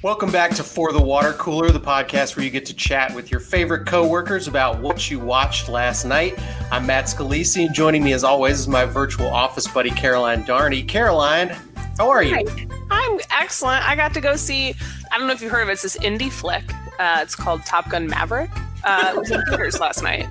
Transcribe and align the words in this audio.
Welcome 0.00 0.30
back 0.30 0.54
to 0.54 0.62
For 0.62 0.92
the 0.92 1.02
Water 1.02 1.32
Cooler, 1.32 1.72
the 1.72 1.80
podcast 1.80 2.36
where 2.36 2.44
you 2.44 2.52
get 2.52 2.64
to 2.66 2.74
chat 2.74 3.12
with 3.16 3.32
your 3.32 3.40
favorite 3.40 3.84
coworkers 3.84 4.46
about 4.46 4.78
what 4.78 5.10
you 5.10 5.18
watched 5.18 5.68
last 5.68 6.04
night. 6.04 6.38
I'm 6.70 6.86
Matt 6.86 7.06
Scalisi, 7.06 7.66
and 7.66 7.74
joining 7.74 8.04
me 8.04 8.12
as 8.12 8.22
always 8.22 8.60
is 8.60 8.68
my 8.68 8.84
virtual 8.84 9.26
office 9.26 9.66
buddy 9.66 9.90
Caroline 9.90 10.44
Darney. 10.44 10.86
Caroline, 10.86 11.48
how 11.96 12.08
are 12.10 12.22
you? 12.22 12.46
I'm 12.92 13.18
excellent. 13.32 13.88
I 13.88 13.96
got 13.96 14.14
to 14.14 14.20
go 14.20 14.36
see. 14.36 14.72
I 15.10 15.18
don't 15.18 15.26
know 15.26 15.32
if 15.32 15.42
you 15.42 15.48
heard 15.48 15.62
of 15.62 15.68
it. 15.68 15.72
It's 15.72 15.82
this 15.82 15.96
indie 15.96 16.30
flick. 16.30 16.72
Uh, 17.00 17.18
it's 17.20 17.34
called 17.34 17.66
Top 17.66 17.90
Gun 17.90 18.06
Maverick. 18.06 18.50
Uh, 18.84 19.14
it 19.16 19.18
was 19.18 19.32
in 19.32 19.42
theaters 19.46 19.80
last 19.80 20.04
night. 20.04 20.28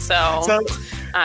So, 0.00 0.42
So 0.44 0.66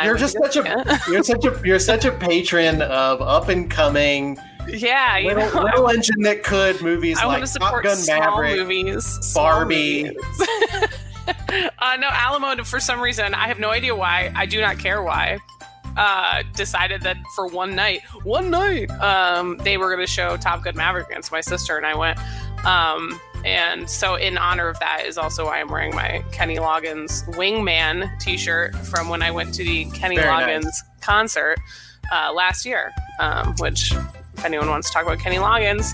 you're 0.03 0.17
just 0.17 0.37
such 0.37 0.55
a 0.55 0.99
you're 1.09 1.23
such 1.23 1.45
a 1.45 1.61
you're 1.65 1.79
such 1.79 2.05
a 2.05 2.11
patron 2.11 2.83
of 2.83 3.23
up 3.23 3.49
and 3.49 3.71
coming 3.71 4.37
yeah, 4.73 5.17
you 5.17 5.27
little, 5.33 5.53
know, 5.53 5.63
little 5.63 5.89
engine 5.89 6.21
that 6.21 6.43
could 6.43 6.81
movies 6.81 7.17
I 7.19 7.25
like 7.25 7.39
want 7.39 7.47
to 7.51 7.59
Top 7.59 7.67
support 7.67 7.83
Gun 7.83 7.95
small 7.95 8.19
Maverick, 8.19 8.57
movies. 8.59 9.33
Barbie. 9.33 10.03
movies. 10.03 10.47
uh, 11.79 11.97
no, 11.99 12.07
Alamo. 12.09 12.63
For 12.63 12.79
some 12.79 12.99
reason, 12.99 13.33
I 13.33 13.47
have 13.47 13.59
no 13.59 13.69
idea 13.69 13.95
why. 13.95 14.31
I 14.35 14.45
do 14.45 14.61
not 14.61 14.79
care 14.79 15.01
why. 15.01 15.39
Uh, 15.97 16.43
decided 16.55 17.01
that 17.01 17.17
for 17.35 17.47
one 17.47 17.75
night, 17.75 18.01
one 18.23 18.49
night, 18.49 18.89
um, 19.01 19.57
they 19.57 19.77
were 19.77 19.87
going 19.93 19.99
to 19.99 20.11
show 20.11 20.37
Top 20.37 20.63
Gun 20.63 20.75
Maverick 20.77 21.09
against 21.09 21.31
my 21.31 21.41
sister, 21.41 21.75
and 21.77 21.85
I 21.85 21.95
went. 21.95 22.17
Um, 22.65 23.19
and 23.43 23.89
so, 23.89 24.15
in 24.15 24.37
honor 24.37 24.69
of 24.69 24.79
that, 24.79 25.03
is 25.05 25.17
also 25.17 25.45
why 25.45 25.59
I'm 25.59 25.67
wearing 25.67 25.93
my 25.95 26.23
Kenny 26.31 26.57
Loggins 26.57 27.27
Wingman 27.35 28.09
T-shirt 28.19 28.75
from 28.75 29.09
when 29.09 29.21
I 29.21 29.31
went 29.31 29.53
to 29.55 29.63
the 29.63 29.85
Kenny 29.91 30.15
Very 30.15 30.27
Loggins 30.29 30.63
nice. 30.63 30.83
concert 31.01 31.57
uh, 32.11 32.31
last 32.33 32.65
year. 32.65 32.91
Um, 33.19 33.55
which, 33.59 33.93
if 34.37 34.45
anyone 34.45 34.69
wants 34.69 34.87
to 34.89 34.93
talk 34.93 35.03
about 35.03 35.19
Kenny 35.19 35.37
Loggins 35.37 35.91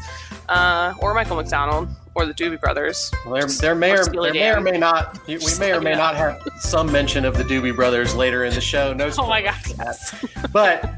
uh, 0.50 0.94
or 1.00 1.14
Michael 1.14 1.36
McDonald 1.38 1.90
or 2.16 2.26
the 2.26 2.34
Doobie 2.34 2.60
Brothers, 2.60 3.12
Well, 3.26 3.36
there, 3.36 3.48
there 3.48 3.76
may 3.76 3.92
or, 3.92 4.06
there 4.06 4.34
may 4.34 4.52
or 4.52 4.62
may 4.62 4.78
not 4.78 5.20
we 5.28 5.38
may 5.60 5.72
or 5.72 5.82
may 5.82 5.96
not 5.96 6.16
have 6.16 6.42
some 6.60 6.92
mention 6.92 7.26
of 7.26 7.38
the 7.38 7.44
Doobie 7.44 7.76
Brothers 7.76 8.16
later 8.16 8.46
in 8.46 8.54
the 8.54 8.62
show. 8.62 8.94
No, 8.94 9.10
Oh 9.18 9.28
my 9.28 9.42
god! 9.42 9.56
spoilers. 9.64 10.14
But 10.52 10.90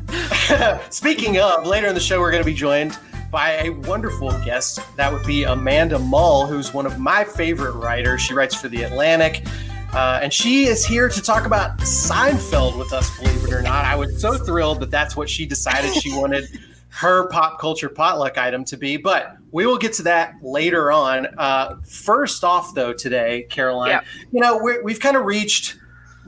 speaking 0.93 1.39
of, 1.39 1.65
later 1.65 1.87
in 1.87 1.93
the 1.93 1.99
show, 1.99 2.19
we're 2.19 2.31
going 2.31 2.43
to 2.43 2.49
be 2.49 2.53
joined 2.53 2.97
by 3.31 3.51
a 3.63 3.69
wonderful 3.69 4.31
guest. 4.43 4.79
That 4.95 5.11
would 5.11 5.25
be 5.25 5.43
Amanda 5.43 5.99
Mull, 5.99 6.47
who's 6.47 6.73
one 6.73 6.85
of 6.85 6.97
my 6.99 7.23
favorite 7.23 7.73
writers. 7.73 8.21
She 8.21 8.33
writes 8.33 8.55
for 8.55 8.69
The 8.69 8.83
Atlantic. 8.83 9.45
Uh, 9.93 10.19
and 10.21 10.31
she 10.31 10.65
is 10.65 10.85
here 10.85 11.09
to 11.09 11.21
talk 11.21 11.45
about 11.45 11.77
Seinfeld 11.79 12.77
with 12.77 12.93
us, 12.93 13.15
believe 13.17 13.43
it 13.43 13.51
or 13.53 13.61
not. 13.61 13.85
I 13.85 13.95
was 13.95 14.21
so 14.21 14.37
thrilled 14.37 14.79
that 14.81 14.91
that's 14.91 15.15
what 15.15 15.27
she 15.29 15.45
decided 15.47 15.93
she 15.95 16.15
wanted 16.15 16.59
her 16.89 17.27
pop 17.29 17.59
culture 17.59 17.89
potluck 17.89 18.37
item 18.37 18.65
to 18.65 18.77
be. 18.77 18.97
But 18.97 19.37
we 19.51 19.65
will 19.65 19.77
get 19.77 19.93
to 19.93 20.03
that 20.03 20.33
later 20.41 20.91
on. 20.91 21.27
Uh, 21.37 21.77
first 21.87 22.43
off, 22.43 22.73
though, 22.73 22.93
today, 22.93 23.45
Caroline, 23.49 23.89
Yeah. 23.89 24.01
you 24.31 24.41
know, 24.41 24.59
we're, 24.61 24.83
we've 24.83 24.99
kind 24.99 25.15
of 25.15 25.25
reached 25.25 25.77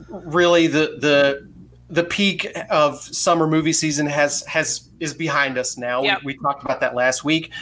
really 0.08 0.66
the 0.66 0.96
the 1.00 1.48
the 1.90 2.04
peak 2.04 2.48
of 2.70 3.00
summer 3.02 3.46
movie 3.46 3.72
season 3.72 4.06
has 4.06 4.44
has 4.46 4.88
is 5.00 5.12
behind 5.12 5.58
us 5.58 5.76
now. 5.76 6.02
Yep. 6.02 6.20
We, 6.24 6.34
we 6.34 6.38
talked 6.38 6.64
about 6.64 6.80
that 6.80 6.94
last 6.94 7.24
week. 7.24 7.52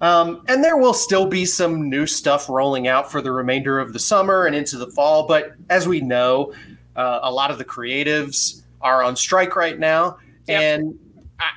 Um, 0.00 0.42
and 0.48 0.62
there 0.62 0.76
will 0.76 0.92
still 0.92 1.26
be 1.26 1.46
some 1.46 1.88
new 1.88 2.06
stuff 2.06 2.50
rolling 2.50 2.86
out 2.86 3.10
for 3.10 3.22
the 3.22 3.32
remainder 3.32 3.78
of 3.78 3.92
the 3.94 3.98
summer 3.98 4.44
and 4.44 4.54
into 4.54 4.76
the 4.76 4.88
fall. 4.88 5.26
But 5.26 5.52
as 5.70 5.88
we 5.88 6.00
know, 6.00 6.52
uh, 6.96 7.20
a 7.22 7.30
lot 7.32 7.50
of 7.50 7.56
the 7.58 7.64
creatives 7.64 8.62
are 8.82 9.02
on 9.02 9.16
strike 9.16 9.56
right 9.56 9.78
now. 9.78 10.18
Yep. 10.48 10.60
And 10.62 10.98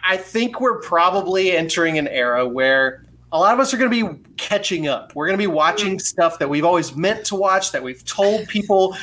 I, 0.03 0.17
think 0.17 0.59
we're 0.59 0.79
probably 0.81 1.51
entering 1.51 1.97
an 1.97 2.07
era 2.07 2.47
where 2.47 3.06
a 3.31 3.40
lot 3.40 3.53
of 3.53 3.59
us 3.59 3.73
are 3.73 3.78
going 3.78 3.91
to 3.91 4.13
be 4.13 4.19
catching 4.38 4.88
up. 4.88 5.16
We're 5.16 5.28
going 5.28 5.38
to 5.38 5.41
be 5.41 5.47
watching 5.47 6.00
stuff 6.00 6.40
that 6.40 6.50
we've 6.50 6.66
always 6.66 6.95
meant 6.95 7.25
to 7.28 7.35
watch, 7.35 7.72
that 7.72 7.81
we've 7.84 8.03
told 8.06 8.47
people. 8.47 8.95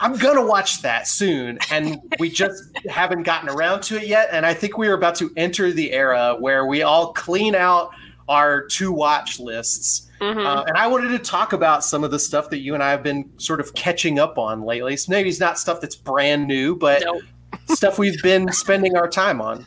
I'm 0.00 0.16
going 0.16 0.36
to 0.36 0.44
watch 0.44 0.82
that 0.82 1.06
soon. 1.06 1.58
And 1.70 2.00
we 2.18 2.28
just 2.30 2.76
haven't 2.88 3.24
gotten 3.24 3.48
around 3.48 3.82
to 3.84 3.96
it 3.96 4.06
yet. 4.06 4.28
And 4.32 4.46
I 4.46 4.54
think 4.54 4.78
we 4.78 4.88
are 4.88 4.94
about 4.94 5.14
to 5.16 5.30
enter 5.36 5.72
the 5.72 5.92
era 5.92 6.36
where 6.38 6.66
we 6.66 6.82
all 6.82 7.12
clean 7.12 7.54
out 7.54 7.90
our 8.28 8.62
to 8.68 8.92
watch 8.92 9.38
lists. 9.40 10.08
Mhm. 10.20 10.44
Uh, 10.46 10.62
and 10.66 10.76
I 10.76 10.86
wanted 10.86 11.08
to 11.10 11.18
talk 11.18 11.52
about 11.52 11.84
some 11.84 12.04
of 12.04 12.12
the 12.12 12.18
stuff 12.18 12.48
that 12.50 12.58
you 12.58 12.74
and 12.74 12.82
I 12.82 12.90
have 12.90 13.02
been 13.02 13.28
sort 13.38 13.60
of 13.60 13.74
catching 13.74 14.18
up 14.20 14.38
on 14.38 14.62
lately. 14.62 14.96
So 14.96 15.10
maybe 15.10 15.28
it's 15.28 15.40
not 15.40 15.58
stuff 15.58 15.80
that's 15.80 15.96
brand 15.96 16.46
new, 16.46 16.76
but 16.76 17.02
Nope. 17.04 17.22
stuff 17.70 17.98
we've 17.98 18.22
been 18.22 18.50
spending 18.52 18.96
our 18.96 19.08
time 19.08 19.40
on. 19.40 19.66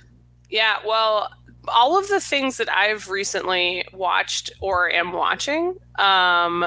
Yeah, 0.49 0.77
well, 0.85 1.29
all 1.67 1.97
of 1.97 2.07
the 2.07 2.19
things 2.19 2.57
that 2.57 2.69
I've 2.71 3.09
recently 3.09 3.85
watched 3.93 4.51
or 4.61 4.89
am 4.91 5.11
watching, 5.11 5.75
um, 5.97 6.65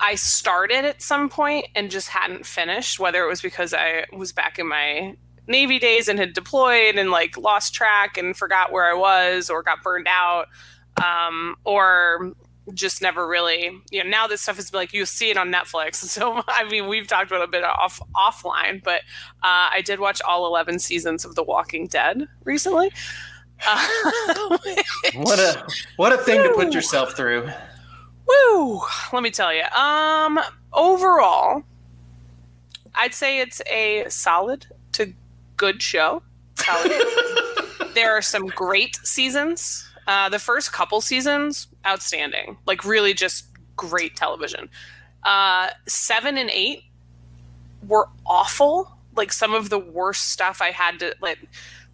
I 0.00 0.14
started 0.14 0.84
at 0.84 1.02
some 1.02 1.28
point 1.28 1.66
and 1.74 1.90
just 1.90 2.08
hadn't 2.08 2.46
finished, 2.46 2.98
whether 3.00 3.22
it 3.24 3.28
was 3.28 3.40
because 3.40 3.74
I 3.74 4.06
was 4.12 4.32
back 4.32 4.58
in 4.58 4.68
my 4.68 5.16
Navy 5.46 5.78
days 5.78 6.08
and 6.08 6.18
had 6.18 6.34
deployed 6.34 6.96
and 6.96 7.10
like 7.10 7.36
lost 7.36 7.74
track 7.74 8.16
and 8.16 8.36
forgot 8.36 8.70
where 8.70 8.84
I 8.90 8.94
was 8.94 9.50
or 9.50 9.62
got 9.62 9.82
burned 9.82 10.06
out, 10.08 10.46
um, 11.02 11.56
or 11.64 12.32
just 12.74 13.02
never 13.02 13.26
really, 13.26 13.80
you 13.90 14.04
know, 14.04 14.10
now 14.10 14.26
this 14.26 14.42
stuff 14.42 14.58
is 14.58 14.72
like 14.72 14.92
you 14.92 15.06
see 15.06 15.30
it 15.30 15.36
on 15.36 15.52
Netflix. 15.52 15.96
So, 16.18 16.42
I 16.48 16.64
mean, 16.68 16.88
we've 16.88 17.06
talked 17.06 17.30
about 17.30 17.42
it 17.42 17.48
a 17.48 17.52
bit 17.52 17.64
off 17.64 18.00
offline, 18.16 18.82
but 18.82 19.00
uh, 19.42 19.70
I 19.72 19.82
did 19.84 20.00
watch 20.00 20.20
all 20.22 20.46
11 20.46 20.78
seasons 20.78 21.24
of 21.24 21.34
The 21.34 21.42
Walking 21.42 21.86
Dead 21.86 22.26
recently. 22.44 22.90
Uh, 23.66 23.88
What 25.14 25.38
a 25.38 25.66
what 25.96 26.12
a 26.12 26.18
thing 26.18 26.42
to 26.42 26.52
put 26.54 26.72
yourself 26.72 27.16
through. 27.16 27.48
Woo! 28.26 28.80
Let 29.12 29.22
me 29.22 29.30
tell 29.30 29.52
you. 29.54 29.64
Um, 29.76 30.38
overall, 30.72 31.62
I'd 32.94 33.14
say 33.14 33.40
it's 33.40 33.62
a 33.70 34.04
solid 34.08 34.66
to 34.92 35.12
good 35.56 35.82
show. 35.82 36.22
Solid. 36.58 36.92
there 37.94 38.12
are 38.16 38.22
some 38.22 38.46
great 38.48 38.96
seasons. 39.04 39.87
Uh, 40.08 40.30
the 40.30 40.38
first 40.38 40.72
couple 40.72 41.02
seasons, 41.02 41.66
outstanding. 41.86 42.56
Like 42.66 42.82
really, 42.82 43.12
just 43.12 43.46
great 43.76 44.16
television. 44.16 44.70
Uh, 45.22 45.68
seven 45.86 46.38
and 46.38 46.48
eight 46.48 46.84
were 47.86 48.08
awful. 48.26 48.90
Like 49.14 49.32
some 49.32 49.52
of 49.52 49.68
the 49.68 49.78
worst 49.78 50.30
stuff 50.30 50.62
I 50.62 50.70
had 50.70 50.98
to 51.00 51.14
like. 51.20 51.38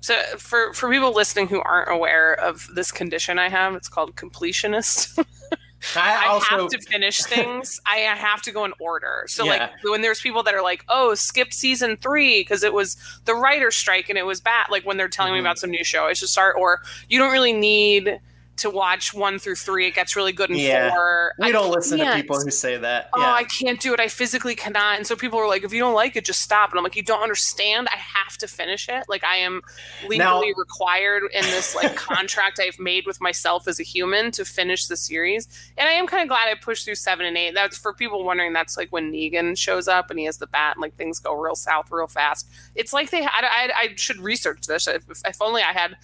So 0.00 0.14
for 0.38 0.72
for 0.74 0.88
people 0.88 1.12
listening 1.12 1.48
who 1.48 1.60
aren't 1.60 1.90
aware 1.90 2.34
of 2.34 2.68
this 2.72 2.92
condition 2.92 3.40
I 3.40 3.48
have, 3.48 3.74
it's 3.74 3.88
called 3.88 4.14
completionist. 4.14 5.18
I 5.96 6.26
I 6.26 6.40
have 6.48 6.68
to 6.70 6.78
finish 6.80 7.22
things. 7.24 7.80
I 7.86 7.96
have 7.98 8.42
to 8.42 8.52
go 8.52 8.64
in 8.64 8.72
order. 8.80 9.24
So 9.28 9.44
Yeah. 9.44 9.50
like 9.50 9.70
when 9.84 10.02
there's 10.02 10.20
people 10.20 10.42
that 10.44 10.54
are 10.54 10.62
like, 10.62 10.84
"Oh, 10.88 11.14
skip 11.14 11.52
season 11.52 11.96
3 11.96 12.40
because 12.40 12.62
it 12.62 12.72
was 12.72 12.96
the 13.24 13.34
writer's 13.34 13.76
strike 13.76 14.08
and 14.08 14.18
it 14.18 14.26
was 14.26 14.40
bad." 14.40 14.66
Like 14.70 14.84
when 14.84 14.96
they're 14.96 15.08
telling 15.08 15.32
Mhm. 15.32 15.36
me 15.36 15.40
about 15.40 15.58
some 15.58 15.70
new 15.70 15.84
show, 15.84 16.04
I 16.06 16.12
should 16.14 16.28
start 16.28 16.56
or 16.58 16.80
you 17.08 17.18
don't 17.18 17.32
really 17.32 17.52
need 17.52 18.20
to 18.56 18.70
watch 18.70 19.12
1 19.12 19.38
through 19.38 19.56
3. 19.56 19.88
It 19.88 19.94
gets 19.94 20.14
really 20.16 20.32
good 20.32 20.50
in 20.50 20.56
Yeah. 20.56 20.90
4. 20.90 21.34
we 21.38 21.48
I 21.48 21.52
don't 21.52 21.70
listen 21.72 21.98
to 21.98 22.14
people 22.14 22.40
who 22.40 22.50
say 22.50 22.76
that. 22.76 23.10
Oh. 23.12 23.20
I 23.20 23.44
can't 23.44 23.80
do 23.80 23.92
it. 23.92 24.00
I 24.00 24.08
physically 24.08 24.54
cannot. 24.54 24.96
And 24.98 25.06
so 25.06 25.16
people 25.16 25.38
are 25.38 25.48
like, 25.48 25.64
if 25.64 25.72
you 25.72 25.80
don't 25.80 25.94
like 25.94 26.14
it, 26.16 26.24
just 26.24 26.40
stop. 26.40 26.70
And 26.70 26.78
I'm 26.78 26.84
like, 26.84 26.94
you 26.96 27.02
don't 27.02 27.22
understand. 27.22 27.88
I 27.92 27.96
have 27.96 28.36
to 28.38 28.46
finish 28.46 28.88
it. 28.88 29.04
Like 29.08 29.24
I 29.24 29.36
am 29.38 29.60
legally 30.02 30.18
Now- 30.18 30.40
required 30.56 31.22
in 31.32 31.42
this 31.42 31.74
like 31.74 31.96
contract 31.96 32.60
I've 32.62 32.78
made 32.78 33.06
with 33.06 33.20
myself 33.20 33.66
as 33.66 33.80
a 33.80 33.82
human 33.82 34.30
to 34.32 34.44
finish 34.44 34.86
the 34.86 34.96
series. 34.96 35.48
And 35.76 35.88
I 35.88 35.92
am 35.92 36.06
kind 36.06 36.22
of 36.22 36.28
glad 36.28 36.48
I 36.48 36.54
pushed 36.54 36.84
through 36.84 36.94
seven 36.96 37.26
and 37.26 37.36
eight. 37.36 37.54
That's 37.54 37.76
for 37.76 37.92
people 37.92 38.24
wondering. 38.24 38.52
That's 38.52 38.76
like 38.76 38.90
when 38.90 39.12
Negan 39.12 39.58
shows 39.58 39.88
up 39.88 40.10
and 40.10 40.18
he 40.18 40.26
has 40.26 40.38
the 40.38 40.46
bat 40.46 40.76
and 40.76 40.82
like 40.82 40.94
things 40.96 41.18
go 41.18 41.34
real 41.34 41.56
south 41.56 41.90
real 41.90 42.06
fast. 42.06 42.48
It's 42.74 42.92
like 42.92 43.10
they. 43.10 43.22
I, 43.22 43.28
I, 43.42 43.70
I 43.76 43.94
should 43.96 44.18
research 44.18 44.66
this. 44.66 44.86
If, 44.86 45.04
if 45.24 45.42
only 45.42 45.62
I 45.62 45.72
had 45.72 45.96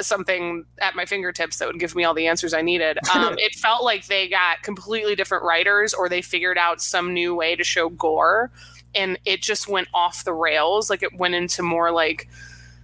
something 0.00 0.64
at 0.80 0.96
my 0.96 1.04
fingertips 1.04 1.58
that 1.58 1.68
would 1.68 1.78
give 1.78 1.94
me 1.94 2.04
all 2.04 2.14
the 2.14 2.26
answers 2.26 2.54
I 2.54 2.62
needed. 2.62 2.98
Um, 3.14 3.36
it 3.38 3.54
felt 3.54 3.84
like 3.84 4.06
they 4.06 4.26
got 4.26 4.62
completely 4.62 5.14
different 5.14 5.44
writers 5.44 5.92
or 5.92 6.08
they 6.08 6.22
figured 6.22 6.56
out 6.56 6.80
some 6.80 7.12
new 7.12 7.34
way 7.34 7.54
to 7.54 7.62
show 7.62 7.90
gore 7.90 8.50
and 8.94 9.18
it 9.26 9.42
just 9.42 9.68
went 9.68 9.88
off 9.92 10.24
the 10.24 10.32
rails. 10.32 10.88
Like 10.88 11.02
it 11.02 11.18
went 11.18 11.34
into 11.34 11.62
more 11.62 11.90
like 11.90 12.28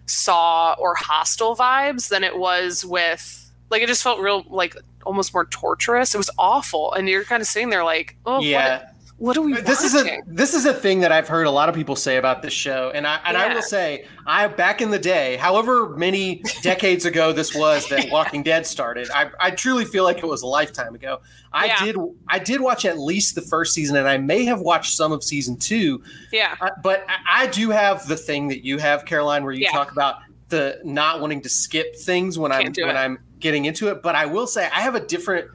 Saw 0.07 0.75
or 0.79 0.95
Hostel 0.95 1.57
vibes 1.57 2.09
than 2.09 2.25
it 2.25 2.37
was 2.37 2.85
with 2.85 3.51
Like 3.71 3.83
it 3.83 3.87
just 3.87 4.03
felt 4.03 4.21
real, 4.21 4.45
like 4.49 4.77
almost 5.09 5.33
more 5.33 5.47
torturous. 5.47 6.15
It 6.15 6.19
was 6.19 6.31
awful, 6.39 6.93
and 6.93 7.09
you're 7.09 7.25
kind 7.25 7.41
of 7.41 7.49
sitting 7.49 7.71
there 7.71 7.85
like, 7.85 8.17
oh, 8.27 8.41
yeah. 8.41 8.79
What, 8.79 8.95
what 9.19 9.37
are 9.37 9.43
we 9.43 9.61
this 9.61 9.83
is 9.83 9.95
a 9.97 10.19
this 10.27 10.55
is 10.55 10.65
a 10.65 10.73
thing 10.73 11.01
that 11.01 11.11
I've 11.11 11.27
heard 11.27 11.47
a 11.47 11.51
lot 11.51 11.69
of 11.69 11.75
people 11.75 11.97
say 11.97 12.17
about 12.17 12.41
this 12.41 12.53
show, 12.53 12.91
and 12.95 13.07
I 13.07 13.19
and 13.25 13.37
I 13.37 13.53
will 13.53 13.63
say, 13.63 14.07
I 14.27 14.47
back 14.47 14.81
in 14.81 14.91
the 14.91 14.99
day, 14.99 15.37
however 15.37 15.91
many 15.97 16.43
decades 16.63 17.05
ago 17.05 17.33
this 17.33 17.53
was 17.53 17.89
that 17.89 18.09
Walking 18.13 18.43
Dead 18.45 18.65
started, 18.67 19.11
I, 19.13 19.31
I 19.41 19.51
truly 19.51 19.85
feel 19.85 20.05
like 20.05 20.19
it 20.19 20.27
was 20.27 20.43
a 20.43 20.47
lifetime 20.47 20.95
ago. 20.95 21.21
I 21.53 21.67
Yeah. 21.67 21.85
did 21.85 21.97
I 22.29 22.39
did 22.39 22.61
watch 22.61 22.85
at 22.85 22.99
least 22.99 23.35
the 23.35 23.43
first 23.43 23.75
season, 23.75 23.97
and 23.97 24.09
I 24.09 24.19
may 24.19 24.45
have 24.45 24.61
watched 24.61 24.95
some 24.95 25.11
of 25.11 25.25
season 25.25 25.57
two, 25.57 26.03
yeah, 26.33 26.55
uh, 26.61 26.71
but 26.83 27.05
I, 27.09 27.43
I 27.45 27.47
do 27.49 27.71
have 27.71 28.07
the 28.07 28.17
thing 28.17 28.49
that 28.49 28.65
you 28.65 28.79
have, 28.79 29.05
Caroline, 29.05 29.43
where 29.43 29.53
you 29.53 29.63
Yeah. 29.65 29.73
talk 29.73 29.91
about 29.91 30.17
the 30.49 30.81
not 30.85 31.21
wanting 31.21 31.43
to 31.43 31.49
skip 31.49 31.97
things 31.97 32.39
when 32.39 32.53
I'm 32.53 32.63
Can't 32.63 32.75
do 32.75 32.87
when 32.87 32.97
it. 32.97 32.99
I'm 33.01 33.19
getting 33.41 33.65
into 33.65 33.89
it. 33.89 34.03
But 34.03 34.15
I 34.15 34.27
will 34.27 34.47
say 34.47 34.65
I 34.73 34.81
have 34.81 34.95
a 34.95 35.01
different 35.05 35.51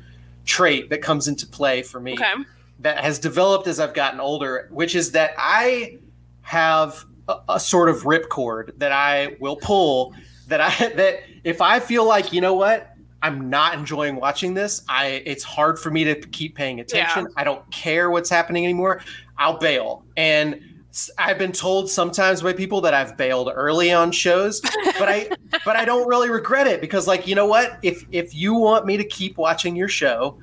trait 0.46 0.90
that 0.90 1.02
comes 1.02 1.28
into 1.30 1.48
play 1.48 1.82
for 1.82 2.00
me 2.00 2.14
okay, 2.14 2.34
that 2.80 3.04
has 3.04 3.20
developed 3.20 3.68
as 3.68 3.80
I've 3.80 3.94
gotten 3.94 4.20
older, 4.20 4.68
which 4.72 4.96
is 4.96 5.12
that 5.12 5.34
I 5.38 5.98
have 6.42 7.06
a, 7.28 7.38
a 7.50 7.60
sort 7.60 7.90
of 7.90 8.04
ripcord 8.04 8.78
that 8.78 8.92
I 8.92 9.36
will 9.40 9.56
pull. 9.56 10.14
That 10.48 10.62
I 10.62 10.70
that 10.96 11.20
if 11.44 11.62
I 11.62 11.80
feel 11.80 12.06
like 12.06 12.34
you 12.34 12.42
know 12.42 12.54
what 12.54 12.96
I'm 13.22 13.50
not 13.50 13.76
enjoying 13.76 14.18
watching 14.18 14.54
this, 14.54 14.84
I 14.90 15.24
it's 15.26 15.44
hard 15.44 15.80
for 15.80 15.90
me 15.90 16.04
to 16.04 16.16
keep 16.16 16.56
paying 16.56 16.80
attention. 16.80 17.28
I 17.38 17.44
don't 17.44 17.70
care 17.72 18.12
what's 18.12 18.30
happening 18.30 18.64
anymore. 18.64 19.02
I'll 19.38 19.58
bail 19.58 20.06
and. 20.16 20.60
I've 21.18 21.40
been 21.40 21.54
told 21.54 21.90
sometimes 21.90 22.44
by 22.44 22.54
people 22.54 22.80
that 22.82 22.94
I've 22.94 23.18
bailed 23.18 23.52
early 23.52 23.92
on 23.92 24.12
shows, 24.12 24.62
but 25.00 25.10
I 25.10 25.28
but 25.66 25.76
I 25.76 25.86
don't 25.86 26.08
really 26.08 26.30
regret 26.30 26.68
it 26.68 26.82
because 26.82 27.08
like 27.08 27.26
you 27.26 27.34
know 27.34 27.48
what 27.48 27.80
if 27.82 28.06
if 28.12 28.36
you 28.36 28.54
want 28.54 28.86
me 28.86 28.98
to 28.98 29.04
keep 29.04 29.40
watching 29.40 29.76
your 29.76 29.88
show, 29.88 30.38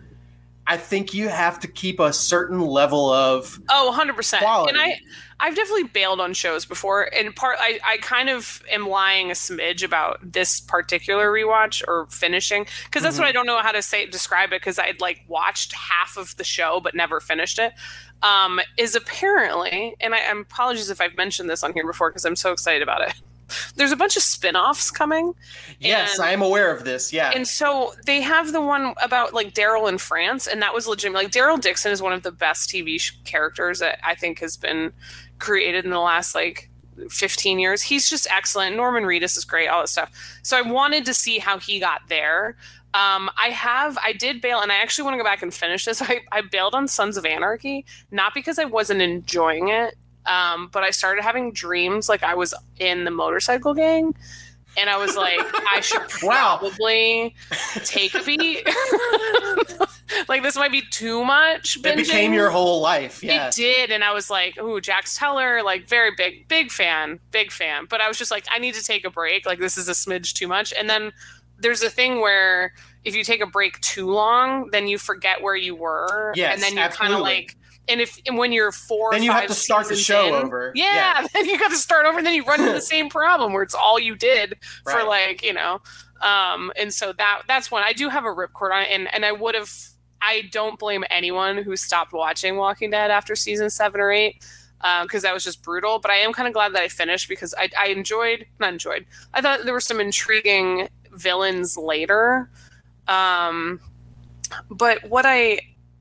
I 0.70 0.76
think 0.76 1.12
you 1.12 1.28
have 1.28 1.58
to 1.60 1.66
keep 1.66 1.98
a 1.98 2.12
certain 2.12 2.60
level 2.60 3.10
of 3.10 3.60
oh, 3.70 3.86
100 3.86 4.14
percent. 4.14 4.44
Quality. 4.44 4.70
And 4.70 4.80
I, 4.80 5.00
I've 5.40 5.56
definitely 5.56 5.88
bailed 5.88 6.20
on 6.20 6.32
shows 6.32 6.64
before. 6.64 7.12
And 7.12 7.34
part, 7.34 7.56
I, 7.58 7.80
I 7.84 7.96
kind 7.96 8.28
of 8.30 8.62
am 8.70 8.88
lying 8.88 9.32
a 9.32 9.34
smidge 9.34 9.82
about 9.82 10.20
this 10.22 10.60
particular 10.60 11.28
rewatch 11.28 11.82
or 11.88 12.06
finishing 12.06 12.66
because 12.84 13.02
that's 13.02 13.18
what 13.18 13.26
I 13.26 13.32
don't 13.32 13.46
know 13.46 13.58
how 13.58 13.72
to 13.72 13.82
say 13.82 14.06
describe 14.06 14.52
it 14.52 14.60
because 14.60 14.78
I'd 14.78 15.00
like 15.00 15.22
watched 15.26 15.72
half 15.72 16.16
of 16.16 16.36
the 16.36 16.44
show 16.44 16.78
but 16.78 16.94
never 16.94 17.18
finished 17.18 17.58
it. 17.58 17.72
Um, 18.22 18.60
is 18.76 18.94
apparently, 18.94 19.96
and 19.98 20.14
I, 20.14 20.20
I'm 20.28 20.42
apologies 20.42 20.88
if 20.88 21.00
I've 21.00 21.16
mentioned 21.16 21.50
this 21.50 21.64
on 21.64 21.72
here 21.72 21.84
before 21.84 22.10
because 22.10 22.24
I'm 22.24 22.36
so 22.36 22.52
excited 22.52 22.82
about 22.82 23.08
it. 23.08 23.20
There's 23.76 23.92
a 23.92 23.96
bunch 23.96 24.16
of 24.16 24.22
spin-offs 24.22 24.90
coming. 24.90 25.34
yes, 25.78 26.18
And- 26.18 26.28
I 26.28 26.32
am 26.32 26.42
aware 26.42 26.74
of 26.74 26.84
this. 26.84 27.12
Yeah, 27.12 27.30
And 27.34 27.46
so 27.46 27.94
they 28.06 28.20
have 28.20 28.52
the 28.52 28.60
one 28.60 28.94
about 29.02 29.34
like 29.34 29.54
Daryl 29.54 29.88
in 29.88 29.98
France, 29.98 30.46
and 30.46 30.62
that 30.62 30.74
was 30.74 30.86
legitimate. 30.86 31.18
Like 31.24 31.32
Daryl 31.32 31.60
Dixon 31.60 31.92
is 31.92 32.00
one 32.02 32.12
of 32.12 32.22
the 32.22 32.32
best 32.32 32.70
TV 32.70 32.98
sh- 33.00 33.12
characters 33.24 33.78
that 33.80 33.98
I 34.04 34.14
think 34.14 34.40
has 34.40 34.56
been 34.56 34.92
created 35.38 35.84
in 35.84 35.90
the 35.90 36.00
last 36.00 36.34
like 36.34 36.68
15 37.08 37.58
years. 37.58 37.82
He's 37.82 38.10
just 38.10 38.26
excellent. 38.30 38.76
Norman 38.76 39.04
Reedus 39.04 39.36
is 39.36 39.44
great, 39.44 39.68
all 39.68 39.80
that 39.82 39.88
stuff. 39.88 40.10
So 40.42 40.56
I 40.58 40.62
wanted 40.62 41.04
to 41.06 41.14
see 41.14 41.38
how 41.38 41.58
he 41.58 41.80
got 41.80 42.02
there. 42.08 42.56
Um, 42.92 43.30
I 43.38 43.50
have, 43.50 43.96
I 44.04 44.12
did 44.12 44.40
bail, 44.40 44.60
and 44.60 44.72
I 44.72 44.74
actually 44.76 45.04
want 45.04 45.14
to 45.14 45.18
go 45.18 45.24
back 45.24 45.42
and 45.42 45.54
finish 45.54 45.84
this. 45.84 46.02
I, 46.10 46.20
I 46.32 46.40
bailed 46.42 46.74
on 46.74 46.88
Sons 46.88 47.16
of 47.16 47.24
Anarchy, 47.24 47.84
not 48.10 48.34
because 48.34 48.58
I 48.58 48.64
wasn't 48.64 49.00
enjoying 49.00 49.68
it, 49.68 49.94
um, 50.26 50.68
but 50.72 50.82
I 50.82 50.90
started 50.90 51.22
having 51.22 51.52
dreams 51.52 52.08
like 52.08 52.22
I 52.22 52.34
was 52.34 52.54
in 52.78 53.04
the 53.04 53.10
motorcycle 53.10 53.74
gang. 53.74 54.14
And 54.76 54.88
I 54.88 54.98
was 54.98 55.16
like, 55.16 55.40
I 55.68 55.80
should 55.80 56.02
probably 56.08 57.34
take 57.84 58.14
a 58.14 58.22
beat. 58.22 58.64
like 60.28 60.42
this 60.42 60.56
might 60.56 60.70
be 60.70 60.82
too 60.90 61.24
much. 61.24 61.80
that 61.82 61.96
became 61.96 62.32
your 62.32 62.50
whole 62.50 62.80
life. 62.80 63.22
Yeah, 63.22 63.48
It 63.48 63.54
did, 63.54 63.90
and 63.90 64.04
I 64.04 64.12
was 64.12 64.30
like, 64.30 64.58
"Ooh, 64.60 64.80
Jax 64.80 65.16
Teller, 65.16 65.62
like 65.64 65.88
very 65.88 66.12
big, 66.16 66.46
big 66.48 66.70
fan, 66.70 67.18
big 67.32 67.50
fan." 67.50 67.86
But 67.88 68.00
I 68.00 68.08
was 68.08 68.16
just 68.16 68.30
like, 68.30 68.44
"I 68.50 68.58
need 68.58 68.74
to 68.74 68.82
take 68.82 69.04
a 69.04 69.10
break. 69.10 69.44
Like 69.44 69.58
this 69.58 69.76
is 69.76 69.88
a 69.88 69.92
smidge 69.92 70.34
too 70.34 70.46
much." 70.46 70.72
And 70.78 70.88
then 70.88 71.12
there's 71.58 71.82
a 71.82 71.90
thing 71.90 72.20
where 72.20 72.72
if 73.04 73.14
you 73.14 73.24
take 73.24 73.40
a 73.40 73.46
break 73.46 73.80
too 73.80 74.06
long, 74.06 74.68
then 74.70 74.86
you 74.86 74.98
forget 74.98 75.42
where 75.42 75.56
you 75.56 75.74
were, 75.74 76.32
Yes, 76.36 76.54
and 76.54 76.62
then 76.62 76.76
you 76.82 76.88
kind 76.96 77.12
of 77.12 77.20
like. 77.20 77.56
And 77.90 78.00
if 78.00 78.20
and 78.26 78.38
when 78.38 78.52
you're 78.52 78.72
four, 78.72 79.10
Then 79.10 79.22
you 79.22 79.32
have 79.32 79.48
to 79.48 79.54
start 79.54 79.88
the 79.88 79.96
show 79.96 80.28
in, 80.28 80.34
over. 80.34 80.72
Yeah, 80.74 81.20
Yeah. 81.22 81.26
then 81.32 81.46
you 81.46 81.58
got 81.58 81.70
to 81.70 81.76
start 81.76 82.06
over, 82.06 82.18
and 82.18 82.26
then 82.26 82.34
you 82.34 82.44
run 82.44 82.60
into 82.60 82.72
the 82.72 82.80
same 82.80 83.08
problem 83.08 83.52
where 83.52 83.62
it's 83.62 83.74
all 83.74 83.98
you 83.98 84.14
did 84.14 84.56
for 84.84 85.02
like 85.04 85.42
you 85.42 85.52
know. 85.52 85.80
Um, 86.22 86.72
and 86.76 86.92
so 86.92 87.12
that 87.14 87.42
that's 87.48 87.70
one 87.70 87.82
I 87.82 87.92
do 87.92 88.08
have 88.08 88.24
a 88.24 88.28
ripcord 88.28 88.72
on 88.72 88.82
it, 88.82 88.88
and 88.92 89.12
and 89.12 89.24
I 89.24 89.32
would 89.32 89.54
have. 89.54 89.70
I 90.22 90.42
don't 90.52 90.78
blame 90.78 91.02
anyone 91.08 91.56
who 91.56 91.74
stopped 91.76 92.12
watching 92.12 92.56
Walking 92.56 92.90
Dead 92.90 93.10
after 93.10 93.34
season 93.34 93.70
seven 93.70 94.02
or 94.02 94.12
eight 94.12 94.44
because 95.02 95.22
that 95.22 95.34
was 95.34 95.44
just 95.44 95.62
brutal. 95.62 95.98
But 95.98 96.10
I 96.10 96.16
am 96.16 96.32
kind 96.32 96.46
of 96.48 96.54
glad 96.54 96.74
that 96.74 96.82
I 96.82 96.88
finished 96.88 97.28
because 97.28 97.54
I, 97.58 97.70
I 97.78 97.86
enjoyed, 97.88 98.46
not 98.58 98.72
enjoyed, 98.72 99.06
I 99.34 99.40
thought 99.40 99.64
there 99.64 99.72
were 99.72 99.80
some 99.80 100.00
intriguing 100.00 100.88
villains 101.12 101.76
later. 101.76 102.50
Um, 103.08 103.80
but 104.70 105.08
what 105.08 105.26
I, 105.26 105.60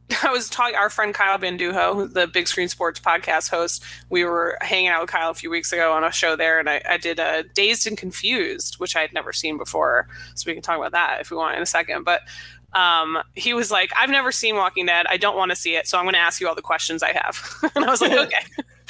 I 0.23 0.31
was 0.31 0.49
talking, 0.49 0.75
our 0.75 0.89
friend 0.89 1.13
Kyle 1.13 1.37
Banduho, 1.37 2.11
the 2.11 2.27
Big 2.27 2.47
Screen 2.47 2.67
Sports 2.67 2.99
podcast 2.99 3.49
host, 3.49 3.83
we 4.09 4.23
were 4.23 4.57
hanging 4.61 4.87
out 4.87 5.01
with 5.01 5.09
Kyle 5.11 5.29
a 5.29 5.35
few 5.35 5.49
weeks 5.49 5.71
ago 5.71 5.93
on 5.93 6.03
a 6.03 6.11
show 6.11 6.35
there, 6.35 6.59
and 6.59 6.69
I, 6.69 6.81
I 6.87 6.97
did 6.97 7.19
a 7.19 7.43
Dazed 7.53 7.85
and 7.85 7.97
Confused, 7.97 8.75
which 8.79 8.95
I 8.95 9.01
had 9.01 9.13
never 9.13 9.31
seen 9.33 9.57
before. 9.57 10.07
So 10.35 10.45
we 10.47 10.53
can 10.53 10.63
talk 10.63 10.77
about 10.77 10.93
that 10.93 11.21
if 11.21 11.29
we 11.29 11.37
want 11.37 11.57
in 11.57 11.61
a 11.61 11.67
second. 11.67 12.03
But 12.03 12.21
um, 12.73 13.17
he 13.35 13.53
was 13.53 13.71
like, 13.71 13.91
I've 13.99 14.09
never 14.09 14.31
seen 14.31 14.55
Walking 14.55 14.85
Dead. 14.85 15.05
I 15.09 15.17
don't 15.17 15.35
want 15.35 15.51
to 15.51 15.55
see 15.55 15.75
it. 15.75 15.87
So 15.87 15.97
I'm 15.97 16.05
going 16.05 16.13
to 16.13 16.19
ask 16.19 16.39
you 16.39 16.47
all 16.47 16.55
the 16.55 16.61
questions 16.61 17.01
I 17.01 17.13
have. 17.13 17.71
and 17.75 17.85
I 17.85 17.89
was 17.89 18.01
like, 18.01 18.11
okay. 18.11 18.45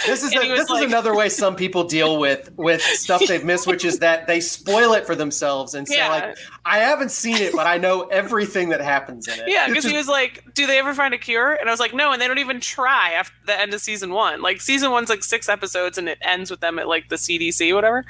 this 0.06 0.24
is 0.24 0.36
a, 0.36 0.40
this 0.40 0.70
like- 0.70 0.84
is 0.84 0.86
another 0.92 1.16
way 1.16 1.30
some 1.30 1.56
people 1.56 1.84
deal 1.86 2.20
with 2.20 2.52
with 2.58 2.81
stuff 2.81 3.22
they've 3.28 3.44
missed, 3.44 3.68
which 3.68 3.86
is 3.86 4.00
that 4.00 4.28
they 4.28 4.40
spoil 4.42 4.94
it 4.94 5.06
for 5.06 5.16
themselves 5.16 5.74
and 5.76 5.88
say 5.88 5.98
Yeah. 5.98 6.10
like, 6.10 6.38
"I 6.66 6.80
haven't 6.80 7.12
seen 7.12 7.38
it, 7.38 7.54
but 7.54 7.68
I 7.68 7.78
know 7.78 8.04
everything 8.04 8.70
that 8.70 8.81
happens 8.81 9.28
in 9.28 9.40
it." 9.40 9.46
Yeah, 9.48 9.68
because 9.68 9.86
he 9.86 9.96
was 9.96 10.08
like, 10.08 10.44
"Do 10.54 10.68
they 10.68 10.80
ever 10.80 10.94
find 10.94 11.14
a 11.14 11.18
cure?" 11.18 11.54
And 11.54 11.70
I 11.70 11.72
was 11.74 11.80
like, 11.80 11.94
"No," 11.94 12.12
and 12.12 12.22
they 12.22 12.28
don't 12.28 12.40
even 12.40 12.60
try 12.60 13.12
after 13.12 13.36
the 13.46 13.60
end 13.60 13.74
of 13.74 13.81
season 13.81 14.12
one. 14.14 14.42
Like 14.42 14.62
season 14.62 14.92
one's 14.92 15.10
like 15.10 15.24
six 15.24 15.48
episodes, 15.50 15.98
and 15.98 16.08
it 16.08 16.18
ends 16.22 16.50
with 16.52 16.60
them 16.60 16.80
at 16.80 16.88
like 16.88 17.10
the 17.10 17.16
CDC, 17.18 17.74
whatever. 17.74 18.06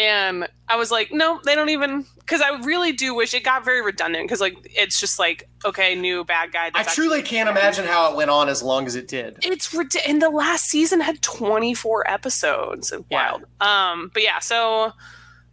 And 0.00 0.48
I 0.66 0.76
was 0.76 0.90
like, 0.90 1.12
"No, 1.12 1.40
they 1.44 1.54
don't 1.54 1.68
even." 1.68 2.06
Because 2.20 2.40
I 2.40 2.58
really 2.62 2.92
do 2.92 3.14
wish 3.14 3.34
it 3.34 3.44
got 3.44 3.64
very 3.64 3.82
redundant. 3.82 4.24
Because 4.24 4.40
like 4.40 4.56
it's 4.64 4.98
just 4.98 5.18
like, 5.18 5.48
okay, 5.64 5.94
new 5.94 6.24
bad 6.24 6.52
guy. 6.52 6.70
I 6.74 6.84
truly 6.84 7.22
can't 7.22 7.48
imagine 7.50 7.84
how 7.84 8.10
it 8.10 8.16
went 8.16 8.30
on 8.30 8.48
as 8.48 8.62
long 8.62 8.86
as 8.86 8.94
it 8.96 9.08
did. 9.08 9.36
It's 9.42 9.74
rid- 9.74 9.94
and 10.06 10.22
the 10.22 10.30
last 10.30 10.64
season 10.66 11.00
had 11.00 11.20
24 11.22 12.08
episodes. 12.10 12.92
Yeah. 13.10 13.32
Wild. 13.32 13.44
Um, 13.60 14.10
but 14.14 14.22
yeah, 14.22 14.38
so 14.38 14.92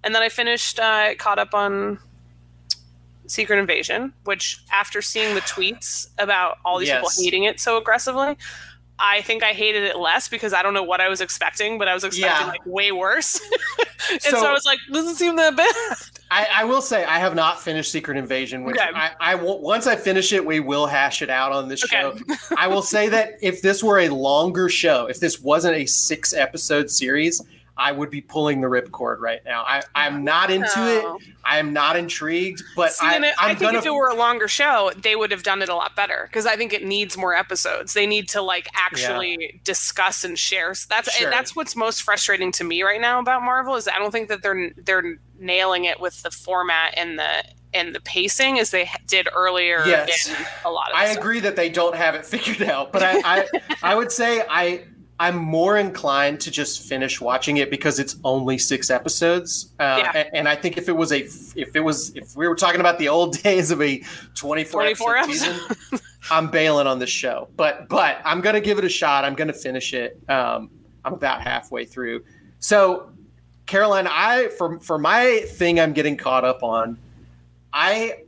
and 0.04 0.16
then 0.16 0.22
I 0.22 0.30
finished 0.30 0.80
uh 0.80 1.16
caught 1.16 1.40
up 1.40 1.54
on 1.54 2.00
Secret 3.26 3.60
Invasion, 3.60 4.14
which 4.24 4.60
after 4.72 5.02
seeing 5.02 5.36
the 5.36 5.42
tweets 5.42 6.08
about 6.18 6.60
all 6.64 6.78
these 6.80 6.88
Yes. 6.88 7.00
people 7.00 7.24
hating 7.26 7.44
it 7.44 7.60
so 7.60 7.78
aggressively, 7.78 8.38
I 9.00 9.22
think 9.22 9.44
I 9.44 9.54
hated 9.54 9.84
it 9.84 9.98
less 9.98 10.28
because 10.28 10.54
I 10.54 10.64
don't 10.64 10.74
know 10.74 10.84
what 10.84 11.00
I 11.02 11.08
was 11.08 11.22
expecting, 11.22 11.78
but 11.78 11.88
I 11.88 11.94
was 11.94 12.04
expecting 12.04 12.42
Yeah. 12.48 12.48
like 12.52 12.66
way 12.66 12.92
worse. 12.92 13.40
and 14.12 14.22
so, 14.22 14.32
So- 14.40 14.46
I 14.48 14.52
was 14.52 14.66
like, 14.66 14.80
doesn't 14.92 15.16
seem 15.16 15.36
that 15.36 15.56
bad. 15.56 15.74
I, 16.30 16.48
I 16.58 16.64
will 16.66 16.82
say 16.82 17.06
I 17.06 17.20
have 17.20 17.36
not 17.36 17.62
finished 17.62 17.90
Secret 17.92 18.18
Invasion, 18.18 18.64
which 18.66 18.76
Okay. 18.78 18.90
I, 18.94 19.12
I 19.20 19.36
will, 19.36 19.62
once 19.62 19.88
I 19.88 19.96
finish 19.96 20.34
it, 20.34 20.46
we 20.46 20.60
will 20.60 20.86
hash 20.86 21.22
it 21.22 21.30
out 21.30 21.54
on 21.54 21.70
this 21.70 21.84
Okay. 21.86 22.02
show. 22.02 22.18
I 22.58 22.68
will 22.68 22.82
say 22.82 23.08
that 23.10 23.34
if 23.42 23.62
this 23.62 23.82
were 23.84 24.00
a 24.00 24.10
longer 24.10 24.68
show, 24.68 25.06
if 25.06 25.20
this 25.22 25.40
wasn't 25.40 25.76
a 25.78 25.86
six 25.86 26.34
episode 26.34 26.90
series, 26.90 27.42
I 27.78 27.92
would 27.92 28.10
be 28.10 28.22
pulling 28.22 28.62
the 28.62 28.68
ripcord 28.68 29.20
right 29.20 29.40
now. 29.46 29.64
I, 29.68 29.84
I'm 29.96 30.24
not 30.24 30.50
into 30.50 30.66
it. 30.66 31.04
Oh. 31.06 31.20
I 31.46 31.60
am 31.60 31.72
not 31.74 31.96
intrigued, 31.96 32.64
but 32.76 32.92
See, 32.94 33.06
I, 33.06 33.18
it- 33.18 33.36
I, 33.40 33.50
think 33.50 33.60
gonna. 33.62 33.78
if 33.80 33.86
it 33.86 33.94
were 33.94 34.08
a 34.10 34.16
longer 34.16 34.48
show, 34.48 34.92
they 34.98 35.16
would 35.16 35.32
have 35.32 35.44
done 35.44 35.62
it 35.62 35.70
a 35.70 35.76
lot 35.76 35.96
better 35.96 36.28
because 36.30 36.46
I 36.46 36.56
think 36.56 36.74
it 36.74 36.84
needs 36.84 37.16
more 37.18 37.34
episodes. 37.36 37.94
They 37.94 38.08
need 38.08 38.28
to 38.30 38.42
like 38.42 38.68
actually 38.76 39.62
discuss 39.64 40.24
and 40.24 40.38
share. 40.38 40.74
So 40.74 40.88
that's 40.90 41.12
Sure. 41.14 41.30
that's 41.30 41.56
what's 41.56 41.76
most 41.76 42.04
frustrating 42.04 42.52
to 42.54 42.64
me 42.64 42.84
right 42.84 43.00
now 43.00 43.20
about 43.20 43.44
Marvel 43.44 43.76
is 43.76 43.88
I 43.88 43.98
don't 44.00 44.12
think 44.12 44.28
that 44.30 44.42
they're 44.44 44.72
they're 44.78 45.18
nailing 45.40 45.86
it 45.86 46.00
with 46.00 46.22
the 46.24 46.32
format 46.32 46.94
and 46.98 47.18
the 47.20 47.44
and 47.74 47.94
the 47.94 48.00
pacing 48.00 48.60
as 48.60 48.72
they 48.72 48.90
did 49.08 49.28
earlier 49.36 49.84
Yes. 49.86 50.30
in 50.30 50.36
a 50.66 50.72
lot 50.72 50.90
of. 50.90 50.96
I 50.98 51.06
stuff. 51.08 51.18
agree 51.18 51.40
that 51.42 51.56
they 51.56 51.70
don't 51.70 51.96
have 51.96 52.16
it 52.16 52.26
figured 52.34 52.68
out, 52.70 52.92
but 52.92 53.04
I, 53.04 53.20
I, 53.24 53.48
I 53.92 53.96
would 53.96 54.12
say 54.12 54.42
I, 54.50 54.86
I'm 55.20 55.36
more 55.38 55.78
inclined 55.78 56.40
to 56.42 56.52
just 56.52 56.84
finish 56.88 57.20
watching 57.20 57.58
it 57.58 57.72
because 57.72 57.98
it's 57.98 58.18
only 58.24 58.58
six 58.60 58.92
episodes. 58.92 59.74
Uh, 59.80 60.02
Yeah. 60.04 60.12
and, 60.16 60.30
and 60.34 60.50
I 60.50 60.56
think 60.56 60.78
if 60.78 60.88
it 60.90 60.96
was 60.96 61.12
a, 61.12 61.22
if 61.22 61.76
it 61.76 61.80
was, 61.84 62.16
if 62.16 62.36
we 62.36 62.48
were 62.48 62.56
talking 62.56 62.80
about 62.80 63.00
the 63.00 63.10
old 63.10 63.38
days 63.44 63.72
of 63.72 63.82
a 63.82 64.04
24, 64.36 64.82
24 64.82 65.18
episode 65.18 65.34
season, 65.34 66.00
I'm 66.30 66.50
bailing 66.52 66.86
on 66.86 67.00
this 67.00 67.10
show. 67.10 67.50
But, 67.56 67.90
but 67.90 68.22
I'm 68.26 68.42
gonna 68.42 68.62
give 68.62 68.78
it 68.78 68.86
a 68.86 68.90
shot. 68.90 69.26
I'm 69.26 69.34
gonna 69.34 69.54
finish 69.54 69.94
it. 69.96 70.22
Um, 70.30 70.70
I'm 71.04 71.14
about 71.14 71.42
halfway 71.42 71.86
through. 71.86 72.24
So, 72.60 73.10
Caroline, 73.66 74.08
I 74.08 74.50
for 74.50 74.78
for 74.80 74.98
my 75.00 75.42
thing, 75.48 75.80
I'm 75.80 75.94
getting 75.94 76.16
caught 76.18 76.46
up 76.46 76.64
on. 76.64 76.98
I 77.74 78.24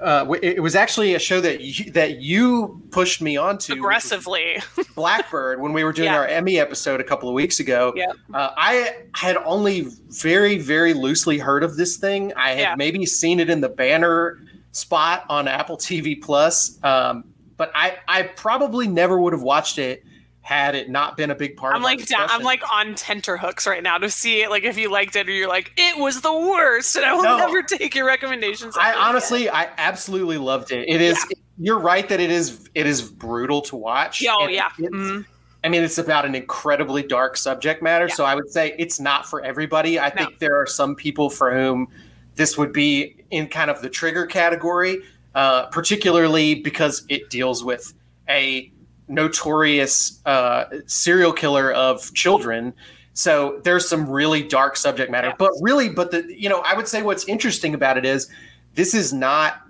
uh, 0.00 0.26
it 0.42 0.60
was 0.62 0.74
actually 0.74 1.14
a 1.14 1.18
show 1.18 1.40
that 1.40 1.60
you, 1.60 1.90
that 1.92 2.20
you 2.20 2.82
pushed 2.90 3.22
me 3.22 3.36
onto 3.36 3.72
Aggressively. 3.72 4.56
Blackbird 4.94 5.60
when 5.60 5.72
we 5.72 5.84
were 5.84 5.92
doing 5.92 6.06
Yeah. 6.10 6.18
our 6.18 6.26
Emmy 6.26 6.58
episode 6.58 7.00
a 7.00 7.04
couple 7.04 7.28
of 7.28 7.34
weeks 7.34 7.60
ago. 7.60 7.92
Yeah. 7.94 8.12
Uh, 8.32 8.50
I 8.56 8.96
had 9.14 9.36
only 9.38 9.86
very, 10.08 10.58
very 10.58 10.94
loosely 10.94 11.38
heard 11.38 11.62
of 11.62 11.76
this 11.76 11.96
thing. 11.96 12.32
I 12.34 12.50
had 12.50 12.58
Yeah. 12.58 12.74
maybe 12.76 13.06
seen 13.06 13.38
it 13.40 13.48
in 13.48 13.60
the 13.60 13.68
banner 13.68 14.40
spot 14.72 15.24
on 15.28 15.46
Apple 15.46 15.76
TV 15.76 16.20
Plus, 16.20 16.78
um, 16.82 17.24
but 17.56 17.70
I, 17.74 17.96
I 18.08 18.22
probably 18.24 18.88
never 18.88 19.18
would 19.20 19.32
have 19.32 19.42
watched 19.42 19.78
it 19.78 20.02
had 20.44 20.74
it 20.74 20.90
not 20.90 21.16
been 21.16 21.30
a 21.30 21.34
big 21.34 21.56
part 21.56 21.74
I'm 21.74 21.80
of 21.80 21.84
like 21.84 22.06
down, 22.06 22.28
I'm 22.30 22.42
like 22.42 22.62
on 22.70 22.94
tenterhooks 22.96 23.66
right 23.66 23.82
now 23.82 23.96
to 23.96 24.10
see 24.10 24.42
it. 24.42 24.50
Like 24.50 24.64
if 24.64 24.76
you 24.76 24.90
liked 24.90 25.16
it 25.16 25.26
or 25.26 25.32
you're 25.32 25.48
like 25.48 25.72
it 25.78 25.98
was 25.98 26.20
the 26.20 26.32
worst, 26.32 26.94
and 26.96 27.04
I 27.06 27.14
will 27.14 27.22
No. 27.22 27.38
never 27.38 27.62
take 27.62 27.94
your 27.94 28.04
recommendations. 28.06 28.76
I 28.76 28.90
ever 28.90 28.98
again. 28.98 29.08
honestly, 29.08 29.48
I 29.48 29.70
absolutely 29.78 30.36
loved 30.36 30.70
it. 30.70 30.86
It 30.86 31.00
is. 31.00 31.18
You're 31.58 31.78
right 31.78 32.06
that 32.10 32.20
it 32.20 32.30
is. 32.30 32.68
It 32.74 32.86
is 32.86 33.00
brutal 33.00 33.62
to 33.62 33.76
watch. 33.76 34.20
Yeah, 34.20 34.34
oh 34.38 34.46
yeah. 34.48 34.68
Mhm. 34.78 35.24
I 35.64 35.70
mean, 35.70 35.82
it's 35.82 35.96
about 35.96 36.26
an 36.26 36.34
incredibly 36.34 37.02
dark 37.02 37.38
subject 37.38 37.82
matter. 37.82 38.06
Yeah. 38.08 38.14
So 38.14 38.24
I 38.26 38.34
would 38.34 38.50
say 38.52 38.74
it's 38.78 39.00
not 39.00 39.26
for 39.26 39.42
everybody. 39.42 39.98
I 39.98 40.08
No. 40.08 40.26
think 40.26 40.40
there 40.40 40.60
are 40.60 40.66
some 40.66 40.94
people 40.94 41.30
for 41.30 41.54
whom 41.54 41.88
this 42.34 42.58
would 42.58 42.74
be 42.74 43.16
in 43.30 43.46
kind 43.46 43.70
of 43.70 43.80
the 43.80 43.88
trigger 43.88 44.26
category, 44.26 44.98
uh, 45.34 45.66
particularly 45.68 46.54
because 46.56 47.06
it 47.08 47.30
deals 47.30 47.64
with 47.64 47.94
a 48.28 48.70
notorious 49.08 50.20
uh, 50.26 50.64
serial 50.86 51.32
killer 51.32 51.72
of 51.72 52.12
children. 52.14 52.74
So 53.12 53.60
there's 53.62 53.88
some 53.88 54.08
really 54.08 54.42
dark 54.42 54.76
subject 54.76 55.10
matter. 55.10 55.28
Yeah. 55.28 55.34
But 55.38 55.52
really, 55.60 55.88
but 55.88 56.10
the 56.10 56.26
you 56.28 56.48
know, 56.48 56.60
I 56.60 56.74
would 56.74 56.88
say 56.88 57.02
what's 57.02 57.24
interesting 57.26 57.74
about 57.74 57.96
it 57.96 58.04
is 58.04 58.28
this 58.74 58.94
is 58.94 59.12
not 59.12 59.60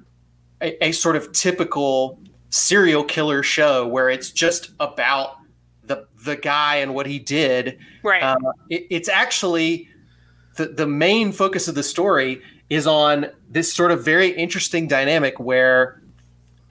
a, 0.60 0.86
a 0.86 0.92
sort 0.92 1.16
of 1.16 1.32
typical 1.32 2.18
serial 2.50 3.04
killer 3.04 3.42
show 3.42 3.86
where 3.86 4.08
it's 4.08 4.30
just 4.30 4.70
about 4.80 5.36
the 5.82 6.06
the 6.24 6.36
guy 6.36 6.76
and 6.76 6.94
what 6.94 7.06
he 7.06 7.18
did. 7.18 7.78
Right. 8.02 8.22
Uh, 8.22 8.36
it, 8.70 8.86
it's 8.90 9.08
actually 9.08 9.88
the 10.56 10.66
the 10.66 10.86
main 10.86 11.32
focus 11.32 11.68
of 11.68 11.74
the 11.74 11.82
story 11.82 12.40
is 12.70 12.86
on 12.86 13.26
this 13.50 13.72
sort 13.72 13.90
of 13.90 14.04
very 14.04 14.28
interesting 14.28 14.88
dynamic 14.88 15.38
where 15.38 16.00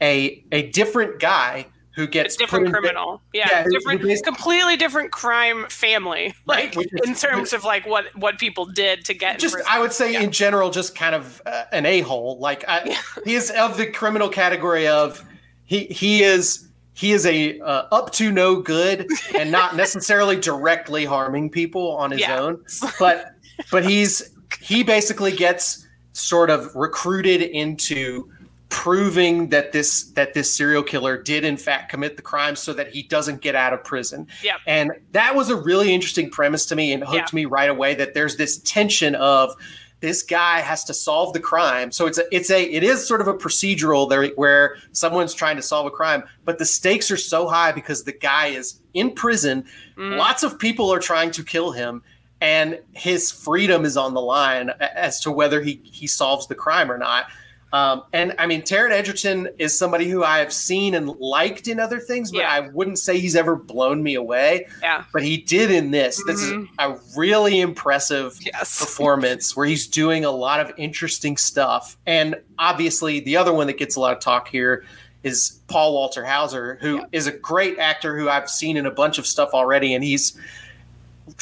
a 0.01 0.43
a 0.51 0.69
different 0.71 1.19
guy 1.19 1.67
who 1.95 2.03
a 2.03 2.07
gets 2.07 2.35
different 2.35 2.65
put 2.65 2.75
in- 2.77 2.81
criminal. 2.83 3.21
Yeah. 3.33 3.47
Yeah, 3.51 3.63
who- 3.63 3.69
who 3.69 3.97
different, 3.97 4.01
completely 4.23 4.75
different 4.77 5.11
crime 5.11 5.67
family. 5.69 6.33
Like 6.45 6.75
which 6.75 6.91
is- 6.91 6.99
in 7.09 7.15
terms 7.15 7.53
of 7.53 7.63
like 7.63 7.85
what 7.85 8.05
what 8.17 8.39
people 8.39 8.65
did 8.65 9.05
to 9.05 9.13
get 9.13 9.39
just. 9.39 9.55
I 9.69 9.79
would 9.79 9.93
say 9.93 10.13
Yeah. 10.13 10.21
in 10.21 10.31
general, 10.31 10.69
just 10.71 10.95
kind 10.95 11.13
of 11.15 11.41
uh, 11.45 11.65
an 11.71 11.85
a 11.85 12.01
hole. 12.01 12.37
Like 12.39 12.63
I, 12.67 12.97
he 13.25 13.35
is 13.35 13.51
of 13.51 13.77
the 13.77 13.85
criminal 13.87 14.29
category 14.29 14.87
of 14.87 15.23
he 15.65 15.85
he 15.85 16.23
is 16.23 16.67
he 16.95 17.11
is 17.11 17.25
a 17.25 17.59
uh, 17.59 17.85
up 17.91 18.11
to 18.13 18.31
no 18.31 18.61
good 18.61 19.07
and 19.35 19.51
not 19.51 19.75
necessarily 19.83 20.35
directly 20.35 21.05
harming 21.05 21.49
people 21.49 21.91
on 21.95 22.11
his 22.11 22.21
Yeah. 22.21 22.39
own, 22.39 22.63
but 22.99 23.33
but 23.71 23.83
he's 23.85 24.31
he 24.61 24.83
basically 24.83 25.31
gets 25.31 25.87
sort 26.13 26.49
of 26.51 26.73
recruited 26.75 27.41
into 27.41 28.29
proving 28.73 29.49
that 29.49 29.71
this 29.71 30.05
that 30.13 30.33
this 30.33 30.51
serial 30.51 30.81
killer 30.81 31.15
did 31.15 31.45
in 31.45 31.57
fact 31.57 31.91
commit 31.91 32.15
the 32.15 32.23
crime 32.23 32.55
so 32.55 32.73
that 32.73 32.89
he 32.91 33.03
doesn't 33.03 33.39
get 33.39 33.53
out 33.53 33.71
of 33.71 33.83
prison. 33.83 34.27
Yep. 34.43 34.55
and 34.65 34.91
that 35.11 35.35
was 35.35 35.51
a 35.51 35.55
really 35.55 35.93
interesting 35.93 36.31
premise 36.31 36.65
to 36.65 36.75
me 36.75 36.91
and 36.91 37.03
hooked 37.03 37.33
me 37.33 37.45
right 37.45 37.69
away 37.69 37.93
that 37.93 38.15
there's 38.15 38.35
this 38.35 38.57
tension 38.57 39.13
of 39.13 39.55
this 39.99 40.23
guy 40.23 40.59
has 40.59 40.83
to 40.85 40.93
solve 40.93 41.33
the 41.33 41.39
crime. 41.39 41.91
So 41.91 42.07
it's 42.07 42.17
a 42.17 42.35
it's 42.35 42.49
a 42.49 42.63
it 42.63 42.81
is 42.83 43.07
sort 43.07 43.21
of 43.21 43.27
a 43.27 43.35
procedural 43.35 44.09
there 44.09 44.29
where 44.29 44.77
someone's 44.91 45.35
trying 45.35 45.55
to 45.57 45.61
solve 45.61 45.85
a 45.85 45.91
crime 45.91 46.23
but 46.43 46.57
the 46.57 46.65
stakes 46.65 47.11
are 47.11 47.17
so 47.17 47.47
high 47.47 47.71
because 47.71 48.05
the 48.05 48.11
guy 48.11 48.47
is 48.47 48.79
in 48.95 49.11
prison. 49.11 49.65
Mm. 49.95 50.17
lots 50.17 50.41
of 50.41 50.57
people 50.57 50.91
are 50.91 50.99
trying 50.99 51.29
to 51.29 51.43
kill 51.43 51.73
him 51.73 52.01
and 52.41 52.79
his 52.93 53.31
freedom 53.31 53.85
is 53.85 53.97
on 53.97 54.15
the 54.15 54.21
line 54.21 54.71
as 54.79 55.19
to 55.19 55.31
whether 55.31 55.61
he 55.61 55.79
he 55.83 56.07
solves 56.07 56.47
the 56.47 56.55
crime 56.55 56.91
or 56.91 56.97
not 56.97 57.27
um, 57.73 58.03
and 58.13 58.33
I 58.39 58.45
mean, 58.45 58.61
Taron 58.61 58.91
Egerton 58.91 59.49
is 59.57 59.77
somebody 59.77 60.07
who 60.09 60.23
I 60.23 60.37
have 60.39 60.53
seen 60.53 60.93
and 60.93 61.09
liked 61.17 61.67
in 61.67 61.79
other 61.79 61.99
things, 61.99 62.31
but 62.31 62.41
Yeah. 62.41 62.51
I 62.51 62.59
wouldn't 62.69 62.99
say 62.99 63.19
he's 63.19 63.35
ever 63.35 63.55
blown 63.55 64.01
me 64.03 64.13
away. 64.15 64.67
Yeah. 64.81 65.03
But 65.11 65.23
he 65.23 65.37
did 65.37 65.71
in 65.71 65.91
this. 65.91 66.23
This 66.25 66.41
is 66.41 66.51
Mhm. 66.51 66.67
a 66.79 66.95
really 67.17 67.59
impressive 67.59 68.37
Yes. 68.41 68.79
performance 68.79 69.55
where 69.57 69.65
he's 69.65 69.87
doing 69.87 70.23
a 70.23 70.31
lot 70.31 70.59
of 70.59 70.71
interesting 70.77 71.35
stuff. 71.35 71.97
And 72.05 72.35
obviously, 72.59 73.19
the 73.19 73.35
other 73.37 73.51
one 73.51 73.67
that 73.67 73.77
gets 73.77 73.95
a 73.95 73.99
lot 73.99 74.13
of 74.13 74.19
talk 74.19 74.47
here 74.47 74.85
is 75.23 75.59
Paul 75.67 75.93
Walter 75.93 76.25
Hauser, 76.25 76.77
who 76.81 77.03
is 77.11 77.25
Yeah. 77.27 77.33
a 77.33 77.37
great 77.37 77.79
actor 77.79 78.17
who 78.17 78.29
I've 78.29 78.49
seen 78.49 78.77
in 78.77 78.85
a 78.85 78.91
bunch 78.91 79.17
of 79.17 79.25
stuff 79.25 79.49
already, 79.53 79.93
and 79.95 80.03
he's 80.03 80.33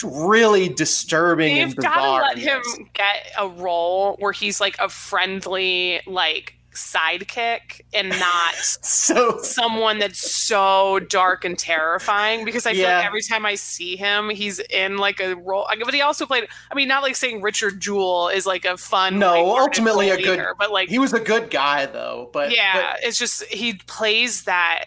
really 0.04 0.70
disturbing 0.70 1.58
You've 1.58 1.70
and 1.74 1.76
got 1.78 1.96
to 2.18 2.24
let 2.28 2.38
him 2.38 2.62
get 2.94 3.32
a 3.38 3.48
role 3.48 4.16
where 4.20 4.32
he's 4.32 4.60
like 4.62 4.76
a 4.80 4.90
friendly, 4.90 6.02
like 6.08 6.56
sidekick 6.74 7.82
and 7.94 8.10
not 8.10 8.56
So 8.56 9.40
someone 9.42 10.00
that's 10.00 10.32
so 10.32 11.00
dark 11.00 11.44
and 11.44 11.58
terrifying 11.60 12.46
because 12.46 12.66
I 12.66 12.72
feel 12.72 12.82
Yeah. 12.84 12.98
like 12.98 13.06
every 13.06 13.22
time 13.24 13.46
I 13.46 13.56
see 13.56 13.96
him, 13.98 14.30
he's 14.30 14.60
in 14.60 14.98
like 14.98 15.20
a 15.20 15.36
role. 15.36 15.66
like, 15.70 15.80
But 15.84 15.94
he 15.94 16.02
also 16.02 16.26
played. 16.26 16.48
I 16.72 16.76
mean, 16.76 16.88
not 16.88 17.04
like 17.04 17.16
saying 17.16 17.42
Richard 17.42 17.80
Jewell 17.82 18.30
is 18.30 18.46
like 18.46 18.64
a 18.66 18.78
fun. 18.78 19.20
No, 19.20 19.32
like, 19.34 19.62
ultimately 19.62 20.10
a 20.10 20.16
role 20.16 20.24
good- 20.24 20.46
but 20.58 20.72
like 20.72 20.90
he 20.90 21.00
was 21.00 21.14
a 21.14 21.20
good 21.20 21.50
guy, 21.50 21.86
though. 21.88 22.30
But 22.32 22.56
yeah, 22.56 22.92
but- 22.94 23.04
it's 23.04 23.18
just 23.18 23.44
he 23.46 23.74
plays 23.74 24.44
that. 24.44 24.86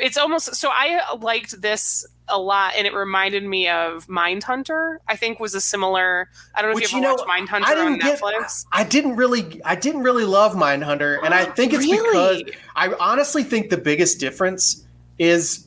It's 0.00 0.18
almost 0.18 0.54
so. 0.56 0.68
I 0.72 1.00
liked 1.20 1.62
this 1.62 2.04
a 2.28 2.38
lot, 2.38 2.74
and 2.76 2.86
it 2.86 2.94
reminded 2.94 3.44
me 3.44 3.68
of 3.68 4.06
Mindhunter. 4.08 4.98
I 5.08 5.16
think 5.16 5.38
was 5.40 5.54
a 5.54 5.60
similar. 5.60 6.28
I 6.54 6.62
don't 6.62 6.70
know 6.70 6.74
Which, 6.74 6.84
if 6.86 6.92
you 6.92 6.98
you 6.98 7.04
ever 7.04 7.16
know, 7.16 7.24
watched 7.24 7.30
I 7.52 7.60
Mindhunter 7.60 7.76
on 7.86 7.92
didn't 7.92 7.98
get- 8.02 8.20
Netflix. 8.20 8.66
I 8.72 8.84
didn't 8.84 9.16
really 9.16 9.60
I 9.64 9.74
didn't 9.74 10.02
really 10.02 10.24
love 10.24 10.52
Mindhunter, 10.54 11.18
and 11.24 11.32
I 11.34 11.44
think 11.44 11.72
it's 11.72 11.86
because 11.88 12.42
I 12.74 12.92
honestly 13.00 13.42
think 13.42 13.70
the 13.70 13.76
biggest 13.78 14.18
difference 14.20 14.84
is 15.18 15.66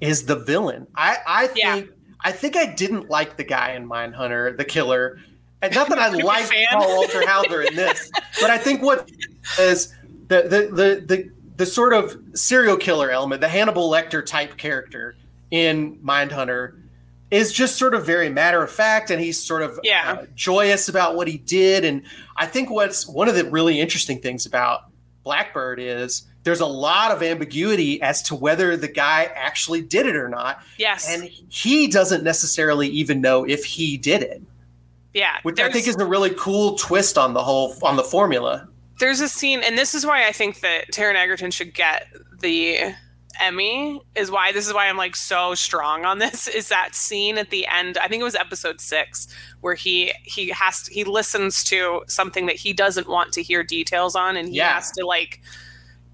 is 0.00 0.26
the 0.26 0.36
villain. 0.36 0.86
I 0.96 1.18
I 1.26 1.46
think 1.46 1.58
Yeah. 1.58 1.82
I 2.22 2.32
think 2.32 2.56
I 2.56 2.66
didn't 2.66 3.08
like 3.08 3.36
the 3.36 3.44
guy 3.44 3.72
in 3.72 3.88
Mindhunter, 3.88 4.56
the 4.56 4.64
killer. 4.64 5.18
And 5.62 5.74
not 5.74 5.88
that 5.90 5.98
I 5.98 6.08
like. 6.10 6.50
Paul 6.70 6.96
Walter 6.96 7.26
Hauser 7.26 7.62
in 7.62 7.74
this, 7.76 8.10
but 8.40 8.50
I 8.50 8.58
think 8.58 8.82
what 8.82 9.10
is 9.58 9.94
the 10.28 10.42
the 10.42 10.74
the 10.74 11.04
the 11.06 11.30
the 11.56 11.66
sort 11.66 11.92
of 11.92 12.16
serial 12.34 12.76
killer 12.78 13.10
element, 13.10 13.42
the 13.42 13.48
Hannibal 13.48 13.90
Lecter 13.90 14.24
type 14.24 14.56
character 14.56 15.14
in 15.50 15.96
Mindhunter 15.98 16.76
is 17.30 17.52
just 17.52 17.76
sort 17.76 17.94
of 17.94 18.04
very 18.04 18.28
matter 18.28 18.62
of 18.62 18.70
fact 18.70 19.10
and 19.10 19.20
he's 19.20 19.40
sort 19.42 19.62
of 19.62 19.78
Yeah. 19.84 20.16
uh, 20.20 20.26
joyous 20.34 20.88
about 20.88 21.14
what 21.16 21.28
he 21.28 21.38
did. 21.38 21.84
And 21.84 22.02
I 22.36 22.46
think 22.46 22.70
what's 22.70 23.06
one 23.06 23.28
of 23.28 23.34
the 23.36 23.44
really 23.44 23.80
interesting 23.80 24.18
things 24.20 24.46
about 24.46 24.84
Blackbird 25.22 25.78
is 25.78 26.22
there's 26.42 26.60
a 26.60 26.66
lot 26.66 27.12
of 27.12 27.22
ambiguity 27.22 28.00
as 28.02 28.22
to 28.22 28.34
whether 28.34 28.76
the 28.76 28.88
guy 28.88 29.30
actually 29.36 29.82
did 29.82 30.06
it 30.06 30.16
or 30.16 30.28
not. 30.28 30.60
Yes, 30.78 31.08
and 31.08 31.24
he 31.50 31.86
doesn't 31.86 32.24
necessarily 32.24 32.88
even 32.88 33.20
know 33.20 33.44
if 33.44 33.64
he 33.64 33.96
did 33.96 34.22
it. 34.22 34.42
Yeah. 35.12 35.36
which 35.42 35.58
I 35.60 35.70
think 35.70 35.86
is 35.88 35.96
a 35.96 36.04
really 36.06 36.30
cool 36.30 36.76
twist 36.76 37.18
on 37.18 37.34
the 37.34 37.42
whole 37.42 37.74
on 37.82 37.96
the 37.96 38.02
formula. 38.04 38.68
There's 39.00 39.20
a 39.20 39.28
scene, 39.28 39.60
and 39.62 39.76
this 39.76 39.94
is 39.94 40.06
why 40.06 40.26
I 40.26 40.32
think 40.32 40.60
that 40.60 40.90
Taron 40.92 41.16
Egerton 41.16 41.50
should 41.50 41.74
get 41.74 42.06
the 42.40 42.94
Emmy. 43.40 44.00
Is 44.14 44.30
why 44.30 44.52
this 44.52 44.66
is 44.66 44.74
why 44.74 44.88
I'm 44.88 44.96
like 44.96 45.16
so 45.16 45.54
strong 45.54 46.04
on 46.04 46.18
this. 46.18 46.46
Is 46.48 46.68
that 46.68 46.94
scene 46.94 47.38
at 47.38 47.50
the 47.50 47.66
end? 47.66 47.98
I 47.98 48.08
think 48.08 48.20
it 48.20 48.24
was 48.24 48.34
episode 48.34 48.80
six 48.80 49.26
where 49.60 49.74
he 49.74 50.12
he 50.24 50.48
has 50.50 50.82
to, 50.84 50.92
he 50.92 51.04
listens 51.04 51.64
to 51.64 52.02
something 52.08 52.46
that 52.46 52.56
he 52.56 52.72
doesn't 52.72 53.08
want 53.08 53.32
to 53.32 53.42
hear 53.42 53.62
details 53.62 54.14
on, 54.16 54.36
and 54.36 54.48
he 54.48 54.56
Yeah. 54.56 54.74
has 54.74 54.90
to 54.92 55.06
like. 55.06 55.40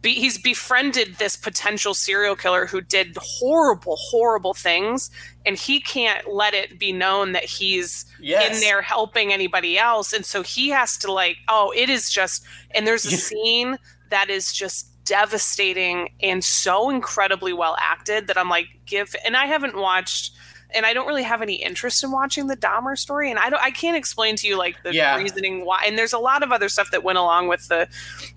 Be, 0.03 0.13
he's 0.13 0.39
befriended 0.39 1.17
this 1.19 1.37
potential 1.37 1.95
serial 1.95 2.37
killer 2.37 2.67
who 2.67 2.81
did 2.83 3.17
horrible, 3.19 3.97
horrible 3.97 4.53
things, 4.53 5.11
and 5.47 5.57
he 5.57 5.81
can't 5.81 6.29
let 6.33 6.53
it 6.55 6.79
be 6.79 6.93
known 6.93 7.33
that 7.33 7.45
he's 7.45 8.05
yes 8.21 8.55
in 8.55 8.61
there 8.61 8.83
helping 8.83 9.33
anybody 9.33 9.79
else 9.79 10.13
and 10.13 10.25
so 10.25 10.43
he 10.43 10.69
has 10.69 10.97
to 10.99 11.11
like 11.11 11.39
oh 11.49 11.73
it 11.75 11.89
is 11.89 12.11
just 12.11 12.45
and 12.75 12.87
there's 12.87 13.05
a 13.07 13.11
scene 13.11 13.79
that 14.11 14.29
is 14.31 14.53
just 14.53 14.91
devastating 15.07 16.11
and 16.21 16.45
so 16.45 16.91
incredibly 16.91 17.53
well 17.53 17.77
acted 17.81 18.27
that 18.27 18.37
I'm 18.37 18.49
like 18.51 18.67
give 18.85 19.15
and 19.25 19.37
I 19.37 19.47
haven't 19.47 19.77
watched 19.77 20.33
and 20.75 20.85
I 20.85 20.93
don't 20.93 21.07
really 21.07 21.23
have 21.23 21.41
any 21.43 21.55
interest 21.55 22.03
in 22.05 22.11
watching 22.11 22.49
the 22.49 22.57
Dahmer 22.57 22.99
story 22.99 23.31
and 23.31 23.39
I 23.39 23.49
don't 23.49 23.63
I 23.63 23.71
can't 23.71 23.97
explain 23.97 24.37
to 24.37 24.47
you 24.47 24.59
like 24.59 24.83
the 24.83 24.93
Yeah. 24.93 25.17
reasoning 25.17 25.65
why 25.65 25.85
and 25.87 25.97
there's 25.97 26.13
a 26.13 26.19
lot 26.19 26.43
of 26.43 26.53
other 26.53 26.69
stuff 26.69 26.91
that 26.91 27.03
went 27.03 27.19
along 27.19 27.49
with 27.49 27.69
the 27.69 27.89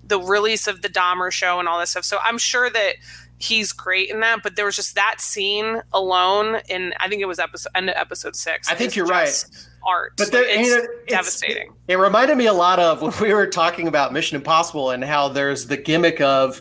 the 0.02 0.18
release 0.20 0.66
of 0.66 0.80
the 0.82 0.88
Dahmer 0.88 1.30
show 1.30 1.58
and 1.60 1.68
all 1.68 1.78
this 1.78 1.90
stuff 1.90 2.04
so 2.04 2.18
I'm 2.24 2.38
sure 2.38 2.70
that 2.70 2.94
he's 3.38 3.72
great 3.72 4.10
in 4.10 4.20
that. 4.20 4.42
But 4.42 4.56
there 4.56 4.66
was 4.66 4.76
just 4.76 4.94
that 4.96 5.18
scene 5.18 5.80
alone, 5.94 6.60
in 6.68 6.92
I 7.00 7.08
think 7.08 7.22
it 7.22 7.24
was 7.24 7.38
episode 7.38 7.70
end 7.74 7.88
of 7.88 7.96
episode 7.96 8.36
six. 8.36 8.70
I 8.70 8.74
think 8.74 8.94
you're 8.94 9.06
right. 9.06 9.44
Art, 9.86 10.12
But 10.16 10.30
there, 10.32 10.44
it's 10.46 10.68
you 10.68 10.76
know, 10.76 10.82
it's- 10.82 11.08
devastating. 11.08 11.72
It, 11.88 11.96
reminded 11.96 12.36
me 12.36 12.46
a 12.46 12.52
lot 12.52 12.78
of 12.78 13.02
when 13.02 13.12
we 13.20 13.32
were 13.34 13.46
talking 13.46 13.88
about 13.88 14.12
Mission 14.12 14.36
Impossible 14.36 14.90
and 14.90 15.02
how 15.02 15.28
there's 15.28 15.66
the 15.66 15.76
gimmick 15.76 16.20
of 16.20 16.60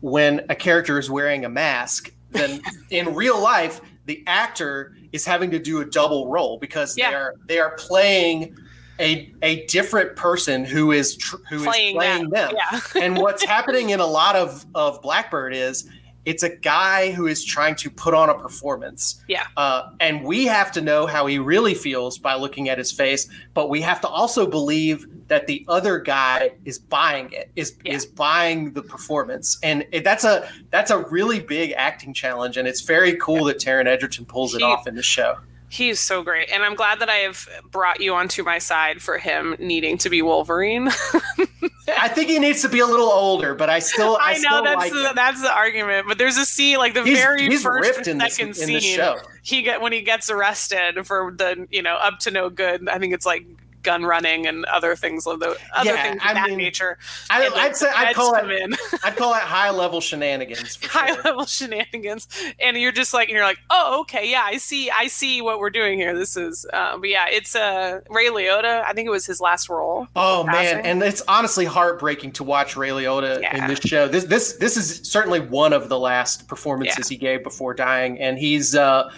when 0.00 0.44
a 0.48 0.54
character 0.54 0.98
is 0.98 1.10
wearing 1.10 1.44
a 1.44 1.48
mask, 1.48 2.12
then 2.30 2.60
in 2.90 3.14
real 3.14 3.40
life 3.40 3.80
the 4.06 4.22
actor 4.26 4.94
is 5.12 5.24
having 5.24 5.50
to 5.50 5.58
do 5.58 5.80
a 5.80 5.84
double 5.84 6.28
role 6.28 6.58
because 6.58 6.96
Yeah. 6.96 7.10
they 7.10 7.16
are 7.16 7.34
they 7.46 7.58
are 7.58 7.70
playing 7.76 8.56
a 9.00 9.32
a 9.42 9.64
different 9.66 10.16
person 10.16 10.64
who 10.64 10.92
is 10.92 11.16
tr- 11.16 11.36
who 11.48 11.56
is 11.56 11.62
playing, 11.64 11.96
playing 11.96 12.30
that. 12.30 12.50
them. 12.50 12.58
Yeah. 12.72 12.80
and 13.02 13.18
what's 13.18 13.44
happening 13.44 13.90
in 13.90 14.00
a 14.00 14.06
lot 14.06 14.36
of 14.36 14.64
of 14.74 15.00
Blackbird 15.02 15.54
is 15.54 15.88
it's 16.28 16.42
a 16.42 16.54
guy 16.56 17.10
who 17.10 17.26
is 17.26 17.42
trying 17.42 17.74
to 17.74 17.88
put 17.88 18.12
on 18.12 18.28
a 18.28 18.34
performance. 18.34 19.24
Yeah. 19.28 19.46
Uh, 19.56 19.88
and 19.98 20.22
we 20.22 20.44
have 20.44 20.70
to 20.72 20.82
know 20.82 21.06
how 21.06 21.24
he 21.24 21.38
really 21.38 21.72
feels 21.72 22.18
by 22.18 22.34
looking 22.34 22.68
at 22.68 22.76
his 22.76 22.92
face, 22.92 23.30
but 23.54 23.70
we 23.70 23.80
have 23.80 23.98
to 24.02 24.08
also 24.08 24.46
believe 24.46 25.06
that 25.28 25.46
the 25.46 25.64
other 25.68 25.98
guy 25.98 26.50
is 26.66 26.78
buying 26.78 27.32
it, 27.32 27.50
is 27.56 27.76
Yeah. 27.82 27.94
is 27.94 28.04
buying 28.04 28.72
the 28.74 28.82
performance, 28.82 29.58
and 29.62 29.86
it, 29.90 30.04
that's 30.04 30.24
a 30.24 30.46
that's 30.70 30.90
a 30.90 30.98
really 30.98 31.40
big 31.40 31.72
acting 31.78 32.12
challenge, 32.12 32.58
and 32.58 32.68
it's 32.68 32.82
very 32.82 33.16
cool 33.16 33.44
that 33.44 33.58
Taron 33.58 33.86
Egerton 33.86 34.26
pulls 34.26 34.54
it 34.54 34.60
off 34.62 34.86
in 34.86 34.96
the 34.96 35.02
show. 35.02 35.38
He's 35.70 36.00
so 36.00 36.22
great. 36.22 36.50
And 36.50 36.62
I'm 36.62 36.74
glad 36.74 37.00
that 37.00 37.10
I 37.10 37.16
have 37.16 37.46
brought 37.70 38.00
you 38.00 38.14
onto 38.14 38.42
my 38.42 38.58
side 38.58 39.02
for 39.02 39.18
him 39.18 39.54
needing 39.58 39.98
to 39.98 40.10
be 40.10 40.22
Wolverine. 40.22 40.88
I 41.96 42.08
think 42.08 42.28
he 42.28 42.38
needs 42.38 42.62
to 42.62 42.68
be 42.68 42.80
a 42.80 42.86
little 42.86 43.10
older, 43.10 43.54
but 43.54 43.68
I 43.68 43.78
still 43.78 44.16
I, 44.20 44.30
I 44.30 44.32
know 44.34 44.38
still 44.38 44.64
that's 44.64 44.76
like 44.76 44.92
the, 44.92 45.08
him. 45.08 45.14
that's 45.14 45.42
the 45.42 45.52
argument, 45.52 46.06
but 46.08 46.18
there's 46.18 46.36
a 46.36 46.44
scene 46.44 46.78
like 46.78 46.94
the 46.94 47.04
He's, 47.04 47.18
very 47.18 47.46
he's 47.46 47.62
first 47.62 47.88
ripped 47.88 48.08
or 48.08 48.10
in 48.10 48.18
this, 48.18 48.36
second 48.36 48.48
in 48.48 48.80
scene. 48.80 49.00
He 49.42 49.62
get 49.62 49.80
when 49.80 49.92
he 49.92 50.02
gets 50.02 50.30
arrested 50.30 51.06
for 51.06 51.32
the 51.36 51.66
you 51.70 51.82
know 51.82 51.96
up 51.96 52.18
to 52.20 52.30
no 52.30 52.50
good. 52.50 52.88
I 52.88 52.98
think 52.98 53.14
it's 53.14 53.26
like 53.26 53.46
gun 53.88 54.02
running 54.04 54.40
and 54.50 54.64
other 54.76 54.92
things 55.04 55.26
of 55.26 55.36
the 55.44 55.50
other 55.78 55.90
Yeah, 55.90 56.02
things 56.04 56.20
of 56.22 56.28
I 56.28 56.34
that 56.34 56.48
mean, 56.48 56.58
nature. 56.58 56.92
I, 57.30 57.48
I'd 57.64 57.76
say 57.76 57.88
I'd 57.94 58.14
call 58.14 58.34
it 58.34 58.50
in. 58.50 58.74
I'd 59.04 59.16
call 59.16 59.32
it 59.34 59.40
high 59.56 59.70
level 59.70 60.00
shenanigans. 60.00 60.78
High 60.84 61.12
sure. 61.14 61.22
level 61.24 61.44
shenanigans 61.46 62.28
and 62.58 62.76
you're 62.76 62.92
just 62.92 63.12
like 63.14 63.28
you're 63.30 63.44
like 63.52 63.58
oh 63.70 64.00
okay 64.02 64.30
yeah 64.30 64.42
i 64.44 64.56
see 64.58 64.90
i 64.90 65.06
see 65.06 65.40
what 65.42 65.58
we're 65.60 65.70
doing 65.80 65.98
here 65.98 66.14
this 66.22 66.36
is 66.36 66.66
uh, 66.72 66.96
but 66.98 67.08
yeah 67.08 67.26
it's 67.28 67.54
uh 67.56 68.00
ray 68.10 68.28
liotta 68.28 68.82
i 68.84 68.92
think 68.92 69.06
it 69.06 69.10
was 69.10 69.26
his 69.26 69.40
last 69.40 69.68
role 69.68 70.06
Oh 70.16 70.44
man, 70.44 70.80
and 70.84 71.02
it's 71.02 71.22
honestly 71.28 71.64
heartbreaking 71.64 72.32
to 72.32 72.44
watch 72.44 72.76
Ray 72.76 72.90
Liotta 72.90 73.34
in 73.54 73.66
this 73.68 73.78
show. 73.80 74.08
This 74.08 74.24
this 74.24 74.54
this 74.54 74.76
is 74.76 75.00
certainly 75.08 75.40
one 75.40 75.72
of 75.72 75.88
the 75.88 75.98
last 75.98 76.48
performances 76.48 77.08
he 77.08 77.16
gave 77.16 77.42
before 77.42 77.74
dying, 77.74 78.18
and 78.18 78.38
he's. 78.38 78.74
uh 78.74 79.10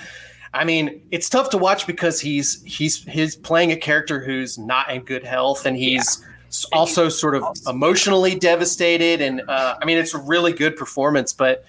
I 0.53 0.65
mean, 0.65 1.01
it's 1.11 1.29
tough 1.29 1.51
to 1.51 1.59
watch 1.59 1.87
because 1.87 2.21
he's 2.21 2.63
he's 2.65 3.05
he's 3.05 3.37
playing 3.37 3.71
a 3.73 3.77
character 3.77 4.19
who's 4.21 4.59
not 4.59 4.91
in 4.91 5.03
good 5.03 5.25
health, 5.25 5.65
and 5.67 5.77
he's 5.77 6.23
s- 6.49 6.65
And 6.73 6.79
also 6.79 7.09
sort 7.09 7.35
of 7.37 7.45
also- 7.45 7.71
emotionally 7.71 8.35
devastated. 8.35 9.21
And 9.21 9.43
uh, 9.49 9.77
I 9.81 9.85
mean, 9.85 9.99
it's 9.99 10.15
a 10.15 10.19
really 10.19 10.53
good 10.53 10.77
performance, 10.77 11.33
but 11.33 11.65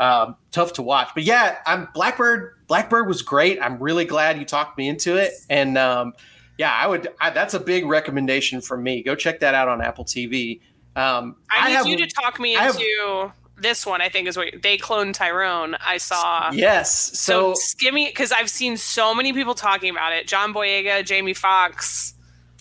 um, 0.00 0.34
tough 0.50 0.72
to 0.74 0.82
watch. 0.82 1.10
But 1.14 1.22
yeah, 1.22 1.58
I'm 1.66 1.88
Blackbird. 1.94 2.54
Blackbird 2.66 3.06
was 3.06 3.22
great. 3.22 3.60
I'm 3.62 3.78
really 3.78 4.04
glad 4.04 4.38
you 4.38 4.44
talked 4.44 4.76
me 4.78 4.88
into 4.88 5.16
it, 5.16 5.32
and 5.48 5.78
um, 5.78 6.14
yeah, 6.58 6.72
I 6.76 6.88
would. 6.88 7.08
I, 7.20 7.30
that's 7.30 7.54
a 7.54 7.60
big 7.60 7.86
recommendation 7.86 8.60
from 8.60 8.82
me. 8.82 9.02
Go 9.04 9.14
check 9.14 9.38
that 9.40 9.54
out 9.54 9.68
on 9.68 9.80
Apple 9.80 10.04
TV. 10.04 10.60
Um, 10.96 11.36
i, 11.50 11.68
need 11.68 11.74
have- 11.74 11.86
you 11.86 11.96
to 11.98 12.06
talk 12.08 12.40
me 12.40 12.56
I 12.56 12.66
into 12.68 13.32
this 13.56 13.86
one 13.86 14.00
i 14.00 14.08
think 14.08 14.26
is 14.28 14.36
what 14.36 14.48
they 14.62 14.76
cloned 14.76 15.14
tyrone 15.14 15.76
i 15.86 15.96
saw 15.96 16.50
yes. 16.52 17.18
so, 17.18 17.54
So, 17.54 17.60
give 17.78 17.94
me 17.94 18.06
because 18.06 18.32
i've 18.32 18.50
seen 18.50 18.76
so 18.76 19.14
many 19.14 19.32
people 19.32 19.54
talking 19.54 19.90
about 19.90 20.12
it 20.12 20.26
john 20.26 20.52
boyega 20.52 21.04
jamie 21.04 21.34
Foxx, 21.34 22.14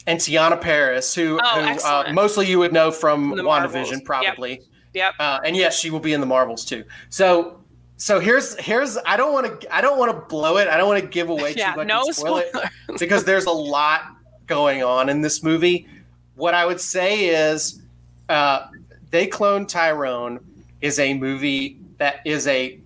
and 0.05 0.19
Teyonah 0.19 0.59
Parris, 0.59 1.15
who, 1.15 1.39
Oh, 1.41 1.61
who 1.63 1.79
uh, 1.87 2.11
mostly 2.13 2.45
you 2.47 2.59
would 2.59 2.73
know 2.73 2.91
from 2.91 3.29
the 3.37 3.41
Marvels. 3.43 3.87
WandaVision, 3.89 3.91
Yep. 3.99 4.03
probably. 4.05 4.61
yep 4.93 5.13
Uh, 5.17 5.39
and 5.45 5.55
yes, 5.55 5.79
she 5.79 5.89
will 5.89 6.01
be 6.01 6.11
in 6.13 6.19
the 6.19 6.25
Marvels 6.27 6.65
too. 6.65 6.83
So, 7.09 7.59
so 7.95 8.19
here's 8.19 8.55
here's 8.59 8.97
I 9.05 9.15
don't 9.15 9.31
want 9.31 9.61
to 9.61 9.73
I 9.75 9.79
don't 9.79 9.97
want 9.97 10.11
to 10.11 10.27
blow 10.27 10.57
it. 10.57 10.67
I 10.67 10.75
don't 10.75 10.89
want 10.89 11.01
to 11.01 11.07
give 11.07 11.29
away 11.29 11.53
yeah 11.57 11.71
too 11.71 11.77
much 11.77 11.87
no 11.87 12.03
spoil 12.11 12.37
it. 12.39 12.49
spoiler 12.49 12.69
because 12.99 13.23
there's 13.23 13.45
a 13.45 13.51
lot 13.51 14.01
going 14.45 14.83
on 14.83 15.07
in 15.07 15.21
this 15.21 15.41
movie. 15.41 15.87
What 16.35 16.53
I 16.53 16.65
would 16.65 16.81
say 16.81 17.27
is, 17.27 17.81
uh, 18.27 18.67
They 19.09 19.25
Cloned 19.27 19.69
Tyrone 19.69 20.41
is 20.83 20.99
a 20.99 21.13
movie 21.13 21.79
that 21.97 22.19
is 22.25 22.45
a 22.45 22.77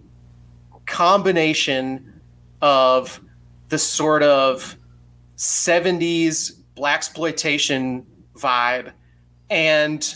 combination 0.85 2.13
of 2.61 3.19
the 3.69 3.77
sort 3.77 4.21
of 4.21 4.77
70s 5.35 6.59
blaxploitation 6.77 8.05
vibe 8.35 8.93
and 9.49 10.15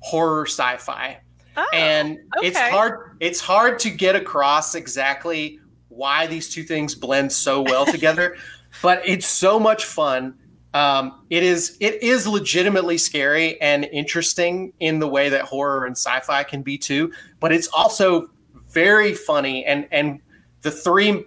horror 0.00 0.44
sci-fi. 0.46 1.18
Oh, 1.56 1.66
and 1.72 2.18
it's 2.42 2.58
hard 2.58 3.16
it's 3.18 3.40
hard 3.40 3.78
to 3.78 3.90
get 3.90 4.14
across 4.14 4.74
exactly 4.74 5.58
why 5.88 6.26
these 6.26 6.52
two 6.52 6.62
things 6.62 6.94
blend 6.94 7.32
so 7.32 7.62
well 7.62 7.86
together 7.86 8.36
but 8.82 9.00
it's 9.06 9.26
so 9.26 9.58
much 9.58 9.86
fun 9.86 10.34
um, 10.76 11.24
it 11.30 11.42
is 11.42 11.76
it 11.80 12.02
is 12.02 12.26
legitimately 12.26 12.98
scary 12.98 13.60
and 13.60 13.84
interesting 13.86 14.72
in 14.80 14.98
the 14.98 15.08
way 15.08 15.28
that 15.28 15.42
horror 15.42 15.84
and 15.86 15.96
sci-fi 15.96 16.42
can 16.42 16.62
be 16.62 16.76
too 16.76 17.12
but 17.40 17.52
it's 17.52 17.68
also 17.68 18.28
very 18.68 19.14
funny 19.14 19.64
and 19.64 19.88
and 19.90 20.20
the 20.62 20.70
three 20.70 21.24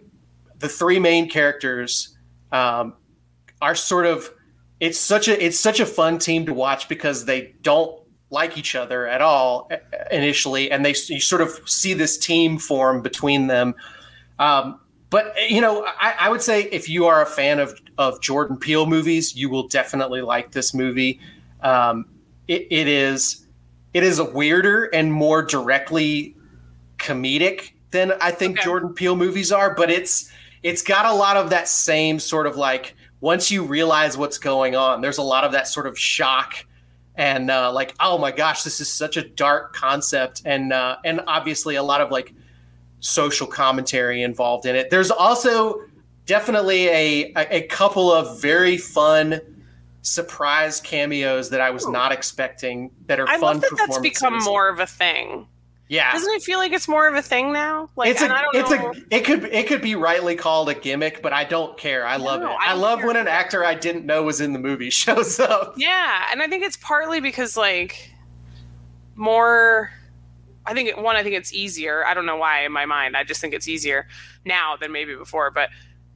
the 0.60 0.70
three 0.70 1.00
main 1.00 1.30
characters 1.30 2.18
um, 2.52 2.94
are 3.62 3.76
sort 3.76 4.06
of 4.06 4.32
it's 4.80 5.00
such 5.00 5.28
a 5.28 5.44
it's 5.44 5.60
such 5.60 5.80
a 5.80 5.86
fun 5.86 6.20
team 6.20 6.46
to 6.46 6.54
watch 6.54 6.88
because 6.88 7.26
they 7.26 7.54
don't 7.62 8.00
like 8.30 8.58
each 8.58 8.76
other 8.76 9.08
at 9.08 9.22
all 9.22 9.70
uh, 9.72 9.78
initially, 10.12 10.72
and 10.72 10.86
they 10.86 10.96
you 11.08 11.20
sort 11.20 11.42
of 11.42 11.60
see 11.66 11.94
this 11.94 12.18
team 12.18 12.58
form 12.58 13.02
between 13.02 13.48
them. 13.48 13.76
Um, 14.38 14.80
but 15.10 15.34
you 15.50 15.62
know, 15.62 15.86
I, 16.00 16.16
I 16.20 16.30
would 16.30 16.42
say 16.42 16.64
if 16.64 16.88
you 16.88 17.08
are 17.08 17.22
a 17.22 17.26
fan 17.26 17.60
of 17.60 17.80
of 18.00 18.22
Jordan 18.22 18.58
Peele 18.58 18.86
movies, 18.86 19.36
you 19.36 19.50
will 19.50 19.68
definitely 19.68 20.22
like 20.22 20.52
this 20.52 20.74
movie. 20.74 21.20
Um, 21.62 22.06
it, 22.48 22.66
it 22.72 22.88
is 22.88 23.46
it 23.94 24.04
is 24.04 24.20
a 24.20 24.24
weirder 24.24 24.86
and 24.86 25.12
more 25.12 25.44
directly 25.44 26.36
comedic 26.98 27.74
than 27.92 28.14
I 28.22 28.32
think 28.32 28.58
Okay. 28.58 28.64
Jordan 28.66 28.94
Peele 28.94 29.18
movies 29.18 29.52
are, 29.52 29.76
but 29.76 29.92
it's 29.92 30.32
it's 30.64 30.82
got 30.82 31.06
a 31.06 31.14
lot 31.14 31.36
of 31.36 31.50
that 31.50 31.68
same 31.68 32.20
sort 32.20 32.48
of 32.48 32.56
like 32.56 32.96
once 33.20 33.52
you 33.52 33.64
realize 33.66 34.18
what's 34.18 34.38
going 34.38 34.78
on, 34.78 35.02
there's 35.02 35.18
a 35.18 35.24
lot 35.24 35.44
of 35.44 35.52
that 35.52 35.68
sort 35.68 35.86
of 35.86 36.00
shock 36.00 36.66
and 37.16 37.52
uh, 37.52 37.70
like 37.74 37.94
oh 38.00 38.18
my 38.18 38.32
gosh, 38.32 38.64
this 38.64 38.80
is 38.80 38.90
such 38.90 39.18
a 39.18 39.28
dark 39.28 39.74
concept, 39.76 40.42
and 40.46 40.72
uh, 40.72 40.96
and 41.04 41.20
obviously 41.28 41.76
a 41.76 41.84
lot 41.84 42.00
of 42.00 42.12
like 42.12 42.34
social 43.02 43.48
commentary 43.48 44.24
involved 44.24 44.66
in 44.66 44.78
it. 44.78 44.90
There's 44.90 45.12
also 45.12 45.82
definitely 46.30 46.88
a 46.90 47.34
a, 47.36 47.62
couple 47.64 48.12
of 48.12 48.40
very 48.40 48.78
fun 48.78 49.42
surprise 50.04 50.80
cameos 50.80 51.50
that 51.50 51.60
I 51.60 51.72
was 51.72 51.88
not 51.88 52.12
expecting 52.12 52.92
that 53.08 53.20
are 53.20 53.28
I 53.28 53.40
fun 53.40 53.60
love 53.60 53.62
that 53.62 53.72
that's 53.76 53.98
become 53.98 54.38
more 54.44 54.70
of 54.70 54.80
a 54.80 54.86
thing. 54.86 55.48
yeah 55.88 56.12
Doesn't 56.14 56.32
it 56.36 56.44
feel 56.44 56.60
like 56.60 56.72
it's 56.72 56.88
more 56.88 57.08
of 57.08 57.16
a 57.16 57.24
thing 57.24 57.52
now? 57.52 57.90
Like, 57.96 58.12
it's 58.12 58.22
a, 58.22 58.26
I 58.26 58.44
don't 58.44 58.56
it's 58.56 58.70
know. 58.70 58.92
a, 58.92 59.16
it 59.16 59.26
could, 59.26 59.44
it 59.46 59.68
could 59.68 59.82
be 59.82 59.96
rightly 59.96 60.36
called 60.36 60.70
a 60.70 60.76
gimmick, 60.76 61.24
but 61.24 61.34
I 61.34 61.46
don't 61.46 61.76
care. 61.80 62.06
I 62.06 62.18
love 62.18 62.44
it. 62.44 62.46
I 62.46 62.72
I, 62.72 62.74
love 62.74 63.04
when 63.04 63.16
an 63.16 63.28
actor 63.28 63.66
I 63.66 63.74
didn't 63.74 64.06
know 64.06 64.22
was 64.22 64.40
in 64.40 64.54
the 64.54 64.60
movie 64.60 64.90
shows 65.04 65.40
up. 65.40 65.74
Yeah, 65.78 66.28
and 66.32 66.44
I 66.44 66.48
think 66.48 66.64
it's 66.64 66.78
partly 66.78 67.22
because 67.22 67.58
like 67.58 68.14
more. 69.16 69.92
I 70.64 70.76
think 70.76 70.96
one. 70.96 71.16
I 71.16 71.24
think 71.24 71.36
it's 71.36 71.52
easier. 71.52 72.06
I 72.06 72.14
don't 72.14 72.28
know 72.28 72.38
why 72.38 72.66
in 72.66 72.72
my 72.72 72.86
mind. 72.86 73.18
I 73.18 73.24
just 73.24 73.42
think 73.42 73.56
it's 73.56 73.68
easier 73.68 74.08
now 74.46 74.76
than 74.80 74.92
maybe 74.92 75.16
before. 75.16 75.50
But 75.50 75.70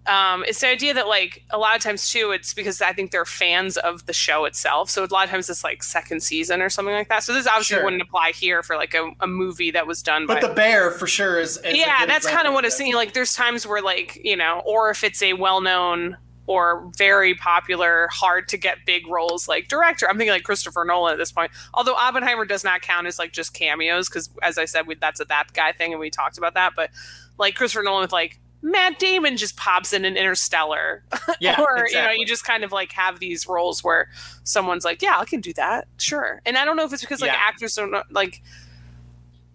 um, 0.05 0.43
it's 0.47 0.59
the 0.59 0.67
idea 0.67 0.93
that 0.95 1.07
like 1.07 1.43
a 1.49 1.57
lot 1.57 1.75
of 1.77 1.81
times 1.81 2.09
too, 2.11 2.31
it's 2.31 2.53
because 2.53 2.81
I 2.81 2.91
think 2.93 3.11
they're 3.11 3.23
fans 3.25 3.77
of 3.77 4.05
the 4.05 4.13
show 4.13 4.43
itself. 4.45 4.89
So 4.89 5.03
a 5.03 5.07
lot 5.07 5.23
of 5.25 5.29
times 5.29 5.49
it's 5.49 5.63
like 5.63 5.81
second 5.81 6.21
season 6.23 6.61
or 6.61 6.69
something 6.69 6.93
like 6.93 7.07
that. 7.09 7.23
So 7.23 7.33
this 7.33 7.47
obviously 7.47 7.75
Sure. 7.75 7.83
wouldn't 7.85 8.01
apply 8.01 8.31
here 8.31 8.63
for 8.63 8.75
like 8.75 8.93
a, 8.93 9.11
a 9.21 9.27
movie 9.27 9.71
that 9.71 9.87
was 9.87 10.01
done 10.03 10.25
But 10.27 10.41
by 10.41 10.47
the 10.49 10.53
bear 10.53 10.91
for 10.91 11.07
sure 11.07 11.39
is. 11.39 11.57
is 11.57 11.77
yeah 11.77 12.05
that's 12.05 12.27
kind 12.27 12.47
of 12.47 12.53
what 12.53 12.65
it's 12.65 12.75
that. 12.75 12.83
saying 12.83 12.95
like 12.95 13.13
there's 13.13 13.33
times 13.33 13.65
where 13.65 13.81
like 13.81 14.19
you 14.23 14.35
know 14.35 14.61
or 14.65 14.89
if 14.89 15.03
it's 15.03 15.21
a 15.21 15.33
well-known 15.33 16.17
or 16.45 16.91
very 16.97 17.33
popular 17.35 18.09
hard 18.11 18.49
to 18.49 18.57
get 18.57 18.79
big 18.85 19.07
roles 19.07 19.47
like 19.47 19.69
director 19.69 20.09
i'm 20.09 20.17
thinking 20.17 20.33
like 20.33 20.43
christopher 20.43 20.83
nolan 20.83 21.13
at 21.13 21.17
this 21.17 21.31
point 21.31 21.49
although 21.73 21.95
oppenheimer 21.95 22.43
does 22.43 22.65
not 22.65 22.81
count 22.81 23.07
as 23.07 23.17
like 23.17 23.31
just 23.31 23.53
cameos 23.53 24.09
because 24.09 24.29
as 24.41 24.57
i 24.57 24.65
said 24.65 24.85
we, 24.85 24.95
that's 24.95 25.21
a 25.21 25.25
that 25.25 25.45
guy 25.53 25.71
thing 25.71 25.91
and 25.93 25.99
we 26.01 26.09
talked 26.09 26.37
about 26.37 26.53
that 26.55 26.73
but 26.75 26.89
like 27.37 27.55
christopher 27.55 27.83
nolan 27.83 28.01
with 28.01 28.11
like 28.11 28.39
matt 28.63 28.97
damon 28.97 29.35
just 29.37 29.55
pops 29.57 29.91
in 29.93 30.05
an 30.05 30.15
interstellar 30.17 31.03
Yeah, 31.39 31.61
or 31.61 31.85
you 31.87 31.95
know 31.95 32.11
you 32.11 32.25
just 32.25 32.45
kind 32.45 32.63
of 32.63 32.71
like 32.71 32.91
have 32.93 33.19
these 33.19 33.45
roles 33.47 33.83
where 33.83 34.09
someone's 34.45 34.85
like 34.85 35.01
yeah 35.01 35.19
i 35.19 35.25
can 35.25 35.41
do 35.41 35.53
that 35.53 35.87
sure 35.97 36.41
and 36.45 36.57
i 36.57 36.63
don't 36.65 36.77
know 36.77 36.85
if 36.85 36.93
it's 36.93 37.01
because 37.01 37.21
like 37.21 37.31
Yeah. 37.31 37.37
actors 37.45 37.75
don't 37.75 37.93
like 38.11 38.41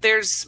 there's 0.00 0.46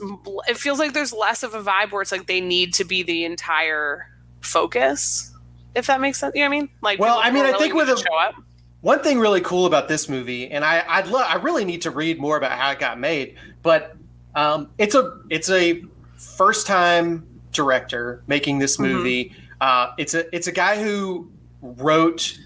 it 0.49 0.57
feels 0.57 0.79
like 0.79 0.93
there's 0.93 1.13
less 1.13 1.43
of 1.43 1.55
a 1.55 1.63
vibe 1.63 1.91
where 1.91 2.03
it's 2.03 2.13
like 2.13 2.27
they 2.27 2.41
need 2.41 2.73
to 2.75 2.85
be 2.85 3.03
the 3.03 3.25
entire 3.25 4.07
focus. 4.41 5.35
If 5.75 5.87
that 5.89 6.01
makes 6.01 6.19
sense, 6.19 6.35
you 6.35 6.43
know 6.43 6.49
what 6.51 6.57
I 6.57 6.61
mean? 6.61 6.69
Like, 6.83 6.99
Well, 7.01 7.19
I 7.21 7.31
mean, 7.31 7.43
are 7.43 7.47
I 7.47 7.51
really 7.51 7.59
think 7.65 7.75
with 7.75 7.89
a- 7.89 7.97
show 7.97 8.15
up. 8.17 8.35
One 8.83 9.03
thing 9.03 9.19
really 9.19 9.41
cool 9.41 9.67
about 9.67 9.89
this 9.89 10.09
movie, 10.09 10.49
and 10.51 10.65
I 10.65 10.85
I'd 10.89 11.09
love 11.09 11.27
I 11.29 11.35
really 11.37 11.65
need 11.65 11.83
to 11.83 11.91
read 11.91 12.19
more 12.19 12.37
about 12.37 12.53
how 12.53 12.71
it 12.71 12.79
got 12.79 12.99
made, 12.99 13.37
but 13.63 13.95
um, 14.35 14.71
it's 14.79 14.95
a 14.95 15.19
it's 15.31 15.51
a 15.51 15.83
first 16.17 16.67
time 16.67 17.27
director 17.53 18.23
making 18.27 18.59
this 18.59 18.77
Mhm. 18.77 18.81
movie. 18.81 19.33
Uh, 19.61 19.89
it's 19.99 20.15
a 20.15 20.35
it's 20.35 20.47
a 20.47 20.53
guy 20.53 20.83
who 20.83 21.31
wrote 21.63 22.39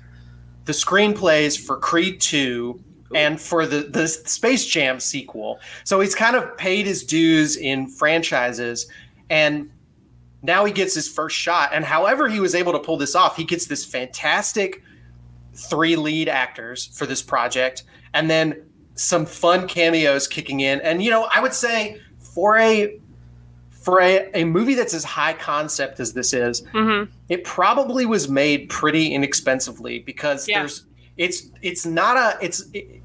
the 0.65 0.73
screenplays 0.73 1.59
for 1.59 1.77
Creed 1.77 2.21
two 2.21 2.81
and 3.15 3.41
for 3.41 3.67
the 3.67 3.81
the 3.83 4.09
Space 4.09 4.67
Jam 4.67 4.99
sequel. 4.99 5.61
So 5.85 6.01
he's 6.01 6.15
kind 6.15 6.35
of 6.37 6.57
paid 6.57 6.87
his 6.87 7.05
dues 7.05 7.57
in 7.57 7.87
franchises, 7.89 8.87
and 9.31 9.71
now 10.43 10.65
he 10.65 10.73
gets 10.73 10.95
his 10.95 11.09
first 11.09 11.37
shot. 11.37 11.71
And 11.73 11.85
however 11.85 12.29
he 12.29 12.41
was 12.41 12.55
able 12.55 12.73
to 12.73 12.79
pull 12.79 12.97
this 12.97 13.15
off, 13.15 13.37
he 13.37 13.45
gets 13.45 13.67
this 13.67 13.85
fantastic 13.85 14.83
three 15.55 15.95
lead 15.97 16.29
actors 16.29 16.87
for 16.95 17.07
this 17.07 17.23
project, 17.23 17.85
and 18.15 18.29
then 18.29 18.57
some 18.97 19.27
fun 19.27 19.69
cameos 19.69 20.27
kicking 20.27 20.61
in. 20.61 20.81
And 20.81 21.03
you 21.03 21.11
know, 21.11 21.29
I 21.33 21.41
would 21.41 21.55
say 21.55 22.01
for 22.19 22.59
a 22.59 22.99
for 23.85 24.01
a, 24.01 24.31
a 24.33 24.45
movie 24.45 24.75
that's 24.75 24.95
as 24.95 25.05
high 25.05 25.35
concept 25.35 26.01
as 26.01 26.15
this 26.15 26.33
is, 26.33 26.63
Mhm. 26.73 27.09
it 27.29 27.45
probably 27.45 28.07
was 28.07 28.29
made 28.31 28.71
pretty 28.71 29.13
inexpensively 29.13 29.99
because 30.01 30.49
Yeah. 30.49 30.61
there's 30.61 30.87
it's 31.19 31.49
it's 31.63 31.85
not 31.87 32.17
a 32.17 32.39
it's 32.45 32.63
it, 32.73 33.03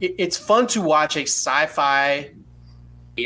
it- 0.00 0.14
it's 0.18 0.36
fun 0.36 0.66
to 0.68 0.80
watch 0.80 1.16
a 1.16 1.22
sci-fi 1.22 2.30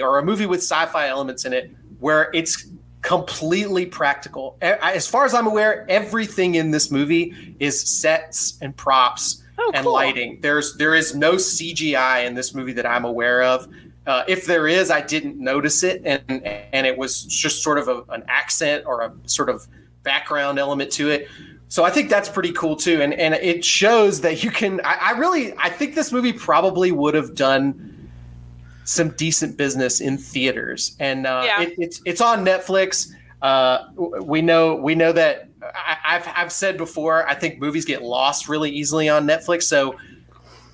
or 0.03 0.19
a 0.19 0.25
movie 0.25 0.47
with 0.47 0.61
sci-fi 0.61 1.09
elements 1.09 1.45
in 1.45 1.53
it 1.53 1.71
where 2.01 2.31
it's 2.33 2.67
completely 3.03 3.85
practical. 3.87 4.57
As 4.61 5.07
far 5.07 5.25
as 5.25 5.35
I'm 5.35 5.47
aware, 5.47 5.85
everything 5.89 6.55
in 6.57 6.71
this 6.73 6.91
movie 6.91 7.35
is 7.61 7.81
sets 8.01 8.59
and 8.61 8.77
props 8.77 9.43
Oh, 9.59 9.71
and 9.75 9.85
cool. 9.85 9.93
lighting. 9.93 10.39
There's 10.41 10.75
there 10.77 10.95
is 10.95 11.15
no 11.15 11.33
CGI 11.35 12.21
in 12.27 12.35
this 12.35 12.55
movie 12.55 12.73
that 12.75 12.87
I'm 12.87 13.05
aware 13.05 13.43
of. 13.43 13.69
Uh, 14.09 14.25
if 14.27 14.47
there 14.47 14.67
is, 14.67 14.91
I 14.91 15.03
didn't 15.03 15.39
notice 15.39 15.83
it, 15.83 16.01
and 16.05 16.23
and 16.73 16.87
it 16.87 16.97
was 16.97 17.25
just 17.25 17.63
sort 17.63 17.79
of 17.79 17.89
a, 17.89 18.03
an 18.11 18.25
accent 18.27 18.85
or 18.87 19.03
a 19.03 19.13
sort 19.27 19.51
of 19.51 19.67
background 20.03 20.59
element 20.59 20.91
to 20.93 21.11
it. 21.11 21.29
So 21.69 21.85
I 21.85 21.91
think 21.91 22.09
that's 22.09 22.31
pretty 22.31 22.53
cool 22.53 22.75
too, 22.75 23.03
and 23.03 23.13
and 23.13 23.35
it 23.35 23.63
shows 23.67 24.23
that 24.23 24.43
you 24.43 24.51
can. 24.51 24.81
I, 24.83 24.95
I 24.95 25.11
really 25.19 25.53
I 25.59 25.69
think 25.69 25.95
this 25.95 26.11
movie 26.11 26.33
probably 26.33 26.91
would 26.91 27.13
have 27.15 27.35
done 27.35 28.11
some 28.85 29.11
decent 29.11 29.59
business 29.59 30.01
in 30.01 30.17
theaters, 30.17 30.97
and 30.99 31.27
uh, 31.27 31.43
Yeah. 31.45 31.61
it, 31.65 31.75
it's 31.77 32.01
it's 32.07 32.23
on 32.23 32.47
Netflix. 32.47 33.13
Uh, 33.43 33.89
we 34.23 34.41
know 34.41 34.75
we 34.77 34.95
know 34.95 35.13
that 35.13 35.51
I, 35.63 35.97
I've 36.07 36.29
I've 36.35 36.53
said 36.53 36.79
before. 36.79 37.29
I 37.29 37.35
think 37.35 37.61
movies 37.61 37.85
get 37.85 38.03
lost 38.03 38.49
really 38.49 38.71
easily 38.71 39.11
on 39.11 39.27
Netflix, 39.27 39.65
so 39.65 39.97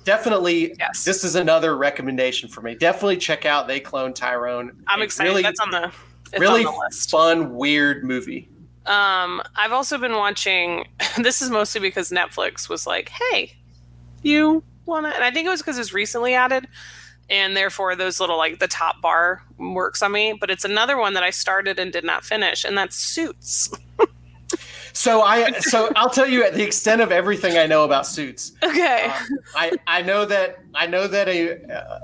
definitely 0.05 0.73
Yes. 0.79 1.03
this 1.03 1.23
is 1.25 1.35
another 1.35 1.75
recommendation 1.75 2.47
for 2.47 2.61
me. 2.61 2.75
Definitely 2.75 3.17
check 3.17 3.45
out 3.45 3.67
They 3.67 3.81
Cloned 3.81 4.15
Tyrone. 4.15 4.71
I'm 4.87 5.01
A 5.01 5.03
excited. 5.03 5.29
Really, 5.29 5.41
That's 5.43 5.59
on 5.59 5.71
the 5.71 5.91
it's 6.31 6.39
really 6.39 6.65
on 6.65 6.73
the 6.89 6.95
fun, 7.09 7.53
weird 7.55 8.03
movie. 8.05 8.47
Um, 8.85 9.41
I've 9.55 9.71
also 9.73 9.97
been 9.97 10.13
watching. 10.15 10.87
This 11.17 11.41
is 11.41 11.49
mostly 11.49 11.79
because 11.81 12.09
Netflix 12.11 12.67
was 12.69 12.85
like, 12.85 13.09
"Hey, 13.09 13.53
you 14.21 14.63
wanna?" 14.85 15.09
And 15.09 15.23
I 15.23 15.31
think 15.31 15.45
it 15.47 15.49
was 15.49 15.61
because 15.61 15.77
it's 15.79 15.93
recently 15.93 16.33
added, 16.33 16.67
and 17.29 17.55
therefore 17.55 17.95
those 17.95 18.19
little 18.19 18.37
like 18.37 18.59
the 18.59 18.67
top 18.67 19.01
bar 19.01 19.41
works 19.57 20.01
on 20.01 20.11
me. 20.11 20.33
But 20.39 20.49
it's 20.49 20.65
another 20.65 20.97
one 20.97 21.13
that 21.13 21.23
I 21.23 21.29
started 21.29 21.79
and 21.79 21.91
did 21.93 22.03
not 22.03 22.25
finish, 22.25 22.63
and 22.65 22.77
that's 22.77 22.97
Suits. 22.97 23.69
So 24.95 25.21
I 25.21 25.51
so 25.59 25.91
I'll 25.97 26.09
tell 26.09 26.27
you 26.27 26.49
the 26.51 26.63
extent 26.63 27.01
of 27.01 27.11
everything 27.11 27.57
I 27.57 27.65
know 27.67 27.83
about 27.83 28.07
Suits. 28.07 28.53
Okay. 28.63 29.07
Uh, 29.09 29.19
I 29.55 29.71
I 29.87 30.01
know 30.01 30.25
that 30.25 30.57
I 30.73 30.87
know 30.87 31.05
that 31.07 31.27
a 31.27 31.61
uh, 31.71 31.99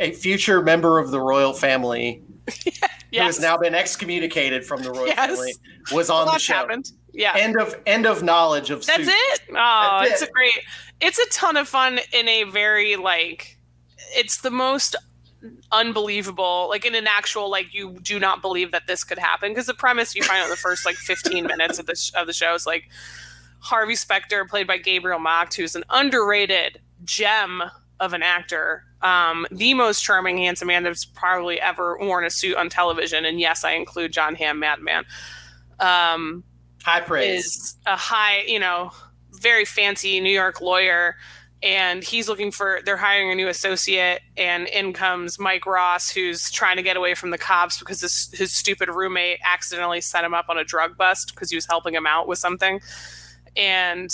a 0.00 0.12
future 0.12 0.60
member 0.60 0.98
of 0.98 1.10
the 1.12 1.20
royal 1.20 1.52
family 1.52 2.20
who 3.12 3.18
has 3.20 3.38
now 3.40 3.56
been 3.56 3.74
excommunicated 3.74 4.64
from 4.66 4.82
the 4.82 4.90
royal 4.90 5.06
Yes. 5.06 5.30
family 5.30 5.54
was 5.92 6.10
on 6.10 6.26
the 6.26 6.38
show. 6.38 6.54
happened. 6.54 6.90
Yeah. 7.12 7.34
End 7.36 7.56
of 7.60 7.74
end 7.86 8.04
of 8.04 8.22
knowledge 8.24 8.70
of 8.70 8.84
That's 8.84 9.04
Suits. 9.04 9.10
it. 9.12 9.40
Oh, 9.50 9.54
That's 10.02 10.10
it's 10.10 10.22
it. 10.22 10.28
a 10.28 10.32
great. 10.32 10.52
It's 11.00 11.18
a 11.20 11.26
ton 11.30 11.56
of 11.56 11.68
fun 11.68 12.00
in 12.12 12.26
a 12.28 12.42
very 12.44 12.96
like. 12.96 13.56
It's 14.16 14.38
the 14.40 14.50
most 14.50 14.96
unbelievable, 15.70 16.66
like 16.68 16.84
in 16.84 16.94
an 16.94 17.06
actual 17.06 17.50
like 17.50 17.72
you 17.72 17.98
do 18.02 18.18
not 18.18 18.42
believe 18.42 18.72
that 18.72 18.86
this 18.86 19.04
could 19.04 19.18
happen 19.18 19.50
because 19.50 19.66
the 19.66 19.74
premise 19.74 20.14
you 20.14 20.22
find 20.22 20.40
out 20.40 20.44
in 20.44 20.50
the 20.50 20.56
first 20.56 20.84
like 20.84 20.96
15 20.96 21.46
minutes 21.46 21.78
of 21.78 21.86
the 21.86 21.94
sh- 21.94 22.12
of 22.14 22.26
the 22.26 22.32
show 22.32 22.54
is 22.54 22.66
like 22.66 22.88
Harvey 23.60 23.94
Specter, 23.96 24.44
played 24.44 24.66
by 24.66 24.78
Gabriel 24.78 25.18
Macht, 25.18 25.54
who's 25.54 25.74
an 25.74 25.84
underrated 25.90 26.80
gem 27.04 27.62
of 28.00 28.12
an 28.12 28.22
actor. 28.22 28.84
Um, 29.02 29.46
the 29.50 29.74
most 29.74 30.02
charming, 30.02 30.38
handsome 30.38 30.68
man 30.68 30.82
that's 30.82 31.04
probably 31.04 31.60
ever 31.60 31.96
worn 31.98 32.24
a 32.24 32.30
suit 32.30 32.56
on 32.56 32.68
television. 32.68 33.24
And 33.24 33.38
yes, 33.40 33.64
I 33.64 33.72
include 33.72 34.12
Jon 34.12 34.34
Hamm, 34.34 34.58
Mad 34.60 34.80
Men. 34.80 35.04
Um, 35.78 36.44
High 36.82 37.00
praise. 37.00 37.46
is 37.46 37.76
a 37.86 37.96
high, 37.96 38.42
you 38.42 38.58
know, 38.58 38.90
very 39.40 39.64
fancy 39.64 40.20
New 40.20 40.30
York 40.32 40.60
lawyer. 40.60 41.16
And 41.62 42.04
he's 42.04 42.28
looking 42.28 42.52
for, 42.52 42.80
they're 42.84 42.96
hiring 42.96 43.32
a 43.32 43.34
new 43.34 43.48
associate. 43.48 44.20
And 44.36 44.68
in 44.68 44.92
comes 44.92 45.38
Mike 45.38 45.66
Ross, 45.66 46.10
who's 46.10 46.50
trying 46.50 46.76
to 46.76 46.82
get 46.82 46.96
away 46.96 47.14
from 47.14 47.30
the 47.30 47.38
cops 47.38 47.78
because 47.78 48.00
his, 48.00 48.30
his 48.32 48.52
stupid 48.52 48.88
roommate 48.88 49.40
accidentally 49.44 50.00
set 50.00 50.22
him 50.22 50.34
up 50.34 50.46
on 50.48 50.56
a 50.56 50.64
drug 50.64 50.96
bust 50.96 51.32
because 51.34 51.50
he 51.50 51.56
was 51.56 51.66
helping 51.66 51.94
him 51.94 52.06
out 52.06 52.28
with 52.28 52.38
something. 52.38 52.80
And 53.56 54.10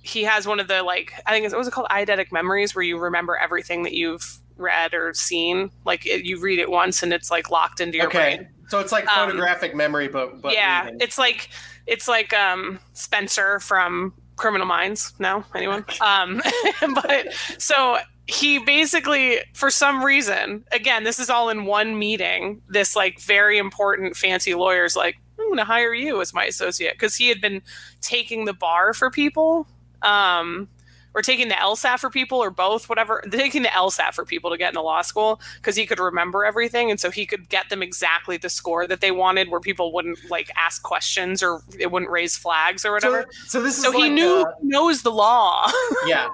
he 0.00 0.22
has 0.24 0.46
one 0.46 0.60
of 0.60 0.68
the, 0.68 0.82
like, 0.82 1.12
I 1.26 1.32
think, 1.32 1.44
it 1.44 1.56
was 1.56 1.68
it 1.68 1.72
called? 1.72 1.88
Eidetic 1.90 2.32
memories, 2.32 2.74
where 2.74 2.82
you 2.82 2.98
remember 2.98 3.36
everything 3.36 3.82
that 3.82 3.92
you've 3.92 4.40
read 4.56 4.94
or 4.94 5.12
seen. 5.12 5.70
Like, 5.84 6.06
it, 6.06 6.24
you 6.24 6.40
read 6.40 6.58
it 6.58 6.70
once 6.70 7.02
and 7.02 7.12
it's 7.12 7.30
like 7.30 7.50
locked 7.50 7.80
into 7.80 7.98
your 7.98 8.08
brain 8.08 8.40
Okay. 8.40 8.48
So 8.68 8.78
it's 8.78 8.92
like 8.92 9.06
Um, 9.14 9.28
photographic 9.28 9.74
memory, 9.74 10.08
but, 10.08 10.40
but 10.40 10.54
yeah, 10.54 10.84
reading. 10.84 11.00
it's 11.02 11.18
like 11.18 11.50
it's 11.86 12.08
like 12.08 12.32
um 12.32 12.78
Spencer 12.94 13.60
from 13.60 14.14
Criminal 14.42 14.66
Minds. 14.66 15.14
No, 15.20 15.44
anyone? 15.54 15.84
Um, 16.02 16.42
but 16.94 17.32
so 17.58 17.98
he 18.26 18.58
basically, 18.58 19.38
for 19.54 19.70
some 19.70 20.04
reason, 20.04 20.64
again, 20.72 21.04
this 21.04 21.20
is 21.20 21.30
all 21.30 21.48
in 21.48 21.64
one 21.64 21.96
meeting. 21.96 22.60
This 22.68 22.96
like 22.96 23.20
very 23.20 23.56
important 23.56 24.16
fancy 24.16 24.54
lawyer's 24.54 24.96
like, 24.96 25.16
I'm 25.38 25.46
going 25.46 25.58
to 25.58 25.64
hire 25.64 25.94
you 25.94 26.20
as 26.20 26.34
my 26.34 26.44
associate 26.44 26.94
because 26.94 27.14
he 27.14 27.28
had 27.28 27.40
been 27.40 27.62
taking 28.00 28.44
the 28.44 28.52
bar 28.52 28.92
for 28.94 29.10
people. 29.10 29.68
Um, 30.02 30.68
or 31.14 31.22
taking 31.22 31.48
the 31.48 31.54
LSAT 31.54 31.98
for 31.98 32.08
people, 32.10 32.38
or 32.38 32.50
both, 32.50 32.88
whatever. 32.88 33.22
Taking 33.30 33.62
the 33.62 33.68
LSAT 33.68 34.14
for 34.14 34.24
people 34.24 34.50
to 34.50 34.56
get 34.56 34.68
into 34.68 34.80
law 34.80 35.02
school 35.02 35.40
because 35.56 35.76
he 35.76 35.84
could 35.86 35.98
remember 36.00 36.44
everything, 36.44 36.90
and 36.90 36.98
so 36.98 37.10
he 37.10 37.26
could 37.26 37.48
get 37.48 37.68
them 37.68 37.82
exactly 37.82 38.36
the 38.36 38.48
score 38.48 38.86
that 38.86 39.00
they 39.00 39.10
wanted, 39.10 39.48
where 39.50 39.60
people 39.60 39.92
wouldn't 39.92 40.18
like 40.30 40.50
ask 40.56 40.82
questions 40.82 41.42
or 41.42 41.60
it 41.78 41.90
wouldn't 41.90 42.10
raise 42.10 42.36
flags 42.36 42.84
or 42.84 42.92
whatever. 42.92 43.26
So, 43.44 43.58
so 43.58 43.62
this 43.62 43.76
is 43.76 43.82
So, 43.84 43.92
he 43.92 44.08
knew 44.08 44.42
uh, 44.46 44.52
knows 44.62 45.02
the 45.02 45.10
law, 45.10 45.70
yeah. 46.06 46.28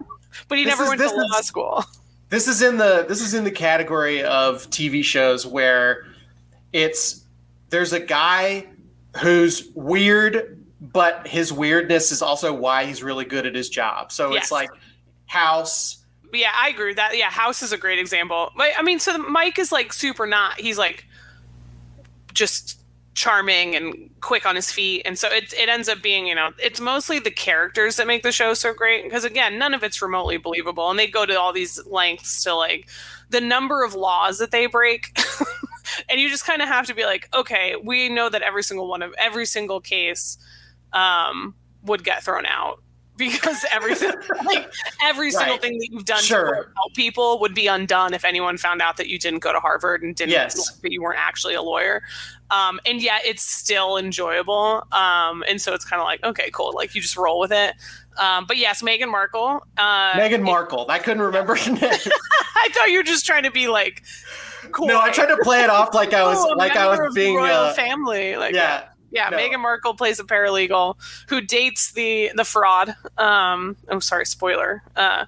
but 0.49 0.59
he 0.59 0.65
This 0.65 0.73
never 0.79 0.85
is- 0.85 0.89
went 0.91 1.01
to 1.01 1.09
this 1.09 1.15
law 1.33 1.41
school. 1.41 1.85
this 2.31 2.47
is 2.47 2.63
in 2.63 2.77
the 2.77 3.05
this 3.09 3.21
is 3.23 3.35
in 3.35 3.45
the 3.45 3.51
category 3.51 4.23
of 4.23 4.69
TV 4.71 5.03
shows 5.03 5.47
where 5.47 6.07
it's 6.73 7.25
there's 7.71 7.93
a 7.93 8.01
guy 8.01 8.67
who's 9.23 9.65
weird, 9.75 10.58
but 10.81 11.27
his 11.27 11.53
weirdness 11.53 12.13
is 12.13 12.23
also 12.23 12.53
why 12.53 12.85
he's 12.85 13.03
really 13.03 13.25
good 13.25 13.47
at 13.47 13.55
his 13.55 13.69
job. 13.69 14.13
So 14.13 14.33
Yes. 14.33 14.45
it's 14.45 14.53
like 14.53 14.71
House. 15.27 16.05
Yeah, 16.33 16.53
I 16.55 16.69
agree 16.69 16.89
with 16.89 16.97
that. 16.97 17.17
Yeah, 17.17 17.31
House 17.31 17.63
is 17.63 17.73
a 17.73 17.79
great 17.79 17.99
example. 17.99 18.53
But 18.57 18.71
I 18.79 18.83
mean, 18.83 18.99
so 18.99 19.17
Mike 19.19 19.59
is 19.59 19.73
like 19.73 19.93
super 19.93 20.27
not. 20.27 20.61
He's 20.61 20.79
like 20.79 21.07
just 22.33 22.81
charming 23.15 23.75
and 23.75 24.11
quick 24.21 24.47
on 24.47 24.55
his 24.55 24.71
feet, 24.71 25.03
and 25.05 25.19
so 25.19 25.29
it 25.29 25.53
it 25.55 25.69
ends 25.69 25.89
up 25.89 26.01
being 26.03 26.27
you 26.27 26.35
know 26.35 26.51
it's 26.63 26.81
mostly 26.81 27.19
the 27.19 27.31
characters 27.31 27.97
that 27.97 28.07
make 28.07 28.23
the 28.23 28.31
show 28.31 28.55
so 28.55 28.73
great 28.73 29.03
because 29.05 29.25
again 29.25 29.59
none 29.59 29.75
of 29.75 29.83
it's 29.83 30.01
remotely 30.01 30.37
believable, 30.37 30.91
and 30.91 30.99
they 30.99 31.07
go 31.07 31.27
to 31.27 31.35
all 31.39 31.53
these 31.53 31.85
lengths 31.87 32.45
to 32.45 32.55
like 32.55 32.89
the 33.31 33.41
number 33.41 33.83
of 33.83 33.95
laws 33.95 34.39
that 34.39 34.51
they 34.51 34.67
break. 34.67 35.19
and 36.09 36.21
you 36.21 36.29
just 36.29 36.47
kind 36.47 36.63
of 36.63 36.69
have 36.69 36.87
to 36.87 36.95
be 36.95 37.05
like, 37.05 37.29
okay, 37.35 37.75
we 37.83 38.09
know 38.09 38.29
that 38.29 38.43
every 38.43 38.63
single 38.63 38.87
one 38.87 39.03
of 39.03 39.13
every 39.19 39.47
single 39.47 39.81
case 39.81 40.39
um, 40.93 41.55
would 41.85 42.05
get 42.05 42.23
thrown 42.25 42.47
out 42.47 42.83
because 43.17 43.65
everything, 43.73 44.13
like 44.45 44.73
every 45.03 45.33
single 45.33 45.59
thing 45.59 45.77
that 45.79 45.89
you've 45.91 46.05
done 46.05 46.23
Sure. 46.23 46.47
to 46.47 46.71
help 46.77 46.95
people 46.95 47.41
would 47.41 47.53
be 47.55 47.67
undone 47.67 48.15
if 48.15 48.25
anyone 48.25 48.57
found 48.57 48.81
out 48.81 48.97
that 48.97 49.09
you 49.09 49.19
didn't 49.19 49.41
go 49.41 49.53
to 49.53 49.59
Harvard 49.59 50.03
and 50.05 50.15
didn't, 50.15 50.31
Yes. 50.31 50.77
That 50.79 50.93
you 50.93 51.03
weren't 51.03 51.19
actually 51.19 51.55
a 51.55 51.63
lawyer. 51.63 52.03
Um, 52.51 52.79
and 52.87 53.03
yet 53.03 53.23
it's 53.25 53.43
still 53.43 53.97
enjoyable. 53.97 54.87
Um, 54.93 55.43
and 55.49 55.61
so 55.61 55.75
it's 55.75 55.85
kind 55.85 56.01
of 56.01 56.07
like, 56.07 56.23
okay, 56.23 56.49
cool. 56.53 56.73
Like 56.75 56.95
you 56.95 57.01
just 57.01 57.17
roll 57.17 57.41
with 57.41 57.51
it. 57.53 57.75
Um, 58.21 58.47
but 58.47 58.57
yes, 58.57 58.83
Meghan 58.83 59.11
Markle. 59.11 59.67
Uh, 59.77 60.13
Meghan 60.13 60.43
Markle. 60.43 60.87
I 60.89 60.99
couldn't 61.01 61.23
remember 61.23 61.57
her 61.57 61.71
name. 61.73 61.79
I 61.83 62.69
thought 62.73 62.89
you 62.91 62.99
were 62.99 63.05
just 63.05 63.27
trying 63.27 63.43
to 63.43 63.51
be 63.51 63.67
like 63.69 64.03
cool. 64.71 64.87
No, 64.87 65.01
I 65.01 65.11
tried 65.11 65.27
to 65.27 65.39
play 65.43 65.63
it 65.63 65.71
off 65.71 65.93
like 65.93 66.15
I 66.15 66.23
was 66.25 66.39
Oh, 66.41 66.55
a 66.55 66.57
like 66.57 66.77
I 66.77 66.87
was 66.87 67.15
being 67.15 67.37
royal 67.37 67.53
uh, 67.65 67.73
family. 67.75 68.37
Like 68.37 68.55
yeah. 68.55 68.89
Yeah, 69.11 69.29
No. 69.31 69.39
Meghan 69.39 69.61
Markle 69.61 69.95
plays 69.95 70.21
a 70.21 70.25
paralegal 70.25 70.97
who 71.29 71.41
dates 71.41 71.93
the 71.93 72.31
the 72.35 72.45
fraud. 72.45 72.95
Um, 73.17 73.77
I'm 73.89 74.01
sorry, 74.01 74.27
spoiler. 74.27 74.83
Uh, 74.97 75.25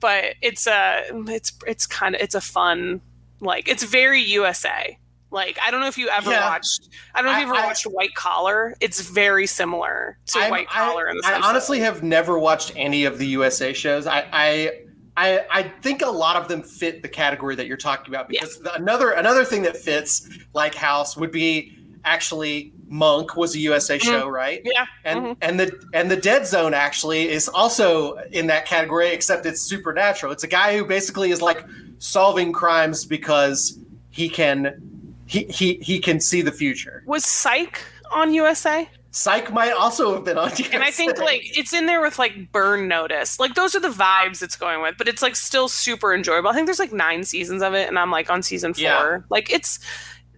but 0.00 0.34
it's 0.42 0.66
a 0.66 1.02
it's 1.28 1.52
it's 1.66 1.86
kind 1.86 2.14
of 2.14 2.20
it's 2.20 2.34
a 2.34 2.40
fun 2.40 3.00
like 3.40 3.68
it's 3.68 3.82
very 3.82 4.20
USA. 4.22 4.98
Like 5.32 5.58
I 5.64 5.70
don't 5.70 5.80
know 5.80 5.88
if 5.88 5.98
you 5.98 6.08
ever 6.08 6.30
Yeah. 6.30 6.48
watched. 6.48 6.88
I 7.14 7.20
don't 7.20 7.26
know 7.32 7.38
if 7.38 7.38
you 7.46 7.52
ever 7.52 7.56
I- 7.62 7.66
watched 7.66 7.84
White 7.84 8.14
Collar. 8.14 8.76
It's 8.80 9.00
very 9.00 9.46
similar 9.46 10.18
to 10.26 10.38
I'm- 10.38 10.50
White 10.50 10.68
Collar 10.68 11.08
in 11.08 11.16
the 11.16 11.26
I, 11.26 11.32
I 11.38 11.40
honestly 11.48 11.80
have 11.80 12.02
never 12.02 12.38
watched 12.38 12.72
any 12.76 13.04
of 13.06 13.18
the 13.18 13.26
USA 13.28 13.72
shows. 13.72 14.06
I, 14.06 14.24
I 14.32 14.70
I 15.16 15.40
I 15.50 15.62
think 15.82 16.02
a 16.02 16.10
lot 16.10 16.36
of 16.36 16.46
them 16.48 16.62
fit 16.62 17.02
the 17.02 17.08
category 17.08 17.56
that 17.56 17.66
you're 17.66 17.76
talking 17.76 18.14
about 18.14 18.28
because 18.28 18.58
the, 18.60 18.72
another 18.74 19.10
another 19.10 19.44
thing 19.44 19.62
that 19.62 19.76
fits 19.76 20.28
like 20.54 20.74
House 20.74 21.16
would 21.16 21.32
be 21.32 21.72
actually 22.06 22.72
Monk 22.88 23.36
was 23.36 23.54
a 23.54 23.58
USA 23.58 23.98
show, 23.98 24.28
right? 24.28 24.60
Mm-hmm. 24.60 24.70
yeah, 24.72 24.86
And 25.04 25.20
mhm. 25.20 25.36
and 25.42 25.60
the 25.60 25.88
and 25.92 26.10
the 26.10 26.16
Dead 26.16 26.46
Zone 26.46 26.72
actually 26.72 27.28
is 27.28 27.48
also 27.48 28.16
in 28.30 28.46
that 28.46 28.64
category, 28.64 29.10
except 29.10 29.44
it's 29.44 29.60
supernatural. 29.60 30.32
It's 30.32 30.44
a 30.44 30.48
guy 30.48 30.76
who 30.76 30.84
basically 30.84 31.30
is 31.30 31.42
like 31.42 31.64
solving 31.98 32.52
crimes 32.52 33.04
because 33.04 33.78
he 34.10 34.28
can 34.28 35.12
he 35.26 35.44
he 35.44 35.74
he 35.82 35.98
can 35.98 36.20
see 36.20 36.40
the 36.42 36.52
future. 36.52 37.02
was 37.06 37.24
Psych 37.24 37.82
on 38.12 38.32
USA? 38.32 38.88
Psych 39.10 39.50
might 39.50 39.72
also 39.72 40.12
have 40.12 40.24
been 40.24 40.36
on. 40.36 40.50
And 40.72 40.82
I 40.82 40.90
think 40.90 41.18
like 41.18 41.40
it's 41.58 41.72
in 41.72 41.86
there 41.86 42.02
with 42.02 42.18
like 42.18 42.52
Burn 42.52 42.86
Notice. 42.86 43.40
Like 43.40 43.54
those 43.54 43.74
are 43.74 43.80
the 43.80 43.88
vibes 43.88 44.42
it's 44.42 44.56
going 44.56 44.82
with, 44.82 44.96
but 44.98 45.08
it's 45.08 45.22
like 45.22 45.36
still 45.36 45.68
super 45.68 46.14
enjoyable. 46.14 46.50
I 46.50 46.52
think 46.52 46.66
there's 46.66 46.78
like 46.78 46.92
nine 46.92 47.24
seasons 47.24 47.62
of 47.62 47.72
it, 47.72 47.88
and 47.88 47.98
I'm 47.98 48.10
like 48.10 48.30
on 48.30 48.42
season 48.42 48.74
four. 48.74 48.82
Yeah. 48.82 49.18
Like 49.30 49.50
it's 49.50 49.78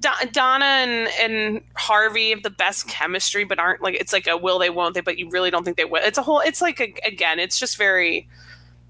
Do- 0.00 0.30
Donna 0.32 0.64
and 0.64 1.08
and 1.20 1.60
Harvey 1.74 2.30
have 2.30 2.42
the 2.42 2.50
best 2.50 2.88
chemistry, 2.88 3.44
but 3.44 3.58
aren't 3.58 3.82
like 3.82 3.94
it's 3.94 4.12
like 4.12 4.26
a 4.26 4.36
will 4.36 4.58
they 4.58 4.70
won't 4.70 4.94
they, 4.94 5.00
but 5.00 5.18
you 5.18 5.28
really 5.30 5.50
don't 5.50 5.64
think 5.64 5.76
they 5.76 5.84
will. 5.84 6.02
It's 6.02 6.18
a 6.18 6.22
whole. 6.22 6.40
It's 6.40 6.60
like 6.60 6.80
a, 6.80 6.94
again, 7.06 7.38
it's 7.38 7.58
just 7.58 7.76
very. 7.76 8.28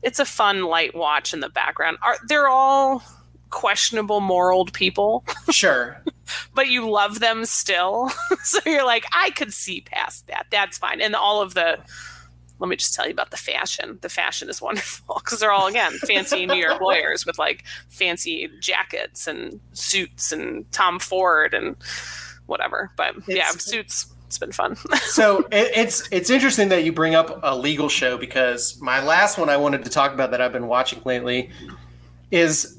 It's 0.03 0.21
a 0.21 0.25
fun 0.25 0.62
light 0.62 0.94
watch 0.94 1.35
in 1.35 1.40
the 1.40 1.49
background. 1.49 1.99
Are 2.03 2.16
they're 2.29 2.49
all 2.49 3.03
questionable 3.51 4.21
moral 4.21 4.66
people, 4.66 5.25
sure. 5.51 6.03
but 6.55 6.68
you 6.68 6.88
love 6.88 7.21
them 7.21 7.44
still. 7.44 8.11
so 8.42 8.59
you're 8.66 8.85
like, 8.87 9.05
I 9.12 9.31
could 9.31 9.53
see 9.53 9.81
past 9.81 10.27
that. 10.29 10.47
That's 10.51 10.79
fine. 10.79 11.01
And 11.01 11.14
all 11.14 11.40
of 11.40 11.55
the, 11.55 11.79
let 12.59 12.68
me 12.68 12.77
just 12.77 12.94
tell 12.94 13.07
you 13.07 13.12
about 13.12 13.31
the 13.31 13.37
fashion. 13.37 13.99
The 14.01 14.09
fashion 14.09 14.49
is 14.49 14.61
wonderful 14.62 15.21
because 15.23 15.40
they're 15.40 15.53
all, 15.53 15.66
again, 15.66 15.92
fancy 15.92 16.47
New 16.47 16.55
York 16.55 16.81
lawyers 16.81 17.27
with 17.27 17.38
like 17.38 17.64
fancy 17.88 18.51
jackets 18.61 19.27
and 19.27 19.61
suits 19.73 20.33
and 20.33 20.71
Tom 20.73 20.99
Ford 20.99 21.55
and 21.55 21.77
whatever. 22.47 22.90
But 22.97 23.14
yeah, 23.27 23.51
suits. 23.51 24.12
It's 24.27 24.38
been 24.38 24.53
fun. 24.53 24.77
so 25.07 25.38
it, 25.51 25.73
it's 25.75 26.07
it's 26.12 26.29
interesting 26.29 26.68
that 26.68 26.85
you 26.85 26.92
bring 26.92 27.14
up 27.14 27.40
a 27.42 27.57
legal 27.57 27.88
show 27.88 28.18
because 28.18 28.79
my 28.79 29.03
last 29.03 29.38
one 29.38 29.49
I 29.49 29.57
wanted 29.57 29.85
to 29.85 29.90
talk 29.90 30.12
about 30.12 30.33
that 30.33 30.42
I've 30.42 30.53
been 30.53 30.66
watching 30.66 31.01
lately 31.07 31.49
is 32.31 32.79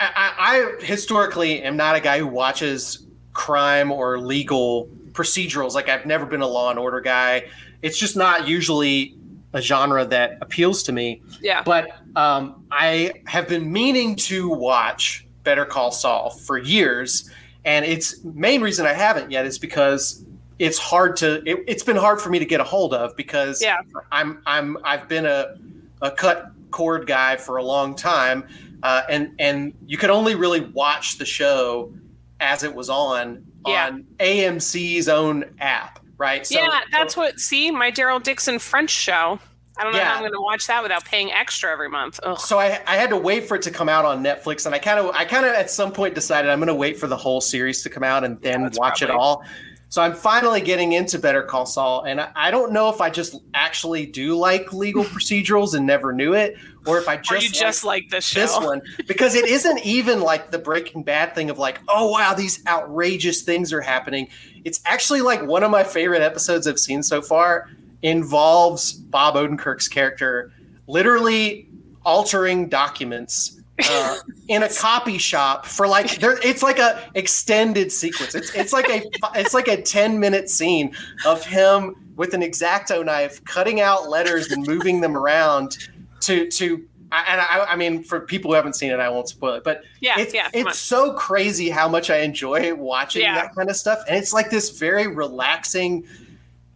I, 0.00 0.10
I 0.16 0.32
I 0.80 0.84
historically 0.84 1.62
am 1.62 1.76
not 1.76 1.94
a 1.94 2.00
guy 2.00 2.18
who 2.18 2.26
watches 2.26 3.06
crime 3.32 3.92
or 3.92 4.18
legal 4.18 4.88
procedurals. 5.12 5.74
Like 5.74 5.88
I've 5.88 6.04
never 6.04 6.26
been 6.26 6.40
a 6.40 6.48
Law 6.48 6.70
and 6.70 6.80
Order 6.80 7.00
guy. 7.00 7.44
It's 7.82 7.98
just 7.98 8.16
not 8.16 8.48
usually 8.48 9.14
a 9.52 9.62
genre 9.62 10.04
that 10.04 10.38
appeals 10.40 10.82
to 10.84 10.92
me. 10.92 11.22
yeah. 11.40 11.62
But 11.62 11.88
um, 12.16 12.64
I 12.70 13.12
have 13.26 13.48
been 13.48 13.72
meaning 13.72 14.14
to 14.16 14.48
watch 14.48 15.26
Better 15.44 15.64
Call 15.64 15.90
Saul 15.90 16.30
for 16.30 16.58
years, 16.58 17.30
and 17.64 17.84
its 17.84 18.22
main 18.24 18.60
reason 18.60 18.84
I 18.86 18.92
haven't 18.92 19.30
yet 19.30 19.46
is 19.46 19.58
because 19.58 20.24
it's 20.58 20.78
hard 20.78 21.16
to. 21.16 21.42
It, 21.48 21.64
it's 21.66 21.82
been 21.82 21.96
hard 21.96 22.20
for 22.20 22.28
me 22.30 22.38
to 22.40 22.44
get 22.44 22.60
a 22.60 22.64
hold 22.64 22.92
of 22.92 23.16
because 23.16 23.62
Yeah. 23.62 23.78
I'm 24.12 24.42
I'm 24.46 24.76
I've 24.84 25.08
been 25.08 25.24
a 25.26 25.56
a 26.02 26.10
cut 26.10 26.50
cord 26.70 27.06
guy 27.06 27.36
for 27.36 27.56
a 27.56 27.62
long 27.62 27.94
time, 27.94 28.46
uh, 28.82 29.02
and 29.08 29.30
and 29.38 29.72
you 29.86 29.96
could 29.96 30.10
only 30.10 30.34
really 30.34 30.60
watch 30.60 31.16
the 31.18 31.24
show 31.24 31.92
as 32.40 32.64
it 32.64 32.74
was 32.74 32.90
on 32.90 33.46
Yeah. 33.66 33.86
on 33.86 34.04
AMC's 34.18 35.08
own 35.08 35.44
app, 35.60 35.97
right? 36.18 36.46
So- 36.46 36.58
yeah, 36.60 36.80
that's 36.92 37.14
so- 37.14 37.22
what, 37.22 37.38
see, 37.40 37.70
my 37.70 37.90
Daryl 37.90 38.22
Dixon 38.22 38.58
French 38.58 38.90
show. 38.90 39.38
I 39.80 39.84
don't 39.84 39.92
know 39.92 40.00
Yeah. 40.00 40.06
how 40.08 40.14
I'm 40.14 40.20
going 40.22 40.32
to 40.32 40.40
watch 40.40 40.66
that 40.66 40.82
without 40.82 41.04
paying 41.04 41.30
extra 41.30 41.70
every 41.70 41.88
month. 41.88 42.18
Ugh. 42.24 42.36
so 42.40 42.58
I, 42.58 42.80
I 42.84 42.96
had 42.96 43.10
to 43.10 43.16
wait 43.16 43.46
for 43.46 43.54
it 43.54 43.62
to 43.62 43.70
come 43.70 43.88
out 43.88 44.04
on 44.04 44.24
Netflix, 44.24 44.66
and 44.66 44.74
I 44.74 44.80
kind 44.80 44.98
of 44.98 45.14
I 45.14 45.24
kind 45.24 45.46
of 45.46 45.52
at 45.52 45.70
some 45.70 45.92
point 45.92 46.16
decided 46.16 46.50
I'm 46.50 46.58
going 46.58 46.66
to 46.66 46.74
wait 46.74 46.98
for 46.98 47.06
the 47.06 47.16
whole 47.16 47.40
series 47.40 47.84
to 47.84 47.88
come 47.88 48.02
out 48.02 48.24
and 48.24 48.40
then 48.42 48.64
that's 48.64 48.76
watch 48.76 49.02
it 49.02 49.10
all. 49.10 49.44
So 49.90 50.02
I'm 50.02 50.14
finally 50.14 50.60
getting 50.60 50.92
into 50.92 51.18
Better 51.18 51.42
Call 51.42 51.64
Saul, 51.64 52.02
and 52.02 52.20
I, 52.20 52.30
I 52.36 52.50
don't 52.50 52.72
know 52.72 52.90
if 52.90 53.00
I 53.00 53.08
just 53.08 53.36
actually 53.54 54.04
do 54.04 54.36
like 54.36 54.72
legal 54.72 55.04
procedurals 55.14 55.74
and 55.74 55.86
never 55.86 56.12
knew 56.12 56.34
it, 56.34 56.56
or 56.86 56.98
if 56.98 57.08
I 57.08 57.16
just 57.16 57.30
Or 57.32 57.36
you 57.36 57.50
just 57.50 57.84
like 57.84 58.10
this 58.10 58.26
show. 58.26 58.40
this 58.40 58.56
one 58.56 58.82
because 59.06 59.34
it 59.34 59.46
isn't 59.46 59.78
even 59.84 60.20
like 60.20 60.50
the 60.50 60.58
Breaking 60.58 61.02
Bad 61.02 61.34
thing 61.34 61.48
of 61.48 61.58
like, 61.58 61.80
oh 61.88 62.10
wow, 62.10 62.34
these 62.34 62.64
outrageous 62.66 63.42
things 63.42 63.72
are 63.72 63.80
happening. 63.80 64.28
It's 64.64 64.80
actually 64.84 65.22
like 65.22 65.42
one 65.42 65.62
of 65.62 65.70
my 65.70 65.84
favorite 65.84 66.22
episodes 66.22 66.66
I've 66.66 66.78
seen 66.78 67.02
so 67.02 67.22
far 67.22 67.70
involves 68.02 68.92
Bob 68.92 69.34
Odenkirk's 69.34 69.88
character 69.88 70.52
literally 70.86 71.68
altering 72.04 72.68
documents 72.68 73.57
uh, 73.84 74.16
in 74.48 74.62
a 74.62 74.68
copy 74.68 75.18
shop 75.18 75.66
for 75.66 75.86
like 75.86 76.16
there 76.16 76.38
it's 76.42 76.62
like 76.62 76.78
a 76.78 77.08
extended 77.14 77.92
sequence. 77.92 78.34
It's 78.34 78.54
it's 78.54 78.72
like 78.72 78.88
a 78.88 79.02
it's 79.38 79.54
like 79.54 79.68
a 79.68 79.80
10 79.80 80.18
minute 80.18 80.48
scene 80.50 80.94
of 81.26 81.44
him 81.44 81.94
with 82.16 82.34
an 82.34 82.40
exacto 82.42 83.04
knife 83.04 83.42
cutting 83.44 83.80
out 83.80 84.08
letters 84.08 84.50
and 84.50 84.66
moving 84.66 85.00
them 85.00 85.16
around 85.16 85.78
to 86.20 86.48
to 86.50 86.84
and 87.10 87.40
I, 87.40 87.66
I 87.70 87.76
mean 87.76 88.02
for 88.02 88.20
people 88.20 88.50
who 88.50 88.54
haven't 88.56 88.74
seen 88.74 88.90
it 88.90 89.00
i 89.00 89.08
won't 89.08 89.28
spoil 89.28 89.54
it 89.54 89.64
but 89.64 89.82
Yeah, 90.00 90.18
it's, 90.18 90.34
yeah, 90.34 90.50
it's 90.52 90.78
so 90.78 91.14
crazy 91.14 91.70
how 91.70 91.88
much 91.88 92.10
i 92.10 92.18
enjoy 92.18 92.74
watching 92.74 93.22
Yeah. 93.22 93.34
that 93.36 93.54
kind 93.54 93.70
of 93.70 93.76
stuff 93.76 94.00
and 94.08 94.16
it's 94.18 94.32
like 94.34 94.50
this 94.50 94.78
very 94.78 95.06
relaxing 95.06 96.04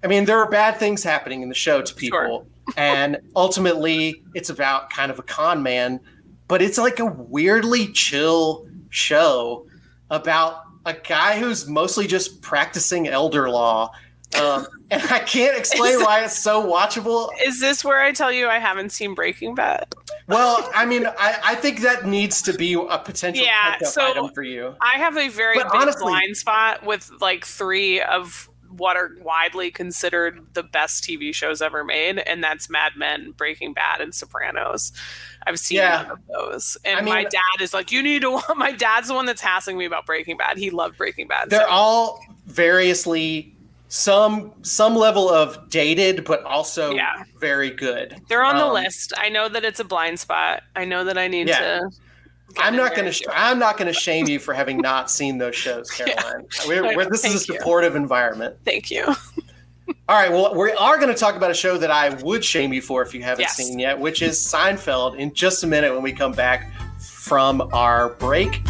i 0.03 0.07
mean 0.07 0.25
there 0.25 0.39
are 0.39 0.49
bad 0.49 0.77
things 0.79 1.03
happening 1.03 1.43
in 1.43 1.49
the 1.51 1.55
show 1.55 1.83
to 1.83 1.95
people 1.95 2.47
and 2.77 3.19
ultimately 3.37 4.23
it's 4.35 4.49
about 4.49 4.89
kind 4.89 5.11
of 5.11 5.19
a 5.19 5.23
con 5.23 5.63
man 5.63 6.01
but 6.49 6.61
it's 6.63 6.79
like 6.79 6.99
a 7.01 7.05
weirdly 7.07 7.89
chill 7.93 8.67
show 8.91 9.67
about 10.11 10.63
a 10.85 10.93
guy 10.95 11.39
who's 11.39 11.69
mostly 11.69 12.07
just 12.07 12.43
practicing 12.43 13.09
elder 13.09 13.49
law 13.49 13.91
um, 14.41 14.67
and 14.91 15.03
i 15.11 15.19
can't 15.21 15.57
explain 15.57 16.01
why 16.01 16.25
it's 16.25 16.39
so 16.39 16.63
watchable 16.67 17.29
Is 17.45 17.61
this 17.61 17.85
where 17.85 18.01
I 18.01 18.13
tell 18.13 18.33
you 18.33 18.49
I 18.49 18.59
haven't 18.59 18.91
seen 18.91 19.15
Breaking 19.15 19.55
Bad? 19.55 19.87
well 20.29 20.71
i 20.75 20.85
mean 20.87 21.07
i, 21.07 21.39
I 21.45 21.55
think 21.55 21.81
that 21.81 22.07
needs 22.07 22.43
to 22.43 22.53
be 22.53 22.75
a 22.75 22.99
potential 22.99 23.45
Yeah, 23.45 23.75
pickup 23.75 23.93
so- 23.93 24.11
item 24.11 24.29
for 24.35 24.43
you 24.43 24.75
I 24.81 24.99
have 24.99 25.17
a 25.17 25.29
very 25.29 25.57
But 25.57 25.73
big 25.73 25.81
honestly- 25.83 26.03
blind 26.03 26.37
spot 26.37 26.85
with 26.85 27.11
like 27.21 27.45
three 27.45 28.01
of 28.03 28.49
what 28.83 28.97
are 28.97 29.13
widely 29.21 29.71
considered 29.71 30.41
the 30.55 30.63
best 30.65 31.05
TV 31.05 31.33
shows 31.33 31.63
ever 31.63 31.85
made, 31.85 32.19
and 32.19 32.43
that's 32.43 32.69
Mad 32.69 32.93
Men, 32.97 33.31
Breaking 33.31 33.73
Bad, 33.73 34.01
and 34.01 34.13
Sopranos. 34.13 34.91
I've 35.47 35.61
seen 35.61 35.79
Yeah. 35.79 36.03
none 36.03 36.11
of 36.11 36.19
those, 36.27 36.77
and 36.85 36.99
I 36.99 37.03
my 37.03 37.23
dad 37.23 37.61
is 37.61 37.73
like, 37.73 37.93
"You 37.93 38.03
need 38.03 38.23
to." 38.23 38.33
wa-" 38.33 38.43
My 38.57 38.73
dad's 38.73 39.07
the 39.07 39.15
one 39.15 39.25
that's 39.27 39.41
hassling 39.41 39.79
me 39.79 39.85
about 39.85 40.05
Breaking 40.05 40.37
Bad. 40.37 40.59
He 40.59 40.71
loved 40.71 40.97
Breaking 40.99 41.29
Bad. 41.29 41.49
they're 41.51 41.61
so- 41.61 41.69
all 41.71 42.21
variously 42.47 43.55
some 43.89 44.53
some 44.63 44.97
level 44.97 45.29
of 45.29 45.69
dated 45.69 46.25
but 46.25 46.43
also 46.45 46.93
Yeah. 46.95 47.23
very 47.39 47.71
good 47.71 48.17
They're 48.29 48.43
on 48.45 48.57
the 48.57 48.65
Um, 48.65 48.73
list. 48.73 49.13
I 49.19 49.29
know 49.29 49.49
that 49.51 49.65
it's 49.65 49.79
a 49.81 49.85
blind 49.85 50.19
spot. 50.19 50.63
I 50.75 50.85
know 50.87 51.05
that 51.05 51.19
I 51.19 51.29
need 51.29 51.47
Yeah. 51.49 51.59
to. 51.59 51.91
I'm 52.59 52.77
not 52.77 52.95
going 52.95 53.11
to. 53.11 53.25
I'm 53.35 53.59
not 53.59 53.77
going 53.79 53.93
to 53.93 53.99
shame 53.99 54.27
you 54.29 54.39
for 54.39 54.55
having 54.55 54.79
not 54.79 55.11
seen 55.11 55.39
those 55.39 55.55
shows, 55.57 55.91
Caroline. 55.97 56.47
We're, 56.67 56.83
we're, 56.83 57.05
know. 57.05 57.09
this 57.11 57.25
is 57.25 57.35
a 57.35 57.39
Thank 57.39 57.49
you. 57.49 57.55
supportive 57.59 57.97
environment. 57.97 58.57
Thank 58.65 58.91
you. 58.91 59.05
All 59.07 60.17
right. 60.17 60.31
Well, 60.31 60.55
we 60.55 60.73
are 60.73 60.97
going 60.99 61.09
to 61.13 61.19
talk 61.19 61.37
about 61.37 61.51
a 61.51 61.55
show 61.55 61.77
that 61.79 61.91
I 61.91 62.11
would 62.23 62.45
shame 62.45 62.73
you 62.73 62.83
for 62.83 63.03
if 63.03 63.15
you 63.15 63.23
haven't 63.23 63.43
Yes. 63.43 63.57
seen 63.57 63.79
yet, 63.79 63.99
which 63.99 64.23
is 64.23 64.39
Seinfeld. 64.39 65.17
In 65.17 65.33
just 65.35 65.65
a 65.65 65.67
minute, 65.67 65.93
when 65.93 66.03
we 66.03 66.13
come 66.13 66.33
back 66.33 66.73
from 67.01 67.69
our 67.73 68.11
break. 68.11 68.61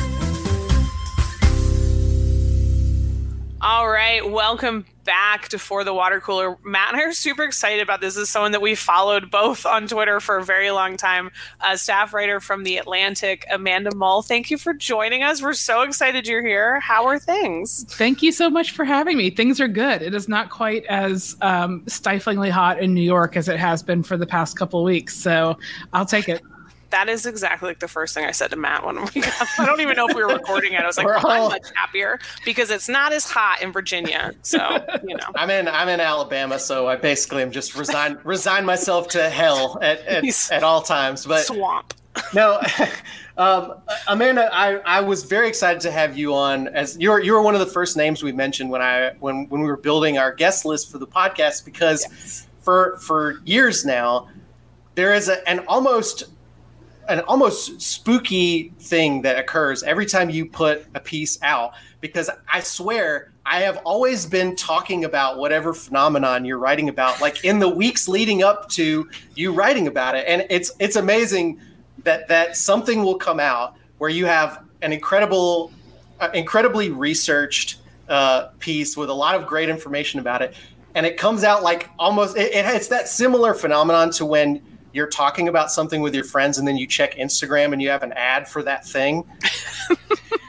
All 3.65 3.89
right, 3.89 4.29
welcome 4.29 4.85
back 5.05 5.47
to 5.51 5.59
For 5.59 5.85
the 5.85 5.95
Water 5.95 6.21
Cooler. 6.21 6.59
Matt 6.65 6.95
and 6.95 7.01
I 7.01 7.05
are 7.05 7.13
super 7.13 7.45
excited 7.45 7.81
about 7.81 8.01
this. 8.01 8.15
This 8.17 8.25
is 8.25 8.29
someone 8.29 8.51
that 8.53 8.61
we 8.61 8.75
followed 8.75 9.31
both 9.31 9.65
on 9.65 9.87
Twitter 9.87 10.19
for 10.19 10.39
a 10.39 10.45
very 10.45 10.73
long 10.73 10.97
time. 10.97 11.31
A 11.61 11.79
staff 11.79 12.13
writer 12.13 12.41
from 12.41 12.65
The 12.65 12.79
Atlantic, 12.79 13.47
Amanda 13.53 13.95
Mull. 13.95 14.23
Thank 14.23 14.51
you 14.51 14.59
for 14.59 14.75
joining 14.75 15.23
us. 15.23 15.41
We're 15.41 15.53
so 15.53 15.83
excited 15.83 16.27
you're 16.27 16.45
here. 16.45 16.81
How 16.81 17.07
are 17.07 17.21
things? 17.21 17.85
Thank 17.89 18.21
you 18.21 18.33
so 18.33 18.51
much 18.51 18.73
for 18.73 18.85
having 18.85 19.17
me. 19.17 19.31
Things 19.31 19.61
are 19.61 19.69
good. 19.69 20.03
It 20.03 20.13
is 20.13 20.29
not 20.29 20.51
quite 20.51 20.85
as 20.87 21.37
um, 21.41 21.85
stiflingly 21.87 22.51
hot 22.51 22.81
in 22.81 22.93
New 22.93 23.01
York 23.01 23.37
as 23.37 23.49
it 23.49 23.61
has 23.61 23.81
been 23.81 24.03
for 24.03 24.17
the 24.17 24.27
past 24.27 24.59
couple 24.59 24.83
weeks, 24.83 25.15
so 25.15 25.57
I'll 25.93 26.05
take 26.05 26.29
it. 26.29 26.43
That 26.93 27.09
is 27.09 27.27
exactly 27.27 27.69
like 27.69 27.81
the 27.81 27.89
first 27.89 28.15
thing 28.15 28.25
I 28.25 28.31
said 28.31 28.51
to 28.51 28.57
Matt 28.57 28.87
when 28.87 29.03
we 29.03 29.21
got. 29.21 29.35
I 29.59 29.67
don't 29.67 29.81
even 29.81 29.97
know 29.97 30.09
if 30.09 30.15
we 30.15 30.23
were 30.23 30.33
recording 30.33 30.75
it. 30.75 30.81
I 30.81 30.87
was 30.87 30.97
like, 30.97 31.07
well, 31.07 31.27
all- 31.27 31.47
I'm 31.47 31.49
much 31.51 31.69
happier 31.75 32.21
because 32.45 32.71
it's 32.71 32.89
not 32.89 33.13
as 33.13 33.25
hot 33.25 33.61
in 33.61 33.73
Virginia. 33.73 34.33
So 34.43 34.59
you 35.07 35.17
know, 35.17 35.27
I'm 35.35 35.51
in 35.51 35.69
I'm 35.69 35.89
in 35.89 36.01
Alabama, 36.01 36.59
so 36.59 36.87
I 36.87 36.97
basically 36.97 37.43
am 37.43 37.51
just 37.51 37.75
resign 37.75 38.19
resign 38.25 38.65
myself 38.65 39.09
to 39.09 39.29
hell 39.29 39.79
at 39.83 40.01
at, 40.07 40.53
at 40.53 40.63
all 40.63 40.83
times. 40.83 41.27
But 41.27 41.45
swamp. 41.47 41.95
no, 42.35 42.61
um, 43.39 43.75
Amanda, 44.07 44.51
I, 44.53 44.77
I 44.85 45.01
was 45.01 45.25
very 45.25 45.49
excited 45.49 45.81
to 45.83 45.91
have 45.91 46.17
you 46.17 46.35
on. 46.35 46.69
As 46.69 46.99
you're 46.99 47.21
you 47.21 47.33
were 47.33 47.43
one 47.43 47.55
of 47.55 47.61
the 47.61 47.67
first 47.67 47.97
names 47.97 48.23
we 48.23 48.33
mentioned 48.33 48.71
when 48.71 48.83
I 48.83 49.13
when 49.19 49.49
when 49.49 49.63
we 49.63 49.67
were 49.67 49.79
building 49.79 50.19
our 50.19 50.33
guest 50.33 50.65
list 50.65 50.93
for 50.93 50.99
the 50.99 51.07
podcast 51.07 51.65
because 51.65 52.47
for 52.61 52.99
for 52.99 53.41
years 53.45 53.85
now 53.85 54.29
there 54.95 55.15
is 55.15 55.29
a, 55.29 55.49
an 55.49 55.61
almost 55.67 56.25
an 57.09 57.21
almost 57.21 57.81
spooky 57.81 58.73
thing 58.79 59.23
that 59.23 59.39
occurs 59.39 59.83
every 59.83 60.07
time 60.07 60.31
you 60.31 60.47
put 60.47 60.87
a 60.95 61.01
piece 61.01 61.39
out 61.43 61.75
because 62.01 62.31
I 62.53 62.61
swear 62.61 63.33
I 63.45 63.61
have 63.63 63.79
always 63.85 64.25
been 64.25 64.55
talking 64.55 65.05
about 65.05 65.39
whatever 65.39 65.75
phenomenon 65.75 66.45
you're 66.45 66.59
writing 66.59 66.89
about 66.89 67.21
like 67.21 67.45
in 67.45 67.59
the 67.59 67.69
weeks 67.69 68.07
leading 68.09 68.43
up 68.43 68.69
to 68.71 69.09
you 69.35 69.53
writing 69.53 69.89
about 69.89 70.15
it. 70.15 70.25
And 70.29 70.47
it's 70.49 70.73
it's 70.79 70.97
amazing 70.97 71.61
that 72.05 72.29
that 72.29 72.57
something 72.57 73.03
will 73.03 73.17
come 73.17 73.41
out 73.41 73.77
where 73.99 74.11
you 74.11 74.27
have 74.27 74.65
an 74.83 74.93
incredible 74.93 75.73
uh, 76.21 76.31
incredibly 76.35 76.91
researched 76.91 77.79
uh, 78.09 78.49
piece 78.59 78.97
with 78.97 79.11
a 79.11 79.15
lot 79.15 79.35
of 79.35 79.47
great 79.47 79.69
information 79.69 80.21
about 80.21 80.43
it. 80.43 80.55
And 80.95 81.07
it 81.07 81.17
comes 81.17 81.43
out 81.43 81.63
like 81.63 81.89
almost 81.99 82.37
it, 82.37 82.53
it, 82.53 82.67
it's 82.67 82.89
that 82.89 83.09
similar 83.09 83.55
phenomenon 83.55 84.11
to 84.13 84.27
when 84.27 84.63
you're 84.93 85.07
talking 85.09 85.49
about 85.49 85.71
something 85.71 86.01
with 86.03 86.15
your 86.15 86.25
friends 86.25 86.59
and 86.59 86.67
then 86.69 86.77
you 86.77 86.87
check 86.87 87.17
Instagram 87.17 87.73
and 87.73 87.81
you 87.83 87.89
have 87.91 88.03
an 88.03 88.13
ad 88.13 88.49
for 88.49 88.63
that 88.63 88.87
thing. 88.87 89.25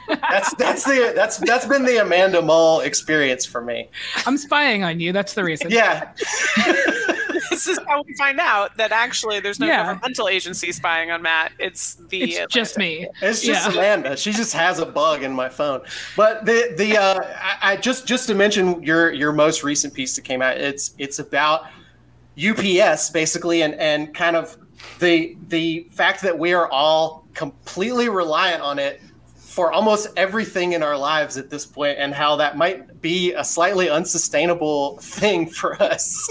that's 0.08 0.54
that's 0.54 0.84
the 0.84 1.12
that's 1.14 1.38
that's 1.38 1.66
been 1.66 1.84
the 1.84 1.96
Amanda 2.02 2.42
Mull 2.42 2.80
experience 2.80 3.44
for 3.46 3.60
me. 3.60 3.88
I'm 4.26 4.36
spying 4.36 4.84
on 4.84 5.00
you. 5.00 5.12
That's 5.12 5.34
the 5.34 5.44
reason. 5.44 5.70
Yeah, 5.70 6.12
this 7.50 7.66
is 7.66 7.78
how 7.88 8.02
we 8.06 8.14
find 8.16 8.38
out 8.40 8.76
that 8.76 8.92
actually 8.92 9.40
there's 9.40 9.58
no 9.60 9.66
Yeah. 9.66 9.84
governmental 9.86 10.28
agency 10.28 10.72
spying 10.72 11.10
on 11.10 11.22
Matt. 11.22 11.52
It's 11.58 11.94
the 11.94 12.22
It's 12.34 12.52
just 12.52 12.76
me. 12.78 13.08
it's 13.22 13.40
just 13.42 13.66
Yeah. 13.66 13.72
Amanda. 13.72 14.16
She 14.16 14.32
just 14.32 14.52
has 14.52 14.78
a 14.78 14.86
bug 14.86 15.22
in 15.22 15.32
my 15.32 15.48
phone. 15.48 15.80
But 16.16 16.44
the 16.44 16.74
the 16.76 16.96
uh, 16.98 17.20
I, 17.40 17.72
I 17.72 17.76
just 17.76 18.06
just 18.06 18.26
to 18.28 18.34
mention 18.34 18.82
your 18.82 19.12
your 19.12 19.32
most 19.32 19.62
recent 19.62 19.94
piece 19.94 20.14
that 20.16 20.22
came 20.22 20.42
out. 20.42 20.56
It's 20.58 20.94
it's 20.98 21.18
about 21.18 21.66
UPS 22.38 23.10
basically, 23.10 23.62
and 23.62 23.74
and 23.74 24.14
kind 24.14 24.36
of 24.36 24.56
the 24.98 25.36
the 25.48 25.86
fact 25.90 26.22
that 26.22 26.38
we 26.38 26.52
are 26.52 26.68
all 26.70 27.26
completely 27.34 28.08
reliant 28.08 28.62
on 28.62 28.78
it 28.78 29.00
for 29.36 29.72
almost 29.72 30.08
everything 30.16 30.72
in 30.72 30.82
our 30.82 30.96
lives 30.96 31.36
at 31.36 31.50
this 31.50 31.64
point, 31.64 31.98
and 31.98 32.14
how 32.14 32.36
that 32.36 32.56
might 32.56 33.00
be 33.00 33.32
a 33.32 33.44
slightly 33.44 33.88
unsustainable 33.88 34.98
thing 34.98 35.46
for 35.50 35.80
us. 35.82 36.30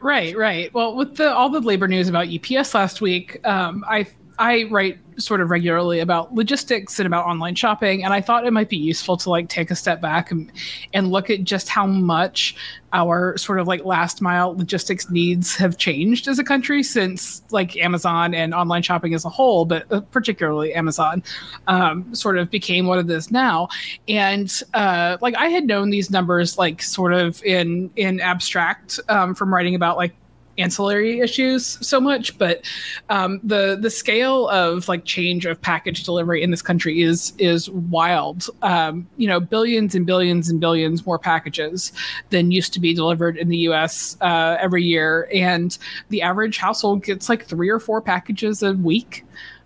Right, 0.00 0.36
right. 0.36 0.72
Well, 0.72 0.94
with 0.94 1.16
the 1.16 1.34
all 1.34 1.48
the 1.48 1.60
labor 1.60 1.88
news 1.88 2.08
about 2.08 2.28
UPS 2.28 2.74
last 2.74 3.00
week, 3.00 3.44
um, 3.46 3.84
I 3.88 4.06
I 4.40 4.64
write 4.70 4.98
sort 5.18 5.42
of 5.42 5.50
regularly 5.50 6.00
about 6.00 6.34
logistics 6.34 6.98
and 6.98 7.06
about 7.06 7.26
online 7.26 7.54
shopping, 7.54 8.02
and 8.02 8.14
I 8.14 8.22
thought 8.22 8.46
it 8.46 8.52
might 8.52 8.70
be 8.70 8.76
useful 8.78 9.18
to 9.18 9.28
like 9.28 9.50
take 9.50 9.70
a 9.70 9.76
step 9.76 10.00
back 10.00 10.30
and 10.30 10.50
and 10.94 11.10
look 11.10 11.28
at 11.28 11.44
just 11.44 11.68
how 11.68 11.86
much 11.86 12.56
our 12.94 13.36
sort 13.36 13.60
of 13.60 13.68
like 13.68 13.84
last 13.84 14.22
mile 14.22 14.56
logistics 14.56 15.10
needs 15.10 15.54
have 15.56 15.76
changed 15.76 16.26
as 16.26 16.38
a 16.38 16.44
country 16.44 16.82
since 16.82 17.42
like 17.50 17.76
Amazon 17.76 18.32
and 18.34 18.54
online 18.54 18.82
shopping 18.82 19.12
as 19.12 19.26
a 19.26 19.28
whole, 19.28 19.66
but 19.66 19.84
uh, 19.92 20.00
particularly 20.10 20.72
Amazon, 20.72 21.22
um, 21.66 22.12
sort 22.14 22.38
of 22.38 22.50
became 22.50 22.86
what 22.86 22.98
it 22.98 23.10
is 23.10 23.30
now. 23.30 23.68
And 24.08 24.50
uh, 24.72 25.18
like 25.20 25.36
I 25.36 25.48
had 25.48 25.66
known 25.66 25.90
these 25.90 26.10
numbers 26.10 26.56
like 26.56 26.80
sort 26.80 27.12
of 27.12 27.44
in 27.44 27.90
in 27.94 28.20
abstract 28.20 28.98
um, 29.10 29.34
from 29.34 29.52
writing 29.52 29.74
about 29.74 29.98
like 29.98 30.14
ancillary 30.60 31.20
issues 31.20 31.78
so 31.86 32.00
much 32.00 32.36
but 32.38 32.62
um, 33.08 33.40
the 33.44 33.76
the 33.80 33.90
scale 33.90 34.48
of 34.48 34.88
like 34.88 35.04
change 35.04 35.46
of 35.46 35.60
package 35.60 36.04
delivery 36.04 36.42
in 36.42 36.50
this 36.50 36.62
country 36.62 37.02
is 37.02 37.32
is 37.38 37.70
wild. 37.70 38.46
Um, 38.62 39.06
you 39.16 39.28
know 39.28 39.40
billions 39.40 39.94
and 39.94 40.06
billions 40.06 40.48
and 40.48 40.60
billions 40.60 41.06
more 41.06 41.18
packages 41.18 41.92
than 42.30 42.50
used 42.50 42.72
to 42.74 42.80
be 42.80 42.94
delivered 42.94 43.36
in 43.36 43.48
the 43.48 43.58
us 43.58 44.16
uh, 44.20 44.56
every 44.60 44.84
year. 44.84 45.28
And 45.32 45.76
the 46.08 46.22
average 46.22 46.58
household 46.58 47.04
gets 47.04 47.28
like 47.28 47.46
three 47.46 47.68
or 47.68 47.78
four 47.78 48.00
packages 48.00 48.62
a 48.62 48.72
week 48.72 49.24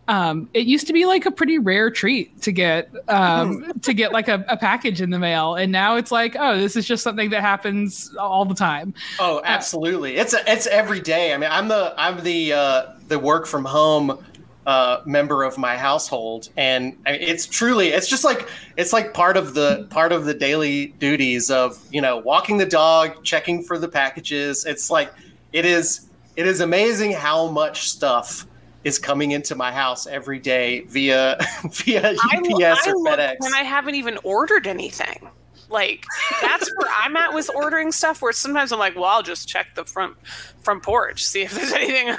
um, 0.09 0.49
it 0.53 0.67
used 0.67 0.87
to 0.89 0.93
be 0.93 1.07
like 1.07 1.25
a 1.27 1.31
pretty 1.31 1.59
rare 1.59 1.91
treat 1.91 2.43
to 2.43 2.53
get 2.53 2.91
um, 3.09 3.73
to 3.83 3.95
get 3.95 4.13
like 4.13 4.29
a, 4.29 4.45
a 4.49 4.57
package 4.57 5.01
in 5.01 5.11
the 5.11 5.19
mail, 5.19 5.55
and 5.55 5.73
now 5.73 5.97
it's 5.97 6.13
like, 6.13 6.37
oh, 6.39 6.59
this 6.59 6.77
is 6.77 6.87
just 6.87 7.03
something 7.03 7.31
that 7.31 7.41
happens 7.41 8.15
all 8.19 8.45
the 8.45 8.55
time. 8.55 8.93
Oh, 9.19 9.41
absolutely. 9.45 10.17
It's 10.17 10.35
a, 10.35 10.39
it's 10.51 10.67
every 10.67 11.01
day. 11.01 11.33
I 11.33 11.39
mean, 11.39 11.51
I'm 11.51 11.69
the 11.69 11.95
I'm 11.97 12.23
the 12.23 12.53
uh, 12.53 12.87
the 13.09 13.19
work 13.19 13.47
from 13.47 13.65
home 13.65 14.23
uh, 14.67 15.01
member 15.07 15.43
of 15.43 15.59
my 15.59 15.77
household, 15.77 16.49
and 16.57 16.97
I- 17.07 17.13
it's 17.13 17.47
truly 17.47 17.89
it's 17.89 18.09
just 18.09 18.25
like 18.25 18.49
it's 18.77 18.93
like 18.93 19.15
part 19.15 19.37
of 19.37 19.55
the 19.55 19.87
part 19.91 20.13
of 20.13 20.25
the 20.27 20.35
daily 20.35 20.89
duties 20.99 21.51
of 21.51 21.79
you 21.91 22.01
know 22.01 22.19
walking 22.19 22.59
the 22.59 22.67
dog, 22.67 23.25
checking 23.25 23.63
for 23.63 23.79
the 23.79 23.89
packages. 23.89 24.65
It's 24.67 24.91
like 24.91 25.13
it 25.53 25.65
is 25.65 26.09
it 26.37 26.47
is 26.47 26.61
amazing 26.61 27.13
how 27.13 27.49
much 27.49 27.89
stuff 27.89 28.47
is 28.85 28.99
coming 28.99 29.33
into 29.33 29.55
my 29.55 29.73
house 29.73 30.07
every 30.07 30.39
day 30.39 30.81
via 30.83 31.37
via 31.71 32.13
UPS 32.13 32.21
I, 32.23 32.37
I 32.37 32.91
or 32.91 32.97
look 32.99 33.19
FedEx. 33.19 33.37
when 33.41 33.55
I 33.55 33.63
haven't 33.63 33.95
even 33.95 34.19
ordered 34.23 34.67
anything. 34.67 35.29
Like 35.71 36.05
that's 36.43 36.71
where 36.77 36.89
I'm 37.03 37.17
at 37.17 37.35
with 37.35 37.51
ordering 37.55 37.91
stuff. 37.91 38.23
Where 38.23 38.33
sometimes 38.33 38.71
I'm 38.71 38.79
like, 38.79 38.95
well, 38.95 39.07
I'll 39.07 39.23
just 39.23 39.49
check 39.49 39.75
the 39.75 39.85
front 39.85 40.15
front 40.63 40.83
porch, 40.83 41.25
see 41.25 41.43
if 41.43 41.53
there's 41.55 41.73
anything. 41.75 42.17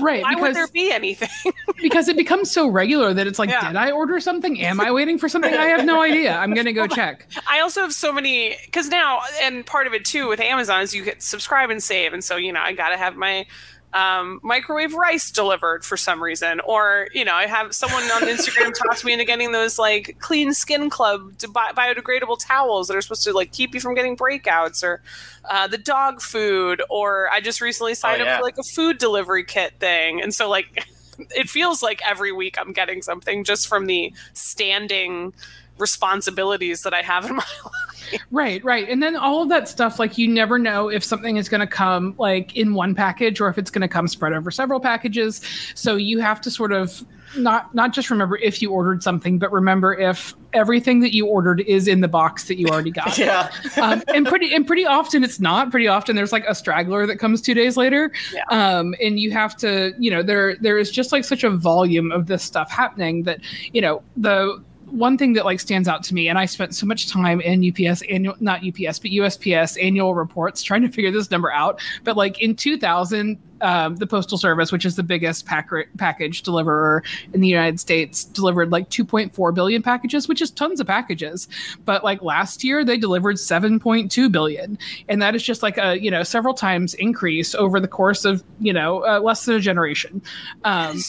Right, 0.00 0.22
Why 0.22 0.34
would 0.34 0.56
there 0.56 0.66
be 0.68 0.90
anything? 0.90 1.52
because 1.82 2.08
it 2.08 2.16
becomes 2.16 2.50
so 2.50 2.68
regular 2.68 3.14
that 3.14 3.26
it's 3.26 3.38
like, 3.38 3.48
Yeah. 3.50 3.68
did 3.68 3.76
I 3.76 3.90
order 3.90 4.18
something? 4.18 4.60
Am 4.60 4.80
I 4.80 4.90
waiting 4.90 5.18
for 5.18 5.28
something? 5.28 5.54
I 5.54 5.66
have 5.66 5.84
no 5.84 6.02
idea. 6.02 6.36
I'm 6.36 6.52
gonna 6.54 6.72
go 6.72 6.86
check. 6.86 7.28
I 7.48 7.60
also 7.60 7.82
have 7.82 7.92
so 7.92 8.12
many 8.12 8.56
because 8.64 8.88
now, 8.88 9.20
and 9.42 9.64
part 9.64 9.86
of 9.86 9.92
it 9.94 10.04
too 10.04 10.28
with 10.28 10.40
Amazon 10.40 10.80
is 10.80 10.94
you 10.94 11.04
get 11.04 11.22
subscribe 11.22 11.70
and 11.70 11.82
save, 11.82 12.12
and 12.12 12.24
so 12.24 12.36
you 12.36 12.52
know 12.52 12.60
I 12.60 12.72
got 12.72 12.88
to 12.88 12.96
have 12.96 13.14
my 13.14 13.46
um, 13.92 14.40
microwave 14.42 14.94
rice 14.94 15.30
delivered 15.30 15.84
for 15.84 15.96
some 15.96 16.22
reason, 16.22 16.60
or 16.60 17.08
you 17.12 17.24
know 17.24 17.34
I 17.34 17.46
have 17.46 17.74
someone 17.74 18.02
on 18.02 18.22
Instagram 18.22 18.74
talk 18.86 19.02
me 19.04 19.12
into 19.12 19.24
getting 19.24 19.52
those 19.52 19.78
like 19.78 20.16
Clean 20.18 20.52
Skin 20.52 20.90
Club 20.90 21.32
bi- 21.52 21.72
biodegradable 21.72 22.38
towels 22.38 22.88
that 22.88 22.96
are 22.96 23.00
supposed 23.00 23.24
to 23.24 23.32
like 23.32 23.52
keep 23.52 23.74
you 23.74 23.80
from 23.80 23.94
getting 23.94 24.16
breakouts, 24.16 24.82
or 24.82 25.00
uh, 25.48 25.66
the 25.66 25.78
dog 25.78 26.20
food, 26.20 26.82
or 26.90 27.30
I 27.30 27.40
just 27.40 27.60
recently 27.60 27.94
signed 27.94 28.22
yeah. 28.22 28.34
up 28.34 28.38
for 28.38 28.44
like 28.44 28.58
a 28.58 28.64
food 28.64 28.98
delivery 28.98 29.44
kit 29.44 29.74
thing, 29.78 30.20
and 30.22 30.34
so 30.34 30.48
like. 30.48 30.86
It 31.34 31.48
feels 31.48 31.82
like 31.82 32.02
every 32.06 32.30
week 32.30 32.58
I'm 32.60 32.74
getting 32.74 33.00
something 33.00 33.42
just 33.42 33.68
from 33.68 33.86
the 33.86 34.12
standing 34.34 35.32
responsibilities 35.78 36.82
that 36.82 36.94
I 36.94 37.02
have 37.02 37.24
in 37.26 37.36
my 37.36 37.44
life. 37.64 38.22
Right, 38.30 38.62
right. 38.64 38.88
And 38.88 39.02
then 39.02 39.16
all 39.16 39.42
of 39.42 39.48
that 39.48 39.68
stuff, 39.68 39.98
like 39.98 40.16
you 40.16 40.28
never 40.28 40.58
know 40.58 40.88
if 40.88 41.02
something 41.02 41.36
is 41.36 41.48
going 41.48 41.60
to 41.60 41.66
come 41.66 42.14
like 42.18 42.56
in 42.56 42.74
one 42.74 42.94
package 42.94 43.40
or 43.40 43.48
if 43.48 43.58
it's 43.58 43.70
going 43.70 43.82
to 43.82 43.88
come 43.88 44.06
spread 44.06 44.32
over 44.32 44.50
several 44.50 44.78
packages. 44.80 45.40
So 45.74 45.96
you 45.96 46.20
have 46.20 46.40
to 46.42 46.50
sort 46.50 46.72
of 46.72 47.04
not 47.36 47.74
not 47.74 47.92
just 47.92 48.08
remember 48.08 48.38
if 48.38 48.62
you 48.62 48.70
ordered 48.70 49.02
something, 49.02 49.38
but 49.38 49.50
remember 49.50 49.92
if 49.92 50.34
everything 50.52 51.00
that 51.00 51.12
you 51.14 51.26
ordered 51.26 51.60
is 51.62 51.88
in 51.88 52.00
the 52.00 52.08
box 52.08 52.44
that 52.44 52.58
you 52.58 52.68
already 52.68 52.92
got. 52.92 53.18
yeah. 53.18 53.50
um, 53.82 54.02
and 54.14 54.26
pretty 54.26 54.54
and 54.54 54.66
pretty 54.66 54.86
often 54.86 55.24
it's 55.24 55.40
not. 55.40 55.70
Pretty 55.72 55.88
often 55.88 56.14
there's 56.14 56.32
like 56.32 56.44
a 56.46 56.54
straggler 56.54 57.06
that 57.06 57.16
comes 57.16 57.42
two 57.42 57.54
days 57.54 57.76
later, 57.76 58.12
Yeah. 58.32 58.44
um, 58.50 58.94
and 59.02 59.18
you 59.18 59.32
have 59.32 59.56
to, 59.58 59.92
you 59.98 60.10
know, 60.12 60.22
there 60.22 60.54
there 60.56 60.78
is 60.78 60.90
just 60.92 61.10
like 61.10 61.24
such 61.24 61.42
a 61.42 61.50
volume 61.50 62.12
of 62.12 62.26
this 62.28 62.44
stuff 62.44 62.70
happening 62.70 63.24
that 63.24 63.40
you 63.72 63.80
know 63.80 64.02
the 64.16 64.62
one 64.96 65.18
thing 65.18 65.34
that 65.34 65.44
like 65.44 65.60
stands 65.60 65.88
out 65.88 66.02
to 66.04 66.14
me, 66.14 66.28
and 66.28 66.38
I 66.38 66.46
spent 66.46 66.74
so 66.74 66.86
much 66.86 67.08
time 67.08 67.40
in 67.40 67.64
UPS 67.64 68.02
annual, 68.02 68.34
not 68.40 68.60
UPS, 68.66 68.98
but 68.98 69.10
USPS 69.10 69.82
annual 69.82 70.14
reports 70.14 70.62
trying 70.62 70.82
to 70.82 70.88
figure 70.88 71.10
this 71.10 71.30
number 71.30 71.52
out. 71.52 71.80
But 72.04 72.16
like 72.16 72.40
in 72.40 72.56
2000, 72.56 73.38
um, 73.60 73.96
the 73.96 74.06
Postal 74.06 74.38
Service, 74.38 74.72
which 74.72 74.84
is 74.84 74.96
the 74.96 75.02
biggest 75.02 75.46
pack- 75.46 75.70
package 75.96 76.42
deliverer 76.42 77.02
in 77.32 77.40
the 77.40 77.48
United 77.48 77.80
States, 77.80 78.24
delivered 78.24 78.70
like 78.70 78.90
2.4 78.90 79.54
billion 79.54 79.82
packages, 79.82 80.28
which 80.28 80.42
is 80.42 80.50
tons 80.50 80.80
of 80.80 80.86
packages. 80.86 81.48
But 81.84 82.04
like 82.04 82.22
last 82.22 82.64
year, 82.64 82.84
they 82.84 82.96
delivered 82.96 83.36
7.2 83.36 84.30
billion, 84.30 84.78
and 85.08 85.22
that 85.22 85.34
is 85.34 85.42
just 85.42 85.62
like 85.62 85.78
a 85.78 86.00
you 86.00 86.10
know 86.10 86.22
several 86.22 86.54
times 86.54 86.94
increase 86.94 87.54
over 87.54 87.80
the 87.80 87.88
course 87.88 88.24
of 88.24 88.42
you 88.60 88.72
know 88.72 89.06
uh, 89.06 89.20
less 89.20 89.44
than 89.44 89.56
a 89.56 89.60
generation. 89.60 90.22
Um, 90.64 91.00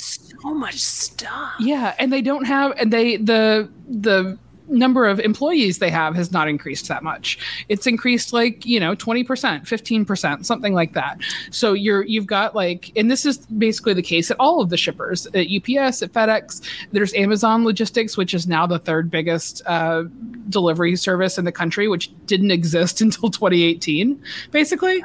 so 0.42 0.54
much 0.54 0.80
stuff. 0.80 1.54
yeah, 1.60 1.96
and 2.00 2.12
they 2.12 2.22
don't 2.22 2.46
have 2.46 2.72
and 2.78 2.92
they 2.92 3.18
the 3.18 3.70
the 3.88 4.38
number 4.68 5.06
of 5.06 5.20
employees 5.20 5.80
they 5.80 5.90
have 5.90 6.16
has 6.16 6.32
not 6.32 6.48
increased 6.48 6.88
that 6.88 7.04
much. 7.04 7.38
It's 7.70 7.88
increased 7.88 8.34
like, 8.34 8.66
you 8.66 8.80
know, 8.80 8.96
20%, 8.96 9.26
15%, 9.26 10.46
something 10.46 10.74
like 10.74 10.94
that. 10.94 11.20
So 11.52 11.74
you're 11.74 12.04
you've 12.04 12.28
got 12.28 12.56
like 12.56 12.92
and 12.96 13.10
this 13.10 13.26
is 13.26 13.38
basically 13.38 13.94
the 13.94 14.02
case 14.02 14.30
at 14.32 14.38
all 14.40 14.62
of 14.62 14.70
the 14.70 14.78
shippers, 14.78 15.26
at 15.28 15.48
UPS, 15.48 16.02
at 16.02 16.12
FedEx, 16.14 16.62
there's 16.92 17.14
Amazon 17.14 17.64
Logistics 17.64 18.18
which 18.18 18.34
is 18.34 18.48
now 18.48 18.66
the 18.68 18.80
third 18.80 19.10
biggest 19.10 19.62
uh, 19.66 20.04
delivery 20.50 20.96
service 20.96 21.38
in 21.38 21.46
the 21.46 21.52
country 21.52 21.88
which 21.88 22.12
didn't 22.26 22.52
exist 22.58 23.02
until 23.02 23.30
2018 23.30 24.22
basically. 24.52 25.04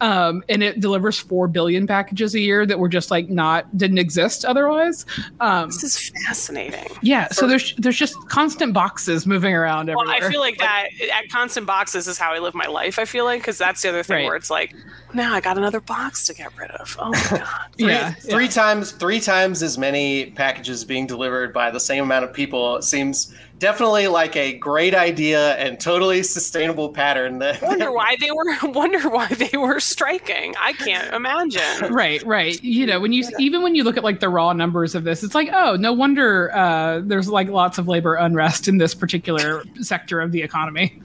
Um, 0.00 0.42
and 0.48 0.62
it 0.62 0.80
delivers 0.80 1.18
4 1.18 1.48
billion 1.48 1.86
packages 1.86 2.34
a 2.34 2.40
year 2.40 2.66
that 2.66 2.78
were 2.78 2.88
just 2.88 3.10
like 3.10 3.28
not 3.28 3.76
didn't 3.76 3.98
exist 3.98 4.44
otherwise. 4.44 5.06
Um, 5.40 5.68
This 5.68 5.84
is 5.84 6.10
fascinating. 6.24 6.86
yeah, 7.02 7.28
so 7.28 7.46
there's 7.46 7.74
there's 7.76 7.96
just 7.96 8.16
constant 8.28 8.72
boxes 8.96 9.26
moving 9.26 9.52
around 9.54 9.88
Well, 9.88 10.00
everywhere. 10.08 10.28
I 10.28 10.32
feel 10.32 10.40
like 10.48 10.56
that 10.58 10.86
at 11.12 11.28
constant 11.30 11.66
boxes 11.66 12.08
is 12.08 12.16
how 12.18 12.32
I 12.32 12.38
live 12.38 12.54
my 12.54 12.64
life. 12.66 12.98
I 12.98 13.04
feel 13.04 13.24
like 13.26 13.42
because 13.42 13.58
that's 13.58 13.82
the 13.82 13.90
other 13.90 14.02
thing 14.02 14.16
Right. 14.16 14.24
where 14.26 14.36
it's 14.36 14.48
like, 14.50 14.74
now 15.12 15.34
I 15.34 15.40
got 15.42 15.58
another 15.58 15.80
box 15.80 16.26
to 16.28 16.34
get 16.34 16.56
rid 16.56 16.70
of. 16.70 16.96
Oh 16.98 17.10
my 17.10 17.26
god. 17.30 17.48
Three, 17.78 17.88
yeah, 17.88 18.12
three 18.14 18.48
times 18.48 18.92
three 18.92 19.20
times 19.20 19.62
as 19.62 19.76
many 19.76 20.30
packages 20.30 20.82
being 20.84 21.06
delivered 21.06 21.52
by 21.52 21.70
the 21.70 21.80
same 21.80 22.04
amount 22.04 22.24
of 22.24 22.32
people 22.32 22.80
seems 22.80 23.34
definitely 23.58 24.06
like 24.08 24.36
a 24.36 24.56
great 24.58 24.94
idea 24.94 25.54
and 25.56 25.80
totally 25.80 26.22
sustainable 26.22 26.90
pattern 26.90 27.38
that 27.38 27.62
Wonder 27.62 27.92
why 27.92 28.16
they 28.20 28.30
were. 28.30 28.44
Wonder 28.72 29.08
why 29.08 29.28
they 29.28 29.56
were 29.56 29.80
striking. 29.80 30.54
I 30.60 30.72
can't 30.74 31.12
imagine. 31.14 31.62
right 31.92 32.22
right 32.24 32.62
you 32.62 32.86
know 32.86 33.00
when 33.00 33.12
you 33.12 33.24
even 33.38 33.62
when 33.62 33.74
you 33.74 33.84
look 33.84 33.96
at 33.96 34.04
like 34.04 34.20
the 34.20 34.28
raw 34.28 34.52
numbers 34.52 34.94
of 34.94 35.04
this 35.04 35.22
it's 35.22 35.34
like 35.34 35.48
oh 35.52 35.76
no 35.76 35.92
wonder 35.92 36.54
uh, 36.54 37.00
there's 37.04 37.28
like 37.28 37.48
lots 37.48 37.78
of 37.78 37.88
labor 37.88 38.14
unrest 38.14 38.68
in 38.68 38.78
this 38.78 38.94
particular 38.94 39.62
sector 39.80 40.20
of 40.20 40.32
the 40.32 40.42
economy 40.42 41.00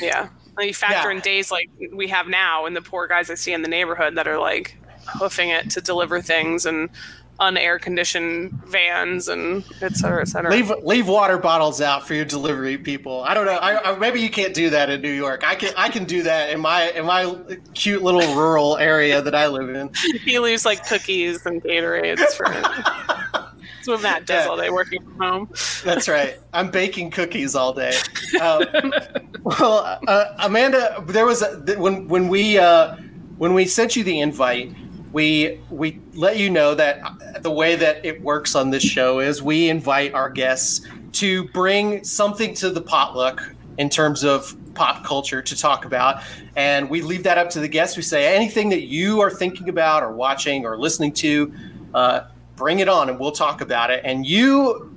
Yeah. 0.00 0.28
And 0.56 0.66
you 0.68 0.74
factor 0.74 1.10
Yeah. 1.10 1.16
in 1.16 1.20
days 1.20 1.50
like 1.50 1.68
we 1.92 2.06
have 2.08 2.28
now, 2.28 2.64
and 2.66 2.76
the 2.76 2.82
poor 2.82 3.08
guys 3.08 3.28
I 3.30 3.34
see 3.34 3.52
in 3.52 3.62
the 3.62 3.68
neighborhood 3.68 4.16
that 4.16 4.28
are 4.28 4.38
like 4.38 4.76
hoofing 5.18 5.48
it 5.48 5.68
to 5.70 5.80
deliver 5.80 6.20
things 6.22 6.64
and 6.64 6.88
unair 7.40 7.80
conditioned 7.80 8.52
vans 8.64 9.28
and 9.28 9.64
et 9.82 9.96
cetera, 9.96 10.22
et 10.22 10.28
cetera. 10.28 10.50
leave 10.50 10.70
leave 10.82 11.08
water 11.08 11.36
bottles 11.36 11.80
out 11.80 12.06
for 12.06 12.14
your 12.14 12.24
delivery 12.24 12.78
people. 12.78 13.24
I 13.24 13.34
don't 13.34 13.44
know. 13.46 13.56
I, 13.56 13.92
I, 13.92 13.98
maybe 13.98 14.20
you 14.20 14.30
can't 14.30 14.54
do 14.54 14.70
that 14.70 14.88
in 14.88 15.00
New 15.02 15.10
York. 15.12 15.42
I 15.44 15.54
can 15.56 15.72
I 15.76 15.88
can 15.88 16.04
do 16.04 16.22
that 16.22 16.50
in 16.50 16.60
my 16.60 16.90
in 16.90 17.04
my 17.06 17.36
cute 17.74 18.02
little 18.02 18.34
rural 18.36 18.76
area 18.78 19.20
that 19.20 19.34
I 19.34 19.48
live 19.48 19.68
in. 19.68 19.90
he 20.24 20.38
leaves 20.38 20.64
like 20.64 20.86
cookies 20.86 21.44
and 21.44 21.62
Gatorades 21.62 22.20
for. 22.34 22.44
That's 22.46 23.88
what 23.88 24.02
Matt 24.02 24.26
does 24.26 24.44
Yeah. 24.44 24.50
all 24.50 24.56
day 24.56 24.70
working 24.70 25.02
from 25.02 25.18
home. 25.18 25.50
That's 25.84 26.08
right. 26.08 26.38
I'm 26.54 26.70
baking 26.70 27.10
cookies 27.10 27.54
all 27.54 27.74
day. 27.74 27.92
Um, 28.40 28.64
well, 29.42 29.98
uh, 30.08 30.34
Amanda, 30.38 31.04
there 31.06 31.26
was 31.26 31.42
a, 31.42 31.62
th- 31.66 31.76
when 31.78 32.08
when 32.08 32.28
we 32.28 32.56
uh, 32.58 32.96
when 33.36 33.52
we 33.52 33.66
sent 33.66 33.94
you 33.96 34.02
the 34.04 34.20
invite, 34.20 34.72
we 35.14 35.60
we 35.70 36.00
let 36.14 36.38
you 36.38 36.50
know 36.50 36.74
that 36.74 37.00
the 37.40 37.50
way 37.50 37.76
that 37.76 38.04
it 38.04 38.20
works 38.20 38.56
on 38.56 38.70
this 38.70 38.82
show 38.82 39.20
is 39.20 39.40
we 39.40 39.70
invite 39.70 40.12
our 40.12 40.28
guests 40.28 40.84
to 41.12 41.44
bring 41.50 42.02
something 42.02 42.52
to 42.54 42.68
the 42.68 42.82
potluck 42.82 43.40
in 43.78 43.88
terms 43.88 44.24
of 44.24 44.56
pop 44.74 45.04
culture 45.04 45.40
to 45.40 45.56
talk 45.56 45.84
about. 45.84 46.20
And 46.56 46.90
we 46.90 47.00
leave 47.00 47.22
that 47.22 47.38
up 47.38 47.48
to 47.50 47.60
the 47.60 47.68
guests. 47.68 47.96
We 47.96 48.02
say 48.02 48.34
anything 48.34 48.70
that 48.70 48.82
you 48.82 49.20
are 49.20 49.30
thinking 49.30 49.68
about 49.68 50.02
or 50.02 50.10
watching 50.10 50.66
or 50.66 50.76
listening 50.76 51.12
to 51.12 51.54
uh, 51.94 52.20
bring 52.56 52.80
it 52.80 52.88
on 52.88 53.08
and 53.08 53.20
we'll 53.20 53.30
talk 53.30 53.60
about 53.60 53.92
it. 53.92 54.02
And 54.04 54.26
you 54.26 54.92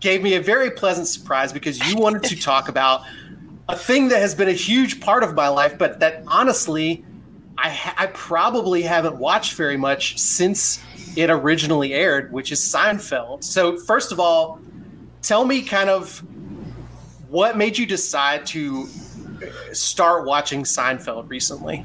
gave 0.00 0.22
me 0.22 0.34
a 0.34 0.42
very 0.42 0.70
pleasant 0.72 1.08
surprise 1.08 1.54
because 1.54 1.90
you 1.90 1.96
wanted 1.96 2.24
to 2.24 2.38
talk 2.38 2.68
about 2.68 3.00
a 3.70 3.76
thing 3.76 4.08
that 4.08 4.20
has 4.20 4.34
been 4.34 4.48
a 4.48 4.52
huge 4.52 5.00
part 5.00 5.22
of 5.22 5.34
my 5.34 5.48
life, 5.48 5.78
but 5.78 6.00
that 6.00 6.22
honestly, 6.26 7.02
I, 7.58 7.70
ha- 7.70 7.94
I 7.98 8.06
probably 8.08 8.82
haven't 8.82 9.16
watched 9.16 9.54
very 9.54 9.76
much 9.76 10.18
since 10.18 10.82
it 11.16 11.30
originally 11.30 11.94
aired, 11.94 12.32
which 12.32 12.50
is 12.52 12.60
Seinfeld. 12.60 13.44
So, 13.44 13.78
first 13.78 14.10
of 14.12 14.18
all, 14.20 14.60
tell 15.22 15.44
me 15.44 15.62
kind 15.62 15.88
of 15.88 16.18
what 17.28 17.56
made 17.56 17.78
you 17.78 17.86
decide 17.86 18.46
to 18.46 18.86
start 19.72 20.24
watching 20.26 20.62
Seinfeld 20.64 21.28
recently. 21.28 21.84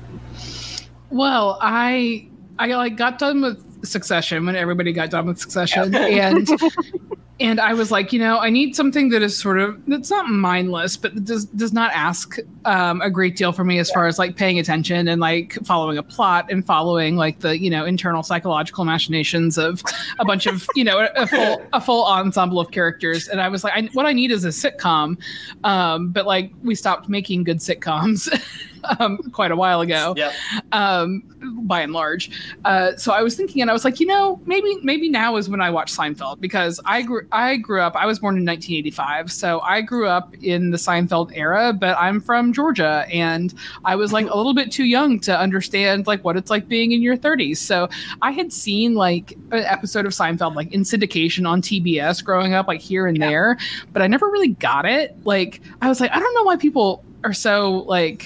well 1.10 1.58
i 1.62 2.28
i 2.60 2.68
like 2.68 2.96
got 2.96 3.18
done 3.18 3.42
with 3.42 3.86
succession 3.86 4.46
when 4.46 4.56
everybody 4.56 4.94
got 4.94 5.10
done 5.10 5.26
with 5.26 5.40
succession 5.40 5.94
and 5.96 6.48
and 7.40 7.60
i 7.60 7.74
was 7.74 7.92
like 7.92 8.12
you 8.12 8.20
know 8.20 8.40
i 8.40 8.50
need 8.50 8.76
something 8.76 9.10
that 9.10 9.22
is 9.22 9.38
sort 9.38 9.60
of 9.60 9.80
that's 9.88 10.10
not 10.10 10.28
mindless 10.30 10.98
but 10.98 11.24
does 11.24 11.46
does 11.46 11.74
not 11.74 11.92
ask 11.94 12.38
um, 12.66 13.02
a 13.02 13.10
great 13.10 13.36
deal 13.36 13.52
for 13.52 13.64
me 13.64 13.80
as 13.80 13.90
far 13.92 14.08
as 14.08 14.20
like 14.20 14.36
paying 14.36 14.60
attention 14.60 15.08
and 15.08 15.22
like 15.22 15.58
following 15.66 15.98
a 15.98 16.04
plot 16.04 16.46
and 16.52 16.66
following 16.66 17.16
like 17.16 17.40
the 17.40 17.58
you 17.58 17.70
know 17.70 17.86
internal 17.86 18.24
psychological 18.24 18.86
machinations 18.86 19.58
of 19.58 19.82
a 20.20 20.26
bunch 20.26 20.46
of 20.46 20.68
you 20.76 20.84
know 20.84 21.00
a, 21.00 21.10
a 21.16 21.28
full 21.28 21.62
a 21.74 21.82
full 21.82 22.06
ensemble 22.06 22.60
of 22.60 22.72
characters. 22.72 23.28
And 23.28 23.42
i 23.42 23.48
was 23.48 23.64
like 23.64 23.74
I, 23.76 23.90
what 23.94 24.06
i 24.06 24.14
need 24.14 24.32
is 24.32 24.46
a 24.46 24.50
sitcom. 24.50 25.18
Um, 25.64 26.12
but 26.12 26.26
like 26.26 26.52
we 26.64 26.76
stopped 26.76 27.10
making 27.10 27.44
good 27.44 27.58
sitcoms 27.58 28.30
um, 29.00 29.18
quite 29.32 29.52
a 29.52 29.56
while 29.56 29.82
ago 29.82 30.14
Yep. 30.18 30.34
um, 30.72 31.24
by 31.64 31.82
and 31.82 31.94
large. 31.94 32.32
Uh, 32.66 32.96
so 32.98 33.12
I 33.14 33.22
was 33.22 33.36
thinking, 33.36 33.62
and 33.62 33.70
I 33.70 33.74
was 33.74 33.86
like, 33.86 34.00
you 34.00 34.06
know, 34.06 34.40
maybe 34.46 34.78
maybe 34.84 35.10
now 35.10 35.36
is 35.38 35.50
when 35.50 35.62
I 35.62 35.70
watch 35.70 35.96
Seinfeld 35.96 36.42
because 36.42 36.80
I 36.86 37.02
grew 37.02 37.28
I 37.32 37.58
grew 37.58 37.82
up. 37.82 37.96
I 37.96 38.06
was 38.06 38.20
born 38.20 38.36
in 38.38 38.46
1985, 38.46 39.32
so 39.32 39.62
I 39.62 39.82
grew 39.82 40.08
up 40.08 40.36
in 40.42 40.72
the 40.72 40.78
Seinfeld 40.78 41.32
era. 41.36 41.74
But 41.74 41.98
I'm 41.98 42.20
from 42.22 42.54
Georgia, 42.54 43.06
and 43.12 43.54
I 43.86 43.96
was 43.96 44.12
like 44.14 44.30
a 44.30 44.36
little 44.36 44.54
bit 44.54 44.72
too 44.72 44.86
young 44.86 45.20
to 45.22 45.38
understand 45.38 46.08
like 46.08 46.24
what 46.24 46.36
it's 46.38 46.50
like 46.50 46.68
being 46.68 46.92
in 46.92 47.02
your 47.02 47.18
30s. 47.18 47.58
So 47.58 47.90
I 48.22 48.32
had 48.32 48.52
seen 48.52 48.96
like 48.96 49.34
an 49.52 49.64
episode 49.64 50.06
of 50.06 50.12
Seinfeld 50.12 50.56
like 50.56 50.74
in 50.74 50.82
syndication 50.82 51.48
on 51.48 51.62
TBS 51.62 52.24
growing 52.24 52.54
up, 52.54 52.68
like 52.68 52.82
here 52.82 53.08
and 53.08 53.22
there, 53.22 53.58
but 53.94 54.02
I 54.02 54.08
never 54.08 54.28
really 54.28 54.50
got 54.50 54.86
it. 54.86 55.16
Like 55.26 55.62
I 55.82 55.88
was 55.88 56.02
like, 56.02 56.12
I 56.12 56.20
don't 56.20 56.34
know 56.34 56.44
why 56.44 56.58
people 56.58 57.04
are 57.24 57.34
so 57.34 57.80
like 57.88 58.26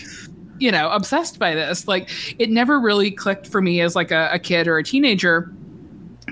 you 0.64 0.72
know 0.72 0.90
obsessed 0.90 1.38
by 1.40 1.54
this. 1.54 1.88
Like 1.88 2.10
it 2.40 2.50
never 2.50 2.80
really 2.80 3.12
clicked 3.12 3.48
for 3.48 3.62
me 3.62 3.82
as 3.82 3.96
like 3.96 4.12
a, 4.12 4.30
a 4.32 4.40
kid 4.40 4.68
or 4.68 4.78
a 4.78 4.84
teenager 4.84 5.52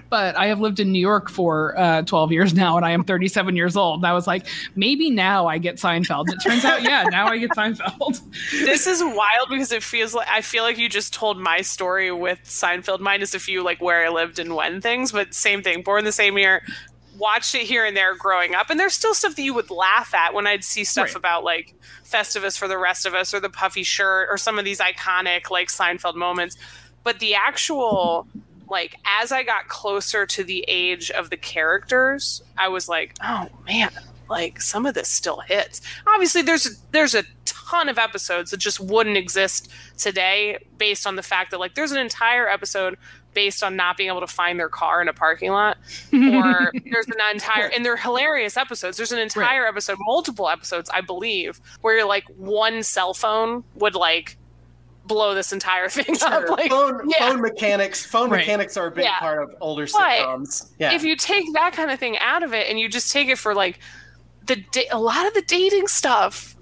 but 0.10 0.38
i 0.38 0.48
have 0.48 0.60
lived 0.60 0.80
in 0.80 0.92
new 0.92 1.00
york 1.00 1.30
for 1.30 1.78
uh, 1.78 2.02
12 2.04 2.32
years 2.32 2.54
now 2.54 2.78
and 2.78 2.86
i 2.86 2.92
am 2.92 3.04
37 3.04 3.56
years 3.56 3.76
old. 3.76 4.00
And 4.00 4.06
i 4.08 4.14
was 4.14 4.28
like 4.28 4.48
maybe 4.76 5.10
now 5.10 5.48
i 5.48 5.58
get 5.58 5.76
seinfeld. 5.76 6.30
It 6.30 6.38
turns 6.46 6.64
out 6.64 6.82
yeah 6.82 7.04
now 7.10 7.28
i 7.28 7.38
get 7.38 7.52
seinfeld. 7.52 8.22
This 8.52 8.88
is 8.88 9.02
wild 9.04 9.50
because 9.50 9.72
it 9.72 9.84
feels 9.84 10.14
like 10.14 10.28
I 10.30 10.42
feel 10.42 10.64
like 10.64 10.78
you 10.78 10.88
just 10.88 11.14
told 11.14 11.38
my 11.38 11.62
story 11.62 12.12
with 12.12 12.40
Seinfeld, 12.44 13.00
minus 13.00 13.34
a 13.34 13.40
few 13.40 13.64
like 13.64 13.82
where 13.82 14.06
I 14.06 14.10
lived 14.10 14.40
and 14.40 14.56
when 14.56 14.82
things, 14.82 15.12
but 15.12 15.34
same 15.34 15.62
thing. 15.62 15.84
Born 15.84 16.06
the 16.06 16.12
same 16.12 16.38
year, 16.38 16.64
watched 17.22 17.56
it 17.56 17.62
here 17.62 17.86
and 17.86 17.96
there 17.96 18.16
growing 18.16 18.56
up, 18.56 18.70
and 18.70 18.80
there's 18.80 18.94
still 18.94 19.14
stuff 19.14 19.36
that 19.36 19.42
you 19.44 19.54
would 19.54 19.70
laugh 19.70 20.14
at 20.14 20.34
when 20.34 20.48
I'd 20.48 20.64
see 20.64 20.84
stuff 20.84 21.08
Right. 21.10 21.16
about 21.16 21.44
like 21.44 21.74
Festivus 22.04 22.58
for 22.58 22.68
the 22.68 22.78
rest 22.78 23.06
of 23.06 23.14
us 23.14 23.34
or 23.34 23.40
the 23.40 23.50
puffy 23.50 23.84
shirt 23.84 24.28
or 24.30 24.38
some 24.38 24.60
of 24.60 24.66
these 24.66 24.80
iconic 24.80 25.50
like 25.50 25.70
Seinfeld 25.70 26.16
moments. 26.16 26.58
But 27.04 27.20
the 27.20 27.36
actual 27.36 28.28
like 28.70 28.96
as 29.06 29.32
I 29.32 29.44
got 29.44 29.68
closer 29.68 30.26
to 30.26 30.44
the 30.44 30.66
age 30.68 31.12
of 31.12 31.30
the 31.30 31.38
characters, 31.38 32.42
I 32.58 32.68
was 32.70 32.88
like, 32.90 33.16
oh 33.24 33.48
man, 33.66 33.92
like 34.30 34.62
some 34.62 34.86
of 34.86 34.94
this 34.94 35.10
still 35.10 35.42
hits. 35.42 35.82
Obviously, 36.08 36.42
there's 36.42 36.78
there's 36.92 37.16
a 37.16 37.24
ton 37.46 37.90
of 37.90 37.98
episodes 37.98 38.52
that 38.52 38.58
just 38.58 38.80
wouldn't 38.80 39.18
exist 39.18 39.70
today 39.98 40.58
based 40.78 41.06
on 41.08 41.16
the 41.16 41.24
fact 41.24 41.52
that 41.52 41.60
like 41.60 41.76
there's 41.76 41.92
an 41.92 41.98
entire 42.00 42.48
episode 42.48 42.98
based 43.34 43.64
on 43.64 43.76
not 43.76 43.98
being 43.98 44.10
able 44.10 44.20
to 44.20 44.28
find 44.28 44.60
their 44.60 44.70
car 44.70 45.02
in 45.02 45.08
a 45.08 45.14
parking 45.14 45.52
lot 45.52 45.78
or 46.14 46.72
there's 46.92 47.08
an 47.08 47.14
entire 47.32 47.68
and 47.68 47.86
they're 47.86 47.98
hilarious 47.98 48.58
episodes 48.58 48.98
there's 48.98 49.12
an 49.12 49.20
entire 49.20 49.66
episode 49.66 49.98
multiple 50.02 50.50
episodes 50.50 50.90
i 50.94 51.02
believe 51.02 51.60
where 51.82 51.98
you're 51.98 52.06
like 52.08 52.26
one 52.38 52.84
cell 52.84 53.14
phone 53.14 53.64
would 53.76 53.96
like 53.96 54.38
blow 55.06 55.34
this 55.34 55.52
entire 55.52 55.90
thing 55.90 56.16
up 56.24 56.48
like 56.50 56.70
phone, 56.70 57.10
yeah. 57.10 57.28
phone 57.30 57.42
mechanics. 57.42 58.06
Phone 58.06 58.30
Right. 58.30 58.38
mechanics 58.38 58.78
are 58.78 58.88
a 58.88 58.92
big 58.92 59.04
Yeah. 59.06 59.18
part 59.20 59.42
of 59.42 59.56
older 59.60 59.86
But 59.92 59.94
sitcoms. 60.20 60.70
Yeah. 60.78 60.94
if 60.94 61.04
you 61.04 61.16
take 61.16 61.52
that 61.54 61.74
kind 61.74 61.90
of 61.90 62.00
thing 62.00 62.20
out 62.20 62.44
of 62.44 62.54
it 62.54 62.68
and 62.70 62.80
you 62.80 62.88
just 62.88 63.12
take 63.12 63.28
it 63.28 63.40
for 63.40 63.56
like 63.56 63.80
the 64.46 64.58
da- 64.72 64.88
a 64.92 65.00
lot 65.00 65.26
of 65.26 65.34
the 65.34 65.42
dating 65.42 65.88
stuff 65.88 66.56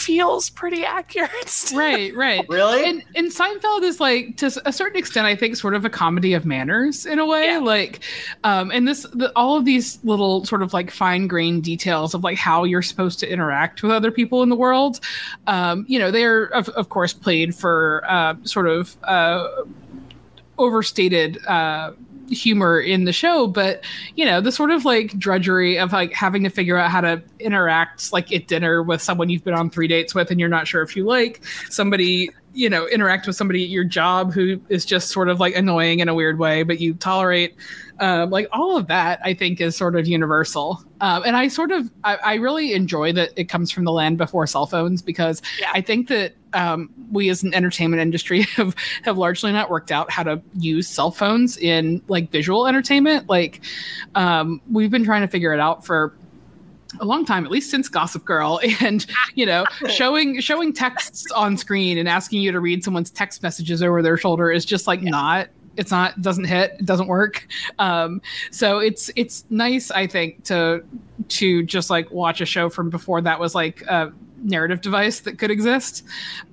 feels 0.00 0.50
pretty 0.50 0.84
accurate 0.84 1.30
still. 1.48 1.78
right 1.78 2.14
right 2.14 2.46
really? 2.48 2.84
and 2.84 3.02
and 3.14 3.30
Seinfeld 3.30 3.82
is 3.82 4.00
like 4.00 4.36
to 4.38 4.50
a 4.64 4.72
certain 4.72 4.98
extent, 4.98 5.26
I 5.26 5.36
think, 5.36 5.56
sort 5.56 5.74
of 5.74 5.84
a 5.84 5.90
comedy 5.90 6.34
of 6.34 6.44
manners 6.44 7.06
in 7.06 7.18
a 7.18 7.26
way. 7.26 7.46
Yeah. 7.46 7.58
Like, 7.58 8.00
um, 8.44 8.70
and 8.70 8.86
this 8.86 9.02
the, 9.12 9.32
all 9.36 9.56
of 9.56 9.64
these 9.64 10.02
little 10.04 10.44
sort 10.44 10.62
of 10.62 10.72
like 10.72 10.90
fine 10.90 11.26
grained 11.26 11.64
details 11.64 12.14
of 12.14 12.24
like 12.24 12.38
how 12.38 12.64
you're 12.64 12.82
supposed 12.82 13.18
to 13.20 13.30
interact 13.30 13.82
with 13.82 13.92
other 13.92 14.10
people 14.10 14.42
in 14.42 14.48
the 14.48 14.56
world. 14.56 15.00
Um, 15.46 15.84
you 15.88 15.98
know, 15.98 16.10
they're 16.10 16.44
of, 16.46 16.68
of 16.70 16.88
course 16.88 17.12
played 17.12 17.54
for 17.54 18.04
uh, 18.08 18.34
sort 18.44 18.68
of 18.68 18.96
uh, 19.04 19.48
overstated. 20.58 21.44
Uh, 21.46 21.92
humor 22.30 22.80
in 22.80 23.04
the 23.04 23.12
show, 23.12 23.46
but 23.46 23.84
you 24.16 24.24
know, 24.24 24.40
the 24.40 24.52
sort 24.52 24.70
of 24.70 24.84
like 24.84 25.18
drudgery 25.18 25.78
of 25.78 25.92
like 25.92 26.12
having 26.12 26.44
to 26.44 26.50
figure 26.50 26.76
out 26.76 26.90
how 26.90 27.00
to 27.00 27.22
interact 27.38 28.12
like 28.12 28.32
at 28.32 28.46
dinner 28.46 28.82
with 28.82 29.02
someone 29.02 29.28
you've 29.28 29.44
been 29.44 29.54
on 29.54 29.70
three 29.70 29.88
dates 29.88 30.14
with 30.14 30.30
and 30.30 30.38
you're 30.40 30.48
not 30.48 30.66
sure 30.66 30.82
if 30.82 30.96
you 30.96 31.04
like 31.04 31.40
somebody 31.68 32.30
you 32.52 32.68
know 32.68 32.86
interact 32.88 33.26
with 33.26 33.36
somebody 33.36 33.64
at 33.64 33.70
your 33.70 33.84
job 33.84 34.32
who 34.32 34.60
is 34.68 34.84
just 34.84 35.08
sort 35.08 35.28
of 35.28 35.40
like 35.40 35.54
annoying 35.54 36.00
in 36.00 36.08
a 36.08 36.14
weird 36.14 36.38
way 36.38 36.62
but 36.62 36.80
you 36.80 36.94
tolerate 36.94 37.54
um, 38.00 38.30
like 38.30 38.48
all 38.52 38.76
of 38.76 38.86
that 38.88 39.20
i 39.24 39.32
think 39.32 39.60
is 39.60 39.76
sort 39.76 39.96
of 39.96 40.06
universal 40.06 40.82
um, 41.00 41.22
and 41.24 41.36
i 41.36 41.48
sort 41.48 41.70
of 41.70 41.90
I, 42.04 42.16
I, 42.16 42.34
really 42.34 42.72
enjoy 42.72 43.12
that 43.12 43.30
it 43.36 43.44
comes 43.44 43.70
from 43.70 43.84
the 43.84 43.92
land 43.92 44.18
before 44.18 44.46
cell 44.46 44.66
phones 44.66 45.02
because 45.02 45.42
yeah. 45.58 45.70
i 45.74 45.80
think 45.80 46.08
that 46.08 46.34
um, 46.52 46.90
we 47.12 47.28
as 47.28 47.42
an 47.42 47.54
entertainment 47.54 48.02
industry 48.02 48.42
have 48.56 48.74
have 49.02 49.18
largely 49.18 49.52
not 49.52 49.70
worked 49.70 49.92
out 49.92 50.10
how 50.10 50.22
to 50.22 50.42
use 50.54 50.88
cell 50.88 51.10
phones 51.10 51.56
in 51.58 52.02
like 52.08 52.30
visual 52.30 52.66
entertainment 52.66 53.28
like 53.28 53.60
um, 54.14 54.60
we've 54.70 54.90
been 54.90 55.04
trying 55.04 55.22
to 55.22 55.28
figure 55.28 55.52
it 55.52 55.60
out 55.60 55.84
for 55.84 56.14
a 56.98 57.04
long 57.04 57.24
time, 57.24 57.44
at 57.44 57.50
least 57.50 57.70
since 57.70 57.88
Gossip 57.88 58.24
Girl, 58.24 58.60
and 58.80 59.06
you 59.34 59.46
know, 59.46 59.64
showing 59.88 60.40
showing 60.40 60.72
texts 60.72 61.30
on 61.32 61.56
screen 61.56 61.98
and 61.98 62.08
asking 62.08 62.42
you 62.42 62.50
to 62.52 62.60
read 62.60 62.82
someone's 62.82 63.10
text 63.10 63.42
messages 63.42 63.82
over 63.82 64.02
their 64.02 64.16
shoulder 64.16 64.50
is 64.50 64.64
just 64.64 64.86
like 64.86 65.02
yeah. 65.02 65.10
not. 65.10 65.48
It's 65.76 65.90
not 65.90 66.20
doesn't 66.20 66.44
hit. 66.44 66.76
It 66.78 66.86
doesn't 66.86 67.06
work. 67.06 67.46
Um, 67.78 68.20
so 68.50 68.78
it's 68.78 69.10
it's 69.16 69.44
nice, 69.50 69.90
I 69.90 70.06
think, 70.06 70.44
to 70.44 70.84
to 71.28 71.62
just 71.62 71.90
like 71.90 72.10
watch 72.10 72.40
a 72.40 72.46
show 72.46 72.68
from 72.68 72.90
before 72.90 73.20
that 73.22 73.38
was 73.38 73.54
like 73.54 73.82
a 73.82 74.12
narrative 74.42 74.80
device 74.80 75.20
that 75.20 75.38
could 75.38 75.50
exist, 75.50 76.04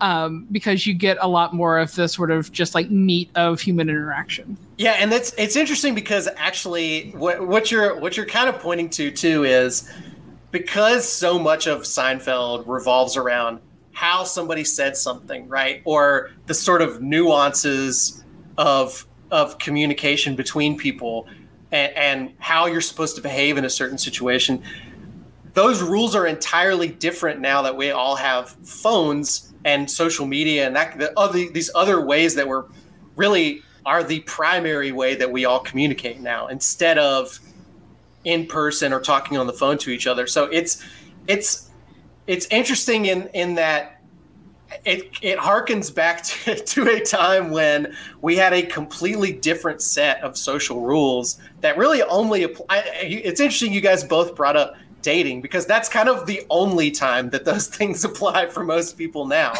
um, 0.01 0.45
because 0.51 0.86
you 0.86 0.93
get 0.93 1.18
a 1.22 1.28
lot 1.28 1.53
more 1.53 1.80
of 1.80 1.93
the 1.95 2.07
sort 2.07 2.32
of 2.32 2.51
just 2.51 2.76
like 2.76 2.89
meat 2.89 3.30
of 3.36 3.59
human 3.59 3.89
interaction. 3.89 4.57
Yeah, 4.78 4.91
and 4.99 5.11
that's 5.11 5.34
it's 5.38 5.55
interesting 5.55 5.95
because 5.95 6.28
actually, 6.38 7.11
what 7.11 7.47
what 7.47 7.72
you're 7.72 7.99
what 7.99 8.18
you're 8.18 8.26
kind 8.26 8.49
of 8.49 8.59
pointing 8.59 8.89
to 8.91 9.11
too 9.11 9.43
is 9.43 9.91
because 10.51 11.07
so 11.07 11.38
much 11.39 11.68
of 11.68 11.82
Seinfeld 11.82 12.68
revolves 12.68 13.18
around 13.18 13.59
how 13.93 14.24
somebody 14.24 14.63
said 14.63 14.95
something, 14.95 15.47
right? 15.47 15.82
Or 15.84 16.30
the 16.45 16.53
sort 16.53 16.82
of 16.82 17.01
nuances 17.01 18.24
of 18.58 19.05
of 19.30 19.58
communication 19.60 20.36
between 20.36 20.78
people 20.78 21.28
and, 21.72 21.93
and 21.95 22.34
how 22.39 22.66
you're 22.66 22.82
supposed 22.82 23.16
to 23.16 23.22
behave 23.22 23.58
in 23.58 23.66
a 23.66 23.70
certain 23.70 23.97
situation. 23.97 24.64
Those 25.53 25.82
rules 25.82 26.16
are 26.16 26.28
entirely 26.28 26.88
different 26.88 27.39
now 27.39 27.64
that 27.64 27.76
we 27.76 27.91
all 27.91 28.16
have 28.16 28.49
phones 28.64 29.53
and 29.66 29.89
social 29.89 30.26
media 30.26 30.68
and 30.68 30.76
that 30.76 30.97
the 30.97 31.18
other 31.20 31.49
these 31.49 31.72
other 31.76 31.99
ways 31.99 32.36
that 32.36 32.47
we're 32.47 32.66
really 33.16 33.64
are 33.86 34.03
the 34.03 34.20
primary 34.22 34.91
way 34.91 35.16
that 35.16 35.32
we 35.32 35.45
all 35.45 35.60
communicate 35.60 36.20
now 36.20 36.47
instead 36.47 36.97
of 36.97 37.39
in 38.24 38.45
person 38.45 38.91
or 38.93 38.99
talking 38.99 39.38
on 39.38 39.47
the 39.47 39.53
phone 39.53 39.78
to 39.78 39.89
each 39.89 40.05
other. 40.05 40.28
So 40.28 40.45
it's 40.45 40.84
it's 41.28 41.70
it's 42.28 42.45
interesting 42.47 43.05
in 43.05 43.28
in 43.34 43.55
that 43.55 43.97
it 44.86 45.09
it 45.22 45.38
harkens 45.39 45.93
back 45.93 46.24
to, 46.24 46.55
to 46.55 46.88
a 46.89 46.99
time 46.99 47.51
when 47.51 47.95
we 48.22 48.36
had 48.36 48.53
a 48.53 48.63
completely 48.63 49.32
different 49.32 49.82
set 49.82 50.22
of 50.22 50.38
social 50.38 50.82
rules 50.82 51.39
that 51.61 51.78
really 51.78 52.03
only 52.03 52.43
apply. 52.43 52.84
It's 53.01 53.39
interesting 53.39 53.74
you 53.74 53.82
guys 53.82 54.03
both 54.03 54.36
brought 54.36 54.55
up 54.55 54.76
dating 55.08 55.39
because 55.39 55.66
that's 55.66 55.88
kind 55.88 56.10
of 56.10 56.26
the 56.26 56.45
only 56.49 56.91
time 56.91 57.30
that 57.30 57.45
those 57.45 57.68
things 57.78 58.03
apply 58.03 58.45
for 58.47 58.66
most 58.66 58.97
people 58.97 59.26
now. 59.26 59.53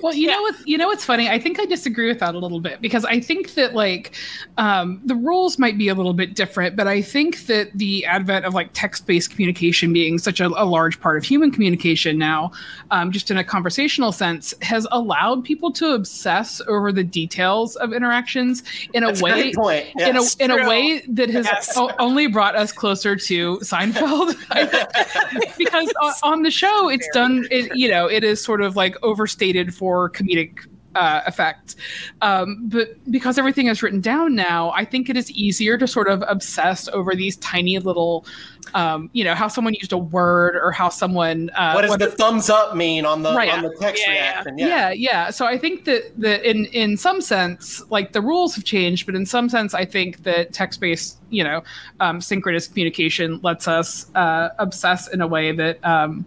Well, 0.00 0.14
you 0.14 0.28
yeah. 0.28 0.36
know 0.36 0.42
what 0.42 0.54
you 0.66 0.78
know 0.78 0.86
what's 0.86 1.04
funny? 1.04 1.28
I 1.28 1.38
think 1.38 1.60
I 1.60 1.66
disagree 1.66 2.08
with 2.08 2.20
that 2.20 2.34
a 2.34 2.38
little 2.38 2.58
bit 2.58 2.80
because 2.80 3.04
I 3.04 3.20
think 3.20 3.52
that 3.52 3.74
like 3.74 4.14
um, 4.56 5.02
the 5.04 5.14
rules 5.14 5.58
might 5.58 5.76
be 5.76 5.88
a 5.88 5.94
little 5.94 6.14
bit 6.14 6.34
different, 6.34 6.74
but 6.74 6.88
I 6.88 7.02
think 7.02 7.44
that 7.46 7.70
the 7.74 8.06
advent 8.06 8.46
of 8.46 8.54
like 8.54 8.70
text-based 8.72 9.30
communication 9.30 9.92
being 9.92 10.18
such 10.18 10.40
a, 10.40 10.46
a 10.46 10.64
large 10.64 10.98
part 11.00 11.18
of 11.18 11.24
human 11.24 11.50
communication 11.50 12.16
now, 12.16 12.52
um, 12.90 13.12
just 13.12 13.30
in 13.30 13.36
a 13.36 13.44
conversational 13.44 14.10
sense, 14.10 14.54
has 14.62 14.86
allowed 14.90 15.44
people 15.44 15.70
to 15.72 15.92
obsess 15.92 16.62
over 16.66 16.92
the 16.92 17.04
details 17.04 17.76
of 17.76 17.92
interactions 17.92 18.62
in 18.94 19.02
a 19.02 19.08
that's 19.08 19.20
way 19.20 19.52
a 19.52 19.92
yes, 19.98 20.34
in 20.40 20.48
a 20.48 20.54
in 20.54 20.60
a 20.60 20.66
way 20.66 21.02
that 21.08 21.28
has 21.28 21.44
yes. 21.44 21.76
o- 21.76 21.92
only 21.98 22.26
brought 22.26 22.56
us 22.56 22.72
closer 22.72 23.16
to 23.16 23.58
Seinfeld. 23.58 24.34
because 25.58 25.92
uh, 26.00 26.12
on 26.22 26.42
the 26.42 26.50
show 26.50 26.88
it's 26.88 27.08
done 27.12 27.46
it, 27.50 27.76
you 27.76 27.88
know 27.88 28.06
it 28.06 28.24
is 28.24 28.42
sort 28.42 28.62
of 28.62 28.76
like 28.76 28.96
overstated 29.02 29.74
for 29.74 30.10
comedic 30.10 30.66
uh, 30.94 31.22
effect. 31.26 31.76
Um, 32.22 32.68
but 32.68 32.88
because 33.10 33.38
everything 33.38 33.66
is 33.68 33.82
written 33.82 34.00
down 34.00 34.34
now, 34.34 34.70
I 34.70 34.84
think 34.84 35.08
it 35.08 35.16
is 35.16 35.30
easier 35.30 35.78
to 35.78 35.86
sort 35.86 36.08
of 36.08 36.22
obsess 36.26 36.88
over 36.88 37.14
these 37.14 37.36
tiny 37.36 37.78
little, 37.78 38.26
um, 38.74 39.10
you 39.12 39.24
know, 39.24 39.34
how 39.34 39.48
someone 39.48 39.74
used 39.74 39.92
a 39.92 39.98
word 39.98 40.56
or 40.56 40.72
how 40.72 40.88
someone. 40.88 41.50
Uh, 41.50 41.72
what 41.72 41.82
does 41.82 41.90
what 41.90 42.00
the 42.00 42.10
thumbs 42.10 42.50
up 42.50 42.76
mean 42.76 43.04
on 43.04 43.22
the 43.22 43.34
right. 43.34 43.50
on 43.50 43.62
the 43.62 43.74
text 43.80 44.04
yeah, 44.06 44.12
reaction? 44.12 44.58
Yeah. 44.58 44.66
yeah, 44.66 44.90
yeah. 44.90 45.30
So 45.30 45.46
I 45.46 45.58
think 45.58 45.84
that 45.84 46.12
that 46.18 46.48
in 46.48 46.66
in 46.66 46.96
some 46.96 47.20
sense, 47.20 47.82
like 47.90 48.12
the 48.12 48.20
rules 48.20 48.54
have 48.54 48.64
changed, 48.64 49.06
but 49.06 49.14
in 49.14 49.26
some 49.26 49.48
sense, 49.48 49.74
I 49.74 49.84
think 49.84 50.22
that 50.22 50.52
text 50.52 50.80
based, 50.80 51.18
you 51.30 51.44
know, 51.44 51.62
um, 52.00 52.20
synchronous 52.20 52.68
communication 52.68 53.40
lets 53.42 53.68
us 53.68 54.06
uh, 54.14 54.50
obsess 54.58 55.08
in 55.08 55.20
a 55.20 55.26
way 55.26 55.52
that. 55.52 55.84
Um, 55.84 56.26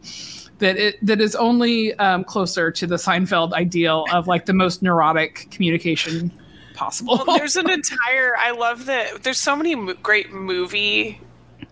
that 0.60 0.78
it 0.78 1.06
that 1.06 1.22
is 1.22 1.36
only 1.36 1.94
um, 1.96 2.24
closer 2.24 2.72
to 2.72 2.88
the 2.88 2.96
Seinfeld 2.96 3.54
ideal 3.54 4.06
of 4.12 4.28
like 4.28 4.46
the 4.46 4.54
most 4.54 4.82
neurotic 4.82 5.48
communication 5.52 6.32
possible. 6.74 7.22
Well, 7.28 7.38
there's 7.38 7.56
an 7.56 7.70
entire. 7.70 8.36
I 8.38 8.52
love 8.52 8.86
that. 8.86 9.24
There's 9.24 9.40
so 9.40 9.56
many 9.56 9.94
great 9.96 10.32
movie 10.32 11.20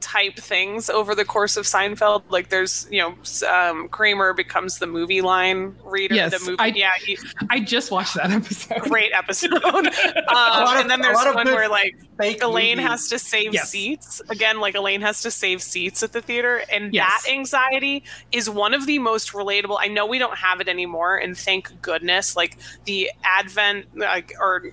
type 0.05 0.35
things 0.35 0.87
over 0.87 1.15
the 1.15 1.25
course 1.25 1.57
of 1.57 1.65
Seinfeld. 1.65 2.21
Like 2.29 2.49
there's, 2.49 2.87
you 2.91 3.01
know, 3.01 3.49
um, 3.49 3.89
Kramer 3.89 4.33
becomes 4.33 4.77
the 4.77 4.85
movie 4.85 5.21
line 5.21 5.75
reader. 5.83 6.13
Yes, 6.13 6.31
the 6.31 6.51
movie. 6.51 6.59
I, 6.59 6.67
yeah, 6.67 6.91
he, 7.03 7.17
I 7.49 7.59
just 7.59 7.89
watched 7.89 8.13
that 8.13 8.29
episode. 8.29 8.81
Great 8.81 9.11
episode. 9.13 9.51
um, 9.63 9.87
and 10.77 10.89
then 10.91 11.01
there's 11.01 11.17
one 11.17 11.47
where 11.47 11.67
like 11.67 11.95
Elaine 12.19 12.77
movies. 12.77 12.89
has 12.89 13.09
to 13.09 13.17
save 13.17 13.55
yes. 13.55 13.71
seats 13.71 14.21
again. 14.29 14.59
Like 14.59 14.75
Elaine 14.75 15.01
has 15.01 15.23
to 15.23 15.31
save 15.31 15.63
seats 15.63 16.03
at 16.03 16.11
the 16.11 16.21
theater, 16.21 16.61
and 16.71 16.93
yes. 16.93 17.23
that 17.23 17.31
anxiety 17.31 18.03
is 18.31 18.47
one 18.47 18.75
of 18.75 18.85
the 18.85 18.99
most 18.99 19.33
relatable. 19.33 19.77
I 19.79 19.87
know 19.87 20.05
we 20.05 20.19
don't 20.19 20.37
have 20.37 20.61
it 20.61 20.67
anymore, 20.67 21.17
and 21.17 21.35
thank 21.35 21.81
goodness. 21.81 22.35
Like 22.35 22.57
the 22.85 23.09
advent, 23.23 23.87
like 23.97 24.33
or 24.39 24.65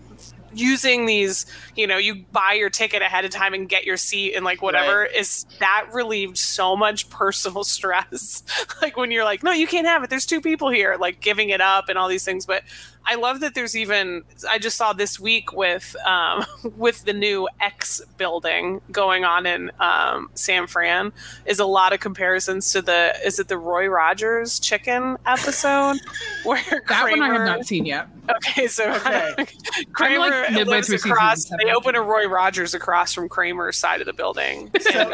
using 0.55 1.07
these, 1.07 1.47
you 1.77 1.87
know, 1.87 1.97
you 1.97 2.25
buy 2.33 2.55
your 2.55 2.71
ticket 2.71 3.03
ahead 3.03 3.25
of 3.25 3.31
time 3.31 3.55
and 3.55 3.69
get 3.69 3.85
your 3.85 3.97
seat 3.97 4.35
and 4.35 4.45
like 4.45 4.63
whatever 4.63 5.01
right. 5.01 5.15
is 5.15 5.47
that 5.59 5.89
relieved 5.93 6.39
so 6.39 6.77
much 6.77 7.09
personal 7.11 7.65
stress. 7.65 8.43
like 8.83 8.97
when 8.97 9.11
you're 9.11 9.25
like, 9.25 9.43
no, 9.43 9.53
you 9.53 9.67
can't 9.67 9.87
have 9.87 10.03
it. 10.05 10.11
There's 10.11 10.27
two 10.27 10.41
people 10.41 10.71
here, 10.71 10.97
like 10.99 11.21
giving 11.21 11.51
it 11.51 11.61
up 11.61 11.89
and 11.89 11.99
all 11.99 12.09
these 12.09 12.25
things. 12.25 12.47
But 12.47 12.63
I 13.05 13.17
love 13.17 13.41
that 13.41 13.55
there's 13.55 13.77
even 13.77 14.23
I 14.49 14.59
just 14.59 14.77
saw 14.77 14.93
this 14.93 15.19
week 15.19 15.53
with 15.53 15.97
um, 16.07 16.45
with 16.77 17.05
the 17.05 17.13
new 17.13 17.49
X 17.61 18.01
building 18.17 18.81
going 18.91 19.25
on 19.25 19.47
in 19.47 19.71
um, 19.81 20.31
San 20.35 20.67
Fran 20.67 21.13
is 21.47 21.59
a 21.59 21.67
lot 21.67 21.93
of 21.93 22.01
comparisons 22.01 22.73
to 22.73 22.83
the 22.83 23.15
is 23.25 23.39
it 23.39 23.49
the 23.49 23.59
Roy 23.59 23.87
Rogers 23.87 24.59
chicken 24.59 25.17
episode 25.27 25.99
where 26.45 26.63
that 26.71 26.87
Kramer, 26.87 27.23
one 27.23 27.31
I 27.31 27.35
have 27.35 27.47
not 27.47 27.67
seen 27.67 27.87
yet. 27.87 28.09
Okay, 28.31 28.69
so 28.69 28.93
okay. 29.07 29.47
Kramer 29.93 30.45
like 30.53 30.67
lives 30.67 30.93
across. 30.93 31.45
They 31.45 31.73
open 31.73 31.97
a 31.97 32.03
Roy 32.03 32.27
Rogers 32.27 32.73
across 32.73 33.13
from 33.13 33.29
Kramer's 33.29 33.77
side 33.77 34.01
of 34.01 34.07
the 34.07 34.13
building. 34.13 34.71
So 34.81 35.13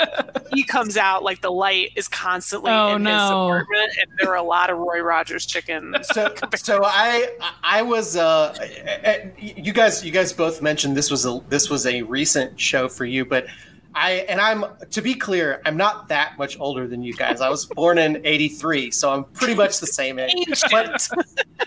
he 0.52 0.62
comes 0.62 0.96
out 0.96 1.22
like 1.22 1.40
the 1.40 1.50
light 1.50 1.92
is 1.96 2.06
constantly 2.06 2.70
oh, 2.70 2.96
in 2.96 3.04
no. 3.04 3.10
his 3.10 3.30
apartment, 3.30 3.92
and 4.00 4.10
there 4.18 4.30
are 4.30 4.36
a 4.36 4.42
lot 4.42 4.68
of 4.68 4.78
Roy 4.78 5.00
Rogers 5.00 5.46
chickens. 5.46 6.06
So, 6.08 6.34
so 6.56 6.80
I 6.84 7.30
I 7.62 7.77
was 7.82 8.16
uh, 8.16 8.54
you 9.38 9.72
guys 9.72 10.04
you 10.04 10.10
guys 10.10 10.32
both 10.32 10.62
mentioned 10.62 10.96
this 10.96 11.10
was 11.10 11.26
a 11.26 11.40
this 11.48 11.70
was 11.70 11.86
a 11.86 12.02
recent 12.02 12.58
show 12.58 12.88
for 12.88 13.04
you, 13.04 13.24
but 13.24 13.46
I 13.94 14.24
and 14.28 14.40
I'm 14.40 14.64
to 14.90 15.02
be 15.02 15.14
clear, 15.14 15.60
I'm 15.64 15.76
not 15.76 16.08
that 16.08 16.38
much 16.38 16.58
older 16.60 16.86
than 16.86 17.02
you 17.02 17.14
guys. 17.14 17.40
I 17.40 17.48
was 17.48 17.66
born 17.66 17.98
in 17.98 18.24
'83, 18.24 18.90
so 18.90 19.12
I'm 19.12 19.24
pretty 19.24 19.54
much 19.54 19.80
the 19.80 19.86
same 19.86 20.18
age. 20.18 20.62
But 20.70 21.08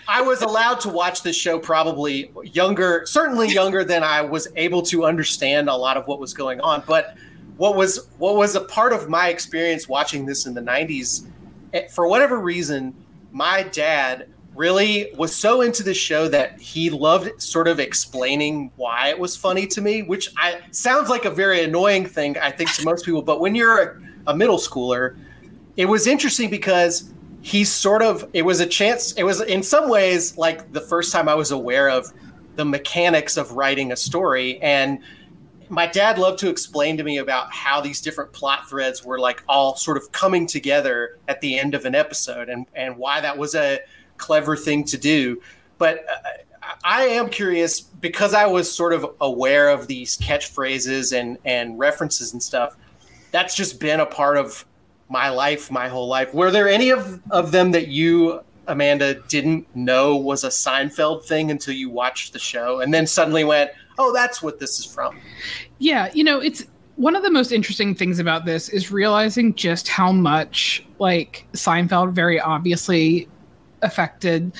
I 0.08 0.22
was 0.22 0.40
allowed 0.42 0.80
to 0.80 0.88
watch 0.88 1.22
this 1.22 1.36
show 1.36 1.58
probably 1.58 2.32
younger, 2.44 3.02
certainly 3.06 3.48
younger 3.48 3.84
than 3.84 4.02
I 4.02 4.22
was 4.22 4.48
able 4.56 4.82
to 4.82 5.04
understand 5.04 5.68
a 5.68 5.74
lot 5.74 5.96
of 5.96 6.06
what 6.06 6.20
was 6.20 6.32
going 6.32 6.60
on. 6.60 6.82
But 6.86 7.16
what 7.56 7.76
was 7.76 8.08
what 8.18 8.36
was 8.36 8.54
a 8.54 8.62
part 8.62 8.92
of 8.92 9.08
my 9.08 9.28
experience 9.28 9.88
watching 9.88 10.24
this 10.24 10.46
in 10.46 10.54
the 10.54 10.62
'90s, 10.62 11.26
eh, 11.74 11.88
for 11.88 12.08
whatever 12.08 12.38
reason, 12.38 12.94
my 13.30 13.62
dad 13.64 14.28
really 14.54 15.12
was 15.16 15.34
so 15.34 15.62
into 15.62 15.82
the 15.82 15.94
show 15.94 16.28
that 16.28 16.60
he 16.60 16.90
loved 16.90 17.40
sort 17.40 17.68
of 17.68 17.80
explaining 17.80 18.70
why 18.76 19.08
it 19.08 19.18
was 19.18 19.36
funny 19.36 19.66
to 19.68 19.80
me, 19.80 20.02
which 20.02 20.30
I 20.36 20.60
sounds 20.70 21.08
like 21.08 21.24
a 21.24 21.30
very 21.30 21.64
annoying 21.64 22.06
thing 22.06 22.36
I 22.38 22.50
think 22.50 22.72
to 22.74 22.84
most 22.84 23.04
people, 23.04 23.22
but 23.22 23.40
when 23.40 23.54
you're 23.54 23.82
a, 23.82 24.02
a 24.28 24.36
middle 24.36 24.58
schooler, 24.58 25.16
it 25.76 25.86
was 25.86 26.06
interesting 26.06 26.50
because 26.50 27.12
he 27.40 27.64
sort 27.64 28.02
of 28.02 28.28
it 28.32 28.42
was 28.42 28.60
a 28.60 28.66
chance 28.66 29.12
it 29.12 29.24
was 29.24 29.40
in 29.40 29.62
some 29.62 29.88
ways 29.88 30.38
like 30.38 30.72
the 30.72 30.80
first 30.80 31.12
time 31.12 31.28
I 31.28 31.34
was 31.34 31.50
aware 31.50 31.90
of 31.90 32.12
the 32.54 32.64
mechanics 32.64 33.36
of 33.36 33.52
writing 33.52 33.90
a 33.90 33.96
story 33.96 34.62
and 34.62 35.00
my 35.68 35.86
dad 35.86 36.18
loved 36.18 36.38
to 36.40 36.50
explain 36.50 36.98
to 36.98 37.02
me 37.02 37.16
about 37.16 37.52
how 37.52 37.80
these 37.80 38.00
different 38.00 38.32
plot 38.32 38.68
threads 38.68 39.04
were 39.04 39.18
like 39.18 39.42
all 39.48 39.74
sort 39.74 39.96
of 39.96 40.12
coming 40.12 40.46
together 40.46 41.18
at 41.26 41.40
the 41.40 41.58
end 41.58 41.74
of 41.74 41.84
an 41.84 41.96
episode 41.96 42.48
and 42.48 42.66
and 42.74 42.96
why 42.96 43.20
that 43.20 43.36
was 43.36 43.56
a 43.56 43.80
clever 44.16 44.56
thing 44.56 44.84
to 44.84 44.96
do 44.96 45.40
but 45.82 46.04
uh, 46.08 46.28
I 46.84 47.02
am 47.06 47.28
curious 47.28 47.80
because 47.80 48.34
I 48.34 48.46
was 48.46 48.72
sort 48.72 48.92
of 48.92 49.04
aware 49.20 49.68
of 49.68 49.88
these 49.88 50.16
catchphrases 50.16 51.18
and 51.18 51.38
and 51.44 51.76
references 51.76 52.32
and 52.32 52.40
stuff. 52.40 52.76
That's 53.32 53.56
just 53.56 53.80
been 53.80 53.98
a 53.98 54.06
part 54.06 54.36
of 54.36 54.64
my 55.08 55.28
life, 55.30 55.72
my 55.72 55.88
whole 55.88 56.06
life. 56.06 56.32
Were 56.32 56.52
there 56.52 56.68
any 56.68 56.90
of 56.90 57.20
of 57.30 57.50
them 57.50 57.72
that 57.72 57.88
you, 57.88 58.40
Amanda, 58.68 59.14
didn't 59.26 59.66
know 59.74 60.16
was 60.16 60.44
a 60.44 60.48
Seinfeld 60.48 61.24
thing 61.24 61.50
until 61.50 61.74
you 61.74 61.90
watched 61.90 62.32
the 62.32 62.38
show, 62.38 62.80
and 62.80 62.94
then 62.94 63.06
suddenly 63.06 63.42
went, 63.42 63.72
"Oh, 63.98 64.12
that's 64.12 64.40
what 64.40 64.60
this 64.60 64.78
is 64.78 64.84
from." 64.84 65.18
Yeah, 65.78 66.10
you 66.14 66.22
know, 66.22 66.38
it's 66.38 66.64
one 66.96 67.16
of 67.16 67.22
the 67.22 67.30
most 67.30 67.50
interesting 67.50 67.94
things 67.94 68.18
about 68.18 68.44
this 68.44 68.68
is 68.68 68.92
realizing 68.92 69.54
just 69.54 69.88
how 69.88 70.12
much 70.12 70.84
like 70.98 71.44
Seinfeld 71.54 72.12
very 72.12 72.38
obviously 72.38 73.28
affected 73.82 74.52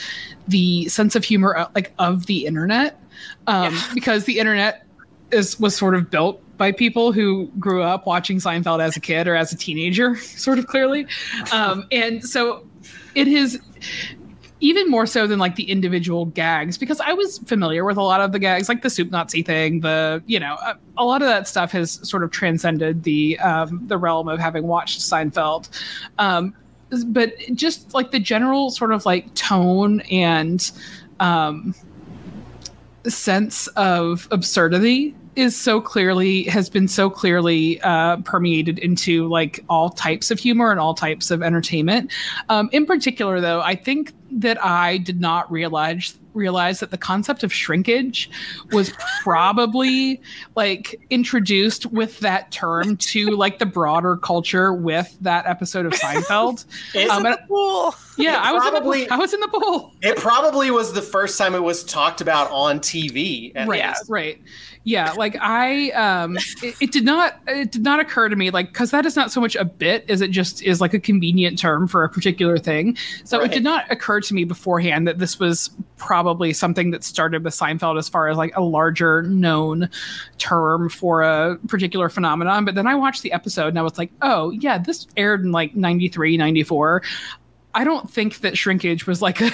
the 0.48 0.88
sense 0.88 1.16
of 1.16 1.24
humor 1.24 1.56
uh, 1.56 1.68
like 1.74 1.92
of 1.98 2.26
the 2.26 2.46
internet 2.46 3.00
um, 3.46 3.74
yeah. 3.74 3.82
because 3.94 4.24
the 4.24 4.38
internet 4.38 4.86
is 5.30 5.58
was 5.58 5.76
sort 5.76 5.94
of 5.94 6.10
built 6.10 6.40
by 6.58 6.70
people 6.70 7.12
who 7.12 7.50
grew 7.58 7.82
up 7.82 8.06
watching 8.06 8.36
Seinfeld 8.36 8.80
as 8.80 8.96
a 8.96 9.00
kid 9.00 9.26
or 9.26 9.34
as 9.34 9.52
a 9.52 9.56
teenager, 9.56 10.14
sort 10.16 10.58
of 10.58 10.66
clearly, 10.66 11.06
um, 11.52 11.86
and 11.90 12.24
so 12.24 12.66
it 13.14 13.26
is 13.28 13.58
even 14.60 14.88
more 14.88 15.06
so 15.06 15.26
than 15.26 15.40
like 15.40 15.56
the 15.56 15.68
individual 15.68 16.26
gags 16.26 16.78
because 16.78 17.00
I 17.00 17.14
was 17.14 17.38
familiar 17.38 17.84
with 17.84 17.96
a 17.96 18.02
lot 18.02 18.20
of 18.20 18.30
the 18.30 18.38
gags, 18.38 18.68
like 18.68 18.82
the 18.82 18.90
soup 18.90 19.10
Nazi 19.10 19.42
thing. 19.42 19.80
The 19.80 20.22
you 20.26 20.38
know 20.38 20.54
a, 20.54 20.78
a 20.98 21.04
lot 21.04 21.20
of 21.20 21.28
that 21.28 21.48
stuff 21.48 21.72
has 21.72 21.98
sort 22.08 22.22
of 22.22 22.30
transcended 22.30 23.02
the 23.02 23.38
um, 23.40 23.82
the 23.88 23.98
realm 23.98 24.28
of 24.28 24.38
having 24.38 24.68
watched 24.68 25.00
Seinfeld. 25.00 25.68
Um, 26.18 26.54
but 27.04 27.32
just 27.54 27.94
like 27.94 28.10
the 28.10 28.20
general 28.20 28.70
sort 28.70 28.92
of 28.92 29.06
like 29.06 29.32
tone 29.34 30.00
and 30.02 30.70
um, 31.20 31.74
sense 33.06 33.66
of 33.68 34.28
absurdity 34.30 35.14
is 35.34 35.58
so 35.58 35.80
clearly 35.80 36.44
has 36.44 36.68
been 36.68 36.86
so 36.86 37.08
clearly 37.08 37.80
uh, 37.82 38.18
permeated 38.18 38.78
into 38.80 39.26
like 39.28 39.64
all 39.68 39.88
types 39.88 40.30
of 40.30 40.38
humor 40.38 40.70
and 40.70 40.78
all 40.78 40.94
types 40.94 41.30
of 41.30 41.42
entertainment. 41.42 42.12
Um, 42.48 42.68
in 42.72 42.84
particular, 42.84 43.40
though, 43.40 43.62
I 43.62 43.74
think 43.74 44.12
that 44.30 44.62
I 44.62 44.98
did 44.98 45.20
not 45.20 45.50
realize 45.50 46.18
realize 46.34 46.80
that 46.80 46.90
the 46.90 46.98
concept 46.98 47.42
of 47.42 47.52
shrinkage 47.52 48.30
was 48.70 48.92
probably 49.22 50.20
like 50.56 51.00
introduced 51.10 51.86
with 51.86 52.20
that 52.20 52.50
term 52.50 52.96
to 52.96 53.30
like 53.30 53.58
the 53.58 53.66
broader 53.66 54.16
culture 54.16 54.72
with 54.72 55.16
that 55.20 55.46
episode 55.46 55.86
of 55.86 55.92
Seinfeld. 55.92 56.64
um, 57.10 57.22
the 57.22 57.38
pool. 57.48 57.94
Yeah, 58.18 58.40
I 58.42 58.52
was 58.52 58.62
probably, 58.62 59.02
in 59.02 59.08
the, 59.08 59.14
I 59.14 59.16
was 59.16 59.32
in 59.32 59.40
the 59.40 59.48
pool. 59.48 59.92
It 60.02 60.16
probably 60.16 60.70
was 60.70 60.92
the 60.92 61.02
first 61.02 61.38
time 61.38 61.54
it 61.54 61.62
was 61.62 61.82
talked 61.84 62.20
about 62.20 62.50
on 62.50 62.80
TV. 62.80 63.54
Right, 63.54 63.86
least. 63.86 64.04
right 64.08 64.40
yeah 64.84 65.12
like 65.12 65.36
i 65.40 65.90
um 65.90 66.36
it, 66.62 66.74
it, 66.80 66.92
did 66.92 67.04
not 67.04 67.40
it 67.46 67.70
did 67.70 67.82
not 67.82 68.00
occur 68.00 68.28
to 68.28 68.36
me 68.36 68.50
like 68.50 68.68
because 68.68 68.90
that 68.90 69.06
is 69.06 69.16
not 69.16 69.30
so 69.30 69.40
much 69.40 69.54
a 69.56 69.64
bit 69.64 70.08
as 70.08 70.20
it 70.20 70.30
just 70.30 70.62
is 70.62 70.80
like 70.80 70.94
a 70.94 70.98
convenient 71.00 71.58
term 71.58 71.86
for 71.86 72.04
a 72.04 72.08
particular 72.08 72.58
thing. 72.58 72.96
So 73.24 73.38
right. 73.38 73.50
it 73.50 73.54
did 73.54 73.64
not 73.64 73.90
occur 73.90 74.20
to 74.20 74.34
me 74.34 74.44
beforehand 74.44 75.06
that 75.08 75.18
this 75.18 75.38
was 75.38 75.70
probably 75.96 76.52
something 76.52 76.90
that 76.90 77.04
started 77.04 77.44
with 77.44 77.54
seinfeld 77.54 77.98
as 77.98 78.08
far 78.08 78.28
as 78.28 78.36
like 78.36 78.56
a 78.56 78.60
larger 78.60 79.22
known 79.22 79.88
term 80.38 80.88
for 80.88 81.22
a 81.22 81.58
particular 81.68 82.08
phenomenon. 82.08 82.64
But 82.64 82.74
then 82.74 82.86
i 82.86 82.94
watched 82.94 83.22
the 83.22 83.32
episode 83.32 83.68
and 83.68 83.78
i 83.78 83.82
was 83.82 83.98
like 83.98 84.10
oh 84.22 84.50
yeah 84.50 84.78
this 84.78 85.06
aired 85.16 85.42
in 85.42 85.52
like 85.52 85.74
93 85.74 86.36
94 86.36 87.02
I 87.74 87.84
don't 87.84 88.10
think 88.10 88.40
that 88.40 88.58
shrinkage 88.58 89.06
was 89.06 89.22
like 89.22 89.40
a, 89.40 89.50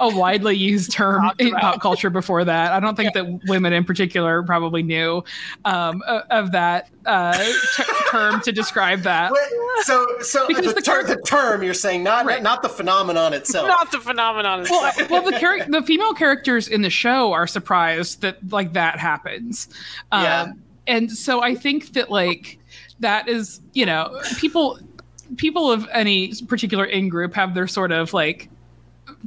a 0.00 0.14
widely 0.14 0.56
used 0.56 0.92
term 0.92 1.30
in 1.38 1.52
pop 1.52 1.80
culture 1.80 2.10
before 2.10 2.44
that. 2.44 2.72
I 2.72 2.80
don't 2.80 2.96
think 2.96 3.14
yeah. 3.14 3.22
that 3.22 3.40
women 3.46 3.72
in 3.72 3.84
particular 3.84 4.42
probably 4.42 4.82
knew 4.82 5.22
um, 5.64 6.02
of 6.06 6.52
that 6.52 6.88
uh, 7.06 7.36
t- 7.76 7.82
term 8.10 8.40
to 8.42 8.52
describe 8.52 9.02
that. 9.02 9.32
So, 9.82 10.06
so 10.20 10.48
because 10.48 10.66
the, 10.66 10.74
the, 10.74 10.82
ter- 10.82 11.04
the 11.04 11.16
term 11.22 11.62
you're 11.62 11.74
saying, 11.74 12.02
not 12.02 12.26
right. 12.26 12.42
not 12.42 12.62
the 12.62 12.68
phenomenon 12.68 13.32
itself, 13.32 13.68
not 13.68 13.92
the 13.92 14.00
phenomenon 14.00 14.62
itself. 14.62 14.96
Well, 15.10 15.22
well 15.22 15.30
the 15.30 15.38
char- 15.38 15.64
the 15.66 15.82
female 15.82 16.14
characters 16.14 16.68
in 16.68 16.82
the 16.82 16.90
show 16.90 17.32
are 17.32 17.46
surprised 17.46 18.22
that 18.22 18.52
like 18.52 18.72
that 18.72 18.98
happens. 18.98 19.68
Um, 20.10 20.22
yeah. 20.24 20.52
And 20.86 21.12
so 21.12 21.42
I 21.42 21.54
think 21.54 21.92
that 21.92 22.10
like 22.10 22.58
that 23.00 23.28
is 23.28 23.60
you 23.72 23.86
know 23.86 24.20
people 24.38 24.78
people 25.36 25.70
of 25.70 25.88
any 25.92 26.32
particular 26.46 26.84
in 26.84 27.08
group 27.08 27.34
have 27.34 27.54
their 27.54 27.66
sort 27.66 27.92
of 27.92 28.12
like 28.12 28.48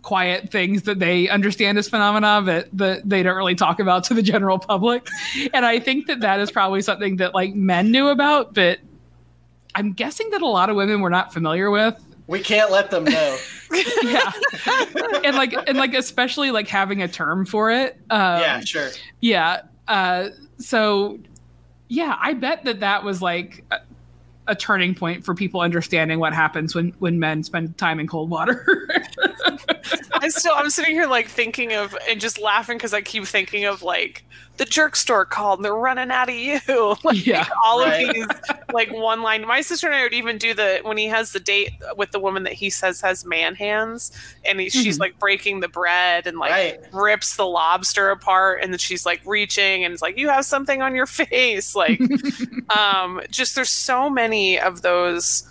quiet 0.01 0.51
things 0.51 0.83
that 0.83 0.99
they 0.99 1.27
understand 1.29 1.77
as 1.77 1.89
phenomena 1.89 2.41
that, 2.43 2.69
that 2.73 3.07
they 3.07 3.23
don't 3.23 3.35
really 3.35 3.55
talk 3.55 3.79
about 3.79 4.03
to 4.05 4.13
the 4.13 4.21
general 4.21 4.59
public. 4.59 5.07
And 5.53 5.65
i 5.65 5.79
think 5.79 6.07
that 6.07 6.19
that 6.21 6.39
is 6.39 6.51
probably 6.51 6.81
something 6.81 7.17
that 7.17 7.33
like 7.33 7.55
men 7.55 7.91
knew 7.91 8.07
about 8.09 8.53
but 8.53 8.79
i'm 9.73 9.93
guessing 9.93 10.29
that 10.31 10.41
a 10.41 10.47
lot 10.47 10.69
of 10.69 10.75
women 10.75 11.01
were 11.01 11.09
not 11.09 11.33
familiar 11.33 11.69
with. 11.71 12.01
We 12.27 12.39
can't 12.39 12.71
let 12.71 12.89
them 12.91 13.03
know. 13.05 13.37
Yeah. 14.03 14.31
And 15.23 15.35
like 15.35 15.53
and 15.67 15.77
like 15.77 15.93
especially 15.93 16.51
like 16.51 16.67
having 16.67 17.01
a 17.01 17.07
term 17.07 17.45
for 17.45 17.71
it 17.71 17.97
um, 18.09 18.39
yeah 18.39 18.59
sure. 18.61 18.89
yeah 19.19 19.61
uh 19.87 20.29
so 20.59 21.19
yeah 21.89 22.15
i 22.21 22.33
bet 22.33 22.63
that 22.63 22.79
that 22.79 23.03
was 23.03 23.21
like 23.21 23.65
a 24.47 24.55
turning 24.55 24.95
point 24.95 25.25
for 25.25 25.33
people 25.33 25.61
understanding 25.61 26.19
what 26.19 26.33
happens 26.33 26.75
when 26.75 26.89
when 26.99 27.19
men 27.19 27.43
spend 27.43 27.77
time 27.77 27.99
in 27.99 28.07
cold 28.07 28.29
water. 28.29 28.87
I 30.13 30.29
still 30.29 30.53
I'm 30.55 30.69
sitting 30.69 30.93
here 30.93 31.07
like 31.07 31.27
thinking 31.27 31.73
of 31.73 31.95
and 32.09 32.19
just 32.19 32.39
laughing 32.39 32.77
because 32.77 32.93
I 32.93 33.01
keep 33.01 33.25
thinking 33.25 33.65
of 33.65 33.83
like 33.83 34.23
the 34.57 34.65
jerk 34.65 34.95
store 34.95 35.25
called 35.25 35.59
and 35.59 35.65
they're 35.65 35.75
running 35.75 36.11
out 36.11 36.29
of 36.29 36.35
you. 36.35 36.59
like, 37.03 37.25
yeah, 37.25 37.47
all 37.63 37.81
right. 37.81 38.07
of 38.07 38.13
these 38.13 38.27
like 38.73 38.91
one 38.91 39.21
line. 39.21 39.45
My 39.45 39.61
sister 39.61 39.87
and 39.87 39.95
I 39.95 40.03
would 40.03 40.13
even 40.13 40.37
do 40.37 40.53
the 40.53 40.79
when 40.83 40.97
he 40.97 41.05
has 41.07 41.31
the 41.31 41.39
date 41.39 41.73
with 41.97 42.11
the 42.11 42.19
woman 42.19 42.43
that 42.43 42.53
he 42.53 42.69
says 42.69 43.01
has 43.01 43.25
man 43.25 43.55
hands, 43.55 44.11
and 44.43 44.59
he, 44.59 44.67
mm-hmm. 44.67 44.81
she's 44.81 44.99
like 44.99 45.19
breaking 45.19 45.59
the 45.59 45.67
bread 45.67 46.27
and 46.27 46.37
like 46.37 46.51
right. 46.51 46.79
rips 46.93 47.35
the 47.35 47.45
lobster 47.45 48.09
apart, 48.09 48.61
and 48.61 48.71
then 48.71 48.79
she's 48.79 49.05
like 49.05 49.21
reaching 49.25 49.83
and 49.83 49.93
it's 49.93 50.01
like 50.01 50.17
you 50.17 50.29
have 50.29 50.45
something 50.45 50.81
on 50.81 50.95
your 50.95 51.05
face. 51.05 51.75
Like, 51.75 51.99
um, 52.77 53.21
just 53.29 53.55
there's 53.55 53.69
so 53.69 54.09
many 54.09 54.59
of 54.59 54.81
those 54.81 55.47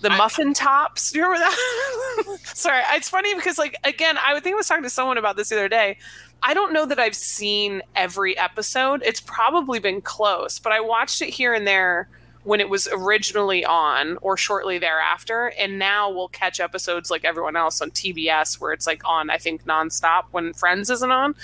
the 0.00 0.10
muffin 0.10 0.54
tops. 0.54 1.12
Do 1.12 1.18
you 1.20 1.24
remember 1.26 1.44
that? 1.44 2.38
Sorry, 2.44 2.82
it's 2.92 3.08
funny 3.08 3.34
because 3.34 3.58
like 3.58 3.76
again, 3.84 4.16
I 4.18 4.38
think 4.40 4.54
I 4.54 4.56
was 4.56 4.68
talking 4.68 4.84
to 4.84 4.90
someone 4.90 5.18
about 5.18 5.36
this 5.36 5.48
the 5.50 5.56
other 5.56 5.68
day. 5.68 5.98
I 6.42 6.54
don't 6.54 6.72
know 6.72 6.86
that 6.86 6.98
I've 6.98 7.14
seen 7.14 7.82
every 7.94 8.36
episode. 8.36 9.02
It's 9.04 9.20
probably 9.20 9.78
been 9.78 10.00
close, 10.00 10.58
but 10.58 10.72
I 10.72 10.80
watched 10.80 11.20
it 11.20 11.28
here 11.28 11.52
and 11.52 11.66
there 11.66 12.08
when 12.44 12.60
it 12.60 12.68
was 12.70 12.88
originally 12.90 13.64
on 13.64 14.16
or 14.22 14.36
shortly 14.36 14.78
thereafter. 14.78 15.52
And 15.58 15.78
now 15.78 16.10
we'll 16.10 16.28
catch 16.28 16.58
episodes 16.58 17.10
like 17.10 17.24
everyone 17.24 17.56
else 17.56 17.82
on 17.82 17.90
TBS 17.90 18.60
where 18.60 18.72
it's 18.72 18.86
like 18.86 19.02
on, 19.06 19.28
I 19.28 19.36
think, 19.36 19.64
nonstop 19.64 20.24
when 20.30 20.54
Friends 20.54 20.88
isn't 20.88 21.10
on. 21.10 21.34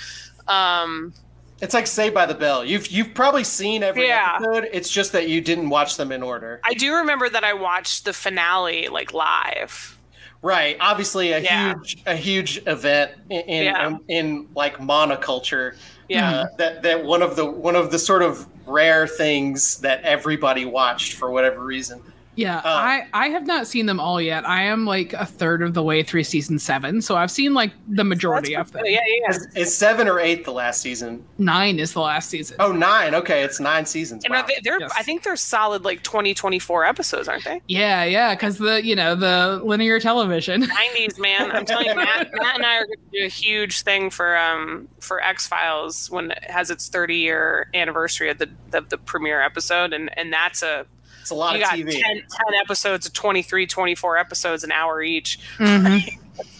Um, 0.47 1.13
it's 1.61 1.73
like 1.73 1.87
Saved 1.87 2.13
by 2.13 2.25
the 2.25 2.35
Bell. 2.35 2.63
You've 2.63 2.87
you've 2.87 3.13
probably 3.13 3.43
seen 3.43 3.83
every 3.83 4.07
yeah. 4.07 4.37
episode. 4.39 4.69
It's 4.71 4.89
just 4.89 5.11
that 5.13 5.27
you 5.27 5.41
didn't 5.41 5.69
watch 5.69 5.97
them 5.97 6.11
in 6.11 6.21
order. 6.21 6.61
I 6.63 6.73
do 6.73 6.95
remember 6.95 7.29
that 7.29 7.43
I 7.43 7.53
watched 7.53 8.05
the 8.05 8.13
finale 8.13 8.87
like 8.89 9.13
live. 9.13 9.97
Right. 10.41 10.77
Obviously, 10.79 11.31
a 11.31 11.39
yeah. 11.39 11.73
huge 11.73 11.97
a 12.05 12.15
huge 12.15 12.61
event 12.67 13.11
in 13.29 13.41
in, 13.41 13.63
yeah. 13.65 13.87
in, 13.87 13.99
in 14.07 14.47
like 14.55 14.77
monoculture. 14.77 15.75
Yeah. 16.07 16.31
Uh, 16.31 16.47
that 16.57 16.83
that 16.83 17.03
one 17.03 17.21
of 17.21 17.35
the 17.35 17.45
one 17.45 17.75
of 17.75 17.91
the 17.91 17.99
sort 17.99 18.21
of 18.21 18.47
rare 18.67 19.07
things 19.07 19.79
that 19.79 20.03
everybody 20.03 20.65
watched 20.65 21.13
for 21.13 21.31
whatever 21.31 21.63
reason. 21.63 22.01
Yeah, 22.37 22.57
uh, 22.57 22.61
I 22.65 23.07
I 23.13 23.29
have 23.29 23.47
not 23.47 23.65
seen 23.65 23.87
them 23.87 23.99
all 23.99 24.21
yet. 24.21 24.47
I 24.47 24.61
am 24.61 24.85
like 24.85 25.11
a 25.13 25.25
third 25.25 25.63
of 25.63 25.73
the 25.73 25.81
way 25.81 26.03
through 26.03 26.23
season 26.23 26.59
seven, 26.59 27.01
so 27.01 27.15
I've 27.15 27.31
seen 27.31 27.55
like 27.55 27.71
the 27.87 28.03
majority 28.03 28.55
of 28.55 28.71
them. 28.71 28.83
Yeah, 28.85 28.99
yeah. 29.07 29.29
Is, 29.31 29.47
is, 29.55 29.75
seven 29.75 30.07
or 30.07 30.19
eight 30.19 30.45
the 30.45 30.51
last 30.51 30.81
season? 30.81 31.25
Nine 31.39 31.79
is 31.79 31.93
the 31.93 32.01
last 32.01 32.29
season. 32.29 32.55
Oh, 32.59 32.71
nine. 32.71 33.15
Okay, 33.15 33.43
it's 33.43 33.59
nine 33.59 33.87
seasons. 33.87 34.23
And 34.23 34.31
wow. 34.31 34.45
they, 34.47 34.69
are 34.69 34.79
yes. 34.79 34.91
I 34.95 35.01
think 35.01 35.23
they're 35.23 35.35
solid 35.35 35.83
like 35.83 36.03
20, 36.03 36.35
24 36.35 36.85
episodes, 36.85 37.27
aren't 37.27 37.43
they? 37.43 37.59
Yeah, 37.67 38.03
yeah, 38.03 38.35
because 38.35 38.59
the 38.59 38.85
you 38.85 38.95
know 38.95 39.15
the 39.15 39.59
linear 39.63 39.99
television. 39.99 40.61
Nineties, 40.67 41.17
man. 41.17 41.51
I'm 41.51 41.65
telling 41.65 41.87
you, 41.87 41.95
Matt, 41.95 42.29
Matt 42.33 42.55
and 42.55 42.65
I 42.65 42.77
are 42.77 42.85
going 42.85 42.99
to 43.11 43.19
do 43.19 43.25
a 43.25 43.29
huge 43.29 43.81
thing 43.81 44.11
for 44.11 44.37
um 44.37 44.87
for 44.99 45.23
X 45.23 45.47
Files 45.47 46.11
when 46.11 46.29
it 46.29 46.43
has 46.43 46.69
its 46.69 46.87
30 46.87 47.15
year 47.15 47.69
anniversary 47.73 48.29
of 48.29 48.37
the, 48.37 48.49
the 48.69 48.81
the 48.81 48.97
premiere 48.99 49.41
episode, 49.41 49.91
and 49.91 50.15
and 50.15 50.31
that's 50.31 50.61
a 50.61 50.85
it's 51.27 51.31
a 51.31 51.35
lot 51.35 51.57
you 51.57 51.63
of 51.63 51.69
got 51.69 51.77
TV. 51.77 51.91
10, 51.91 52.01
10, 52.01 52.23
episodes 52.63 53.05
of 53.05 53.11
23, 53.13 53.67
24 53.67 54.17
episodes, 54.17 54.63
an 54.63 54.71
hour 54.71 55.01
each. 55.01 55.39
Mm-hmm. 55.57 56.17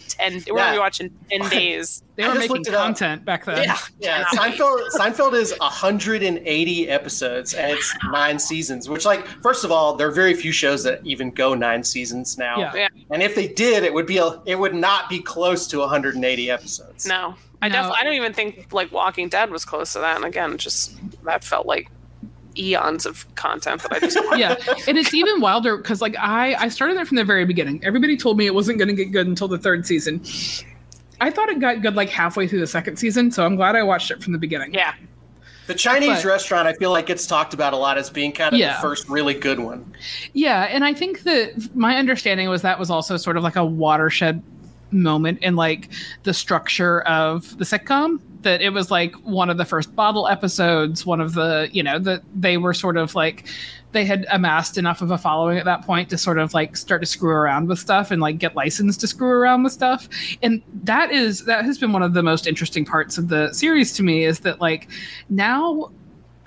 ten. 0.09 0.43
We're 0.49 0.55
gonna 0.57 0.74
be 0.74 0.80
watching 0.80 1.11
ten 1.30 1.47
days. 1.49 2.03
They 2.15 2.24
I 2.24 2.30
were 2.30 2.36
making 2.36 2.55
looked 2.57 2.68
it 2.68 2.74
up. 2.74 2.84
content 2.86 3.24
back 3.24 3.45
then. 3.45 3.63
Yeah, 3.63 3.78
Yeah, 3.99 4.24
Seinfeld. 4.26 4.89
Seinfeld 4.97 5.34
is 5.36 5.53
180 5.59 6.89
episodes 6.89 7.53
and 7.53 7.72
it's 7.72 7.95
nine 8.11 8.39
seasons. 8.39 8.89
Which, 8.89 9.05
like, 9.05 9.26
first 9.43 9.63
of 9.63 9.72
all, 9.72 9.95
there 9.95 10.07
are 10.07 10.11
very 10.11 10.34
few 10.34 10.51
shows 10.51 10.84
that 10.84 10.99
even 11.05 11.30
go 11.32 11.53
nine 11.53 11.84
seasons 11.84 12.38
now. 12.38 12.57
Yeah. 12.57 12.74
Yeah. 12.76 12.88
And 13.11 13.22
if 13.22 13.36
they 13.36 13.47
did, 13.47 13.84
it 13.84 13.93
would 13.93 14.07
be 14.07 14.18
a, 14.18 14.41
it 14.45 14.57
would 14.57 14.74
not 14.76 15.09
be 15.09 15.20
close 15.20 15.68
to 15.68 15.80
180 15.80 16.49
episodes. 16.49 17.05
No, 17.05 17.36
I 17.61 17.68
No. 17.68 17.74
definitely. 17.74 17.97
I 17.99 18.03
don't 18.03 18.13
even 18.13 18.34
think 18.34 18.74
like 18.74 18.91
Walking 18.91 19.30
Dead 19.30 19.51
was 19.51 19.63
close 19.65 19.93
to 19.93 19.99
that. 19.99 20.15
And 20.15 20.26
again, 20.26 20.57
just 20.57 20.97
that 21.26 21.43
felt 21.43 21.68
like 21.68 21.89
eons 22.58 23.05
of 23.05 23.34
content 23.36 23.82
that 23.84 23.93
I 23.93 23.99
just. 23.99 24.18
yeah 24.38 24.55
and 24.88 24.97
it's 24.97 25.14
even 25.14 25.39
wilder 25.41 25.78
because 25.78 26.01
like 26.01 26.16
i 26.18 26.55
i 26.55 26.70
started 26.70 26.97
it 26.97 27.08
from 27.08 27.18
the 27.18 27.24
very 27.24 27.45
beginning 27.45 27.84
everybody 27.84 28.18
told 28.18 28.38
me 28.38 28.45
it 28.45 28.53
wasn't 28.53 28.78
going 28.78 28.88
to 28.89 28.93
get 28.93 29.12
good 29.12 29.28
until 29.28 29.47
the 29.47 29.58
third 29.58 29.86
season 29.86 30.22
i 31.22 31.30
thought 31.30 31.49
it 31.49 31.60
got 31.60 31.82
good 31.82 31.95
like 31.95 32.10
halfway 32.10 32.47
through 32.47 32.60
the 32.60 32.68
second 32.68 32.97
season 32.97 33.32
so 33.32 33.45
i'm 33.45 33.55
glad 33.55 33.76
i 33.76 33.84
watched 33.84 34.12
it 34.12 34.22
from 34.24 34.34
the 34.34 34.39
beginning 34.39 34.74
yeah, 34.74 34.93
The 35.68 35.76
Chinese 35.76 36.24
But- 36.24 36.26
restaurant, 36.26 36.68
I 36.68 36.74
feel 36.74 36.91
like 36.91 37.08
gets 37.08 37.28
talked 37.28 37.53
about 37.53 37.74
a 37.74 37.78
lot 37.78 37.97
as 37.97 38.10
being 38.10 38.32
kind 38.32 38.53
of 38.53 38.60
Yeah. 38.60 38.76
the 38.76 38.82
first 38.82 39.10
really 39.10 39.34
good 39.34 39.60
one. 39.60 39.93
yeah 40.34 40.64
and 40.64 40.84
i 40.86 40.93
think 40.93 41.24
that 41.24 41.76
my 41.76 41.95
understanding 41.97 42.49
was 42.49 42.62
that 42.62 42.80
was 42.80 42.89
also 42.89 43.18
sort 43.18 43.36
of 43.38 43.43
like 43.43 43.55
a 43.58 43.66
watershed 43.66 44.41
moment 44.91 45.39
in 45.41 45.58
like 45.58 45.89
the 46.24 46.34
structure 46.34 47.01
of 47.01 47.58
the 47.58 47.66
sitcom 47.66 48.20
that 48.41 48.61
it 48.61 48.69
was 48.69 48.91
like 48.91 49.15
one 49.17 49.49
of 49.49 49.57
the 49.57 49.65
first 49.65 49.95
bottle 49.95 50.27
episodes 50.27 51.05
one 51.05 51.21
of 51.21 51.33
the 51.33 51.69
you 51.71 51.83
know 51.83 51.99
that 51.99 52.21
they 52.35 52.57
were 52.57 52.73
sort 52.73 52.97
of 52.97 53.15
like 53.15 53.45
they 53.93 54.05
had 54.05 54.25
amassed 54.31 54.77
enough 54.77 55.01
of 55.01 55.11
a 55.11 55.17
following 55.17 55.57
at 55.57 55.65
that 55.65 55.83
point 55.85 56.09
to 56.09 56.17
sort 56.17 56.38
of 56.38 56.53
like 56.53 56.75
start 56.75 57.01
to 57.01 57.05
screw 57.07 57.31
around 57.31 57.67
with 57.67 57.79
stuff 57.79 58.11
and 58.11 58.21
like 58.21 58.38
get 58.38 58.55
licensed 58.55 58.99
to 58.99 59.07
screw 59.07 59.29
around 59.29 59.63
with 59.63 59.73
stuff. 59.73 60.09
And 60.43 60.61
that 60.83 61.11
is 61.11 61.45
that 61.45 61.65
has 61.65 61.77
been 61.77 61.93
one 61.93 62.03
of 62.03 62.13
the 62.13 62.23
most 62.23 62.47
interesting 62.47 62.85
parts 62.85 63.17
of 63.17 63.29
the 63.29 63.51
series 63.53 63.93
to 63.93 64.03
me 64.03 64.25
is 64.25 64.41
that 64.41 64.59
like 64.59 64.89
now 65.29 65.91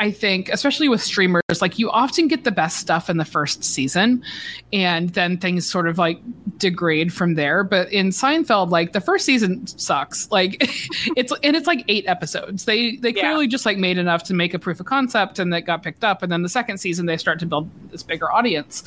I 0.01 0.11
think, 0.11 0.49
especially 0.49 0.89
with 0.89 1.03
streamers, 1.03 1.43
like 1.61 1.79
you 1.79 1.91
often 1.91 2.27
get 2.27 2.45
the 2.45 2.51
best 2.51 2.79
stuff 2.79 3.09
in 3.11 3.19
the 3.19 3.25
first 3.25 3.63
season, 3.63 4.25
and 4.73 5.11
then 5.11 5.37
things 5.37 5.71
sort 5.71 5.87
of 5.87 5.99
like 5.99 6.19
degrade 6.57 7.13
from 7.13 7.35
there. 7.35 7.63
But 7.63 7.93
in 7.93 8.09
Seinfeld, 8.09 8.71
like 8.71 8.93
the 8.95 9.01
first 9.01 9.27
season 9.27 9.67
sucks. 9.67 10.31
Like 10.31 10.57
it's 11.17 11.33
and 11.43 11.55
it's 11.55 11.67
like 11.67 11.85
eight 11.89 12.07
episodes. 12.09 12.65
They 12.65 12.97
they 12.97 13.11
Yeah. 13.11 13.21
clearly 13.23 13.47
just 13.47 13.67
like 13.67 13.77
made 13.77 13.99
enough 13.99 14.23
to 14.25 14.35
make 14.35 14.55
a 14.55 14.59
proof 14.59 14.81
of 14.81 14.87
concept, 14.87 15.39
and 15.39 15.53
that 15.53 15.63
got 15.67 15.83
picked 15.83 16.03
up. 16.03 16.23
And 16.23 16.33
then 16.33 16.43
the 16.43 16.49
second 16.49 16.79
season, 16.79 17.05
they 17.05 17.19
start 17.19 17.39
to 17.41 17.47
build 17.47 17.69
this 17.91 18.03
bigger 18.03 18.33
audience, 18.33 18.83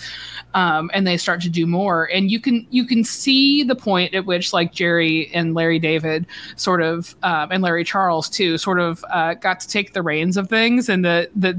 um, 0.56 0.90
and 0.96 1.06
they 1.06 1.18
start 1.18 1.42
to 1.42 1.50
do 1.50 1.68
more. 1.68 2.06
And 2.12 2.32
you 2.32 2.40
can 2.40 2.66
you 2.72 2.86
can 2.88 3.04
see 3.04 3.62
the 3.64 3.76
point 3.76 4.16
at 4.16 4.26
which 4.26 4.52
like 4.52 4.74
Jerry 4.74 5.30
and 5.32 5.54
Larry 5.54 5.78
David 5.78 6.26
sort 6.56 6.82
of 6.82 7.16
um, 7.22 7.52
and 7.52 7.62
Larry 7.62 7.84
Charles 7.84 8.30
too 8.30 8.58
sort 8.58 8.80
of 8.80 9.06
uh, 9.12 9.36
got 9.36 9.60
to 9.60 9.68
take 9.68 9.94
the 9.94 10.02
reins 10.02 10.38
of 10.38 10.50
things, 10.50 10.90
and 10.90 11.03
that 11.04 11.30
that 11.36 11.56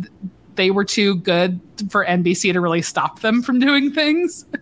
they 0.57 0.71
were 0.71 0.85
too 0.85 1.17
good 1.17 1.59
for 1.91 2.05
NBC 2.07 2.53
to 2.53 2.61
really 2.61 2.81
stop 2.83 3.21
them 3.23 3.43
from 3.43 3.59
doing 3.59 3.91
things. 3.93 4.45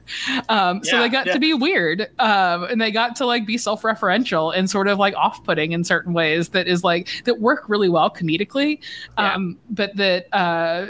Um, 0.48 0.82
so 0.84 0.96
Yeah, 0.96 1.02
they 1.02 1.08
got 1.08 1.26
yeah. 1.26 1.32
to 1.34 1.38
be 1.38 1.54
weird, 1.54 2.08
um, 2.18 2.64
and 2.64 2.80
they 2.80 2.90
got 2.90 3.16
to 3.16 3.26
like 3.26 3.46
be 3.46 3.56
self-referential 3.56 4.54
and 4.54 4.68
sort 4.68 4.88
of 4.88 4.98
like 4.98 5.14
off-putting 5.14 5.72
in 5.72 5.84
certain 5.84 6.12
ways 6.12 6.50
that 6.50 6.66
is 6.66 6.82
like 6.84 7.08
that 7.24 7.40
work 7.40 7.68
really 7.68 7.88
well 7.88 8.10
comedically, 8.10 8.80
Yeah. 9.18 9.34
um, 9.34 9.58
but 9.70 9.96
that. 9.96 10.26
Uh, 10.32 10.86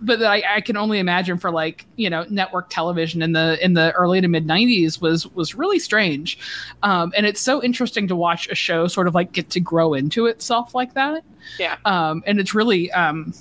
but 0.00 0.18
that 0.20 0.30
I, 0.30 0.42
I 0.56 0.60
can 0.60 0.76
only 0.76 0.98
imagine 0.98 1.38
for 1.38 1.50
like 1.50 1.86
you 1.96 2.08
know 2.08 2.24
network 2.30 2.70
television 2.70 3.20
in 3.22 3.32
the 3.32 3.58
in 3.64 3.74
the 3.74 3.92
early 3.92 4.20
to 4.20 4.28
mid 4.28 4.46
90s 4.46 5.00
was 5.00 5.26
was 5.34 5.54
really 5.54 5.78
strange 5.78 6.38
um, 6.82 7.12
and 7.16 7.26
it's 7.26 7.40
so 7.40 7.62
interesting 7.62 8.06
to 8.08 8.14
watch 8.16 8.48
a 8.48 8.54
show 8.54 8.86
sort 8.86 9.08
of 9.08 9.14
like 9.14 9.32
get 9.32 9.50
to 9.50 9.60
grow 9.60 9.94
into 9.94 10.26
itself 10.26 10.74
like 10.74 10.94
that 10.94 11.24
Yeah. 11.58 11.76
um, 11.84 12.22
and 12.26 12.38
it's 12.38 12.54
really 12.54 12.90
um, 12.92 13.32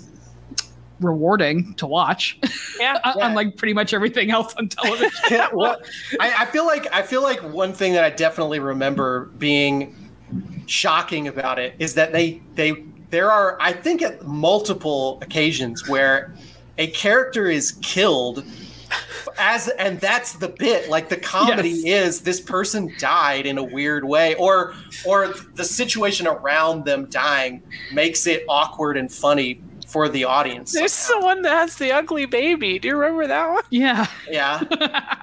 rewarding 1.00 1.74
to 1.76 1.86
watch 1.86 2.40
yeah. 2.80 2.98
un- 3.04 3.14
Yeah. 3.18 3.28
unlike 3.28 3.56
pretty 3.58 3.74
much 3.74 3.94
everything 3.94 4.32
else 4.32 4.54
on 4.56 4.68
television 4.68 5.12
Yeah, 5.30 5.50
well, 5.54 5.78
I, 6.20 6.34
I 6.40 6.46
feel 6.46 6.66
like 6.66 6.92
I 6.94 7.04
feel 7.04 7.22
like 7.22 7.40
one 7.54 7.72
thing 7.74 7.94
that 7.94 8.04
I 8.04 8.10
definitely 8.10 8.60
remember 8.60 9.26
being 9.38 9.96
shocking 10.66 11.28
about 11.28 11.60
it 11.60 11.76
is 11.80 11.94
that 11.94 12.12
they 12.14 12.42
they 12.56 12.84
there 13.10 13.32
are 13.32 13.58
I 13.62 13.74
think 13.74 14.02
at 14.02 14.26
multiple 14.26 15.20
occasions 15.22 15.88
where 15.88 16.34
a 16.78 16.88
character 16.88 17.48
is 17.48 17.74
killed 17.82 18.44
as 19.38 19.68
and 19.80 20.00
that's 20.00 20.34
the 20.34 20.48
bit 20.48 20.90
like 20.90 21.10
the 21.10 21.18
comedy 21.18 21.90
is 21.90 22.22
this 22.22 22.40
person 22.40 22.92
died 22.98 23.46
in 23.46 23.58
a 23.58 23.64
weird 23.64 24.06
way 24.06 24.36
or 24.36 24.74
or 25.06 25.34
the 25.56 25.64
situation 25.66 26.26
around 26.28 26.86
them 26.86 27.06
dying 27.10 27.62
makes 27.94 28.26
it 28.28 28.44
awkward 28.48 28.96
and 28.98 29.12
funny 29.12 29.62
for 29.88 30.10
the 30.10 30.24
audience 30.24 30.74
There's 30.74 30.92
somehow. 30.94 31.20
the 31.22 31.26
one 31.26 31.42
that 31.44 31.52
has 31.52 31.76
the 31.78 31.92
ugly 31.94 32.26
baby. 32.26 32.78
Do 32.80 32.90
you 32.90 32.98
remember 32.98 33.28
that 33.28 33.50
one? 33.50 33.64
yeah 33.70 34.08
yeah 34.30 34.64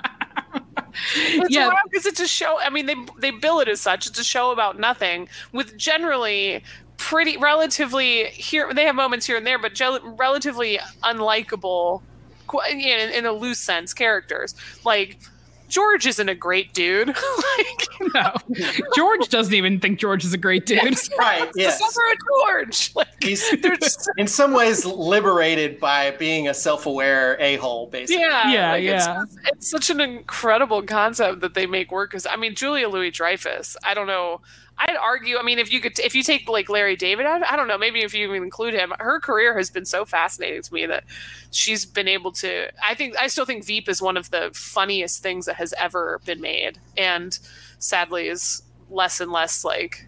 It's 1.16 1.53
Yeah. 1.55 1.70
because 1.91 2.07
it's 2.07 2.20
a 2.20 2.28
show. 2.28 2.61
I 2.61 2.70
mean, 2.70 2.87
they 2.87 2.95
they 3.18 3.32
bill 3.32 3.59
it 3.59 3.66
as 3.68 3.80
such. 3.80 4.07
It's 4.07 4.18
a 4.18 4.24
show 4.24 4.53
about 4.53 4.78
nothing 4.78 5.28
with 5.53 5.76
generally 5.76 6.62
pretty 7.05 7.36
relatively 7.36 8.24
here. 8.26 8.72
They 8.72 8.84
have 8.84 8.94
moments 8.94 9.26
here 9.26 9.36
and 9.36 9.46
there, 9.46 9.59
but 9.59 9.74
gel- 9.74 10.00
relatively 10.16 10.78
unlikable, 11.02 12.00
qu- 12.46 12.61
in, 12.70 12.78
in 13.11 13.26
a 13.26 13.32
loose 13.32 13.61
sense, 13.61 13.92
characters 13.94 14.55
like. 14.84 15.18
George 15.66 16.07
isn't 16.07 16.28
a 16.28 16.34
great 16.36 16.72
dude. 16.74 17.09
like, 17.09 18.12
no 18.14 18.32
george 18.94 19.28
doesn't 19.28 19.55
even 19.55 19.80
think 19.80 19.98
george 19.98 20.22
is 20.24 20.32
a 20.32 20.38
great 20.38 20.66
dude 20.66 20.78
right 21.18 21.50
yes 21.57 21.78
Discover 21.78 22.00
a 22.12 22.16
George. 22.28 22.92
Like, 22.94 23.09
He's 23.20 23.50
just, 23.50 24.09
in 24.18 24.28
some 24.28 24.52
ways 24.52 24.84
liberated 24.84 25.80
by 25.80 26.12
being 26.12 26.48
a 26.48 26.55
self-aware 26.55 27.36
a-hole 27.40 27.86
basically 27.88 28.22
yeah, 28.22 28.52
Yeah, 28.52 28.70
like, 28.72 28.84
it's- 28.84 29.07
yeah. 29.07 29.24
It's, 29.46 29.70
such 29.70 29.90
an 29.90 30.00
incredible 30.00 30.82
concept 30.82 31.40
that 31.40 31.55
they 31.55 31.66
make 31.66 31.90
work. 31.90 32.11
Because 32.11 32.26
I 32.26 32.36
mean, 32.36 32.55
Julia 32.55 32.88
Louis 32.88 33.11
Dreyfus. 33.11 33.76
I 33.82 33.94
don't 33.94 34.07
know. 34.07 34.42
I'd 34.79 34.97
argue. 34.97 35.37
I 35.39 35.43
mean, 35.43 35.59
if 35.59 35.72
you 35.72 35.81
could, 35.81 35.99
if 36.01 36.14
you 36.14 36.22
take 36.22 36.49
like 36.49 36.68
Larry 36.68 36.97
David, 36.97 37.27
I, 37.27 37.53
I 37.53 37.57
don't 37.57 37.68
know. 37.68 37.79
Maybe 37.79 38.03
if 38.03 38.12
you 38.12 38.27
even 38.29 38.43
include 38.43 38.75
him, 38.75 38.93
her 38.99 39.20
career 39.20 39.57
has 39.57 39.70
been 39.70 39.85
so 39.85 40.05
fascinating 40.05 40.62
to 40.62 40.75
me 40.75 40.87
that 40.87 41.05
she's 41.53 41.85
been 41.87 42.09
able 42.09 42.33
to. 42.33 42.70
I 42.87 42.95
think 42.95 43.16
I 43.16 43.29
still 43.29 43.45
think 43.45 43.64
Veep 43.64 43.89
is 43.89 44.03
one 44.03 44.16
of 44.16 44.31
the 44.31 44.51
funniest 44.53 45.22
things 45.22 45.47
that 45.47 45.57
has 45.57 45.72
ever 45.79 46.20
been 46.25 46.41
made, 46.41 46.79
and 46.97 47.39
sadly 47.79 48.29
is 48.29 48.62
less 48.91 49.20
and 49.20 49.31
less 49.31 49.64
like, 49.64 50.07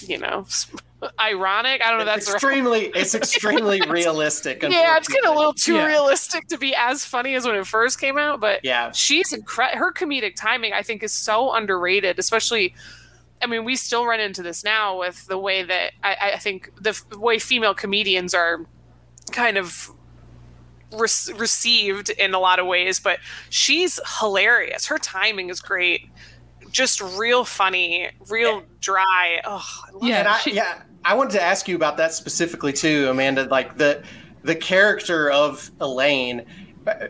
you 0.00 0.18
know, 0.18 0.44
ironic. 1.20 1.82
I 1.82 1.90
don't 1.90 2.00
know. 2.00 2.04
That's 2.04 2.26
the 2.26 2.32
right 2.32 2.42
extremely 2.42 2.80
it's 2.94 3.14
extremely 3.14 3.80
realistic 3.88 4.62
yeah, 4.62 4.96
it's 4.96 5.08
getting 5.08 5.30
a 5.30 5.34
little 5.34 5.54
too 5.54 5.74
Yeah. 5.74 5.86
realistic 5.86 6.48
to 6.48 6.58
be 6.58 6.74
as 6.76 7.04
funny 7.04 7.34
as 7.34 7.44
when 7.44 7.54
it 7.54 7.66
first 7.66 8.00
came 8.00 8.18
out, 8.18 8.40
but 8.40 8.60
yeah 8.64 8.90
she's 8.92 9.32
incredible. 9.32 9.78
Her 9.78 9.92
comedic 9.92 10.34
timing, 10.34 10.72
I 10.72 10.82
think, 10.82 11.02
is 11.02 11.12
so 11.12 11.52
underrated, 11.54 12.18
especially. 12.18 12.74
I 13.42 13.46
mean, 13.46 13.64
we 13.64 13.76
still 13.76 14.06
run 14.06 14.20
into 14.20 14.42
this 14.42 14.64
now 14.64 14.98
with 14.98 15.26
the 15.26 15.38
way 15.38 15.62
that 15.62 15.92
I, 16.02 16.32
I 16.34 16.38
think 16.38 16.72
the 16.80 16.90
f- 16.90 17.04
way 17.16 17.38
female 17.38 17.74
comedians 17.74 18.34
are 18.34 18.64
kind 19.32 19.58
of 19.58 19.90
re- 20.92 21.34
received 21.36 22.10
in 22.10 22.34
a 22.34 22.38
lot 22.38 22.58
of 22.58 22.66
ways, 22.66 23.00
but 23.00 23.18
she's 23.50 23.98
hilarious. 24.20 24.86
Her 24.86 24.98
timing 24.98 25.50
is 25.50 25.60
great. 25.60 26.08
Just 26.70 27.00
real 27.00 27.44
funny, 27.44 28.10
real 28.30 28.62
dry. 28.80 29.40
Oh, 29.44 29.64
I 29.86 29.92
love 29.92 30.04
Yeah, 30.04 30.18
and 30.20 30.28
I, 30.28 30.40
yeah 30.46 30.82
i 31.04 31.14
wanted 31.14 31.32
to 31.32 31.42
ask 31.42 31.68
you 31.68 31.76
about 31.76 31.96
that 31.96 32.12
specifically 32.14 32.72
too 32.72 33.08
amanda 33.10 33.44
like 33.44 33.76
the 33.76 34.02
the 34.42 34.54
character 34.54 35.30
of 35.30 35.70
elaine 35.80 36.44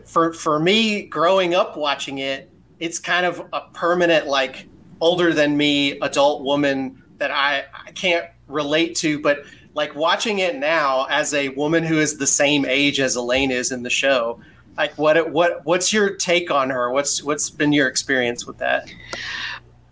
for 0.05 0.33
for 0.33 0.59
me 0.59 1.03
growing 1.03 1.53
up 1.53 1.77
watching 1.77 2.19
it 2.19 2.49
it's 2.79 2.99
kind 2.99 3.25
of 3.25 3.47
a 3.53 3.61
permanent 3.73 4.27
like 4.27 4.67
older 5.03 5.33
than 5.33 5.57
me 5.57 5.99
adult 5.99 6.43
woman 6.43 7.03
that 7.17 7.29
i 7.29 7.63
i 7.85 7.91
can't 7.91 8.25
relate 8.47 8.95
to 8.95 9.19
but 9.19 9.39
like 9.75 9.95
watching 9.95 10.39
it 10.39 10.55
now 10.55 11.05
as 11.09 11.33
a 11.33 11.49
woman 11.49 11.83
who 11.83 11.99
is 11.99 12.17
the 12.17 12.27
same 12.27 12.65
age 12.65 12.99
as 12.99 13.15
elaine 13.15 13.51
is 13.51 13.71
in 13.71 13.83
the 13.83 13.89
show 13.89 14.39
like 14.77 14.97
what 14.97 15.31
what 15.31 15.65
what's 15.65 15.93
your 15.93 16.15
take 16.15 16.49
on 16.49 16.69
her? 16.69 16.91
What's 16.91 17.21
what's 17.23 17.49
been 17.49 17.73
your 17.73 17.87
experience 17.87 18.45
with 18.45 18.57
that? 18.57 18.91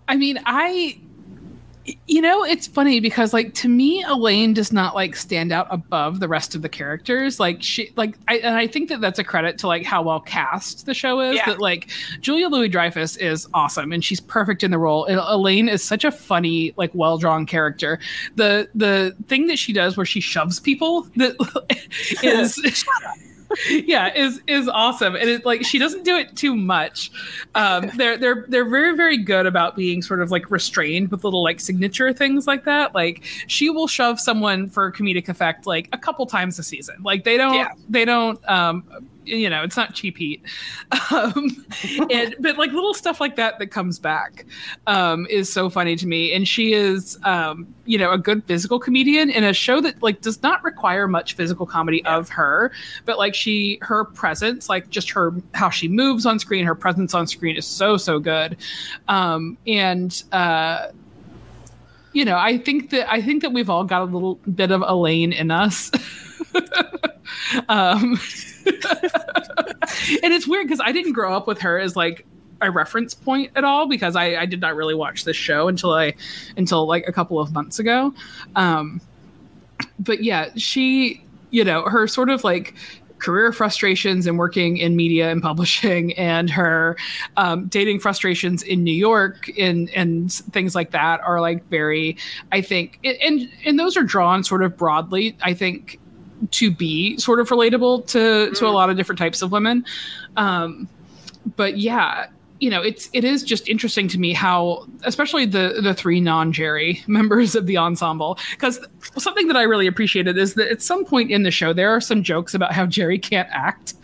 I 0.07 0.17
mean, 0.17 0.39
I, 0.45 0.99
you 2.07 2.21
know, 2.21 2.43
it's 2.43 2.67
funny 2.67 2.99
because 2.99 3.33
like 3.33 3.53
to 3.55 3.67
me, 3.67 4.03
Elaine 4.03 4.53
does 4.53 4.71
not 4.71 4.93
like 4.93 5.15
stand 5.15 5.51
out 5.51 5.67
above 5.71 6.19
the 6.19 6.27
rest 6.27 6.53
of 6.53 6.61
the 6.61 6.69
characters. 6.69 7.39
Like 7.39 7.63
she, 7.63 7.91
like, 7.95 8.15
I, 8.27 8.37
and 8.37 8.55
I 8.55 8.67
think 8.67 8.89
that 8.89 9.01
that's 9.01 9.17
a 9.17 9.23
credit 9.23 9.57
to 9.59 9.67
like 9.67 9.83
how 9.83 10.03
well 10.03 10.19
cast 10.19 10.85
the 10.85 10.93
show 10.93 11.19
is. 11.21 11.35
Yeah. 11.35 11.45
That 11.47 11.59
like 11.59 11.89
Julia 12.19 12.49
Louis 12.49 12.67
Dreyfus 12.69 13.17
is 13.17 13.47
awesome 13.53 13.91
and 13.91 14.03
she's 14.03 14.19
perfect 14.19 14.63
in 14.63 14.71
the 14.71 14.77
role. 14.77 15.05
And 15.05 15.19
Elaine 15.19 15.69
is 15.69 15.83
such 15.83 16.03
a 16.03 16.11
funny, 16.11 16.73
like, 16.77 16.91
well 16.93 17.17
drawn 17.17 17.45
character. 17.45 17.99
The 18.35 18.69
the 18.75 19.15
thing 19.27 19.47
that 19.47 19.57
she 19.57 19.73
does 19.73 19.97
where 19.97 20.05
she 20.05 20.21
shoves 20.21 20.59
people 20.59 21.07
that 21.15 21.35
is. 22.23 22.85
yeah, 23.69 24.13
is 24.13 24.41
is 24.47 24.67
awesome, 24.67 25.15
and 25.15 25.29
it 25.29 25.45
like 25.45 25.65
she 25.65 25.79
doesn't 25.79 26.03
do 26.03 26.15
it 26.15 26.35
too 26.35 26.55
much. 26.55 27.11
Um, 27.55 27.91
they're 27.95 28.17
they're 28.17 28.45
they're 28.47 28.69
very 28.69 28.95
very 28.95 29.17
good 29.17 29.45
about 29.45 29.75
being 29.75 30.01
sort 30.01 30.21
of 30.21 30.31
like 30.31 30.49
restrained 30.51 31.11
with 31.11 31.23
little 31.23 31.43
like 31.43 31.59
signature 31.59 32.13
things 32.13 32.47
like 32.47 32.65
that. 32.65 32.93
Like 32.95 33.23
she 33.47 33.69
will 33.69 33.87
shove 33.87 34.19
someone 34.19 34.67
for 34.67 34.91
comedic 34.91 35.29
effect 35.29 35.65
like 35.65 35.89
a 35.93 35.97
couple 35.97 36.25
times 36.25 36.59
a 36.59 36.63
season. 36.63 36.95
Like 37.03 37.23
they 37.23 37.37
don't 37.37 37.55
Yeah. 37.55 37.73
they 37.89 38.05
don't 38.05 38.39
um 38.49 38.83
you 39.25 39.49
know 39.49 39.63
it's 39.63 39.77
not 39.77 39.93
cheap 39.93 40.17
heat. 40.17 40.43
Um 41.11 41.65
and 42.09 42.35
but 42.39 42.57
like 42.57 42.71
little 42.71 42.93
stuff 42.93 43.19
like 43.19 43.35
that 43.35 43.59
that 43.59 43.67
comes 43.67 43.99
back 43.99 44.45
um 44.87 45.27
is 45.29 45.51
so 45.51 45.69
funny 45.69 45.95
to 45.97 46.07
me. 46.07 46.33
And 46.33 46.47
she 46.47 46.73
is 46.73 47.17
um 47.23 47.73
you 47.85 47.97
know 47.97 48.11
a 48.11 48.17
good 48.17 48.43
physical 48.45 48.79
comedian 48.79 49.29
in 49.29 49.43
a 49.43 49.53
show 49.53 49.81
that 49.81 50.01
like 50.01 50.21
does 50.21 50.41
not 50.41 50.63
require 50.63 51.07
much 51.07 51.33
physical 51.33 51.65
comedy 51.65 52.03
of 52.05 52.29
her. 52.29 52.71
But 53.05 53.17
like 53.17 53.35
she 53.35 53.77
her 53.81 54.05
presence 54.05 54.69
like 54.69 54.89
just 54.89 55.09
her 55.11 55.33
how 55.53 55.69
she 55.69 55.87
moves 55.87 56.25
on 56.25 56.39
screen 56.39 56.65
her 56.65 56.75
presence 56.75 57.13
on 57.13 57.27
screen 57.27 57.57
is 57.57 57.65
so 57.65 57.97
so 57.97 58.19
good. 58.19 58.57
Um 59.07 59.57
and 59.67 60.23
uh 60.31 60.87
you 62.13 62.25
know 62.25 62.37
i 62.37 62.57
think 62.57 62.89
that 62.89 63.09
i 63.11 63.21
think 63.21 63.41
that 63.41 63.53
we've 63.53 63.69
all 63.69 63.85
got 63.85 64.01
a 64.01 64.05
little 64.05 64.35
bit 64.55 64.71
of 64.71 64.81
elaine 64.81 65.33
in 65.33 65.51
us. 65.51 65.91
Um 67.69 68.19
and 70.23 70.33
it's 70.33 70.47
weird 70.47 70.65
because 70.65 70.81
i 70.83 70.91
didn't 70.91 71.13
grow 71.13 71.33
up 71.33 71.47
with 71.47 71.59
her 71.59 71.79
as 71.79 71.95
like 71.95 72.25
a 72.61 72.71
reference 72.71 73.13
point 73.13 73.51
at 73.55 73.63
all 73.63 73.87
because 73.87 74.15
I, 74.15 74.35
I 74.35 74.45
did 74.45 74.61
not 74.61 74.75
really 74.75 74.95
watch 74.95 75.25
this 75.25 75.35
show 75.35 75.67
until 75.67 75.93
I 75.93 76.13
until 76.57 76.87
like 76.87 77.07
a 77.07 77.11
couple 77.11 77.39
of 77.39 77.51
months 77.51 77.79
ago. 77.79 78.13
Um, 78.55 79.01
but 79.99 80.23
yeah, 80.23 80.49
she, 80.55 81.23
you 81.49 81.63
know, 81.63 81.83
her 81.83 82.07
sort 82.07 82.29
of 82.29 82.43
like 82.43 82.75
career 83.21 83.51
frustrations 83.53 84.25
and 84.25 84.37
working 84.39 84.77
in 84.77 84.95
media 84.95 85.31
and 85.31 85.41
publishing 85.41 86.13
and 86.17 86.49
her 86.49 86.97
um, 87.37 87.67
dating 87.67 87.99
frustrations 87.99 88.63
in 88.63 88.83
New 88.83 88.93
York 88.93 89.49
and 89.57 89.89
and 89.91 90.31
things 90.31 90.75
like 90.75 90.91
that 90.91 91.21
are 91.21 91.41
like 91.41 91.67
very, 91.69 92.17
I 92.51 92.61
think, 92.61 92.99
and 93.03 93.49
and 93.65 93.79
those 93.79 93.97
are 93.97 94.03
drawn 94.03 94.43
sort 94.43 94.63
of 94.63 94.77
broadly. 94.77 95.35
I 95.41 95.53
think 95.53 95.99
to 96.49 96.71
be 96.71 97.17
sort 97.17 97.39
of 97.39 97.49
relatable 97.49 98.07
to 98.07 98.51
to 98.51 98.67
a 98.67 98.69
lot 98.69 98.89
of 98.89 98.97
different 98.97 99.19
types 99.19 99.41
of 99.41 99.51
women. 99.51 99.85
Um, 100.37 100.87
but 101.55 101.77
yeah, 101.77 102.27
you 102.61 102.69
know, 102.69 102.81
it's 102.81 103.09
it 103.11 103.23
is 103.23 103.43
just 103.43 103.67
interesting 103.67 104.07
to 104.09 104.19
me 104.19 104.33
how, 104.33 104.87
especially 105.03 105.47
the 105.47 105.79
the 105.81 105.95
three 105.95 106.21
non 106.21 106.53
Jerry 106.53 107.03
members 107.07 107.55
of 107.55 107.65
the 107.65 107.75
ensemble, 107.75 108.37
because 108.51 108.79
something 109.17 109.47
that 109.47 109.57
I 109.57 109.63
really 109.63 109.87
appreciated 109.87 110.37
is 110.37 110.53
that 110.53 110.69
at 110.69 110.81
some 110.81 111.03
point 111.03 111.31
in 111.31 111.41
the 111.41 111.49
show 111.49 111.73
there 111.73 111.89
are 111.89 111.99
some 111.99 112.21
jokes 112.21 112.53
about 112.53 112.71
how 112.71 112.85
Jerry 112.85 113.17
can't 113.17 113.49
act. 113.51 113.95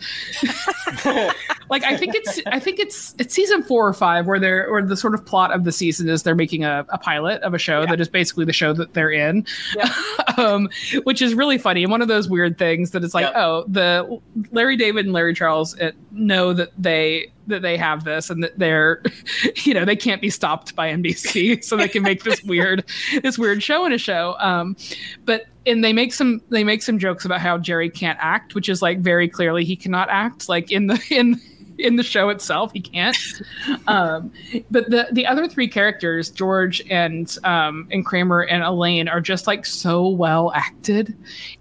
like 1.70 1.84
I 1.84 1.96
think 1.96 2.16
it's 2.16 2.40
I 2.46 2.58
think 2.58 2.80
it's 2.80 3.14
it's 3.20 3.32
season 3.32 3.62
four 3.62 3.86
or 3.86 3.92
five 3.92 4.26
where 4.26 4.40
they're 4.40 4.68
or 4.68 4.82
the 4.82 4.96
sort 4.96 5.14
of 5.14 5.24
plot 5.24 5.52
of 5.52 5.62
the 5.62 5.70
season 5.70 6.08
is 6.08 6.24
they're 6.24 6.34
making 6.34 6.64
a, 6.64 6.84
a 6.88 6.98
pilot 6.98 7.40
of 7.42 7.54
a 7.54 7.58
show 7.58 7.86
that 7.86 8.00
is 8.00 8.08
basically 8.08 8.44
the 8.44 8.52
show 8.52 8.72
that 8.72 8.92
they're 8.92 9.12
in, 9.12 9.46
um, 10.36 10.68
which 11.04 11.22
is 11.22 11.32
really 11.32 11.58
funny 11.58 11.84
and 11.84 11.92
one 11.92 12.02
of 12.02 12.08
those 12.08 12.28
weird 12.28 12.58
things 12.58 12.90
that 12.90 13.04
it's 13.04 13.14
like 13.14 13.32
oh 13.36 13.64
the 13.68 14.20
Larry 14.50 14.76
David 14.76 15.04
and 15.04 15.14
Larry 15.14 15.34
Charles 15.34 15.78
uh, 15.78 15.92
know 16.10 16.52
that 16.52 16.72
they 16.76 17.30
that 17.48 17.62
they 17.62 17.76
have 17.76 18.04
this 18.04 18.30
and 18.30 18.42
that 18.42 18.58
they're 18.58 19.02
you 19.64 19.74
know 19.74 19.84
they 19.84 19.96
can't 19.96 20.20
be 20.20 20.30
stopped 20.30 20.74
by 20.74 20.90
NBC 20.90 21.62
so 21.64 21.76
they 21.76 21.88
can 21.88 22.02
make 22.02 22.22
this 22.22 22.42
weird 22.44 22.84
this 23.22 23.38
weird 23.38 23.62
show 23.62 23.84
in 23.84 23.92
a 23.92 23.98
show. 23.98 24.36
Um 24.38 24.76
but 25.24 25.46
and 25.66 25.82
they 25.82 25.92
make 25.92 26.14
some 26.14 26.40
they 26.50 26.64
make 26.64 26.82
some 26.82 26.98
jokes 26.98 27.24
about 27.24 27.40
how 27.40 27.58
Jerry 27.58 27.90
can't 27.90 28.18
act 28.20 28.54
which 28.54 28.68
is 28.68 28.82
like 28.82 29.00
very 29.00 29.28
clearly 29.28 29.64
he 29.64 29.76
cannot 29.76 30.08
act. 30.10 30.48
Like 30.48 30.70
in 30.70 30.86
the 30.86 31.02
in 31.10 31.40
in 31.78 31.96
the 31.96 32.02
show 32.02 32.28
itself 32.28 32.72
he 32.72 32.80
can't. 32.80 33.16
Um 33.86 34.32
but 34.70 34.90
the 34.90 35.08
the 35.12 35.26
other 35.26 35.48
three 35.48 35.68
characters 35.68 36.30
George 36.30 36.82
and 36.90 37.36
um 37.44 37.88
and 37.90 38.04
Kramer 38.04 38.42
and 38.42 38.62
Elaine 38.62 39.08
are 39.08 39.20
just 39.20 39.46
like 39.46 39.64
so 39.64 40.08
well 40.08 40.52
acted 40.54 41.16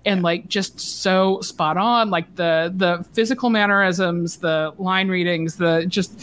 and 0.05 0.24
like 0.24 0.47
just 0.47 0.80
so 0.80 1.41
spot 1.41 1.78
on. 1.78 2.09
Like 2.09 2.36
the 2.36 2.74
the 2.76 3.05
physical 3.13 3.49
mannerisms 3.49 4.38
the 4.38 4.74
line 4.78 5.07
readings 5.07 5.55
the 5.55 5.86
just 5.88 6.20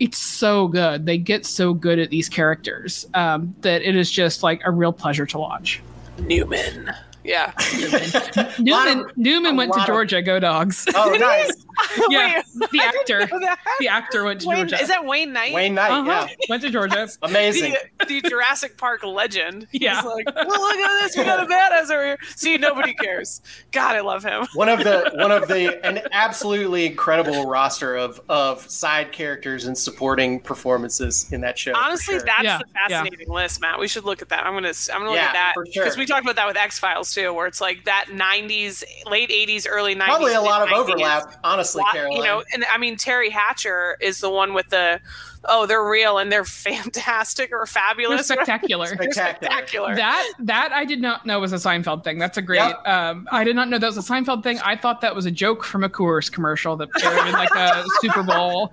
it's 0.00 0.18
so 0.18 0.66
good. 0.66 1.04
They 1.04 1.18
get 1.18 1.44
so 1.44 1.74
good 1.74 1.98
at 1.98 2.08
these 2.08 2.28
characters 2.28 3.06
um, 3.12 3.54
that 3.60 3.82
it 3.82 3.94
is 3.94 4.10
just 4.10 4.42
like 4.42 4.62
a 4.64 4.70
real 4.70 4.92
pleasure 4.94 5.26
to 5.26 5.38
watch. 5.38 5.82
Newman. 6.18 6.90
Yeah. 7.24 7.52
newman 8.58 9.00
of- 9.00 9.16
newman 9.16 9.56
went 9.56 9.72
to 9.72 9.78
lot 9.78 9.88
of- 9.88 9.94
georgia 9.94 10.22
go 10.22 10.38
dogs 10.40 10.86
Oh, 10.94 11.10
nice. 11.18 11.52
yeah 12.10 12.42
Wait, 12.60 12.70
the 12.72 12.80
actor 12.82 13.18
didn't 13.20 13.30
know 13.30 13.40
that. 13.40 13.58
the 13.78 13.88
actor 13.88 14.24
went 14.24 14.40
to 14.42 14.48
Wayne, 14.48 14.68
georgia 14.68 14.82
is 14.82 14.88
that 14.88 15.04
Wayne 15.04 15.32
Knight? 15.32 15.52
Wayne 15.54 15.74
Knight, 15.74 15.90
uh-huh. 15.90 16.26
yeah. 16.28 16.34
went 16.48 16.62
to 16.62 16.70
georgia 16.70 17.08
Amazing. 17.22 17.74
The, 17.98 18.04
the 18.06 18.20
Jurassic 18.28 18.76
Park 18.76 19.02
legend. 19.04 19.66
He's 19.70 19.80
Yeah. 19.82 20.00
like, 20.02 20.26
well, 20.34 20.46
look 20.46 20.76
at 20.76 21.02
this. 21.02 21.16
We 21.16 21.24
got 21.24 21.40
a 21.42 21.46
badass 21.46 21.84
over 21.90 22.04
here. 22.04 22.18
See, 22.36 22.56
nobody 22.58 22.92
cares. 22.94 23.40
God, 23.72 23.96
I 23.96 24.00
love 24.00 24.22
him. 24.22 24.46
one 24.54 24.68
of 24.68 24.80
the 24.80 25.10
one 25.14 25.30
of 25.30 25.48
the 25.48 25.84
an 25.86 26.00
absolutely 26.12 26.86
incredible 26.86 27.46
roster 27.46 27.96
of 27.96 28.20
of 28.28 28.68
side 28.70 29.12
characters 29.12 29.64
and 29.66 29.76
supporting 29.78 30.40
performances 30.40 31.30
in 31.32 31.40
that 31.42 31.58
show. 31.58 31.72
Honestly, 31.74 32.16
sure. 32.16 32.24
that's 32.26 32.42
Yeah, 32.42 32.58
the 32.58 32.64
fascinating 32.88 33.28
list, 33.28 33.60
Matt. 33.60 33.78
We 33.78 33.88
should 33.88 34.04
look 34.04 34.20
at 34.22 34.28
that. 34.30 34.44
I'm 34.46 34.52
gonna 34.54 34.72
I'm 34.92 34.98
gonna 35.00 35.10
look 35.10 35.16
Yeah, 35.16 35.26
at 35.28 35.32
that 35.32 35.52
for 35.54 35.64
sure. 35.66 35.84
because 35.84 35.96
we 35.96 36.04
talked 36.06 36.22
about 36.24 36.36
that 36.36 36.46
with 36.46 36.56
X 36.56 36.78
Files 36.78 37.09
too, 37.12 37.32
where 37.32 37.46
it's 37.46 37.60
like 37.60 37.84
that 37.84 38.06
'90s, 38.08 38.82
late 39.06 39.30
'80s, 39.30 39.66
early 39.68 39.94
'90s. 39.94 40.04
probably 40.06 40.34
a 40.34 40.40
lot 40.40 40.62
of 40.62 40.68
mid-nineties. 40.68 40.94
overlap. 40.94 41.40
Honestly, 41.44 41.80
lot- 41.82 41.92
Caroline. 41.92 42.16
you 42.16 42.22
know, 42.24 42.42
and 42.52 42.64
I 42.72 42.78
mean 42.78 42.96
Teri 42.96 43.30
Hatcher 43.30 43.96
is 44.00 44.20
the 44.20 44.30
one 44.30 44.54
with 44.54 44.68
the 44.68 45.00
oh 45.46 45.64
they're 45.66 45.88
real 45.88 46.18
and 46.18 46.30
they're 46.30 46.44
fantastic 46.90 47.50
or 47.52 47.60
They're 47.60 47.66
fabulous. 47.66 48.26
spectacular 48.26 48.86
Spectacular. 48.94 49.48
spectacular. 49.48 49.96
that 49.96 50.32
that 50.40 50.72
I 50.72 50.84
did 50.84 51.00
not 51.00 51.24
know 51.26 51.40
was 51.40 51.52
a 51.52 51.56
Seinfeld 51.56 52.04
thing. 52.04 52.18
That's 52.18 52.36
a 52.38 52.42
great. 52.42 52.58
Yep. 52.58 52.86
Um, 52.86 53.28
I 53.32 53.44
did 53.44 53.56
not 53.56 53.68
know 53.68 53.78
that 53.78 53.86
was 53.86 53.96
a 53.98 54.02
Seinfeld 54.12 54.42
thing. 54.42 54.58
I 54.60 54.76
thought 54.76 55.00
that 55.00 55.14
was 55.14 55.26
a 55.26 55.30
joke 55.30 55.64
from 55.64 55.82
a 55.84 55.88
Coors 55.88 56.30
commercial 56.30 56.76
that 56.76 56.88
aired 57.02 57.26
in 57.26 57.32
like 57.32 57.54
a 57.54 57.84
Super 58.00 58.22
Bowl. 58.22 58.72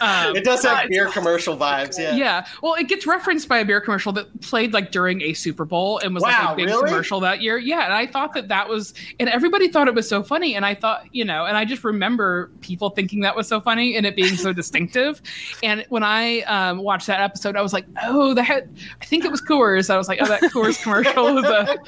Um, 0.00 0.36
it 0.36 0.44
does 0.44 0.64
have 0.64 0.80
it's 0.84 0.90
beer 0.90 1.08
commercial 1.08 1.56
vibes. 1.56 1.98
Yeah. 1.98 2.14
yeah. 2.16 2.46
Well, 2.62 2.74
it 2.74 2.88
gets 2.88 3.06
referenced 3.06 3.48
by 3.48 3.58
a 3.58 3.64
beer 3.64 3.80
commercial 3.80 4.12
that 4.12 4.40
played 4.40 4.72
like 4.72 4.90
during 4.90 5.22
a 5.22 5.32
Super 5.32 5.64
Bowl 5.64 5.98
and 5.98 6.14
was 6.14 6.22
like 6.22 6.34
a 6.36 6.56
big 6.56 6.66
really? 6.66 6.88
commercial 6.88 7.20
that 7.20 7.40
year. 7.40 7.58
Yeah, 7.58 7.84
and 7.84 7.92
I 7.92 8.06
thought 8.06 8.34
that 8.34 8.48
that 8.48 8.68
was, 8.68 8.94
and 9.20 9.28
everybody 9.28 9.68
thought 9.68 9.88
it 9.88 9.94
was 9.94 10.08
so 10.08 10.22
funny, 10.22 10.54
and 10.54 10.66
I 10.66 10.74
thought, 10.74 11.04
you 11.12 11.24
know, 11.24 11.46
and 11.46 11.56
I 11.56 11.64
just 11.64 11.84
remember 11.84 12.50
people 12.60 12.90
thinking 12.90 13.20
that 13.20 13.36
was 13.36 13.48
so 13.48 13.60
funny 13.60 13.96
and 13.96 14.04
it 14.04 14.16
being 14.16 14.36
so 14.36 14.52
distinctive. 14.52 15.22
And 15.62 15.84
when 15.88 16.02
I 16.02 16.40
um, 16.42 16.78
watched 16.78 17.06
that 17.08 17.20
episode, 17.20 17.56
I 17.56 17.62
was 17.62 17.72
like, 17.72 17.84
oh, 18.02 18.32
the 18.32 18.42
that 18.48 18.68
I 19.00 19.04
think 19.04 19.24
it 19.24 19.30
was 19.30 19.40
Coors. 19.40 19.90
I 19.90 19.96
was 19.96 20.08
like, 20.08 20.18
oh, 20.20 20.26
that 20.26 20.42
Coors 20.42 20.82
commercial 20.82 21.34
was 21.34 21.44
a 21.44 21.78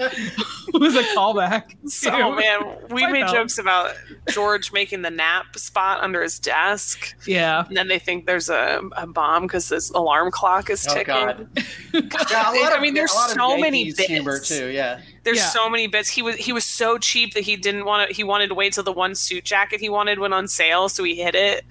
was 0.79 0.97
a 0.97 1.03
callback. 1.15 1.77
So 1.89 2.11
to 2.17 2.37
man, 2.37 2.77
we 2.91 3.07
made 3.07 3.27
jokes 3.29 3.59
about 3.59 3.95
George 4.29 4.73
making 4.73 5.03
the 5.03 5.11
nap 5.11 5.57
spot 5.57 6.03
under 6.03 6.23
his 6.23 6.39
desk, 6.39 7.15
Yeah. 7.27 7.65
and 7.67 7.77
then 7.77 7.89
they 7.89 7.99
think 8.01 8.27
there's 8.27 8.49
a, 8.49 8.81
a 8.97 9.07
bomb 9.07 9.43
because 9.43 9.69
this 9.69 9.91
alarm 9.91 10.33
clock 10.33 10.69
is 10.71 10.85
oh, 10.89 10.95
ticking. 10.95 11.15
Oh 11.15 11.47
ticking. 11.93 12.09
God. 12.09 12.27
Yeah, 12.31 12.51
a 12.51 12.59
lot 12.61 12.73
I 12.73 12.81
mean, 12.81 12.95
there's 12.95 13.13
a 13.13 13.15
lot 13.15 13.31
of 13.31 13.37
so 13.37 13.57
many 13.57 13.85
Yankees 13.87 14.07
humor 14.07 14.33
bits. 14.39 14.49
too. 14.49 14.69
Yeah. 14.69 15.01
There's 15.23 15.39
Yeah. 15.39 15.49
so 15.51 15.71
many 15.71 15.87
bits. 15.87 16.09
He 16.09 16.23
was 16.23 16.37
he 16.37 16.53
was 16.53 16.65
so 16.65 16.99
cheap 16.99 17.35
that 17.35 17.43
he 17.45 17.57
didn't 17.57 17.85
want 17.85 18.09
to. 18.09 18.15
He 18.15 18.25
wanted 18.25 18.49
to 18.49 18.55
wait 18.55 18.73
till 18.73 18.83
the 18.85 18.93
one 18.93 19.15
suit 19.15 19.45
jacket 19.45 19.81
he 19.81 19.89
wanted 19.89 20.19
went 20.19 20.35
on 20.35 20.49
sale, 20.49 20.89
so 20.89 21.05
he 21.05 21.15
hid 21.15 21.35
it 21.35 21.65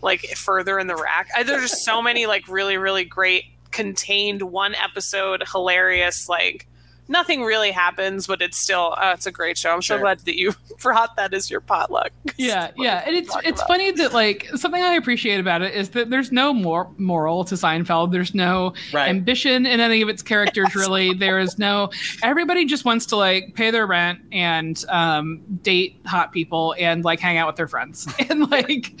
like 0.00 0.22
further 0.36 0.78
in 0.78 0.86
the 0.86 0.96
rack. 0.96 1.28
I, 1.36 1.42
there's 1.42 1.62
just 1.70 1.84
so 1.84 2.00
many 2.00 2.26
like 2.26 2.48
really 2.48 2.76
really 2.78 3.04
great 3.04 3.44
contained 3.70 4.42
one 4.42 4.74
episode 4.74 5.42
hilarious 5.50 6.28
like 6.28 6.66
nothing 7.08 7.42
really 7.42 7.70
happens, 7.70 8.26
but 8.26 8.40
it's 8.42 8.56
still 8.58 8.94
uh, 8.96 9.12
it's 9.14 9.26
a 9.26 9.32
great 9.32 9.58
show. 9.58 9.70
I'm 9.70 9.82
so 9.82 9.98
glad 9.98 10.20
that 10.20 10.38
you 10.38 10.54
brought 10.80 11.16
that 11.16 11.34
as 11.34 11.50
your 11.50 11.60
potluck. 11.60 12.10
yeah 12.36 12.70
yeah 12.76 13.02
and 13.06 13.14
it's 13.14 13.34
it's 13.44 13.60
about. 13.60 13.68
funny 13.68 13.90
that 13.92 14.12
like 14.12 14.48
something 14.56 14.82
i 14.82 14.94
appreciate 14.94 15.38
about 15.38 15.60
it 15.62 15.74
is 15.74 15.90
that 15.90 16.08
there's 16.10 16.32
no 16.32 16.52
more 16.54 16.90
moral 16.96 17.44
to 17.44 17.54
seinfeld 17.54 18.10
there's 18.10 18.34
no 18.34 18.72
Right. 18.92 19.08
ambition 19.08 19.66
in 19.66 19.80
any 19.80 20.00
of 20.02 20.08
its 20.08 20.22
characters 20.22 20.74
really 20.74 21.12
there 21.14 21.38
is 21.38 21.58
no 21.58 21.90
everybody 22.22 22.64
just 22.64 22.84
wants 22.84 23.06
to 23.06 23.16
like 23.16 23.54
pay 23.54 23.70
their 23.70 23.86
rent 23.86 24.20
and 24.32 24.82
um 24.88 25.40
date 25.62 26.00
hot 26.06 26.32
people 26.32 26.74
and 26.78 27.04
like 27.04 27.20
hang 27.20 27.36
out 27.36 27.46
with 27.46 27.56
their 27.56 27.68
friends 27.68 28.06
and 28.30 28.50
like 28.50 28.94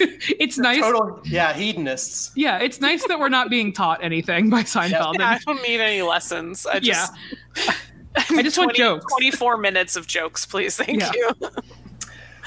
it's 0.00 0.58
nice 0.58 0.80
Total. 0.80 1.20
Yeah. 1.24 1.52
Hedonists. 1.52 2.30
yeah 2.36 2.58
it's 2.58 2.80
nice 2.80 3.06
that 3.08 3.18
we're 3.18 3.28
not 3.28 3.50
being 3.50 3.72
taught 3.72 4.02
anything 4.02 4.48
by 4.50 4.62
seinfeld 4.62 5.18
Yeah, 5.18 5.30
I 5.30 5.38
don't 5.44 5.62
need 5.62 5.80
any 5.80 6.02
lessons. 6.02 6.66
I 6.66 6.74
yeah 6.74 6.80
just 6.80 7.12
i 8.16 8.42
just 8.42 8.58
want 8.58 8.74
jokes 8.74 9.04
24 9.14 9.56
minutes 9.58 9.96
of 9.96 10.06
jokes, 10.06 10.46
please. 10.46 10.76
Thank 10.76 11.00
Yeah. 11.00 11.10
you. 11.14 11.30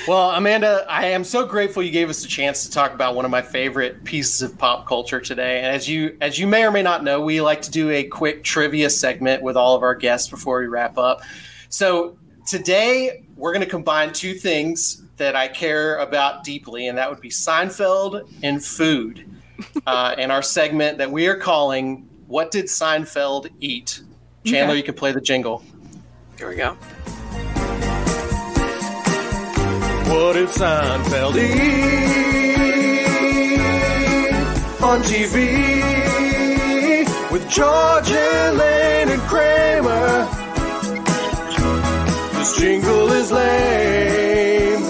Well, 0.07 0.30
Amanda, 0.32 0.86
I 0.88 1.07
am 1.07 1.24
so 1.24 1.45
grateful 1.45 1.82
you 1.82 1.91
gave 1.91 2.09
us 2.09 2.24
a 2.24 2.28
chance 2.28 2.63
to 2.65 2.72
talk 2.72 2.93
about 2.93 3.15
one 3.15 3.26
of 3.26 3.32
my 3.32 3.41
favorite 3.41 4.03
pieces 4.03 4.43
of 4.43 4.57
pop 4.57 4.88
culture 4.88 5.20
today. 5.20 5.57
And 5.57 5.68
as 5.76 5.89
you 5.89 6.15
as 6.22 6.38
you 6.38 6.45
may 6.45 6.63
or 6.65 6.72
may 6.72 6.84
not 6.84 7.03
know, 7.03 7.20
we 7.20 7.41
like 7.41 7.61
to 7.63 7.72
do 7.72 7.89
a 7.89 8.03
quick 8.03 8.43
trivia 8.43 8.89
segment 8.91 9.41
with 9.41 9.57
all 9.57 9.76
of 9.76 9.82
our 9.82 9.95
guests 9.95 10.30
before 10.30 10.59
we 10.61 10.68
wrap 10.68 10.97
up. 10.97 11.22
So, 11.70 12.18
today 12.45 13.24
we're 13.36 13.51
going 13.53 13.65
to 13.65 13.70
combine 13.70 14.13
two 14.13 14.36
things 14.36 15.03
that 15.18 15.36
I 15.36 15.47
care 15.47 15.97
about 15.97 16.43
deeply, 16.43 16.88
and 16.88 16.97
that 16.97 17.09
would 17.09 17.20
be 17.20 17.30
Seinfeld 17.30 18.30
and 18.43 18.63
food. 18.63 19.26
Uh, 19.88 20.13
in 20.20 20.30
our 20.30 20.43
segment 20.43 20.99
that 20.99 21.11
we 21.11 21.28
are 21.28 21.36
calling 21.36 22.07
"What 22.28 22.51
Did 22.51 22.65
Seinfeld 22.65 23.49
Eat?" 23.59 24.01
Chandler, 24.48 24.72
Okay. 24.72 24.78
you 24.78 24.84
can 24.84 24.93
play 24.95 25.12
the 25.12 25.20
jingle. 25.22 25.62
Here 26.38 26.48
we 26.50 26.56
go. 26.56 26.74
What 30.10 30.34
did 30.34 30.48
Seinfeld 30.50 31.36
eat 31.36 31.62
on 34.82 35.02
TV 35.04 35.41
with 37.32 37.50
George 37.50 38.10
and 38.12 38.58
Lane 38.58 39.10
and 39.10 39.22
Kramer? 39.24 40.28
This 42.39 42.56
jingle 42.58 43.12
is 43.12 43.32
lame. 43.32 44.84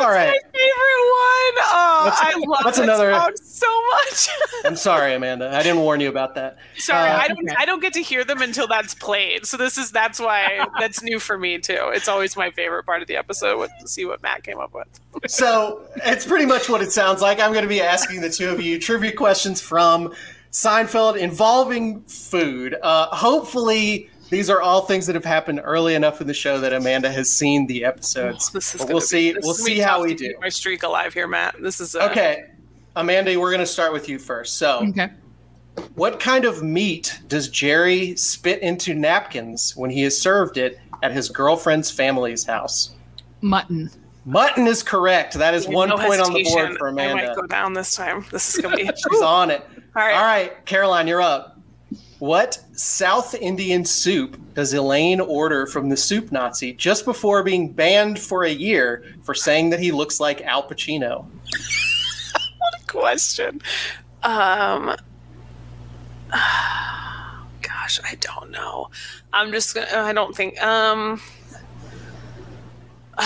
All 0.00 0.08
right, 0.10 0.28
My 0.28 0.38
favorite 0.52 1.04
one. 1.20 1.54
Oh, 1.72 2.00
That's- 2.04 2.09
I 2.34 2.34
love 2.46 2.60
that's 2.64 2.78
that 2.78 2.84
another- 2.84 3.32
so 3.42 3.66
much. 3.94 4.28
I'm 4.64 4.76
sorry, 4.76 5.14
Amanda. 5.14 5.50
I 5.54 5.62
didn't 5.62 5.80
warn 5.80 6.00
you 6.00 6.08
about 6.08 6.34
that. 6.36 6.56
Sorry, 6.76 7.08
Uh, 7.08 7.16
I 7.18 7.28
don't. 7.28 7.38
okay. 7.48 7.54
I 7.58 7.64
don't 7.64 7.80
get 7.80 7.92
to 7.94 8.02
hear 8.02 8.24
them 8.24 8.42
until 8.42 8.66
that's 8.68 8.94
played. 8.94 9.46
So 9.46 9.56
this 9.56 9.78
is 9.78 9.90
that's 9.90 10.18
why 10.20 10.66
that's 10.78 11.02
new 11.02 11.18
for 11.18 11.38
me 11.38 11.58
too. 11.58 11.90
It's 11.94 12.08
always 12.08 12.36
my 12.36 12.50
favorite 12.50 12.84
part 12.84 13.02
of 13.02 13.08
the 13.08 13.16
episode 13.16 13.58
with, 13.58 13.70
to 13.80 13.88
see 13.88 14.04
what 14.04 14.22
Matt 14.22 14.42
came 14.44 14.58
up 14.58 14.74
with. 14.74 14.86
So 15.28 15.82
it's 15.96 16.24
pretty 16.26 16.46
much 16.46 16.68
what 16.68 16.82
it 16.82 16.92
sounds 16.92 17.20
like. 17.20 17.40
I'm 17.40 17.52
going 17.52 17.64
to 17.64 17.68
be 17.68 17.80
asking 17.82 18.20
the 18.20 18.30
two 18.30 18.48
of 18.50 18.60
you 18.60 18.78
trivia 18.78 19.12
questions 19.12 19.60
from 19.60 20.14
Seinfeld 20.52 21.16
involving 21.16 22.02
food. 22.02 22.76
Uh, 22.80 23.06
hopefully, 23.08 24.08
these 24.30 24.48
are 24.50 24.60
all 24.62 24.82
things 24.82 25.06
that 25.06 25.14
have 25.14 25.24
happened 25.24 25.60
early 25.64 25.94
enough 25.94 26.20
in 26.20 26.26
the 26.26 26.34
show 26.34 26.60
that 26.60 26.72
Amanda 26.72 27.10
has 27.10 27.30
seen 27.30 27.66
the 27.66 27.84
episodes. 27.84 28.50
This 28.50 28.74
is. 28.74 28.84
We'll 28.86 28.98
be- 29.00 29.04
see. 29.06 29.32
this 29.32 29.42
We'll 29.44 29.52
is 29.54 29.64
see 29.64 29.78
how 29.78 30.02
we 30.02 30.14
do. 30.14 30.34
My 30.40 30.48
streak 30.48 30.82
alive 30.82 31.12
here, 31.14 31.26
Matt. 31.26 31.56
This 31.60 31.80
is 31.80 31.94
uh, 31.94 32.08
Okay, 32.10 32.44
Amanda, 32.96 33.38
we're 33.38 33.50
going 33.50 33.60
to 33.60 33.66
start 33.66 33.92
with 33.92 34.08
you 34.08 34.18
first. 34.18 34.56
So, 34.56 34.86
Okay. 34.88 35.10
what 35.94 36.20
kind 36.20 36.44
of 36.44 36.62
meat 36.62 37.20
does 37.28 37.48
Jerry 37.48 38.16
spit 38.16 38.60
into 38.62 38.94
napkins 38.94 39.74
when 39.76 39.90
he 39.90 40.02
has 40.02 40.18
served 40.20 40.56
it 40.56 40.78
at 41.02 41.12
his 41.12 41.28
girlfriend's 41.28 41.90
family's 41.90 42.44
house? 42.44 42.94
Mutton. 43.40 43.90
Mutton 44.26 44.66
is 44.66 44.82
correct. 44.82 45.34
That 45.34 45.54
is 45.54 45.66
one 45.66 45.88
no 45.88 45.96
point 45.96 46.20
on 46.20 46.32
the 46.32 46.42
board 46.44 46.58
hesitation. 46.58 46.76
for 46.76 46.88
I 46.90 46.92
might 46.92 47.10
Amanda. 47.12 47.34
go 47.34 47.46
down 47.46 47.72
this 47.72 47.94
time. 47.96 48.24
This 48.30 48.54
is 48.54 48.60
gonna 48.60 48.76
be. 48.76 48.84
She's 49.10 49.22
on 49.22 49.50
it. 49.50 49.62
All 49.96 50.02
right. 50.04 50.14
All 50.14 50.22
right, 50.24 50.66
Caroline, 50.66 51.08
you're 51.08 51.22
up. 51.22 51.58
What 52.18 52.58
South 52.80 53.34
Indian 53.34 53.84
soup 53.84 54.40
does 54.54 54.72
Elaine 54.72 55.20
order 55.20 55.66
from 55.66 55.90
the 55.90 55.98
soup 55.98 56.32
Nazi 56.32 56.72
just 56.72 57.04
before 57.04 57.42
being 57.42 57.70
banned 57.70 58.18
for 58.18 58.42
a 58.44 58.48
year 58.50 59.04
for 59.22 59.34
saying 59.34 59.68
that 59.68 59.80
he 59.80 59.92
looks 59.92 60.18
like 60.18 60.40
Al 60.40 60.66
Pacino? 60.66 61.26
What 62.58 62.80
a 62.80 62.86
question. 62.86 63.60
Um, 64.22 64.96
gosh, 66.30 68.00
I 68.02 68.14
don't 68.20 68.50
know. 68.50 68.88
I'm 69.32 69.50
just 69.50 69.74
gonna. 69.74 69.86
I 69.92 70.12
don't 70.12 70.34
think. 70.34 70.62
Um, 70.62 71.20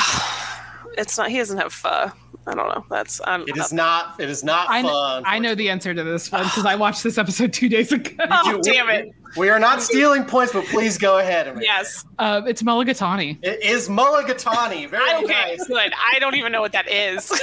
it's 0.99 1.17
not. 1.19 1.31
He 1.31 1.39
doesn't 1.39 1.59
have 1.59 1.73
pho. 1.73 2.11
I 2.47 2.55
don't 2.55 2.69
know. 2.69 2.85
That's. 2.91 3.21
I'm. 3.25 3.43
It 3.43 3.57
is 3.57 3.73
not. 3.73 4.21
It 4.21 4.31
is 4.31 4.45
not 4.45 4.69
I, 4.69 4.83
kn- 4.83 4.93
fun. 4.93 5.23
I 5.27 5.39
know 5.39 5.55
the 5.55 5.69
answer 5.71 5.95
to 5.95 6.05
this 6.05 6.31
one 6.31 6.45
because 6.45 6.65
I 6.65 6.75
watched 6.77 7.03
this 7.03 7.19
episode 7.19 7.53
two 7.53 7.69
days 7.69 7.93
ago. 7.93 8.11
Oh, 8.31 8.61
damn 8.63 8.89
it. 8.89 9.15
We 9.37 9.49
are 9.49 9.59
not 9.59 9.83
stealing 9.83 10.25
points, 10.25 10.53
but 10.53 10.65
please 10.67 10.97
go 10.99 11.19
ahead. 11.19 11.49
Amanda. 11.49 11.65
Yes. 11.65 12.05
Uh, 12.19 12.43
it's 12.47 12.63
Mulligatawny. 12.63 13.39
It 13.43 13.63
is 13.63 13.89
Mulligatawny. 13.89 14.89
Very 14.89 15.03
I, 15.11 15.23
okay. 15.23 15.27
nice. 15.57 15.67
Good. 15.67 15.93
I 16.13 16.19
don't 16.19 16.35
even 16.37 16.53
know 16.53 16.61
what 16.61 16.73
that 16.73 16.89
is. 16.89 17.29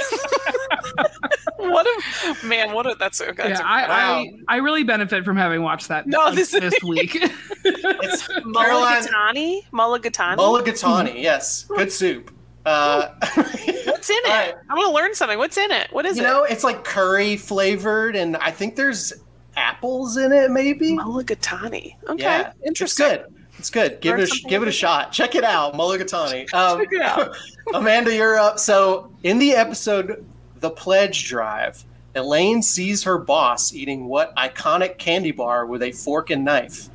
what 1.56 1.86
a 1.86 2.46
man. 2.46 2.72
What 2.72 2.86
a. 2.86 2.94
That's 2.98 3.20
a. 3.20 3.32
That's 3.36 3.60
yeah, 3.60 3.60
a 3.60 3.64
I, 3.64 3.88
wow. 3.88 4.24
I 4.48 4.54
I 4.54 4.56
really 4.56 4.84
benefit 4.84 5.24
from 5.24 5.36
having 5.36 5.62
watched 5.62 5.88
that 5.88 6.06
No, 6.06 6.34
this 6.34 6.54
is- 6.54 6.60
this 6.60 6.82
week. 6.82 7.16
It's 7.64 8.26
Mulligatawny. 8.28 9.62
Mulligatawny. 9.72 10.36
Mulligatawny. 10.36 11.22
Yes, 11.22 11.64
good 11.64 11.92
soup. 11.92 12.32
Uh, 12.64 13.08
What's 13.34 14.10
in 14.10 14.16
it? 14.16 14.26
All 14.26 14.32
right. 14.32 14.54
I 14.68 14.74
want 14.74 14.88
to 14.88 14.94
learn 14.94 15.14
something. 15.14 15.38
What's 15.38 15.56
in 15.56 15.70
it? 15.70 15.88
What 15.92 16.06
is 16.06 16.16
you 16.16 16.24
it? 16.24 16.26
You 16.26 16.32
know, 16.32 16.44
it's 16.44 16.64
like 16.64 16.84
curry 16.84 17.36
flavored, 17.36 18.16
and 18.16 18.36
I 18.36 18.50
think 18.50 18.76
there's 18.76 19.12
apples 19.62 20.16
in 20.16 20.32
it, 20.32 20.50
maybe. 20.50 20.92
Mulligatawny. 20.92 21.94
Okay. 22.08 22.22
Yeah, 22.22 22.52
Interesting. 22.66 23.06
It's 23.06 23.20
good. 23.20 23.34
It's 23.58 23.70
good. 23.70 24.00
Give 24.00 24.12
Learn 24.16 24.22
it 24.22 24.32
a 24.32 24.48
give 24.48 24.62
it 24.62 24.68
a 24.68 24.72
shot. 24.72 25.12
Check 25.12 25.34
it 25.34 25.44
out, 25.44 25.74
Mulligatawny. 25.74 26.48
Um, 26.54 26.80
Check 26.80 26.88
it 26.92 27.02
out. 27.02 27.36
Amanda, 27.74 28.14
you're 28.14 28.38
up. 28.38 28.58
So 28.58 29.12
in 29.22 29.38
the 29.38 29.52
episode 29.52 30.24
"The 30.60 30.70
Pledge 30.70 31.28
Drive," 31.28 31.84
Elaine 32.14 32.62
sees 32.62 33.04
her 33.04 33.18
boss 33.18 33.72
eating 33.72 34.06
what 34.06 34.34
iconic 34.36 34.98
candy 34.98 35.30
bar 35.32 35.66
with 35.66 35.82
a 35.82 35.92
fork 35.92 36.30
and 36.30 36.44
knife? 36.44 36.88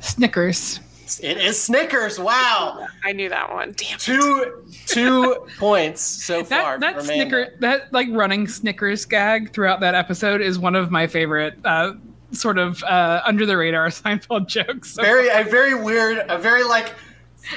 Snickers. 0.00 0.80
It 1.20 1.38
is 1.38 1.60
Snickers. 1.60 2.18
Wow, 2.18 2.86
I 3.02 3.12
knew 3.12 3.28
that 3.28 3.52
one. 3.52 3.72
Damn. 3.76 3.98
two 3.98 4.64
two 4.88 5.46
points 5.58 6.00
so 6.00 6.44
far. 6.44 6.78
That 6.78 6.96
that. 6.96 7.04
Snicker 7.04 7.54
that 7.60 7.92
like 7.92 8.08
running 8.10 8.48
Snickers 8.48 9.04
gag 9.04 9.52
throughout 9.52 9.80
that 9.80 9.94
episode 9.94 10.40
is 10.40 10.58
one 10.58 10.74
of 10.74 10.90
my 10.90 11.06
favorite 11.06 11.58
uh, 11.64 11.92
sort 12.32 12.58
of 12.58 12.82
uh, 12.84 13.22
under 13.24 13.46
the 13.46 13.56
radar 13.56 13.88
Seinfeld 13.88 14.46
jokes. 14.46 14.92
So 14.92 15.02
very 15.02 15.28
a 15.28 15.44
very 15.44 15.74
weird 15.74 16.24
a 16.28 16.38
very 16.38 16.64
like 16.64 16.94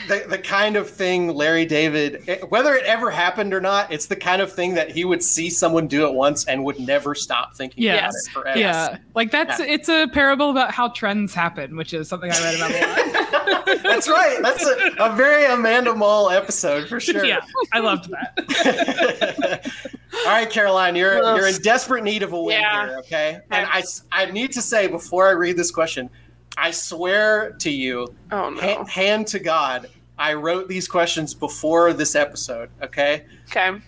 the, 0.08 0.26
the 0.30 0.38
kind 0.38 0.76
of 0.76 0.90
thing 0.90 1.28
larry 1.36 1.66
david 1.66 2.24
eh, 2.28 2.38
whether 2.50 2.76
it 2.76 2.86
ever 2.86 3.10
happened 3.10 3.54
or 3.54 3.60
not 3.62 3.92
it's 3.92 4.06
the 4.06 4.16
kind 4.16 4.42
of 4.42 4.52
thing 4.52 4.74
that 4.74 4.90
he 4.92 5.04
would 5.06 5.22
see 5.24 5.50
someone 5.50 5.88
do 5.88 6.06
it 6.08 6.14
once 6.14 6.46
and 6.46 6.64
would 6.64 6.80
never 6.80 7.14
stop 7.16 7.56
thinking 7.56 7.86
about 7.86 7.96
Yes. 8.04 8.14
it 8.28 8.32
forever 8.32 8.60
Yeah, 8.60 8.98
like 9.16 9.32
that's 9.32 9.60
Yeah. 9.60 9.66
it's 9.68 9.90
a 9.90 10.08
parable 10.08 10.50
about 10.50 10.72
how 10.72 10.90
trends 10.90 11.34
happen, 11.34 11.76
which 11.76 11.94
is 11.94 12.08
something 12.08 12.32
I 12.32 12.40
read 12.40 12.56
about 12.56 12.72
a 12.72 13.74
lot. 13.74 13.84
that's 13.84 14.08
right 14.10 14.38
that's 14.42 14.66
a, 14.66 14.96
a 15.00 15.16
very 15.16 15.46
amanda 15.46 15.94
Mull 15.96 16.30
episode 16.30 16.88
for 16.88 17.00
sure 17.00 17.26
yeah, 17.26 17.40
I 17.74 17.80
loved 17.80 18.10
that. 18.12 19.72
all 20.26 20.32
right 20.32 20.50
caroline 20.50 20.96
you're 20.96 21.16
you're 21.36 21.48
in 21.48 21.62
desperate 21.62 22.04
need 22.04 22.24
of 22.24 22.34
a 22.34 22.42
win 22.42 22.60
Yeah. 22.60 22.86
here 22.88 22.98
okay 23.00 23.40
and 23.52 23.68
I, 23.70 23.84
I 24.12 24.26
need 24.32 24.52
to 24.54 24.62
say 24.62 24.88
before 24.88 25.28
i 25.28 25.32
read 25.32 25.58
this 25.58 25.72
question 25.72 26.10
i 26.58 26.72
swear 26.72 27.52
to 27.60 27.70
you 27.72 28.08
Oh 28.32 28.50
no. 28.50 28.60
ha- 28.62 28.86
hand 28.86 29.28
to 29.28 29.40
god 29.40 29.90
i 30.18 30.34
wrote 30.34 30.68
these 30.68 30.88
questions 30.88 31.34
before 31.34 31.94
this 31.94 32.16
episode 32.16 32.70
okay 32.82 33.26
Okay. 33.50 33.80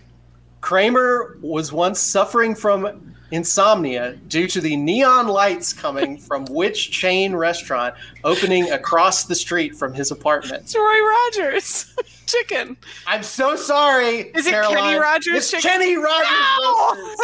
Kramer 0.60 1.36
was 1.42 1.72
once 1.72 1.98
suffering 2.00 2.54
from 2.54 3.14
insomnia 3.30 4.16
due 4.28 4.46
to 4.48 4.60
the 4.62 4.76
neon 4.76 5.26
lights 5.28 5.72
coming 5.74 6.16
from 6.28 6.44
which 6.46 6.90
chain 6.90 7.34
restaurant 7.36 7.94
opening 8.24 8.70
across 8.70 9.24
the 9.24 9.34
street 9.34 9.74
from 9.76 9.92
his 9.92 10.10
apartment? 10.10 10.62
It's 10.62 10.74
Roy 10.74 11.00
Rogers. 11.00 11.94
Chicken. 12.26 12.76
I'm 13.06 13.22
so 13.22 13.56
sorry. 13.56 14.20
Is 14.34 14.46
it 14.46 14.52
Caroline. 14.52 14.76
Kenny 14.78 14.98
Rogers 14.98 15.34
It's 15.36 15.50
chicken? 15.50 15.70
Kenny 15.70 15.96
Rogers. 15.98 16.30
No! 16.62 17.14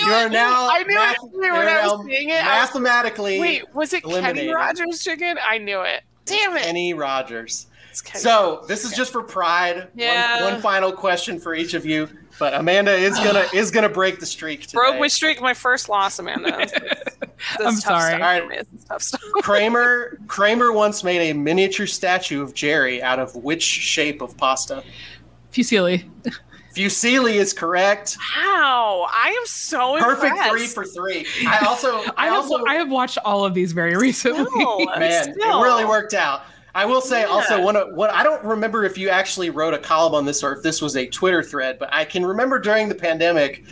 Roasters. 0.00 0.06
You 0.06 0.12
are 0.12 0.28
now. 0.28 0.68
I 0.70 0.82
knew 0.84 0.94
math- 0.94 1.16
it 1.16 1.32
when 1.32 1.50
I 1.52 1.82
was 1.86 2.00
now 2.00 2.04
saying 2.06 2.28
it. 2.30 2.44
I 2.44 2.60
was- 2.60 2.68
Mathematically, 2.70 3.40
Wait, 3.40 3.74
was 3.74 3.92
it 3.92 4.02
Kenny 4.02 4.14
eliminated. 4.18 4.54
Rogers 4.54 5.02
chicken? 5.04 5.38
I 5.44 5.58
knew 5.58 5.80
it. 5.82 6.02
Damn 6.24 6.56
it. 6.56 6.62
Kenny 6.62 6.94
Rogers. 6.94 7.66
It's 7.90 8.02
Kenny. 8.02 8.20
So 8.22 8.64
this 8.68 8.84
is 8.84 8.92
just 8.92 9.12
for 9.12 9.22
pride. 9.22 9.88
Yeah. 9.94 10.42
One, 10.44 10.52
one 10.54 10.62
final 10.62 10.92
question 10.92 11.40
for 11.40 11.54
each 11.54 11.74
of 11.74 11.86
you, 11.86 12.08
but 12.38 12.52
Amanda 12.54 12.92
is 12.92 13.16
gonna 13.18 13.46
is 13.54 13.70
gonna 13.70 13.88
break 13.88 14.20
the 14.20 14.26
streak 14.26 14.62
today. 14.62 14.74
broke 14.74 15.00
my 15.00 15.08
streak, 15.08 15.40
my 15.40 15.54
first 15.54 15.88
loss, 15.88 16.18
Amanda. 16.18 16.66
This 17.56 17.60
is 17.60 17.66
I'm 17.66 17.74
tough 17.74 17.82
sorry. 18.02 18.10
Stuff. 18.10 18.12
All 18.14 18.18
right. 18.26 18.42
for. 18.42 18.64
This 18.64 18.80
is 18.80 18.84
tough 18.84 19.02
stuff. 19.02 19.20
Kramer 19.42 20.18
Kramer 20.26 20.72
once 20.72 21.04
made 21.04 21.30
a 21.30 21.32
miniature 21.34 21.86
statue 21.86 22.42
of 22.42 22.52
Jerry 22.52 23.00
out 23.00 23.20
of 23.20 23.36
which 23.36 23.62
shape 23.62 24.20
of 24.20 24.36
pasta? 24.36 24.82
Fusilli. 25.52 26.04
Fusilli 26.78 27.34
is 27.34 27.52
correct. 27.52 28.16
How? 28.20 29.06
I 29.12 29.28
am 29.28 29.46
so 29.46 29.98
Perfect 29.98 30.32
impressed. 30.32 30.50
three 30.50 30.66
for 30.66 30.84
three. 30.84 31.26
I 31.46 31.58
also 31.66 31.98
I 32.06 32.12
I 32.16 32.26
have 32.26 32.34
also 32.34 32.64
I 32.66 32.74
have 32.74 32.90
watched 32.90 33.18
all 33.24 33.44
of 33.44 33.54
these 33.54 33.72
very 33.72 33.96
recently. 33.96 34.46
No, 34.54 34.78
man, 34.98 35.32
still. 35.34 35.60
it 35.60 35.64
really 35.64 35.84
worked 35.84 36.14
out. 36.14 36.42
I 36.74 36.84
will 36.84 37.00
say 37.00 37.24
also 37.24 37.60
one 37.60 37.74
of 37.76 37.94
what 37.94 38.10
I 38.10 38.22
don't 38.22 38.44
remember 38.44 38.84
if 38.84 38.96
you 38.96 39.08
actually 39.08 39.50
wrote 39.50 39.74
a 39.74 39.78
column 39.78 40.14
on 40.14 40.24
this 40.24 40.44
or 40.44 40.52
if 40.52 40.62
this 40.62 40.80
was 40.80 40.96
a 40.96 41.06
Twitter 41.08 41.42
thread, 41.42 41.78
but 41.78 41.92
I 41.92 42.04
can 42.04 42.24
remember 42.24 42.58
during 42.60 42.88
the 42.88 42.94
pandemic, 42.94 43.64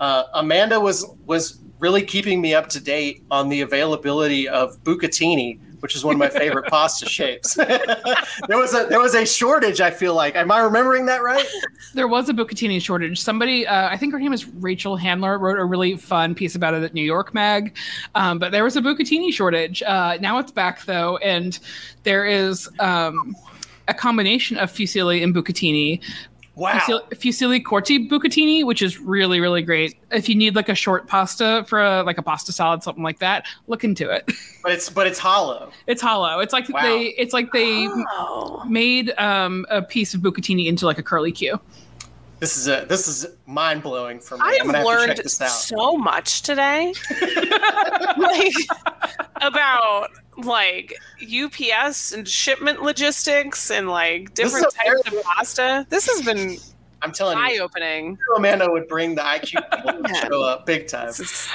uh, 0.00 0.24
Amanda 0.34 0.80
was 0.80 1.06
was 1.26 1.60
really 1.78 2.02
keeping 2.02 2.40
me 2.40 2.54
up 2.54 2.68
to 2.70 2.80
date 2.80 3.22
on 3.30 3.48
the 3.48 3.60
availability 3.60 4.48
of 4.48 4.82
bucatini, 4.82 5.60
which 5.80 5.94
is 5.94 6.04
one 6.04 6.14
of 6.14 6.18
my 6.18 6.28
favorite 6.28 6.66
pasta 6.70 7.08
shapes. 7.08 7.54
there 7.54 8.58
was 8.58 8.74
a 8.74 8.86
there 8.86 9.00
was 9.00 9.14
a 9.14 9.24
shortage. 9.24 9.80
I 9.80 9.90
feel 9.90 10.14
like. 10.14 10.36
Am 10.36 10.50
I 10.50 10.60
remembering 10.60 11.06
that 11.06 11.22
right? 11.22 11.46
There 11.94 12.08
was 12.08 12.28
a 12.28 12.32
bucatini 12.32 12.80
shortage. 12.80 13.20
Somebody, 13.20 13.66
uh, 13.66 13.88
I 13.88 13.96
think 13.96 14.12
her 14.12 14.18
name 14.18 14.32
is 14.32 14.46
Rachel 14.46 14.96
Handler, 14.96 15.38
wrote 15.38 15.58
a 15.58 15.64
really 15.64 15.96
fun 15.96 16.34
piece 16.34 16.54
about 16.54 16.74
it 16.74 16.82
at 16.82 16.94
New 16.94 17.04
York 17.04 17.34
Mag. 17.34 17.76
Um, 18.14 18.38
but 18.38 18.52
there 18.52 18.64
was 18.64 18.76
a 18.76 18.82
bucatini 18.82 19.32
shortage. 19.32 19.82
Uh, 19.82 20.18
now 20.20 20.38
it's 20.38 20.52
back 20.52 20.84
though, 20.84 21.16
and 21.18 21.58
there 22.04 22.26
is 22.26 22.68
um, 22.78 23.36
a 23.88 23.94
combination 23.94 24.56
of 24.58 24.70
fusilli 24.70 25.22
and 25.22 25.34
bucatini. 25.34 26.00
Wow. 26.58 26.72
Fusilli, 26.80 27.02
fusilli 27.14 27.64
corti 27.64 28.08
bucatini, 28.08 28.64
which 28.64 28.82
is 28.82 28.98
really 28.98 29.38
really 29.38 29.62
great. 29.62 29.96
If 30.10 30.28
you 30.28 30.34
need 30.34 30.56
like 30.56 30.68
a 30.68 30.74
short 30.74 31.06
pasta 31.06 31.64
for 31.68 31.80
a, 31.80 32.02
like 32.02 32.18
a 32.18 32.22
pasta 32.22 32.50
salad, 32.52 32.82
something 32.82 33.04
like 33.04 33.20
that, 33.20 33.46
look 33.68 33.84
into 33.84 34.10
it. 34.10 34.28
But 34.64 34.72
it's 34.72 34.90
but 34.90 35.06
it's 35.06 35.20
hollow. 35.20 35.70
it's 35.86 36.02
hollow. 36.02 36.40
It's 36.40 36.52
like 36.52 36.68
Wow. 36.68 36.82
they 36.82 37.02
it's 37.16 37.32
like 37.32 37.52
they 37.52 37.86
Oh. 37.88 38.64
made 38.68 39.10
um, 39.18 39.64
a 39.70 39.80
piece 39.82 40.14
of 40.14 40.20
bucatini 40.20 40.66
into 40.66 40.84
like 40.84 40.98
a 40.98 41.02
curly 41.02 41.30
Q. 41.32 41.60
This 42.40 42.56
is 42.56 42.66
a 42.68 42.84
this 42.88 43.06
is 43.08 43.26
mind 43.46 43.82
blowing 43.84 44.18
for 44.20 44.36
me. 44.36 44.42
I 44.44 44.54
have 44.58 44.66
have 44.66 44.76
to 44.82 44.84
learned 44.84 45.08
check 45.16 45.22
this 45.24 45.40
out. 45.40 45.48
so 45.50 45.96
much 45.96 46.42
today, 46.42 46.92
like 48.16 48.52
about 49.40 50.10
like 50.44 50.94
UPS 51.22 52.12
and 52.12 52.26
shipment 52.28 52.82
logistics 52.82 53.70
and 53.70 53.88
like 53.88 54.34
different 54.34 54.66
types 54.74 55.02
very- 55.04 55.18
of 55.18 55.24
pasta. 55.24 55.86
This 55.88 56.06
has 56.08 56.24
been 56.24 56.56
I'm 57.00 57.12
telling 57.12 57.38
eye 57.38 57.52
you, 57.52 57.62
opening. 57.62 58.18
Amanda 58.36 58.68
would 58.70 58.88
bring 58.88 59.14
the 59.14 59.22
IQ 59.22 59.84
level 59.84 60.02
show 60.28 60.42
up 60.42 60.66
big 60.66 60.88
time. 60.88 61.12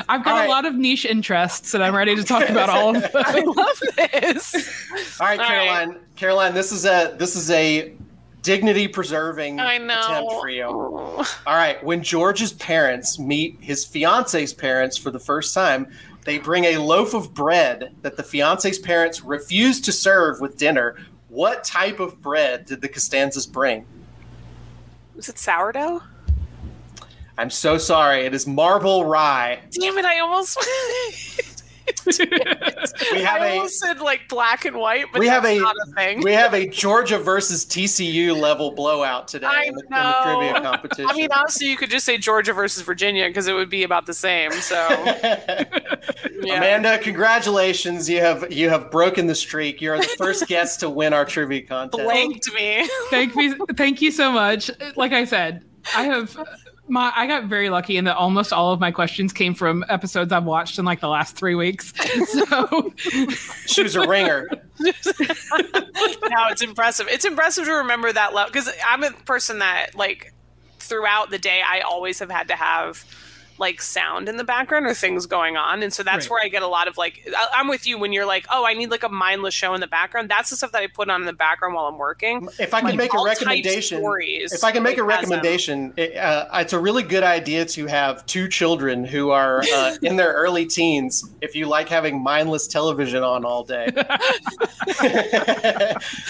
I've 0.07 0.23
got 0.23 0.31
All 0.33 0.39
right. 0.39 0.45
a 0.45 0.49
lot 0.49 0.65
of 0.65 0.75
niche 0.75 1.05
interests, 1.05 1.73
and 1.73 1.83
I'm 1.83 1.93
ready 1.95 2.15
to 2.15 2.23
talk 2.23 2.47
about 2.49 2.69
all 2.69 2.95
of 2.95 3.01
them. 3.11 3.11
I 3.13 3.41
love 3.41 3.79
this. 3.97 4.55
All 5.19 5.27
right, 5.27 5.37
All 5.39 5.45
right. 5.45 5.47
Caroline. 5.47 5.99
Caroline, 6.15 6.53
this 6.53 6.71
is 6.71 6.85
a 6.85 7.13
this 7.17 7.35
is 7.35 7.49
a 7.51 7.93
dignity 8.41 8.87
preserving 8.87 9.59
attempt 9.59 10.31
for 10.31 10.49
you. 10.49 10.63
All 10.65 11.25
right, 11.47 11.83
when 11.83 12.03
George's 12.03 12.53
parents 12.53 13.19
meet 13.19 13.57
his 13.59 13.83
fiance's 13.85 14.53
parents 14.53 14.95
for 14.97 15.11
the 15.11 15.19
first 15.19 15.53
time, 15.53 15.91
they 16.25 16.37
bring 16.37 16.65
a 16.65 16.77
loaf 16.77 17.13
of 17.13 17.33
bread 17.33 17.93
that 18.01 18.17
the 18.17 18.23
fiance's 18.23 18.79
parents 18.79 19.23
refuse 19.23 19.81
to 19.81 19.91
serve 19.91 20.39
with 20.39 20.57
dinner. 20.57 20.95
What 21.29 21.63
type 21.63 21.99
of 21.99 22.21
bread 22.21 22.65
did 22.65 22.81
the 22.81 22.87
Costanzas 22.87 23.45
bring? 23.45 23.85
Was 25.15 25.29
it 25.29 25.37
sourdough? 25.37 26.01
I'm 27.37 27.49
so 27.49 27.77
sorry. 27.77 28.25
It 28.25 28.33
is 28.33 28.45
marble 28.45 29.05
rye. 29.05 29.59
Damn 29.71 29.97
it! 29.97 30.05
I 30.05 30.19
almost. 30.19 30.57
We 32.05 33.21
have 33.21 33.41
I 33.41 33.47
a- 33.47 33.53
almost 33.55 33.79
said 33.79 33.99
like 33.99 34.27
black 34.29 34.65
and 34.65 34.75
white, 34.77 35.05
but 35.11 35.19
We 35.19 35.27
have 35.27 35.45
a- 35.45 35.59
not 35.59 35.75
a 35.87 35.91
thing. 35.93 36.21
We 36.21 36.31
have 36.33 36.53
a 36.53 36.67
Georgia 36.67 37.17
versus 37.17 37.65
TCU 37.65 38.35
level 38.39 38.71
blowout 38.71 39.27
today 39.27 39.47
I 39.47 39.63
in, 39.63 39.75
the, 39.75 39.81
in 39.83 39.89
the 39.89 40.01
know. 40.03 40.39
trivia 40.39 40.61
competition. 40.61 41.07
I 41.09 41.13
mean, 41.13 41.29
honestly, 41.31 41.67
you 41.67 41.77
could 41.77 41.89
just 41.89 42.05
say 42.05 42.17
Georgia 42.17 42.53
versus 42.53 42.83
Virginia 42.83 43.27
because 43.27 43.47
it 43.47 43.53
would 43.53 43.69
be 43.69 43.83
about 43.83 44.05
the 44.05 44.13
same. 44.13 44.51
So, 44.53 44.75
yeah. 46.41 46.57
Amanda, 46.57 46.97
congratulations! 46.99 48.09
You 48.09 48.19
have 48.21 48.51
you 48.51 48.69
have 48.69 48.91
broken 48.91 49.27
the 49.27 49.35
streak. 49.35 49.81
You're 49.81 49.97
the 49.97 50.03
first 50.17 50.47
guest 50.47 50.79
to 50.81 50.89
win 50.89 51.13
our 51.13 51.25
trivia 51.25 51.61
contest. 51.63 52.03
blanked 52.03 52.53
me. 52.53 52.87
thank 53.09 53.35
me, 53.35 53.53
thank 53.75 54.01
you 54.01 54.11
so 54.11 54.31
much. 54.31 54.69
Like 54.95 55.11
I 55.13 55.25
said, 55.25 55.63
I 55.95 56.03
have 56.03 56.37
my 56.87 57.11
I 57.15 57.27
got 57.27 57.45
very 57.45 57.69
lucky 57.69 57.97
in 57.97 58.05
that 58.05 58.15
almost 58.17 58.51
all 58.51 58.71
of 58.73 58.79
my 58.79 58.91
questions 58.91 59.31
came 59.33 59.53
from 59.53 59.85
episodes 59.89 60.31
I've 60.31 60.43
watched 60.43 60.77
in 60.79 60.85
like 60.85 60.99
the 60.99 61.07
last 61.07 61.35
three 61.35 61.55
weeks. 61.55 61.93
So 62.27 62.93
She 63.67 63.83
was 63.83 63.95
a 63.95 64.07
ringer. 64.07 64.47
no, 64.79 64.91
it's 66.49 66.61
impressive. 66.61 67.07
It's 67.09 67.25
impressive 67.25 67.65
to 67.65 67.71
remember 67.73 68.11
that 68.11 68.33
level 68.33 68.51
because 68.51 68.69
I'm 68.87 69.03
a 69.03 69.11
person 69.11 69.59
that 69.59 69.95
like 69.95 70.33
throughout 70.79 71.29
the 71.29 71.37
day 71.39 71.61
I 71.65 71.81
always 71.81 72.19
have 72.19 72.29
had 72.29 72.47
to 72.49 72.55
have 72.55 73.05
like 73.59 73.81
sound 73.81 74.27
in 74.29 74.37
the 74.37 74.43
background 74.43 74.85
or 74.85 74.93
things 74.93 75.25
going 75.25 75.57
on, 75.57 75.83
and 75.83 75.93
so 75.93 76.03
that's 76.03 76.25
Right. 76.25 76.31
where 76.31 76.43
I 76.43 76.47
get 76.47 76.61
a 76.63 76.67
lot 76.67 76.87
of 76.87 76.97
like 76.97 77.21
I- 77.37 77.47
I'm 77.55 77.67
with 77.67 77.85
you 77.87 77.97
when 77.97 78.11
you're 78.13 78.25
like, 78.25 78.45
oh, 78.51 78.65
I 78.65 78.73
need 78.73 78.89
like 78.91 79.03
a 79.03 79.09
mindless 79.09 79.53
show 79.53 79.73
in 79.73 79.81
the 79.81 79.87
background. 79.87 80.29
That's 80.29 80.49
the 80.49 80.55
stuff 80.55 80.71
that 80.71 80.81
I 80.81 80.87
put 80.87 81.09
on 81.09 81.21
in 81.21 81.25
the 81.27 81.33
background 81.33 81.75
while 81.75 81.85
I'm 81.85 81.97
working. 81.97 82.47
If 82.59 82.73
I 82.73 82.79
can 82.79 82.89
Like, 82.89 82.97
make 82.97 83.13
a 83.13 83.23
recommendation, 83.23 83.99
stories, 83.99 84.51
if 84.53 84.63
I 84.63 84.71
can 84.71 84.81
make 84.83 84.97
a 84.97 85.03
like, 85.03 85.17
I'm- 85.19 85.21
recommendation, 85.29 85.93
it, 85.97 86.15
uh, 86.17 86.47
it's 86.55 86.73
a 86.73 86.79
really 86.79 87.03
good 87.03 87.23
idea 87.23 87.65
to 87.65 87.85
have 87.87 88.25
two 88.25 88.47
children 88.47 89.05
who 89.05 89.29
are 89.31 89.61
uh, 89.73 89.95
in 90.01 90.15
their 90.15 90.33
early 90.33 90.65
teens. 90.65 91.29
If 91.41 91.55
you 91.55 91.67
like 91.67 91.89
having 91.89 92.21
mindless 92.23 92.67
television 92.67 93.23
on 93.23 93.45
all 93.45 93.63
day, 93.63 93.87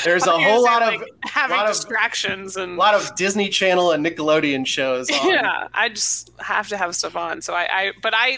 there's 0.04 0.26
a 0.26 0.32
whole 0.38 0.64
lot 0.64 0.82
say, 0.82 0.96
of 0.96 1.02
like, 1.02 1.10
having 1.24 1.58
lot 1.58 1.68
of- 1.68 1.74
distractions 1.76 2.58
and 2.58 2.74
a 2.74 2.76
lot 2.80 2.94
of 2.96 3.16
Disney 3.16 3.50
Channel 3.50 3.92
and 3.92 4.06
Nickelodeon 4.06 4.66
shows. 4.66 5.10
On. 5.10 5.30
yeah 5.30 5.68
i 5.74 5.90
just 5.90 6.32
have 6.40 6.68
to 6.68 6.78
have 6.78 6.96
stuff 6.96 7.16
on 7.16 7.23
so 7.42 7.54
I, 7.54 7.68
I 7.80 7.92
but 8.02 8.14
i 8.16 8.38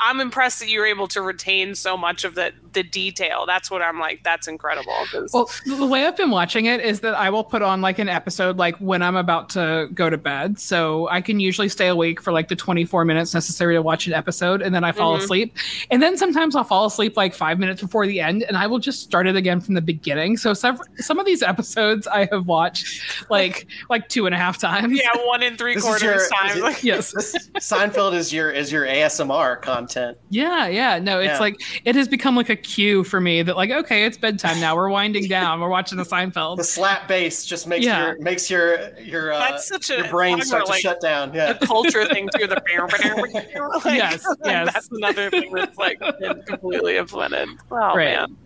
i'm 0.00 0.20
impressed 0.20 0.60
that 0.60 0.68
you 0.68 0.78
were 0.80 0.86
able 0.86 1.06
to 1.08 1.20
retain 1.22 1.74
so 1.74 1.96
much 1.96 2.24
of 2.24 2.34
the 2.34 2.52
the 2.72 2.82
detail 2.82 3.44
that's 3.46 3.70
what 3.70 3.80
i'm 3.82 3.98
like 3.98 4.22
that's 4.22 4.46
incredible. 4.48 4.92
Well, 5.32 5.48
the 5.66 5.86
way 5.86 6.04
I've 6.06 6.16
been 6.16 6.30
watching 6.30 6.66
it 6.66 6.80
is 6.80 7.00
that 7.00 7.14
I 7.14 7.30
will 7.30 7.44
put 7.44 7.62
on 7.62 7.80
like 7.80 7.98
an 7.98 8.08
episode 8.08 8.56
like 8.56 8.76
when 8.78 9.02
I'm 9.02 9.16
about 9.16 9.48
to 9.50 9.88
go 9.94 10.10
to 10.10 10.16
bed. 10.18 10.58
So 10.58 11.08
I 11.08 11.20
can 11.20 11.38
usually 11.40 11.68
stay 11.68 11.88
awake 11.88 12.20
for 12.20 12.32
like 12.32 12.48
the 12.48 12.56
24 12.56 13.04
minutes 13.04 13.32
necessary 13.34 13.74
to 13.74 13.82
watch 13.82 14.06
an 14.06 14.12
episode 14.12 14.62
and 14.62 14.74
then 14.74 14.84
I 14.84 14.92
fall 14.92 15.16
Mhm. 15.16 15.22
asleep. 15.22 15.56
And 15.90 16.02
then 16.02 16.16
sometimes 16.16 16.56
I'll 16.56 16.64
fall 16.64 16.86
asleep 16.86 17.16
like 17.16 17.34
five 17.34 17.58
minutes 17.58 17.80
before 17.82 18.06
the 18.06 18.20
end 18.20 18.42
and 18.42 18.56
I 18.56 18.66
will 18.66 18.78
just 18.78 19.02
start 19.02 19.26
it 19.26 19.36
again 19.36 19.60
from 19.60 19.74
the 19.74 19.80
beginning. 19.80 20.36
So 20.36 20.52
some, 20.54 20.80
some 20.96 21.18
of 21.18 21.26
these 21.26 21.42
episodes 21.42 22.06
I 22.06 22.28
have 22.32 22.46
watched 22.46 23.00
like 23.30 23.66
like 23.90 24.08
two 24.08 24.26
and 24.26 24.34
a 24.34 24.38
half 24.38 24.58
times. 24.58 24.98
yeah 25.00 25.10
one 25.24 25.42
in 25.42 25.56
three 25.56 25.74
This 25.74 25.84
quarters 25.84 26.02
your- 26.02 26.28
time 26.30 26.56
is 26.58 26.78
it- 26.78 26.84
Yes. 26.84 27.12
This 27.12 27.36
Seinfeld 27.60 28.14
is 28.14 28.32
your 28.32 28.50
is 28.50 28.70
your 28.72 28.84
ASMR 28.86 29.60
content. 29.62 29.85
Yeah, 30.30 30.66
yeah. 30.66 30.98
No, 30.98 31.18
it's 31.20 31.26
Yeah. 31.34 31.38
like 31.38 31.60
it 31.84 31.94
has 31.94 32.08
become 32.08 32.36
like 32.36 32.48
a 32.48 32.56
cue 32.56 33.04
for 33.04 33.20
me 33.20 33.42
that 33.42 33.56
like, 33.56 33.70
okay, 33.70 34.04
it's 34.04 34.16
bedtime 34.16 34.60
now. 34.60 34.74
We're 34.76 34.88
winding 34.90 35.28
down. 35.28 35.60
We're 35.60 35.68
watching 35.68 35.98
the 35.98 36.04
Seinfeld. 36.12 36.56
The 36.56 36.64
slap 36.64 37.08
bass 37.08 37.44
just 37.44 37.66
makes 37.66 37.84
Yeah. 37.84 38.06
your 38.06 38.18
makes 38.20 38.50
your 38.50 38.96
your 38.98 39.32
uh, 39.32 39.38
That's 39.38 39.68
such 39.68 39.90
a- 39.90 39.96
your 39.98 40.08
brain 40.08 40.32
talking 40.38 40.46
start 40.46 40.66
to 40.66 40.72
like, 40.72 40.80
shut 40.80 41.00
down. 41.00 41.32
Yeah. 41.34 41.52
the 41.54 41.66
culture 41.66 42.04
thing 42.12 42.28
too 42.36 42.46
the 42.46 42.56
like, 43.84 43.84
Yes, 43.96 44.24
yes. 44.44 44.72
that's 44.72 44.88
another 44.90 45.30
thing 45.30 45.52
that's 45.52 45.76
like 45.78 46.00
completely 46.46 46.96
implemented 46.96 47.48
oh 47.70 47.76
Right. 47.76 47.96
man 48.16 48.36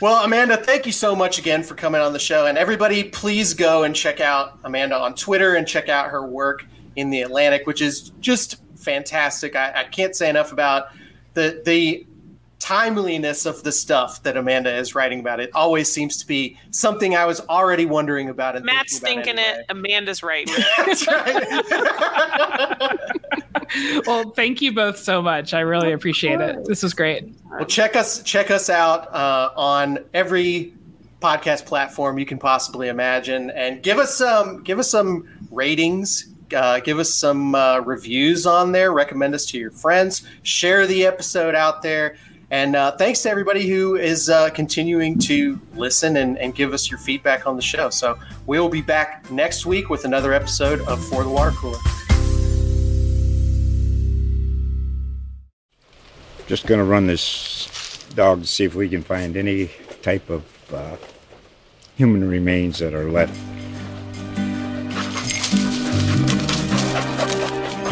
Well, 0.00 0.24
Amanda, 0.24 0.56
thank 0.56 0.86
you 0.86 0.92
so 0.92 1.14
much 1.16 1.38
again 1.38 1.62
for 1.62 1.74
coming 1.74 2.00
on 2.00 2.12
the 2.12 2.18
show. 2.18 2.46
And 2.46 2.58
everybody, 2.58 3.04
please 3.04 3.54
go 3.54 3.84
and 3.84 3.94
check 3.94 4.20
out 4.20 4.58
Amanda 4.64 4.96
on 4.96 5.14
Twitter 5.14 5.54
and 5.54 5.66
check 5.66 5.88
out 5.88 6.10
her 6.10 6.26
work 6.26 6.66
in 6.96 7.10
the 7.10 7.22
Atlantic, 7.22 7.66
which 7.66 7.80
is 7.80 8.10
just 8.20 8.56
fantastic. 8.84 9.56
I, 9.56 9.82
I 9.82 9.84
can't 9.84 10.14
say 10.14 10.28
enough 10.28 10.52
about 10.52 10.88
the 11.34 11.62
the 11.64 12.06
timeliness 12.64 13.44
of 13.44 13.62
the 13.62 13.70
stuff 13.70 14.22
that 14.22 14.38
Amanda 14.38 14.74
is 14.74 14.94
writing 14.94 15.20
about. 15.20 15.38
It 15.38 15.50
always 15.54 15.92
seems 15.92 16.16
to 16.16 16.26
be 16.26 16.58
something 16.70 17.14
I 17.14 17.26
was 17.26 17.40
already 17.40 17.84
wondering 17.84 18.30
about. 18.30 18.56
And 18.56 18.64
matt's 18.64 18.98
thinking 18.98 19.36
thinking 19.36 19.44
about 19.44 19.58
it 19.60 19.66
amanda's 19.68 20.22
right 20.22 20.48
That's 20.78 21.06
right. 21.06 21.44
well, 24.06 24.30
thank 24.30 24.62
you 24.62 24.72
both 24.72 24.96
so 24.96 25.20
much. 25.20 25.52
I 25.52 25.60
really 25.60 25.92
appreciate 25.92 26.40
it. 26.40 26.64
This 26.64 26.82
was 26.82 26.94
great. 26.94 27.34
Well, 27.50 27.66
check 27.66 27.96
us 27.96 28.22
check 28.22 28.50
us 28.50 28.70
out 28.70 29.12
uh, 29.12 29.50
on 29.56 29.98
every 30.14 30.72
podcast 31.20 31.66
platform 31.66 32.18
you 32.18 32.26
can 32.26 32.38
possibly 32.38 32.88
imagine, 32.88 33.50
and 33.50 33.82
give 33.82 33.98
us 33.98 34.16
some 34.16 34.62
give 34.62 34.78
us 34.78 34.90
some 34.90 35.28
ratings. 35.50 36.33
Uh, 36.52 36.80
give 36.80 36.98
us 36.98 37.14
some 37.14 37.54
uh, 37.54 37.78
reviews 37.80 38.46
on 38.46 38.72
there. 38.72 38.92
Recommend 38.92 39.34
us 39.34 39.46
to 39.46 39.58
your 39.58 39.70
friends. 39.70 40.26
Share 40.42 40.86
the 40.86 41.06
episode 41.06 41.54
out 41.54 41.82
there. 41.82 42.16
And 42.50 42.76
uh, 42.76 42.92
thanks 42.96 43.22
to 43.22 43.30
everybody 43.30 43.68
who 43.68 43.96
is 43.96 44.28
uh, 44.28 44.50
continuing 44.50 45.18
to 45.20 45.60
listen 45.74 46.18
and, 46.18 46.38
and 46.38 46.54
give 46.54 46.72
us 46.72 46.90
your 46.90 46.98
feedback 46.98 47.46
on 47.46 47.56
the 47.56 47.62
show. 47.62 47.90
So 47.90 48.18
we 48.46 48.60
will 48.60 48.68
be 48.68 48.82
back 48.82 49.30
next 49.30 49.66
week 49.66 49.88
with 49.88 50.04
another 50.04 50.32
episode 50.32 50.80
of 50.82 51.04
For 51.08 51.24
the 51.24 51.30
Water 51.30 51.52
Cooler. 51.52 51.78
Just 56.46 56.66
gonna 56.66 56.84
run 56.84 57.06
this 57.06 58.06
dog 58.14 58.42
to 58.42 58.46
see 58.46 58.64
if 58.64 58.74
we 58.74 58.88
can 58.88 59.02
find 59.02 59.36
any 59.36 59.70
type 60.02 60.28
of 60.28 60.44
uh, 60.72 60.96
human 61.96 62.28
remains 62.28 62.78
that 62.78 62.92
are 62.92 63.10
left. 63.10 63.34